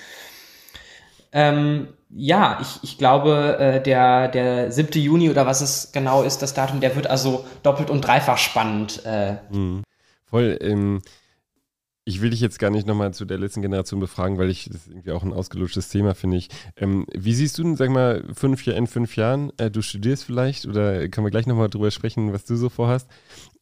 Ähm, 1.34 1.90
ja, 2.14 2.60
ich, 2.62 2.80
ich 2.84 2.98
glaube, 2.98 3.58
äh, 3.60 3.82
der, 3.82 4.28
der 4.28 4.72
7. 4.72 5.02
Juni 5.02 5.30
oder 5.30 5.46
was 5.46 5.62
es 5.62 5.92
genau 5.92 6.24
ist, 6.24 6.42
das 6.42 6.54
Datum, 6.54 6.82
der 6.82 6.96
wird 6.96 7.08
also 7.08 7.46
doppelt 7.64 7.90
und 7.90 8.02
dreifach 8.02 8.38
spannend. 8.38 9.06
Äh. 9.06 9.36
Mhm. 9.52 9.84
Voll. 10.26 10.58
Ähm, 10.62 11.02
ich 12.04 12.22
will 12.22 12.32
dich 12.32 12.42
jetzt 12.42 12.60
gar 12.60 12.72
nicht 12.72 12.88
nochmal 12.88 13.14
zu 13.14 13.26
der 13.26 13.38
letzten 13.38 13.62
Generation 13.62 14.00
befragen, 14.00 14.38
weil 14.38 14.50
ich 14.50 14.68
das 14.72 14.88
irgendwie 14.88 15.12
auch 15.12 15.24
ein 15.24 15.34
ausgelutschtes 15.34 15.90
Thema 15.90 16.16
finde 16.16 16.38
ich. 16.38 16.50
Ähm, 16.76 17.06
wie 17.14 17.34
siehst 17.34 17.58
du 17.58 17.64
denn, 17.64 17.76
sag 17.76 17.90
mal, 17.90 18.24
fünf 18.34 18.66
in 18.66 18.88
fünf 18.88 19.16
Jahren? 19.16 19.52
Äh, 19.58 19.70
du 19.70 19.82
studierst 19.82 20.26
vielleicht 20.26 20.66
oder 20.66 21.08
können 21.10 21.26
wir 21.26 21.32
gleich 21.32 21.48
nochmal 21.48 21.70
drüber 21.70 21.92
sprechen, 21.92 22.34
was 22.34 22.46
du 22.46 22.56
so 22.56 22.70
vorhast? 22.70 23.08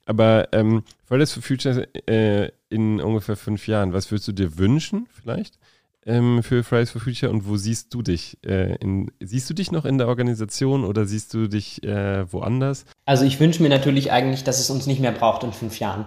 Aber 0.05 0.47
ähm, 0.53 0.83
Fridays 1.05 1.33
for 1.33 1.43
Future 1.43 1.87
äh, 2.07 2.49
in 2.69 3.01
ungefähr 3.01 3.35
fünf 3.35 3.67
Jahren, 3.67 3.93
was 3.93 4.09
würdest 4.09 4.29
du 4.29 4.31
dir 4.31 4.57
wünschen 4.57 5.07
vielleicht? 5.11 5.59
Ähm, 6.05 6.43
für 6.43 6.63
Fridays 6.63 6.91
for 6.91 7.01
Future 7.01 7.31
und 7.31 7.47
wo 7.47 7.57
siehst 7.57 7.93
du 7.93 8.01
dich? 8.01 8.37
Äh, 8.45 8.75
in, 8.77 9.11
siehst 9.19 9.49
du 9.49 9.53
dich 9.53 9.71
noch 9.71 9.85
in 9.85 9.97
der 9.97 10.07
Organisation 10.07 10.85
oder 10.85 11.05
siehst 11.05 11.33
du 11.33 11.47
dich 11.47 11.83
äh, 11.83 12.31
woanders? 12.31 12.85
Also 13.05 13.25
ich 13.25 13.39
wünsche 13.39 13.61
mir 13.61 13.69
natürlich 13.69 14.11
eigentlich, 14.11 14.43
dass 14.43 14.59
es 14.59 14.69
uns 14.69 14.87
nicht 14.87 15.01
mehr 15.01 15.11
braucht 15.11 15.43
in 15.43 15.53
fünf 15.53 15.79
Jahren. 15.79 16.05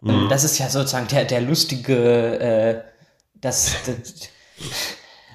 Mhm. 0.00 0.28
Das 0.28 0.44
ist 0.44 0.58
ja 0.58 0.68
sozusagen 0.68 1.08
der, 1.08 1.24
der 1.24 1.40
lustige, 1.40 2.38
äh, 2.38 2.82
das, 3.34 3.76
das 3.86 4.30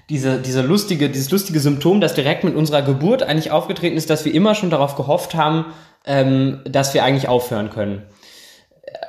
diese, 0.10 0.40
diese 0.40 0.62
lustige, 0.62 1.10
dieses 1.10 1.32
lustige 1.32 1.60
Symptom, 1.60 2.02
das 2.02 2.14
direkt 2.14 2.44
mit 2.44 2.56
unserer 2.56 2.82
Geburt 2.82 3.24
eigentlich 3.24 3.52
aufgetreten 3.52 3.96
ist, 3.96 4.10
dass 4.10 4.26
wir 4.26 4.34
immer 4.34 4.56
schon 4.56 4.70
darauf 4.70 4.96
gehofft 4.96 5.36
haben, 5.36 5.66
ähm, 6.06 6.60
dass 6.66 6.94
wir 6.94 7.04
eigentlich 7.04 7.30
aufhören 7.30 7.70
können. 7.70 8.04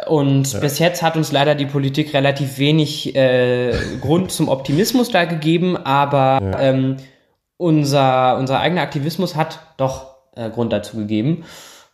Und 0.06 0.52
ja. 0.52 0.60
bis 0.60 0.78
jetzt 0.78 1.02
hat 1.02 1.16
uns 1.16 1.32
leider 1.32 1.54
die 1.54 1.66
Politik 1.66 2.14
relativ 2.14 2.58
wenig 2.58 3.14
äh, 3.14 3.72
Grund 4.00 4.30
zum 4.30 4.48
Optimismus 4.48 5.10
da 5.10 5.24
gegeben, 5.24 5.76
aber 5.76 6.40
ja. 6.42 6.58
ähm, 6.60 6.96
unser, 7.56 8.36
unser 8.38 8.60
eigener 8.60 8.82
Aktivismus 8.82 9.36
hat 9.36 9.60
doch 9.76 10.16
äh, 10.34 10.50
Grund 10.50 10.72
dazu 10.72 10.96
gegeben, 10.96 11.44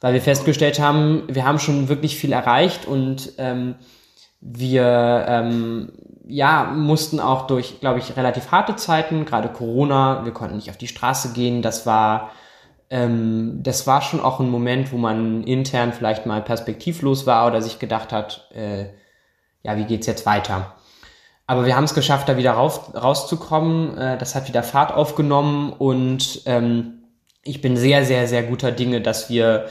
weil 0.00 0.14
wir 0.14 0.22
festgestellt 0.22 0.80
haben, 0.80 1.24
wir 1.28 1.44
haben 1.44 1.58
schon 1.58 1.88
wirklich 1.88 2.16
viel 2.16 2.32
erreicht 2.32 2.86
und 2.86 3.32
ähm, 3.38 3.74
wir 4.40 5.26
ähm, 5.28 5.92
ja, 6.26 6.64
mussten 6.64 7.20
auch 7.20 7.46
durch, 7.46 7.80
glaube 7.80 7.98
ich, 7.98 8.16
relativ 8.16 8.50
harte 8.50 8.76
Zeiten, 8.76 9.24
gerade 9.24 9.48
Corona, 9.48 10.24
wir 10.24 10.32
konnten 10.32 10.56
nicht 10.56 10.70
auf 10.70 10.76
die 10.76 10.88
Straße 10.88 11.32
gehen, 11.32 11.62
das 11.62 11.86
war 11.86 12.30
ähm, 12.90 13.60
das 13.62 13.86
war 13.86 14.02
schon 14.02 14.20
auch 14.20 14.40
ein 14.40 14.50
Moment, 14.50 14.92
wo 14.92 14.96
man 14.96 15.44
intern 15.44 15.92
vielleicht 15.92 16.26
mal 16.26 16.42
perspektivlos 16.42 17.26
war 17.26 17.46
oder 17.46 17.62
sich 17.62 17.78
gedacht 17.78 18.12
hat, 18.12 18.48
äh, 18.54 18.86
ja, 19.62 19.76
wie 19.76 19.84
geht's 19.84 20.06
jetzt 20.06 20.26
weiter? 20.26 20.74
Aber 21.46 21.66
wir 21.66 21.76
haben 21.76 21.84
es 21.84 21.94
geschafft, 21.94 22.28
da 22.28 22.36
wieder 22.36 22.52
rauf, 22.52 22.94
rauszukommen. 22.94 23.96
Äh, 23.96 24.18
das 24.18 24.34
hat 24.34 24.48
wieder 24.48 24.62
Fahrt 24.62 24.92
aufgenommen 24.92 25.72
und 25.72 26.42
ähm, 26.46 27.04
ich 27.42 27.60
bin 27.60 27.76
sehr, 27.76 28.04
sehr, 28.04 28.26
sehr 28.26 28.42
guter 28.42 28.72
Dinge, 28.72 29.00
dass 29.00 29.30
wir 29.30 29.68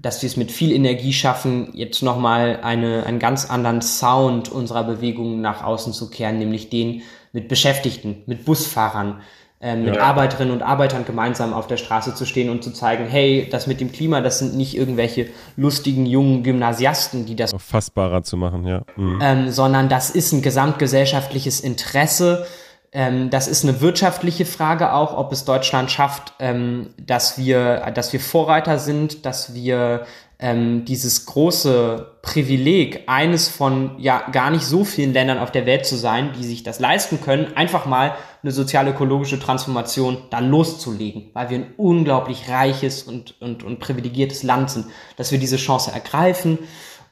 dass 0.00 0.22
wir 0.22 0.28
es 0.28 0.38
mit 0.38 0.50
viel 0.50 0.72
Energie 0.72 1.12
schaffen, 1.12 1.72
jetzt 1.74 2.02
nochmal 2.02 2.60
eine, 2.62 3.04
einen 3.04 3.18
ganz 3.18 3.50
anderen 3.50 3.82
Sound 3.82 4.50
unserer 4.50 4.84
Bewegung 4.84 5.42
nach 5.42 5.62
außen 5.62 5.92
zu 5.92 6.08
kehren, 6.08 6.38
nämlich 6.38 6.70
den 6.70 7.02
mit 7.32 7.48
Beschäftigten, 7.48 8.22
mit 8.26 8.46
Busfahrern, 8.46 9.20
mit 9.60 9.96
ja. 9.96 10.00
Arbeiterinnen 10.00 10.54
und 10.54 10.62
Arbeitern 10.62 11.04
gemeinsam 11.04 11.52
auf 11.52 11.66
der 11.66 11.76
Straße 11.76 12.14
zu 12.14 12.24
stehen 12.24 12.48
und 12.48 12.64
zu 12.64 12.70
zeigen, 12.72 13.06
hey, 13.06 13.46
das 13.50 13.66
mit 13.66 13.80
dem 13.80 13.92
Klima, 13.92 14.22
das 14.22 14.38
sind 14.38 14.56
nicht 14.56 14.74
irgendwelche 14.74 15.28
lustigen 15.56 16.06
jungen 16.06 16.42
Gymnasiasten, 16.42 17.26
die 17.26 17.36
das 17.36 17.52
fassbarer 17.58 18.22
zu 18.22 18.38
machen, 18.38 18.66
ja, 18.66 18.82
mhm. 18.96 19.18
ähm, 19.22 19.50
sondern 19.50 19.90
das 19.90 20.08
ist 20.08 20.32
ein 20.32 20.40
gesamtgesellschaftliches 20.40 21.60
Interesse. 21.60 22.46
Ähm, 22.92 23.28
das 23.28 23.48
ist 23.48 23.64
eine 23.64 23.82
wirtschaftliche 23.82 24.46
Frage 24.46 24.92
auch, 24.94 25.16
ob 25.16 25.30
es 25.30 25.44
Deutschland 25.44 25.90
schafft, 25.90 26.32
ähm, 26.38 26.88
dass 26.98 27.36
wir, 27.36 27.92
dass 27.94 28.14
wir 28.14 28.20
Vorreiter 28.20 28.78
sind, 28.78 29.26
dass 29.26 29.54
wir 29.54 30.06
ähm, 30.40 30.86
dieses 30.86 31.26
große 31.26 32.16
Privileg, 32.22 33.04
eines 33.06 33.48
von 33.48 33.98
ja 33.98 34.26
gar 34.30 34.50
nicht 34.50 34.64
so 34.64 34.84
vielen 34.84 35.12
Ländern 35.12 35.38
auf 35.38 35.52
der 35.52 35.66
Welt 35.66 35.84
zu 35.84 35.96
sein, 35.96 36.32
die 36.38 36.44
sich 36.44 36.62
das 36.62 36.80
leisten 36.80 37.20
können, 37.20 37.56
einfach 37.56 37.84
mal 37.84 38.14
eine 38.42 38.50
sozial-ökologische 38.50 39.38
Transformation 39.38 40.16
dann 40.30 40.48
loszulegen, 40.50 41.30
weil 41.34 41.50
wir 41.50 41.58
ein 41.58 41.74
unglaublich 41.76 42.48
reiches 42.48 43.02
und, 43.02 43.40
und, 43.42 43.62
und 43.62 43.80
privilegiertes 43.80 44.42
Land 44.42 44.70
sind, 44.70 44.86
dass 45.16 45.30
wir 45.30 45.38
diese 45.38 45.58
Chance 45.58 45.92
ergreifen 45.92 46.58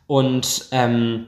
und, 0.07 0.69
ähm, 0.73 1.27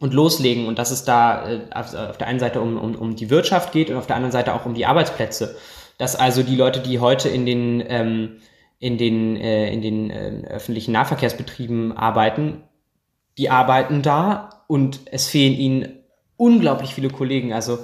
und 0.00 0.12
loslegen 0.12 0.66
und 0.66 0.80
dass 0.80 0.90
es 0.90 1.04
da 1.04 1.48
äh, 1.48 1.60
auf, 1.72 1.94
auf 1.94 2.18
der 2.18 2.26
einen 2.26 2.40
Seite 2.40 2.60
um, 2.60 2.76
um, 2.76 2.96
um 2.96 3.14
die 3.14 3.30
Wirtschaft 3.30 3.70
geht 3.70 3.88
und 3.88 3.96
auf 3.96 4.08
der 4.08 4.16
anderen 4.16 4.32
Seite 4.32 4.52
auch 4.52 4.66
um 4.66 4.74
die 4.74 4.86
Arbeitsplätze. 4.86 5.56
Dass 5.96 6.16
also 6.16 6.42
die 6.42 6.56
Leute, 6.56 6.80
die 6.80 6.98
heute 6.98 7.28
in 7.28 7.46
den 7.46 7.84
ähm, 7.86 8.38
in 8.80 8.98
den, 8.98 9.36
äh, 9.36 9.72
in 9.72 9.82
den 9.82 10.10
äh, 10.10 10.46
öffentlichen 10.48 10.92
Nahverkehrsbetrieben 10.92 11.96
arbeiten, 11.96 12.62
die 13.38 13.50
arbeiten 13.50 14.02
da 14.02 14.64
und 14.66 15.00
es 15.06 15.28
fehlen 15.28 15.54
ihnen 15.54 16.00
unglaublich 16.36 16.94
viele 16.94 17.10
Kollegen, 17.10 17.52
also 17.52 17.78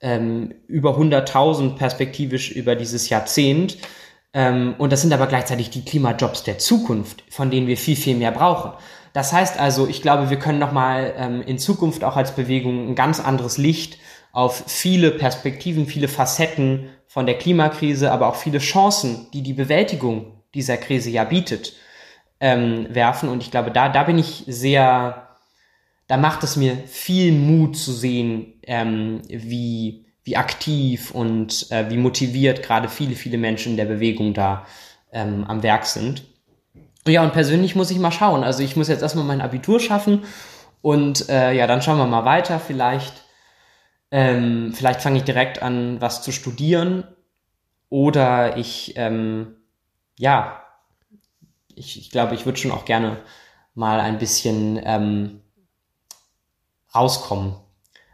ähm, 0.00 0.54
über 0.66 0.98
100.000 0.98 1.76
perspektivisch 1.76 2.50
über 2.50 2.74
dieses 2.74 3.10
Jahrzehnt. 3.10 3.76
Ähm, 4.32 4.74
und 4.78 4.92
das 4.92 5.02
sind 5.02 5.12
aber 5.12 5.26
gleichzeitig 5.26 5.70
die 5.70 5.84
Klimajobs 5.84 6.42
der 6.42 6.58
Zukunft, 6.58 7.22
von 7.28 7.50
denen 7.50 7.66
wir 7.66 7.76
viel, 7.76 7.96
viel 7.96 8.16
mehr 8.16 8.32
brauchen. 8.32 8.72
Das 9.12 9.32
heißt 9.32 9.58
also, 9.60 9.86
ich 9.86 10.00
glaube, 10.00 10.30
wir 10.30 10.38
können 10.38 10.58
nochmal 10.58 11.12
ähm, 11.16 11.42
in 11.42 11.58
Zukunft 11.58 12.02
auch 12.02 12.16
als 12.16 12.34
Bewegung 12.34 12.88
ein 12.88 12.94
ganz 12.94 13.20
anderes 13.20 13.58
Licht 13.58 13.98
auf 14.32 14.64
viele 14.66 15.10
Perspektiven, 15.10 15.86
viele 15.86 16.08
Facetten 16.08 16.88
von 17.10 17.26
der 17.26 17.38
Klimakrise, 17.38 18.12
aber 18.12 18.28
auch 18.28 18.36
viele 18.36 18.60
Chancen, 18.60 19.26
die 19.32 19.42
die 19.42 19.52
Bewältigung 19.52 20.44
dieser 20.54 20.76
Krise 20.76 21.10
ja 21.10 21.24
bietet, 21.24 21.72
ähm, 22.38 22.86
werfen. 22.88 23.28
Und 23.28 23.42
ich 23.42 23.50
glaube, 23.50 23.72
da, 23.72 23.88
da 23.88 24.04
bin 24.04 24.16
ich 24.16 24.44
sehr, 24.46 25.26
da 26.06 26.16
macht 26.16 26.44
es 26.44 26.54
mir 26.54 26.76
viel 26.86 27.32
Mut 27.32 27.76
zu 27.76 27.90
sehen, 27.90 28.60
ähm, 28.62 29.22
wie, 29.28 30.06
wie 30.22 30.36
aktiv 30.36 31.10
und 31.10 31.66
äh, 31.72 31.90
wie 31.90 31.96
motiviert 31.96 32.62
gerade 32.62 32.88
viele, 32.88 33.16
viele 33.16 33.38
Menschen 33.38 33.72
in 33.72 33.76
der 33.76 33.86
Bewegung 33.86 34.32
da 34.32 34.64
ähm, 35.12 35.42
am 35.48 35.64
Werk 35.64 35.86
sind. 35.86 36.22
Ja, 37.08 37.24
und 37.24 37.32
persönlich 37.32 37.74
muss 37.74 37.90
ich 37.90 37.98
mal 37.98 38.12
schauen. 38.12 38.44
Also 38.44 38.62
ich 38.62 38.76
muss 38.76 38.86
jetzt 38.86 39.02
erstmal 39.02 39.24
mein 39.24 39.40
Abitur 39.40 39.80
schaffen 39.80 40.22
und 40.80 41.28
äh, 41.28 41.54
ja, 41.54 41.66
dann 41.66 41.82
schauen 41.82 41.98
wir 41.98 42.06
mal 42.06 42.24
weiter. 42.24 42.60
Vielleicht, 42.60 43.24
ähm, 44.10 44.72
vielleicht 44.74 45.02
fange 45.02 45.18
ich 45.18 45.24
direkt 45.24 45.62
an, 45.62 46.00
was 46.00 46.22
zu 46.22 46.32
studieren 46.32 47.04
oder 47.88 48.56
ich, 48.56 48.94
ähm, 48.96 49.56
ja, 50.18 50.62
ich, 51.74 51.98
ich 51.98 52.10
glaube, 52.10 52.34
ich 52.34 52.44
würde 52.44 52.58
schon 52.58 52.72
auch 52.72 52.84
gerne 52.84 53.18
mal 53.74 54.00
ein 54.00 54.18
bisschen 54.18 54.80
ähm, 54.82 55.40
rauskommen. 56.94 57.54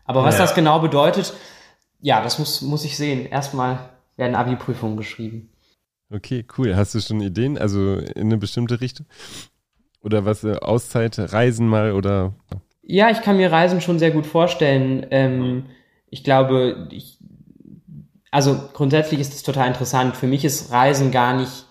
Aber 0.05 0.23
was 0.25 0.37
ja. 0.37 0.43
das 0.43 0.55
genau 0.55 0.79
bedeutet, 0.81 1.35
ja, 2.01 2.23
das 2.23 2.39
muss, 2.39 2.63
muss 2.63 2.85
ich 2.85 2.97
sehen. 2.97 3.27
Erstmal 3.27 3.91
werden 4.17 4.37
Abi-Prüfungen 4.37 4.97
geschrieben. 4.97 5.51
Okay, 6.11 6.47
cool. 6.57 6.77
Hast 6.77 6.95
du 6.95 7.01
schon 7.01 7.21
Ideen? 7.21 7.59
Also 7.59 7.95
in 7.97 8.27
eine 8.27 8.37
bestimmte 8.37 8.81
Richtung? 8.81 9.07
Oder 10.01 10.25
was, 10.25 10.45
äh, 10.45 10.57
Auszeit, 10.57 11.19
Reisen 11.19 11.67
mal 11.67 11.93
oder? 11.93 12.35
Ja, 12.83 13.11
ich 13.11 13.23
kann 13.23 13.37
mir 13.37 13.51
Reisen 13.51 13.81
schon 13.81 13.99
sehr 13.99 14.13
gut 14.13 14.27
vorstellen. 14.27 15.05
Ähm, 15.11 15.67
ich 16.11 16.25
glaube, 16.25 16.89
ich, 16.91 17.19
also 18.31 18.61
grundsätzlich 18.73 19.21
ist 19.21 19.35
es 19.35 19.43
total 19.43 19.69
interessant. 19.69 20.17
Für 20.17 20.27
mich 20.27 20.45
ist 20.45 20.71
Reisen 20.71 21.11
gar 21.11 21.35
nicht 21.37 21.67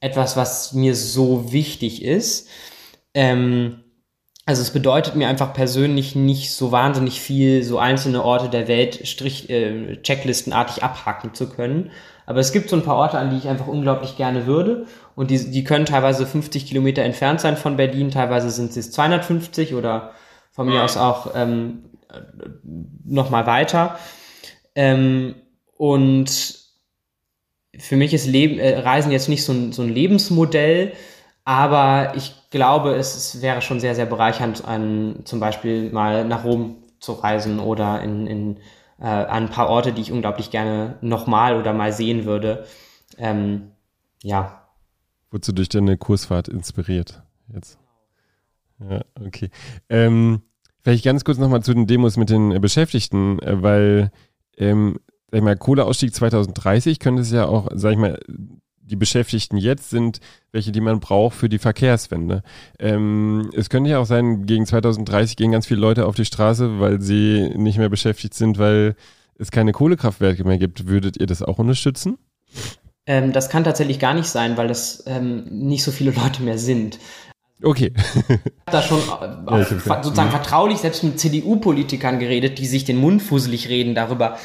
etwas, 0.00 0.36
was 0.36 0.72
mir 0.72 0.94
so 0.94 1.52
wichtig 1.52 2.02
ist. 2.02 2.48
Ähm, 3.14 3.84
also 4.46 4.62
es 4.62 4.70
bedeutet 4.70 5.14
mir 5.14 5.28
einfach 5.28 5.52
persönlich 5.52 6.14
nicht 6.14 6.54
so 6.54 6.72
wahnsinnig 6.72 7.20
viel, 7.20 7.62
so 7.62 7.78
einzelne 7.78 8.24
Orte 8.24 8.48
der 8.48 8.66
Welt 8.66 9.06
Strich, 9.06 9.50
äh, 9.50 10.00
Checklistenartig 10.00 10.82
abhaken 10.82 11.34
zu 11.34 11.50
können. 11.50 11.90
Aber 12.24 12.40
es 12.40 12.52
gibt 12.52 12.70
so 12.70 12.76
ein 12.76 12.82
paar 12.82 12.96
Orte, 12.96 13.18
an 13.18 13.30
die 13.30 13.36
ich 13.36 13.48
einfach 13.48 13.66
unglaublich 13.66 14.16
gerne 14.16 14.46
würde. 14.46 14.86
Und 15.14 15.30
die, 15.30 15.50
die 15.50 15.64
können 15.64 15.84
teilweise 15.84 16.26
50 16.26 16.66
Kilometer 16.66 17.02
entfernt 17.02 17.40
sein 17.40 17.56
von 17.56 17.76
Berlin, 17.76 18.10
teilweise 18.10 18.50
sind 18.50 18.74
es 18.76 18.90
250 18.90 19.74
oder 19.74 20.12
von 20.50 20.66
mir 20.66 20.82
aus 20.82 20.96
auch 20.96 21.32
ähm, 21.34 21.87
noch 23.04 23.30
mal 23.30 23.46
weiter. 23.46 23.98
Ähm, 24.74 25.34
und 25.76 26.58
für 27.78 27.96
mich 27.96 28.14
ist 28.14 28.26
Leben, 28.26 28.58
äh, 28.58 28.78
Reisen 28.78 29.12
jetzt 29.12 29.28
nicht 29.28 29.44
so 29.44 29.52
ein, 29.52 29.72
so 29.72 29.82
ein 29.82 29.88
Lebensmodell, 29.88 30.92
aber 31.44 32.12
ich 32.16 32.34
glaube, 32.50 32.94
es, 32.94 33.16
es 33.16 33.42
wäre 33.42 33.62
schon 33.62 33.80
sehr, 33.80 33.94
sehr 33.94 34.06
bereichernd, 34.06 34.64
an, 34.64 35.20
zum 35.24 35.40
Beispiel 35.40 35.90
mal 35.90 36.24
nach 36.24 36.44
Rom 36.44 36.82
zu 37.00 37.12
reisen 37.12 37.60
oder 37.60 38.02
in, 38.02 38.26
in 38.26 38.56
äh, 39.00 39.04
an 39.04 39.44
ein 39.44 39.50
paar 39.50 39.68
Orte, 39.68 39.92
die 39.92 40.02
ich 40.02 40.12
unglaublich 40.12 40.50
gerne 40.50 40.98
nochmal 41.00 41.56
oder 41.56 41.72
mal 41.72 41.92
sehen 41.92 42.24
würde. 42.24 42.66
Ähm, 43.16 43.70
ja. 44.22 44.68
Du 45.30 45.52
durch 45.52 45.68
deine 45.68 45.96
Kursfahrt 45.96 46.48
inspiriert 46.48 47.22
jetzt? 47.52 47.78
Ja, 48.80 49.02
okay. 49.20 49.50
Ähm, 49.88 50.42
vielleicht 50.88 51.04
ganz 51.04 51.22
kurz 51.22 51.36
nochmal 51.36 51.62
zu 51.62 51.74
den 51.74 51.86
Demos 51.86 52.16
mit 52.16 52.30
den 52.30 52.50
äh, 52.50 52.58
Beschäftigten, 52.60 53.38
äh, 53.40 53.62
weil 53.62 54.10
ähm, 54.56 54.98
sag 55.30 55.38
ich 55.38 55.44
mal, 55.44 55.54
Kohleausstieg 55.54 56.14
2030 56.14 56.98
könnte 56.98 57.20
es 57.20 57.30
ja 57.30 57.44
auch, 57.44 57.68
sag 57.74 57.92
ich 57.92 57.98
mal, 57.98 58.18
die 58.80 58.96
Beschäftigten 58.96 59.58
jetzt 59.58 59.90
sind 59.90 60.20
welche, 60.50 60.72
die 60.72 60.80
man 60.80 60.98
braucht 60.98 61.36
für 61.36 61.50
die 61.50 61.58
Verkehrswende. 61.58 62.42
Ähm, 62.78 63.50
es 63.54 63.68
könnte 63.68 63.90
ja 63.90 63.98
auch 63.98 64.06
sein, 64.06 64.46
gegen 64.46 64.64
2030 64.64 65.36
gehen 65.36 65.52
ganz 65.52 65.66
viele 65.66 65.80
Leute 65.80 66.06
auf 66.06 66.14
die 66.14 66.24
Straße, 66.24 66.80
weil 66.80 67.02
sie 67.02 67.50
nicht 67.54 67.76
mehr 67.76 67.90
beschäftigt 67.90 68.32
sind, 68.32 68.56
weil 68.58 68.96
es 69.38 69.50
keine 69.50 69.72
Kohlekraftwerke 69.72 70.42
mehr 70.44 70.56
gibt. 70.56 70.86
Würdet 70.86 71.20
ihr 71.20 71.26
das 71.26 71.42
auch 71.42 71.58
unterstützen? 71.58 72.16
Ähm, 73.04 73.34
das 73.34 73.50
kann 73.50 73.62
tatsächlich 73.62 73.98
gar 73.98 74.14
nicht 74.14 74.28
sein, 74.28 74.56
weil 74.56 74.68
das 74.68 75.04
ähm, 75.06 75.44
nicht 75.50 75.84
so 75.84 75.90
viele 75.90 76.12
Leute 76.16 76.42
mehr 76.42 76.56
sind. 76.56 76.98
Okay. 77.62 77.92
Ich 77.96 78.24
habe 78.26 78.40
da 78.66 78.82
schon 78.82 79.00
ja, 79.50 79.64
sozusagen 80.02 80.30
vertraulich 80.30 80.78
selbst 80.78 81.02
mit 81.02 81.18
CDU-Politikern 81.18 82.18
geredet, 82.18 82.58
die 82.58 82.66
sich 82.66 82.84
den 82.84 82.98
Mund 82.98 83.22
fusselig 83.22 83.68
reden 83.68 83.94
darüber, 83.94 84.38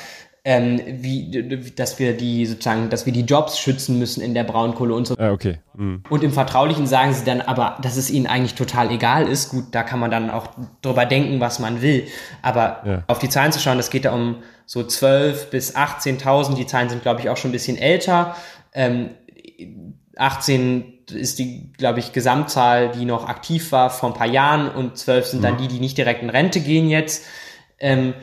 ähm, 0.45 0.82
wie, 0.86 1.72
dass 1.76 1.99
wir 1.99 2.18
die 2.18 2.45
sozusagen, 2.45 2.89
dass 2.89 3.05
wir 3.05 3.14
die 3.14 3.22
Jobs 3.22 3.57
schützen 3.59 3.97
müssen 3.97 4.22
in 4.22 4.34
der 4.34 4.43
Braunkohle 4.43 4.93
und 4.93 5.07
so. 5.07 5.16
Ah, 5.18 5.32
okay. 5.32 5.59
Mhm. 5.76 6.03
Und 6.09 6.24
im 6.24 6.34
Vertraulichen 6.34 6.86
sagen 6.86 7.14
sie 7.14 7.24
dann 7.24 7.39
aber, 7.39 7.78
dass 7.82 7.95
es 7.95 8.09
ihnen 8.09 8.28
eigentlich 8.28 8.55
total 8.55 8.91
egal 8.91 9.28
ist. 9.28 9.49
Gut, 9.49 9.66
da 9.72 9.84
kann 9.84 9.99
man 9.99 10.11
dann 10.11 10.30
auch 10.30 10.47
drüber 10.82 11.05
denken, 11.05 11.39
was 11.39 11.59
man 11.59 11.82
will. 11.82 12.07
Aber 12.41 12.82
ja. 12.86 13.03
auf 13.07 13.20
die 13.20 13.30
Zahlen 13.30 13.53
zu 13.53 13.59
schauen, 13.59 13.78
das 13.78 13.89
geht 13.89 14.03
da 14.03 14.14
um 14.14 14.38
so 14.66 14.84
12 14.84 15.49
bis 15.49 15.78
18.000. 15.78 16.55
Die 16.55 16.66
Zahlen 16.66 16.89
sind, 16.89 17.03
glaube 17.03 17.22
ich, 17.22 17.30
auch 17.30 17.38
schon 17.38 17.49
ein 17.51 17.53
bisschen 17.53 17.78
älter. 17.78 18.36
Ähm, 18.74 19.11
18 20.18 20.93
ist 21.12 21.39
die, 21.39 21.72
glaube 21.78 21.99
ich, 21.99 22.14
Gesamtzahl, 22.14 22.91
die 22.91 23.06
noch 23.06 23.28
aktiv 23.28 23.72
war 23.72 23.89
vor 23.89 24.10
ein 24.10 24.16
paar 24.16 24.28
Jahren 24.28 24.70
und 24.70 24.97
12 24.97 25.26
sind 25.26 25.39
mhm. 25.39 25.43
dann 25.43 25.58
die, 25.58 25.68
die 25.68 25.80
nicht 25.80 25.97
direkt 25.97 26.24
in 26.24 26.30
Rente 26.30 26.60
gehen 26.60 26.89
jetzt. 26.89 27.26
Ähm, 27.80 28.14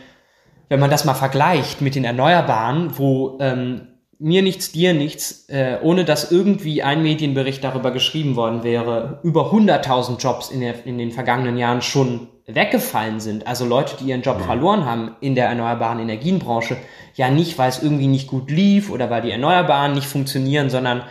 wenn 0.69 0.81
man 0.81 0.91
das 0.91 1.05
mal 1.05 1.15
vergleicht 1.15 1.81
mit 1.81 1.95
den 1.95 2.05
Erneuerbaren, 2.05 2.97
wo 2.97 3.39
ähm, 3.41 3.89
mir 4.21 4.43
nichts, 4.43 4.71
dir 4.71 4.95
nichts, 4.95 5.49
äh, 5.49 5.79
ohne 5.83 6.05
dass 6.05 6.31
irgendwie 6.31 6.83
ein 6.83 7.03
Medienbericht 7.03 7.65
darüber 7.65 7.91
geschrieben 7.91 8.37
worden 8.37 8.63
wäre, 8.63 9.19
über 9.23 9.53
100.000 9.53 10.19
Jobs 10.19 10.51
in, 10.51 10.61
der, 10.61 10.87
in 10.87 10.99
den 10.99 11.11
vergangenen 11.11 11.57
Jahren 11.57 11.83
schon 11.83 12.29
weggefallen 12.47 13.19
sind. 13.21 13.47
Also 13.47 13.65
Leute, 13.65 13.97
die 13.99 14.11
ihren 14.11 14.23
Job 14.23 14.39
mhm. 14.39 14.45
verloren 14.45 14.85
haben 14.85 15.17
in 15.21 15.35
der 15.35 15.47
erneuerbaren 15.47 16.01
Energienbranche. 16.01 16.77
Ja 17.15 17.31
nicht, 17.31 17.59
weil 17.59 17.71
es 17.71 17.83
irgendwie 17.83 18.07
nicht 18.07 18.29
gut 18.29 18.51
lief 18.51 18.91
oder 18.91 19.11
weil 19.11 19.23
die 19.23 19.31
Erneuerbaren 19.31 19.95
nicht 19.95 20.07
funktionieren, 20.07 20.71
sondern 20.71 21.03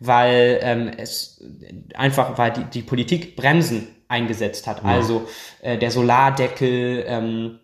weil 0.00 0.60
ähm, 0.62 0.90
es 0.96 1.42
einfach, 1.94 2.38
weil 2.38 2.52
die, 2.52 2.64
die 2.64 2.82
Politik 2.82 3.36
Bremsen 3.36 3.88
eingesetzt 4.08 4.66
hat. 4.66 4.82
Mhm. 4.82 4.90
Also 4.90 5.28
äh, 5.62 5.78
der 5.78 5.90
Solardeckel, 5.90 7.04
ähm, 7.06 7.58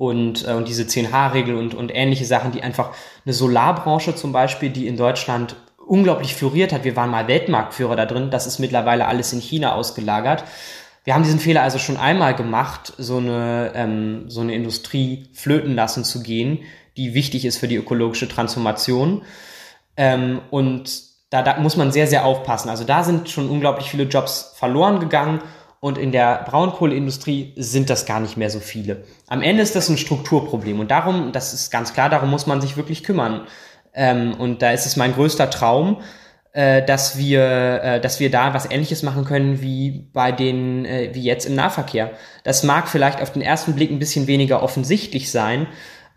und, 0.00 0.48
äh, 0.48 0.52
und 0.52 0.66
diese 0.66 0.84
10H-Regel 0.84 1.54
und, 1.56 1.74
und 1.74 1.94
ähnliche 1.94 2.24
Sachen, 2.24 2.52
die 2.52 2.62
einfach 2.62 2.94
eine 3.26 3.34
Solarbranche 3.34 4.14
zum 4.14 4.32
Beispiel, 4.32 4.70
die 4.70 4.86
in 4.86 4.96
Deutschland 4.96 5.56
unglaublich 5.76 6.34
floriert 6.34 6.72
hat. 6.72 6.84
Wir 6.84 6.96
waren 6.96 7.10
mal 7.10 7.28
Weltmarktführer 7.28 7.96
da 7.96 8.06
drin. 8.06 8.30
Das 8.30 8.46
ist 8.46 8.60
mittlerweile 8.60 9.06
alles 9.08 9.34
in 9.34 9.40
China 9.40 9.74
ausgelagert. 9.74 10.44
Wir 11.04 11.14
haben 11.14 11.22
diesen 11.22 11.38
Fehler 11.38 11.62
also 11.62 11.78
schon 11.78 11.98
einmal 11.98 12.34
gemacht, 12.34 12.94
so 12.96 13.18
eine, 13.18 13.72
ähm, 13.74 14.30
so 14.30 14.40
eine 14.40 14.54
Industrie 14.54 15.28
flöten 15.34 15.74
lassen 15.74 16.02
zu 16.02 16.22
gehen, 16.22 16.60
die 16.96 17.12
wichtig 17.12 17.44
ist 17.44 17.58
für 17.58 17.68
die 17.68 17.76
ökologische 17.76 18.26
Transformation. 18.26 19.20
Ähm, 19.98 20.40
und 20.48 21.09
da, 21.30 21.42
da 21.42 21.58
muss 21.58 21.76
man 21.76 21.92
sehr, 21.92 22.06
sehr 22.06 22.24
aufpassen. 22.24 22.68
Also 22.68 22.84
da 22.84 23.04
sind 23.04 23.30
schon 23.30 23.48
unglaublich 23.48 23.90
viele 23.90 24.04
Jobs 24.04 24.52
verloren 24.56 25.00
gegangen 25.00 25.40
und 25.78 25.96
in 25.96 26.12
der 26.12 26.44
Braunkohleindustrie 26.44 27.54
sind 27.56 27.88
das 27.88 28.04
gar 28.04 28.20
nicht 28.20 28.36
mehr 28.36 28.50
so 28.50 28.60
viele. 28.60 29.04
Am 29.28 29.40
Ende 29.40 29.62
ist 29.62 29.74
das 29.74 29.88
ein 29.88 29.96
Strukturproblem 29.96 30.78
und 30.78 30.90
darum, 30.90 31.32
das 31.32 31.54
ist 31.54 31.70
ganz 31.70 31.94
klar, 31.94 32.10
darum 32.10 32.30
muss 32.30 32.46
man 32.46 32.60
sich 32.60 32.76
wirklich 32.76 33.02
kümmern. 33.04 33.46
Ähm, 33.94 34.34
und 34.34 34.60
da 34.60 34.72
ist 34.72 34.86
es 34.86 34.96
mein 34.96 35.14
größter 35.14 35.50
Traum, 35.50 36.02
äh, 36.52 36.84
dass 36.84 37.16
wir, 37.16 37.80
äh, 37.82 38.00
dass 38.00 38.18
wir 38.18 38.30
da 38.30 38.52
was 38.52 38.70
Ähnliches 38.70 39.02
machen 39.02 39.24
können 39.24 39.62
wie 39.62 40.08
bei 40.12 40.32
den, 40.32 40.84
äh, 40.84 41.10
wie 41.12 41.22
jetzt 41.22 41.46
im 41.46 41.54
Nahverkehr. 41.54 42.10
Das 42.44 42.62
mag 42.64 42.88
vielleicht 42.88 43.22
auf 43.22 43.32
den 43.32 43.42
ersten 43.42 43.74
Blick 43.74 43.90
ein 43.90 44.00
bisschen 44.00 44.26
weniger 44.26 44.62
offensichtlich 44.62 45.30
sein, 45.30 45.68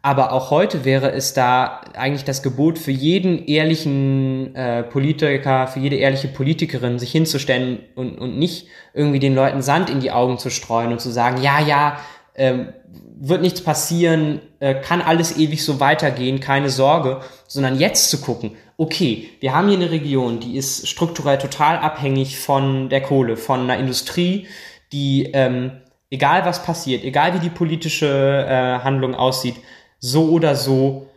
aber 0.06 0.34
auch 0.34 0.52
heute 0.52 0.84
wäre 0.84 1.14
es 1.14 1.34
da 1.34 1.80
eigentlich 1.94 2.26
das 2.26 2.44
Gebot 2.44 2.78
für 2.78 2.92
jeden 2.92 3.46
ehrlichen 3.48 4.54
äh, 4.54 4.84
Politiker, 4.84 5.66
für 5.68 5.80
jede 5.80 5.96
ehrliche 5.96 6.28
Politikerin, 6.28 7.00
sich 7.00 7.14
hinzustellen 7.14 7.80
und, 7.96 8.20
und 8.20 8.38
nicht 8.38 8.68
irgendwie 8.94 9.20
den 9.20 9.34
Leuten 9.34 9.62
Sand 9.62 9.90
in 9.90 10.02
die 10.02 10.12
Augen 10.12 10.38
zu 10.38 10.50
streuen 10.50 10.92
und 10.92 11.00
zu 11.00 11.10
sagen, 11.10 11.42
ja, 11.42 11.62
ja, 11.62 11.98
ähm, 12.36 12.74
wird 13.18 13.42
nichts 13.42 13.62
passieren, 13.62 14.42
äh, 14.60 14.76
kann 14.76 15.02
alles 15.02 15.38
ewig 15.38 15.64
so 15.64 15.80
weitergehen, 15.80 16.42
keine 16.42 16.70
Sorge, 16.70 17.22
sondern 17.48 17.80
jetzt 17.80 18.10
zu 18.10 18.20
gucken, 18.20 18.58
okay, 18.76 19.30
wir 19.40 19.56
haben 19.56 19.70
hier 19.70 19.78
eine 19.78 19.92
Region, 19.92 20.42
die 20.42 20.58
ist 20.58 20.86
strukturell 20.90 21.38
total 21.38 21.78
abhängig 21.78 22.40
von 22.40 22.90
der 22.90 23.02
Kohle, 23.02 23.38
von 23.38 23.62
einer 23.62 23.78
Industrie, 23.78 24.48
die, 24.92 25.30
ähm, 25.34 25.72
egal 26.12 26.44
was 26.44 26.66
passiert, 26.66 27.06
egal 27.06 27.36
wie 27.36 27.40
die 27.40 27.50
politische 27.50 28.46
äh, 28.50 28.84
Handlung 28.84 29.16
aussieht, 29.16 29.56
so 30.04 30.30
oder 30.32 30.58
so 30.58 31.08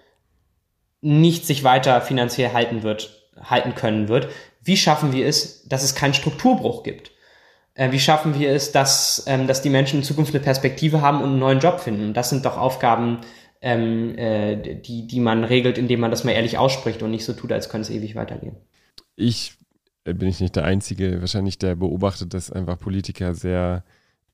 nicht 1.01 1.45
sich 1.45 1.65
weiter 1.65 2.01
finanziell 2.01 2.53
halten 2.53 2.85
wird. 2.85 3.31
halten 3.39 3.75
können 3.75 4.09
wird. 4.09 4.29
Wie 4.63 4.77
schaffen 4.77 5.13
wir 5.13 5.27
es, 5.27 5.65
dass 5.69 5.83
es 5.83 5.95
keinen 5.95 6.15
Strukturbruch 6.15 6.85
gibt? 6.85 7.11
Äh, 7.75 7.91
wie 7.91 7.99
schaffen 7.99 8.39
wir 8.39 8.51
es, 8.51 8.71
dass, 8.71 9.25
ähm, 9.27 9.49
dass 9.49 9.61
die 9.61 9.71
Menschen 9.71 9.99
in 9.99 10.05
Zukunft 10.05 10.35
eine 10.35 10.43
Perspektive 10.43 11.03
haben 11.03 11.21
und 11.21 11.31
einen 11.31 11.39
neuen 11.41 11.59
Job 11.59 11.81
finden? 11.81 12.15
Das 12.15 12.31
sind 12.31 12.47
doch 12.47 12.57
Aufgaben, 12.57 13.21
ähm, 13.61 14.17
äh, 14.17 14.57
die, 14.57 15.07
die 15.07 15.21
man 15.21 15.43
regelt, 15.43 15.79
indem 15.79 16.01
man 16.01 16.13
das 16.13 16.23
mal 16.23 16.31
ehrlich 16.31 16.57
ausspricht 16.57 17.03
und 17.03 17.11
nicht 17.11 17.25
so 17.25 17.33
tut, 17.33 17.53
als 17.53 17.69
könnte 17.69 17.91
es 17.91 17.95
ewig 17.95 18.15
weitergehen. 18.15 18.57
Ich 19.17 19.55
äh, 20.05 20.15
bin 20.15 20.29
ich 20.29 20.41
nicht 20.41 20.55
der 20.55 20.65
Einzige, 20.65 21.21
wahrscheinlich 21.21 21.59
der 21.59 21.75
beobachtet, 21.75 22.33
dass 22.35 22.53
einfach 22.53 22.79
Politiker 22.79 23.35
sehr 23.35 23.85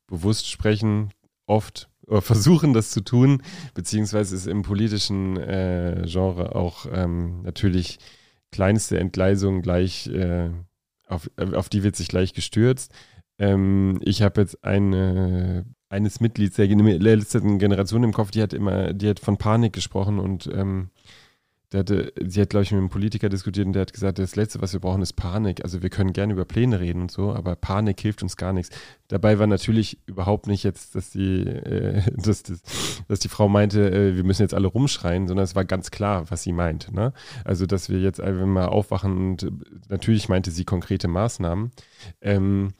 bewusst 0.07 0.49
sprechen, 0.49 1.09
oft 1.47 1.89
oder 2.07 2.21
versuchen 2.21 2.73
das 2.73 2.91
zu 2.91 3.01
tun, 3.01 3.41
beziehungsweise 3.73 4.35
ist 4.35 4.47
im 4.47 4.61
politischen 4.61 5.37
äh, 5.37 6.03
Genre 6.05 6.55
auch 6.55 6.85
ähm, 6.91 7.41
natürlich 7.43 7.99
kleinste 8.51 8.99
Entgleisung 8.99 9.61
gleich, 9.61 10.07
äh, 10.07 10.49
auf, 11.07 11.29
auf 11.37 11.69
die 11.69 11.83
wird 11.83 11.95
sich 11.95 12.07
gleich 12.07 12.33
gestürzt. 12.33 12.93
Ähm, 13.39 13.99
ich 14.01 14.21
habe 14.21 14.41
jetzt 14.41 14.63
eine, 14.63 15.65
eines 15.89 16.19
Mitglieds 16.19 16.55
der 16.55 16.67
letzten 16.67 17.59
Generation 17.59 18.03
im 18.03 18.13
Kopf, 18.13 18.31
die 18.31 18.41
hat 18.41 18.53
immer, 18.53 18.93
die 18.93 19.09
hat 19.09 19.19
von 19.19 19.37
Panik 19.37 19.73
gesprochen 19.73 20.19
und 20.19 20.47
ähm, 20.47 20.89
hatte, 21.79 22.13
sie 22.25 22.41
hat, 22.41 22.49
glaube 22.49 22.63
ich, 22.63 22.71
mit 22.71 22.79
einem 22.79 22.89
Politiker 22.89 23.29
diskutiert 23.29 23.67
und 23.67 23.73
der 23.73 23.83
hat 23.83 23.93
gesagt, 23.93 24.19
das 24.19 24.35
Letzte, 24.35 24.61
was 24.61 24.73
wir 24.73 24.79
brauchen, 24.79 25.01
ist 25.01 25.13
Panik. 25.13 25.63
Also 25.63 25.81
wir 25.81 25.89
können 25.89 26.13
gerne 26.13 26.33
über 26.33 26.45
Pläne 26.45 26.79
reden 26.79 27.01
und 27.01 27.11
so, 27.11 27.33
aber 27.33 27.55
Panik 27.55 27.99
hilft 27.99 28.23
uns 28.23 28.37
gar 28.37 28.53
nichts. 28.53 28.75
Dabei 29.07 29.39
war 29.39 29.47
natürlich 29.47 29.99
überhaupt 30.05 30.47
nicht 30.47 30.63
jetzt, 30.63 30.95
dass 30.95 31.09
die, 31.11 31.41
äh, 31.45 32.01
dass, 32.15 32.43
dass, 32.43 32.61
dass 33.07 33.19
die 33.19 33.29
Frau 33.29 33.49
meinte, 33.49 33.91
äh, 33.91 34.15
wir 34.15 34.23
müssen 34.23 34.41
jetzt 34.41 34.53
alle 34.53 34.67
rumschreien, 34.67 35.27
sondern 35.27 35.43
es 35.43 35.55
war 35.55 35.65
ganz 35.65 35.91
klar, 35.91 36.29
was 36.29 36.43
sie 36.43 36.53
meint. 36.53 36.91
Ne? 36.93 37.13
Also, 37.45 37.65
dass 37.65 37.89
wir 37.89 37.99
jetzt 37.99 38.21
einfach 38.21 38.45
mal 38.45 38.67
aufwachen 38.67 39.17
und 39.17 39.51
natürlich 39.89 40.29
meinte 40.29 40.51
sie 40.51 40.65
konkrete 40.65 41.07
Maßnahmen. 41.07 41.71
Ähm, 42.21 42.73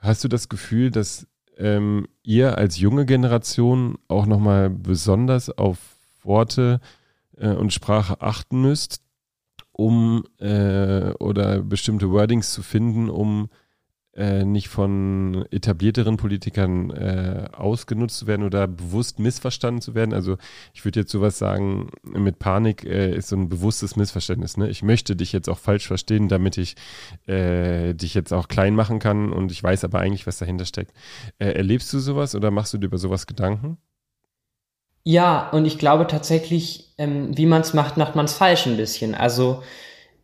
Hast 0.00 0.24
du 0.24 0.28
das 0.28 0.48
Gefühl, 0.48 0.90
dass 0.90 1.26
ähm, 1.58 2.08
ihr 2.22 2.56
als 2.56 2.78
junge 2.78 3.04
Generation 3.04 3.98
auch 4.08 4.24
nochmal 4.24 4.70
besonders 4.70 5.50
auf 5.50 5.78
Worte 6.22 6.80
äh, 7.40 7.48
und 7.48 7.72
Sprache 7.72 8.20
achten 8.20 8.60
müsst, 8.60 9.02
um 9.72 10.24
äh, 10.38 11.10
oder 11.18 11.62
bestimmte 11.62 12.10
Wordings 12.10 12.52
zu 12.52 12.62
finden, 12.62 13.10
um 13.10 13.48
äh, 14.12 14.44
nicht 14.44 14.68
von 14.68 15.46
etablierteren 15.50 16.16
Politikern 16.16 16.90
äh, 16.90 17.48
ausgenutzt 17.52 18.18
zu 18.18 18.26
werden 18.26 18.44
oder 18.44 18.66
bewusst 18.66 19.20
missverstanden 19.20 19.80
zu 19.80 19.94
werden. 19.94 20.12
Also 20.12 20.36
ich 20.74 20.84
würde 20.84 21.00
jetzt 21.00 21.12
sowas 21.12 21.38
sagen, 21.38 21.90
mit 22.02 22.40
Panik 22.40 22.84
äh, 22.84 23.14
ist 23.14 23.28
so 23.28 23.36
ein 23.36 23.48
bewusstes 23.48 23.94
Missverständnis. 23.96 24.56
Ne? 24.56 24.68
Ich 24.68 24.82
möchte 24.82 25.14
dich 25.14 25.32
jetzt 25.32 25.48
auch 25.48 25.58
falsch 25.58 25.86
verstehen, 25.86 26.28
damit 26.28 26.58
ich 26.58 26.74
äh, 27.26 27.94
dich 27.94 28.14
jetzt 28.14 28.32
auch 28.32 28.48
klein 28.48 28.74
machen 28.74 28.98
kann 28.98 29.32
und 29.32 29.52
ich 29.52 29.62
weiß 29.62 29.84
aber 29.84 30.00
eigentlich, 30.00 30.26
was 30.26 30.38
dahinter 30.38 30.64
steckt. 30.64 30.92
Äh, 31.38 31.52
erlebst 31.52 31.92
du 31.92 32.00
sowas 32.00 32.34
oder 32.34 32.50
machst 32.50 32.74
du 32.74 32.78
dir 32.78 32.86
über 32.86 32.98
sowas 32.98 33.26
Gedanken? 33.28 33.78
Ja, 35.02 35.48
und 35.50 35.64
ich 35.64 35.78
glaube 35.78 36.06
tatsächlich, 36.06 36.94
ähm, 36.98 37.36
wie 37.36 37.46
man 37.46 37.62
es 37.62 37.74
macht, 37.74 37.96
macht 37.96 38.16
man 38.16 38.26
es 38.26 38.34
falsch 38.34 38.66
ein 38.66 38.76
bisschen. 38.76 39.14
Also 39.14 39.62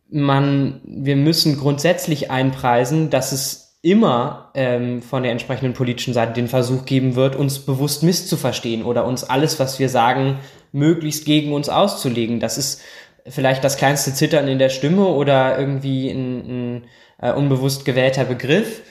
man, 0.09 0.81
wir 0.85 1.15
müssen 1.15 1.57
grundsätzlich 1.57 2.31
einpreisen, 2.31 3.09
dass 3.09 3.31
es 3.31 3.79
immer 3.81 4.51
ähm, 4.53 5.01
von 5.01 5.23
der 5.23 5.31
entsprechenden 5.31 5.73
politischen 5.73 6.13
Seite 6.13 6.33
den 6.33 6.47
Versuch 6.47 6.85
geben 6.85 7.15
wird, 7.15 7.35
uns 7.35 7.59
bewusst 7.59 8.03
misszuverstehen 8.03 8.83
oder 8.83 9.05
uns 9.05 9.23
alles, 9.23 9.59
was 9.59 9.79
wir 9.79 9.89
sagen, 9.89 10.39
möglichst 10.71 11.25
gegen 11.25 11.53
uns 11.53 11.69
auszulegen. 11.69 12.39
Das 12.39 12.57
ist 12.57 12.81
vielleicht 13.27 13.63
das 13.63 13.77
kleinste 13.77 14.13
Zittern 14.13 14.47
in 14.47 14.59
der 14.59 14.69
Stimme 14.69 15.05
oder 15.05 15.57
irgendwie 15.57 16.09
ein, 16.09 16.37
ein 16.77 16.85
äh, 17.21 17.31
unbewusst 17.31 17.85
gewählter 17.85 18.25
Begriff. 18.25 18.81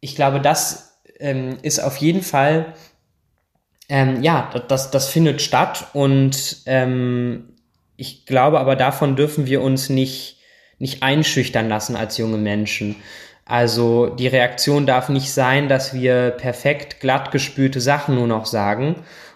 Ich 0.00 0.14
glaube, 0.14 0.40
das 0.40 1.00
ähm, 1.18 1.58
ist 1.62 1.80
auf 1.80 1.96
jeden 1.98 2.22
Fall, 2.22 2.74
ähm, 3.90 4.22
ja, 4.22 4.50
das, 4.68 4.92
das 4.92 5.08
findet 5.08 5.42
statt 5.42 5.88
und 5.94 6.58
ähm, 6.66 7.56
ich 7.96 8.24
glaube 8.24 8.60
aber 8.60 8.76
davon 8.76 9.16
dürfen 9.16 9.46
wir 9.46 9.60
uns 9.62 9.90
nicht, 9.90 10.38
nicht 10.78 11.02
einschüchtern 11.02 11.68
lassen 11.68 11.96
als 11.96 12.16
junge 12.16 12.38
Menschen. 12.38 12.94
Also 13.44 14.06
die 14.06 14.28
Reaktion 14.28 14.86
darf 14.86 15.08
nicht 15.08 15.32
sein, 15.32 15.68
dass 15.68 15.92
wir 15.92 16.30
perfekt 16.30 17.00
glatt 17.00 17.32
gespülte 17.32 17.80
Sachen 17.80 18.14
nur 18.14 18.28
noch 18.28 18.46
sagen 18.46 18.94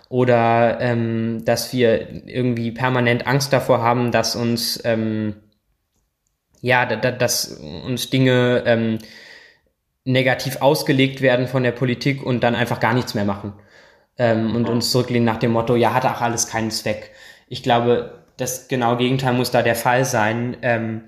oder 0.09 0.79
ähm, 0.81 1.45
dass 1.45 1.73
wir 1.73 2.29
irgendwie 2.29 2.71
permanent 2.71 3.27
Angst 3.27 3.53
davor 3.53 3.83
haben, 3.83 4.13
dass 4.13 4.37
uns 4.37 4.81
ähm, 4.85 5.35
ja, 6.61 6.87
da, 6.87 6.95
da, 6.95 7.11
dass 7.11 7.49
uns 7.49 8.09
Dinge 8.09 8.63
ähm, 8.67 8.99
negativ 10.05 10.63
ausgelegt 10.63 11.23
werden 11.23 11.49
von 11.49 11.65
der 11.65 11.73
Politik 11.73 12.23
und 12.25 12.45
dann 12.45 12.55
einfach 12.55 12.79
gar 12.79 12.95
nichts 12.95 13.15
mehr 13.15 13.25
machen 13.25 13.55
ähm, 14.19 14.55
und 14.55 14.69
uns 14.69 14.91
zurücklehnen 14.91 15.25
nach 15.25 15.39
dem 15.39 15.53
Motto, 15.53 15.77
ja, 15.77 15.95
hat 15.95 16.07
auch 16.07 16.21
alles 16.21 16.47
keinen 16.47 16.71
Zweck. 16.71 17.11
Ich 17.49 17.63
glaube, 17.63 18.25
das 18.37 18.69
genau 18.69 18.97
Gegenteil 18.97 19.35
muss 19.35 19.51
da 19.51 19.63
der 19.63 19.77
Fall 19.77 20.05
sein. 20.05 20.57
Ähm, 20.63 21.05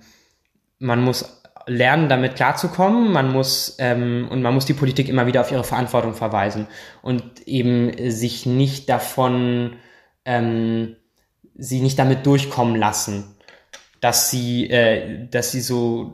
man 0.78 1.02
muss 1.02 1.42
lernen, 1.66 2.08
damit 2.08 2.36
klarzukommen. 2.36 3.12
Man 3.12 3.32
muss 3.32 3.76
ähm, 3.78 4.28
und 4.30 4.42
man 4.42 4.54
muss 4.54 4.66
die 4.66 4.74
Politik 4.74 5.08
immer 5.08 5.26
wieder 5.26 5.40
auf 5.40 5.52
ihre 5.52 5.64
Verantwortung 5.64 6.14
verweisen 6.14 6.66
und 7.02 7.46
eben 7.46 8.10
sich 8.10 8.46
nicht 8.46 8.88
davon, 8.88 9.76
ähm, 10.24 10.96
sie 11.54 11.80
nicht 11.80 11.98
damit 11.98 12.26
durchkommen 12.26 12.76
lassen, 12.76 13.36
dass 14.00 14.30
sie, 14.30 14.70
äh, 14.70 15.26
dass 15.28 15.50
sie 15.50 15.60
so, 15.60 16.12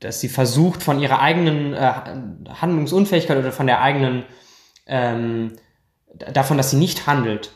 dass 0.00 0.20
sie 0.20 0.28
versucht 0.28 0.82
von 0.82 1.00
ihrer 1.00 1.20
eigenen 1.20 1.74
äh, 1.74 1.92
Handlungsunfähigkeit 2.60 3.38
oder 3.38 3.52
von 3.52 3.66
der 3.66 3.80
eigenen 3.80 4.24
ähm, 4.86 5.52
davon, 6.14 6.56
dass 6.56 6.70
sie 6.70 6.76
nicht 6.76 7.06
handelt, 7.06 7.52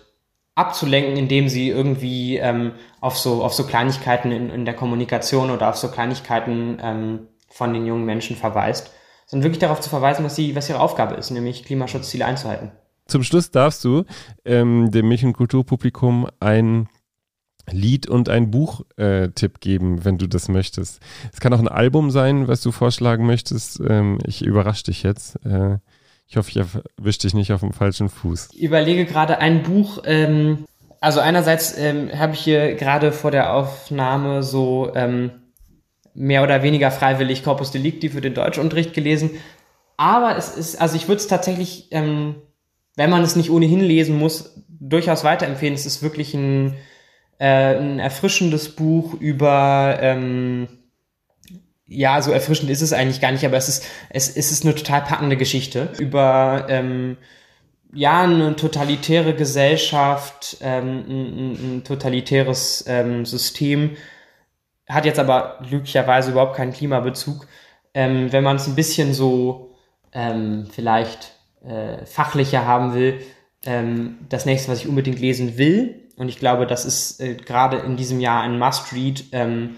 abzulenken, 0.54 1.16
indem 1.16 1.48
sie 1.48 1.68
irgendwie 1.68 2.38
ähm, 2.38 2.72
auf 3.00 3.18
so 3.18 3.44
auf 3.44 3.54
so 3.54 3.64
Kleinigkeiten 3.64 4.32
in, 4.32 4.50
in 4.50 4.64
der 4.64 4.74
Kommunikation 4.74 5.50
oder 5.50 5.68
auf 5.68 5.76
so 5.76 5.88
Kleinigkeiten 5.88 6.78
ähm, 6.80 7.28
von 7.48 7.72
den 7.72 7.86
jungen 7.86 8.04
Menschen 8.04 8.36
verweist, 8.36 8.90
sondern 9.26 9.44
wirklich 9.44 9.60
darauf 9.60 9.80
zu 9.80 9.90
verweisen, 9.90 10.24
was, 10.24 10.36
sie, 10.36 10.56
was 10.56 10.68
ihre 10.68 10.80
Aufgabe 10.80 11.14
ist, 11.14 11.30
nämlich 11.30 11.64
Klimaschutzziele 11.64 12.24
einzuhalten. 12.24 12.72
Zum 13.06 13.22
Schluss 13.22 13.50
darfst 13.50 13.84
du 13.84 14.04
ähm, 14.44 14.90
dem 14.90 15.08
Milch- 15.08 15.24
und 15.24 15.34
Kulturpublikum 15.34 16.26
ein 16.40 16.88
Lied 17.70 18.08
und 18.08 18.28
ein 18.28 18.50
Buchtipp 18.50 19.56
äh, 19.56 19.60
geben, 19.60 20.04
wenn 20.04 20.18
du 20.18 20.26
das 20.26 20.48
möchtest. 20.48 21.00
Es 21.32 21.40
kann 21.40 21.52
auch 21.52 21.58
ein 21.58 21.68
Album 21.68 22.10
sein, 22.10 22.48
was 22.48 22.60
du 22.60 22.72
vorschlagen 22.72 23.26
möchtest. 23.26 23.80
Ähm, 23.86 24.18
ich 24.24 24.42
überrasche 24.42 24.84
dich 24.84 25.02
jetzt. 25.02 25.36
Äh, 25.44 25.78
ich 26.28 26.36
hoffe, 26.36 26.50
ich 26.50 26.56
erwische 26.56 27.20
dich 27.20 27.34
nicht 27.34 27.52
auf 27.52 27.60
dem 27.60 27.72
falschen 27.72 28.08
Fuß. 28.08 28.50
Ich 28.52 28.62
überlege 28.62 29.04
gerade 29.04 29.38
ein 29.38 29.62
Buch. 29.62 30.02
Ähm, 30.04 30.64
also 31.00 31.20
einerseits 31.20 31.76
ähm, 31.78 32.10
habe 32.12 32.34
ich 32.34 32.40
hier 32.40 32.74
gerade 32.74 33.12
vor 33.12 33.30
der 33.30 33.54
Aufnahme 33.54 34.42
so 34.42 34.92
ähm, 34.94 35.30
mehr 36.14 36.42
oder 36.42 36.62
weniger 36.62 36.90
freiwillig 36.90 37.44
Corpus 37.44 37.70
Delicti 37.70 38.08
für 38.08 38.20
den 38.20 38.34
Deutschunterricht 38.34 38.92
gelesen. 38.92 39.30
Aber 39.96 40.36
es 40.36 40.56
ist, 40.56 40.80
also 40.80 40.96
ich 40.96 41.08
würde 41.08 41.20
es 41.20 41.28
tatsächlich, 41.28 41.88
ähm, 41.92 42.36
wenn 42.96 43.10
man 43.10 43.22
es 43.22 43.36
nicht 43.36 43.50
ohnehin 43.50 43.80
lesen 43.80 44.18
muss, 44.18 44.64
durchaus 44.68 45.24
weiterempfehlen. 45.24 45.74
Es 45.74 45.86
ist 45.86 46.02
wirklich 46.02 46.34
ein, 46.34 46.74
äh, 47.38 47.76
ein 47.76 47.98
erfrischendes 47.98 48.70
Buch 48.74 49.14
über, 49.14 49.98
ähm, 50.00 50.68
ja, 51.88 52.20
so 52.20 52.32
erfrischend 52.32 52.70
ist 52.70 52.82
es 52.82 52.92
eigentlich 52.92 53.20
gar 53.20 53.32
nicht, 53.32 53.44
aber 53.44 53.56
es 53.56 53.68
ist, 53.68 53.84
es, 54.10 54.28
ist 54.36 54.64
eine 54.64 54.74
total 54.74 55.02
packende 55.02 55.36
Geschichte 55.36 55.90
über, 55.98 56.66
ähm, 56.68 57.16
ja, 57.92 58.22
eine 58.22 58.56
totalitäre 58.56 59.34
Gesellschaft, 59.34 60.58
ähm, 60.60 61.04
ein, 61.08 61.52
ein 61.52 61.84
totalitäres 61.84 62.84
ähm, 62.88 63.24
System, 63.24 63.96
hat 64.88 65.04
jetzt 65.04 65.18
aber 65.18 65.58
glücklicherweise 65.68 66.32
überhaupt 66.32 66.56
keinen 66.56 66.72
Klimabezug. 66.72 67.46
Ähm, 67.94 68.32
wenn 68.32 68.44
man 68.44 68.56
es 68.56 68.66
ein 68.66 68.74
bisschen 68.74 69.14
so 69.14 69.74
ähm, 70.12 70.66
vielleicht 70.70 71.32
äh, 71.64 72.04
fachlicher 72.04 72.66
haben 72.66 72.94
will, 72.94 73.20
ähm, 73.64 74.18
das 74.28 74.44
nächste, 74.44 74.70
was 74.70 74.80
ich 74.80 74.88
unbedingt 74.88 75.20
lesen 75.20 75.56
will, 75.56 76.02
und 76.16 76.28
ich 76.28 76.38
glaube, 76.38 76.66
das 76.66 76.84
ist 76.84 77.20
äh, 77.20 77.34
gerade 77.34 77.78
in 77.78 77.96
diesem 77.96 78.20
Jahr 78.20 78.42
ein 78.42 78.58
Must-Read, 78.58 79.26
ähm, 79.32 79.76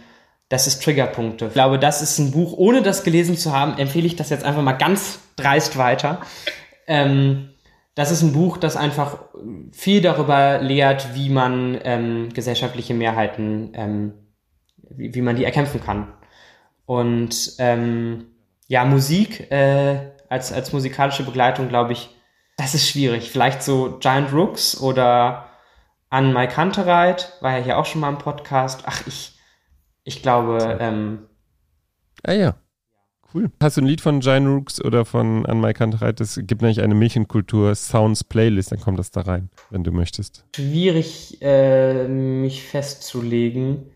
das 0.49 0.67
ist 0.67 0.83
Triggerpunkte. 0.83 1.47
Ich 1.47 1.53
glaube, 1.53 1.79
das 1.79 2.03
ist 2.03 2.19
ein 2.19 2.31
Buch, 2.31 2.55
ohne 2.57 2.83
das 2.83 3.05
gelesen 3.05 3.37
zu 3.37 3.53
haben, 3.53 3.79
empfehle 3.79 4.07
ich 4.07 4.17
das 4.17 4.31
jetzt 4.31 4.45
einfach 4.45 4.63
mal 4.63 4.73
ganz 4.73 5.21
dreist 5.37 5.77
weiter. 5.77 6.21
Ähm, 6.87 7.51
das 7.95 8.11
ist 8.11 8.23
ein 8.23 8.33
Buch, 8.33 8.57
das 8.57 8.77
einfach 8.77 9.19
viel 9.73 10.01
darüber 10.01 10.59
lehrt, 10.61 11.15
wie 11.15 11.29
man 11.29 11.79
ähm, 11.83 12.29
gesellschaftliche 12.33 12.95
Mehrheiten 12.95 13.73
ähm, 13.75 14.13
wie, 14.91 15.15
wie 15.15 15.23
man 15.23 15.37
die 15.37 15.45
erkämpfen 15.45 15.83
kann. 15.83 16.13
Und 16.87 17.55
ähm, 17.59 18.27
ja, 18.67 18.85
Musik 18.85 19.51
äh, 19.51 20.13
als, 20.29 20.53
als 20.53 20.73
musikalische 20.73 21.23
Begleitung, 21.23 21.69
glaube 21.69 21.93
ich, 21.93 22.11
das 22.57 22.75
ist 22.75 22.89
schwierig. 22.89 23.31
Vielleicht 23.31 23.63
so 23.63 23.99
Giant 24.01 24.33
Rooks 24.33 24.81
oder 24.81 25.47
an 26.11 26.33
Mike 26.33 26.57
Hunterreit, 26.57 27.33
war 27.41 27.59
ja 27.59 27.65
hier 27.65 27.79
auch 27.79 27.87
schon 27.87 28.01
mal 28.01 28.09
im 28.09 28.19
Podcast. 28.19 28.83
Ach, 28.87 29.07
ich, 29.07 29.38
ich 30.09 30.23
glaube, 30.23 30.79
ähm, 30.81 31.19
Ah 32.25 32.33
ja. 32.33 32.57
Cool. 33.35 33.51
Hast 33.63 33.77
du 33.77 33.83
ein 33.83 33.87
Lied 33.87 34.01
von 34.01 34.21
Giant 34.21 34.49
Rooks 34.49 34.83
oder 34.83 35.05
von 35.05 35.45
Anmai 35.45 35.75
Kantereit? 35.75 36.19
Es 36.23 36.41
gibt 36.43 36.63
nämlich 36.63 36.81
eine 36.81 36.95
Milchenkultur 36.95 37.75
Sounds 37.75 38.25
Playlist, 38.25 38.73
dann 38.73 38.81
kommt 38.81 38.99
das 38.99 39.11
da 39.11 39.21
rein, 39.21 39.51
wenn 39.69 39.85
du 39.85 39.93
möchtest. 39.93 40.47
Schwierig, 40.57 41.37
äh, 41.43 42.09
mich 42.09 42.63
festzulegen. 42.63 43.91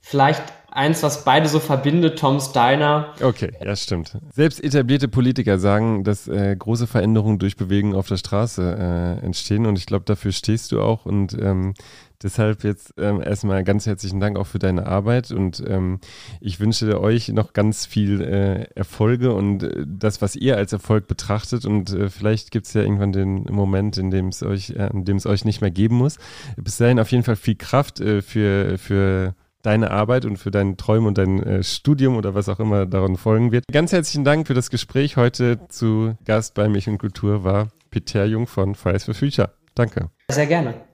Vielleicht 0.00 0.44
eins, 0.76 1.02
was 1.02 1.24
beide 1.24 1.48
so 1.48 1.58
verbindet, 1.58 2.18
Tom's 2.18 2.52
Diner. 2.52 3.14
Okay, 3.22 3.52
ja, 3.64 3.74
stimmt. 3.74 4.18
Selbst 4.32 4.62
etablierte 4.62 5.08
Politiker 5.08 5.58
sagen, 5.58 6.04
dass 6.04 6.28
äh, 6.28 6.54
große 6.56 6.86
Veränderungen 6.86 7.38
durch 7.38 7.56
Bewegung 7.56 7.94
auf 7.94 8.08
der 8.08 8.18
Straße 8.18 9.18
äh, 9.22 9.24
entstehen 9.24 9.66
und 9.66 9.78
ich 9.78 9.86
glaube, 9.86 10.04
dafür 10.04 10.32
stehst 10.32 10.72
du 10.72 10.80
auch 10.80 11.06
und 11.06 11.36
ähm, 11.40 11.74
deshalb 12.22 12.64
jetzt 12.64 12.94
ähm, 12.98 13.22
erstmal 13.22 13.64
ganz 13.64 13.86
herzlichen 13.86 14.20
Dank 14.20 14.38
auch 14.38 14.46
für 14.46 14.58
deine 14.58 14.86
Arbeit 14.86 15.30
und 15.30 15.62
ähm, 15.66 16.00
ich 16.40 16.60
wünsche 16.60 17.00
euch 17.00 17.28
noch 17.28 17.52
ganz 17.52 17.86
viel 17.86 18.20
äh, 18.20 18.64
Erfolge 18.74 19.32
und 19.32 19.62
äh, 19.62 19.84
das, 19.86 20.22
was 20.22 20.36
ihr 20.36 20.56
als 20.56 20.72
Erfolg 20.72 21.08
betrachtet 21.08 21.64
und 21.64 21.92
äh, 21.92 22.10
vielleicht 22.10 22.50
gibt 22.50 22.66
es 22.66 22.74
ja 22.74 22.82
irgendwann 22.82 23.12
den 23.12 23.44
Moment, 23.44 23.96
in 23.96 24.10
dem 24.10 24.28
es 24.28 24.42
euch, 24.42 24.70
äh, 24.70 24.90
in 24.92 25.04
dem 25.04 25.16
es 25.16 25.26
euch 25.26 25.44
nicht 25.44 25.60
mehr 25.60 25.70
geben 25.70 25.96
muss. 25.96 26.18
Bis 26.56 26.76
dahin 26.76 27.00
auf 27.00 27.10
jeden 27.10 27.24
Fall 27.24 27.36
viel 27.36 27.56
Kraft 27.56 28.00
äh, 28.00 28.22
für, 28.22 28.78
für 28.78 29.34
deine 29.62 29.90
Arbeit 29.90 30.24
und 30.24 30.36
für 30.36 30.50
deinen 30.50 30.76
Träume 30.76 31.08
und 31.08 31.18
dein 31.18 31.42
äh, 31.42 31.62
Studium 31.62 32.16
oder 32.16 32.34
was 32.34 32.48
auch 32.48 32.60
immer 32.60 32.86
daran 32.86 33.16
folgen 33.16 33.52
wird. 33.52 33.64
Ganz 33.70 33.92
herzlichen 33.92 34.24
Dank 34.24 34.46
für 34.46 34.54
das 34.54 34.70
Gespräch. 34.70 35.16
Heute 35.16 35.66
zu 35.68 36.14
Gast 36.24 36.54
bei 36.54 36.68
Mich 36.68 36.88
und 36.88 36.98
Kultur 36.98 37.44
war 37.44 37.68
Peter 37.90 38.24
Jung 38.24 38.46
von 38.46 38.74
Fridays 38.74 39.04
for 39.04 39.14
Future. 39.14 39.50
Danke. 39.74 40.10
Sehr 40.30 40.46
gerne. 40.46 40.86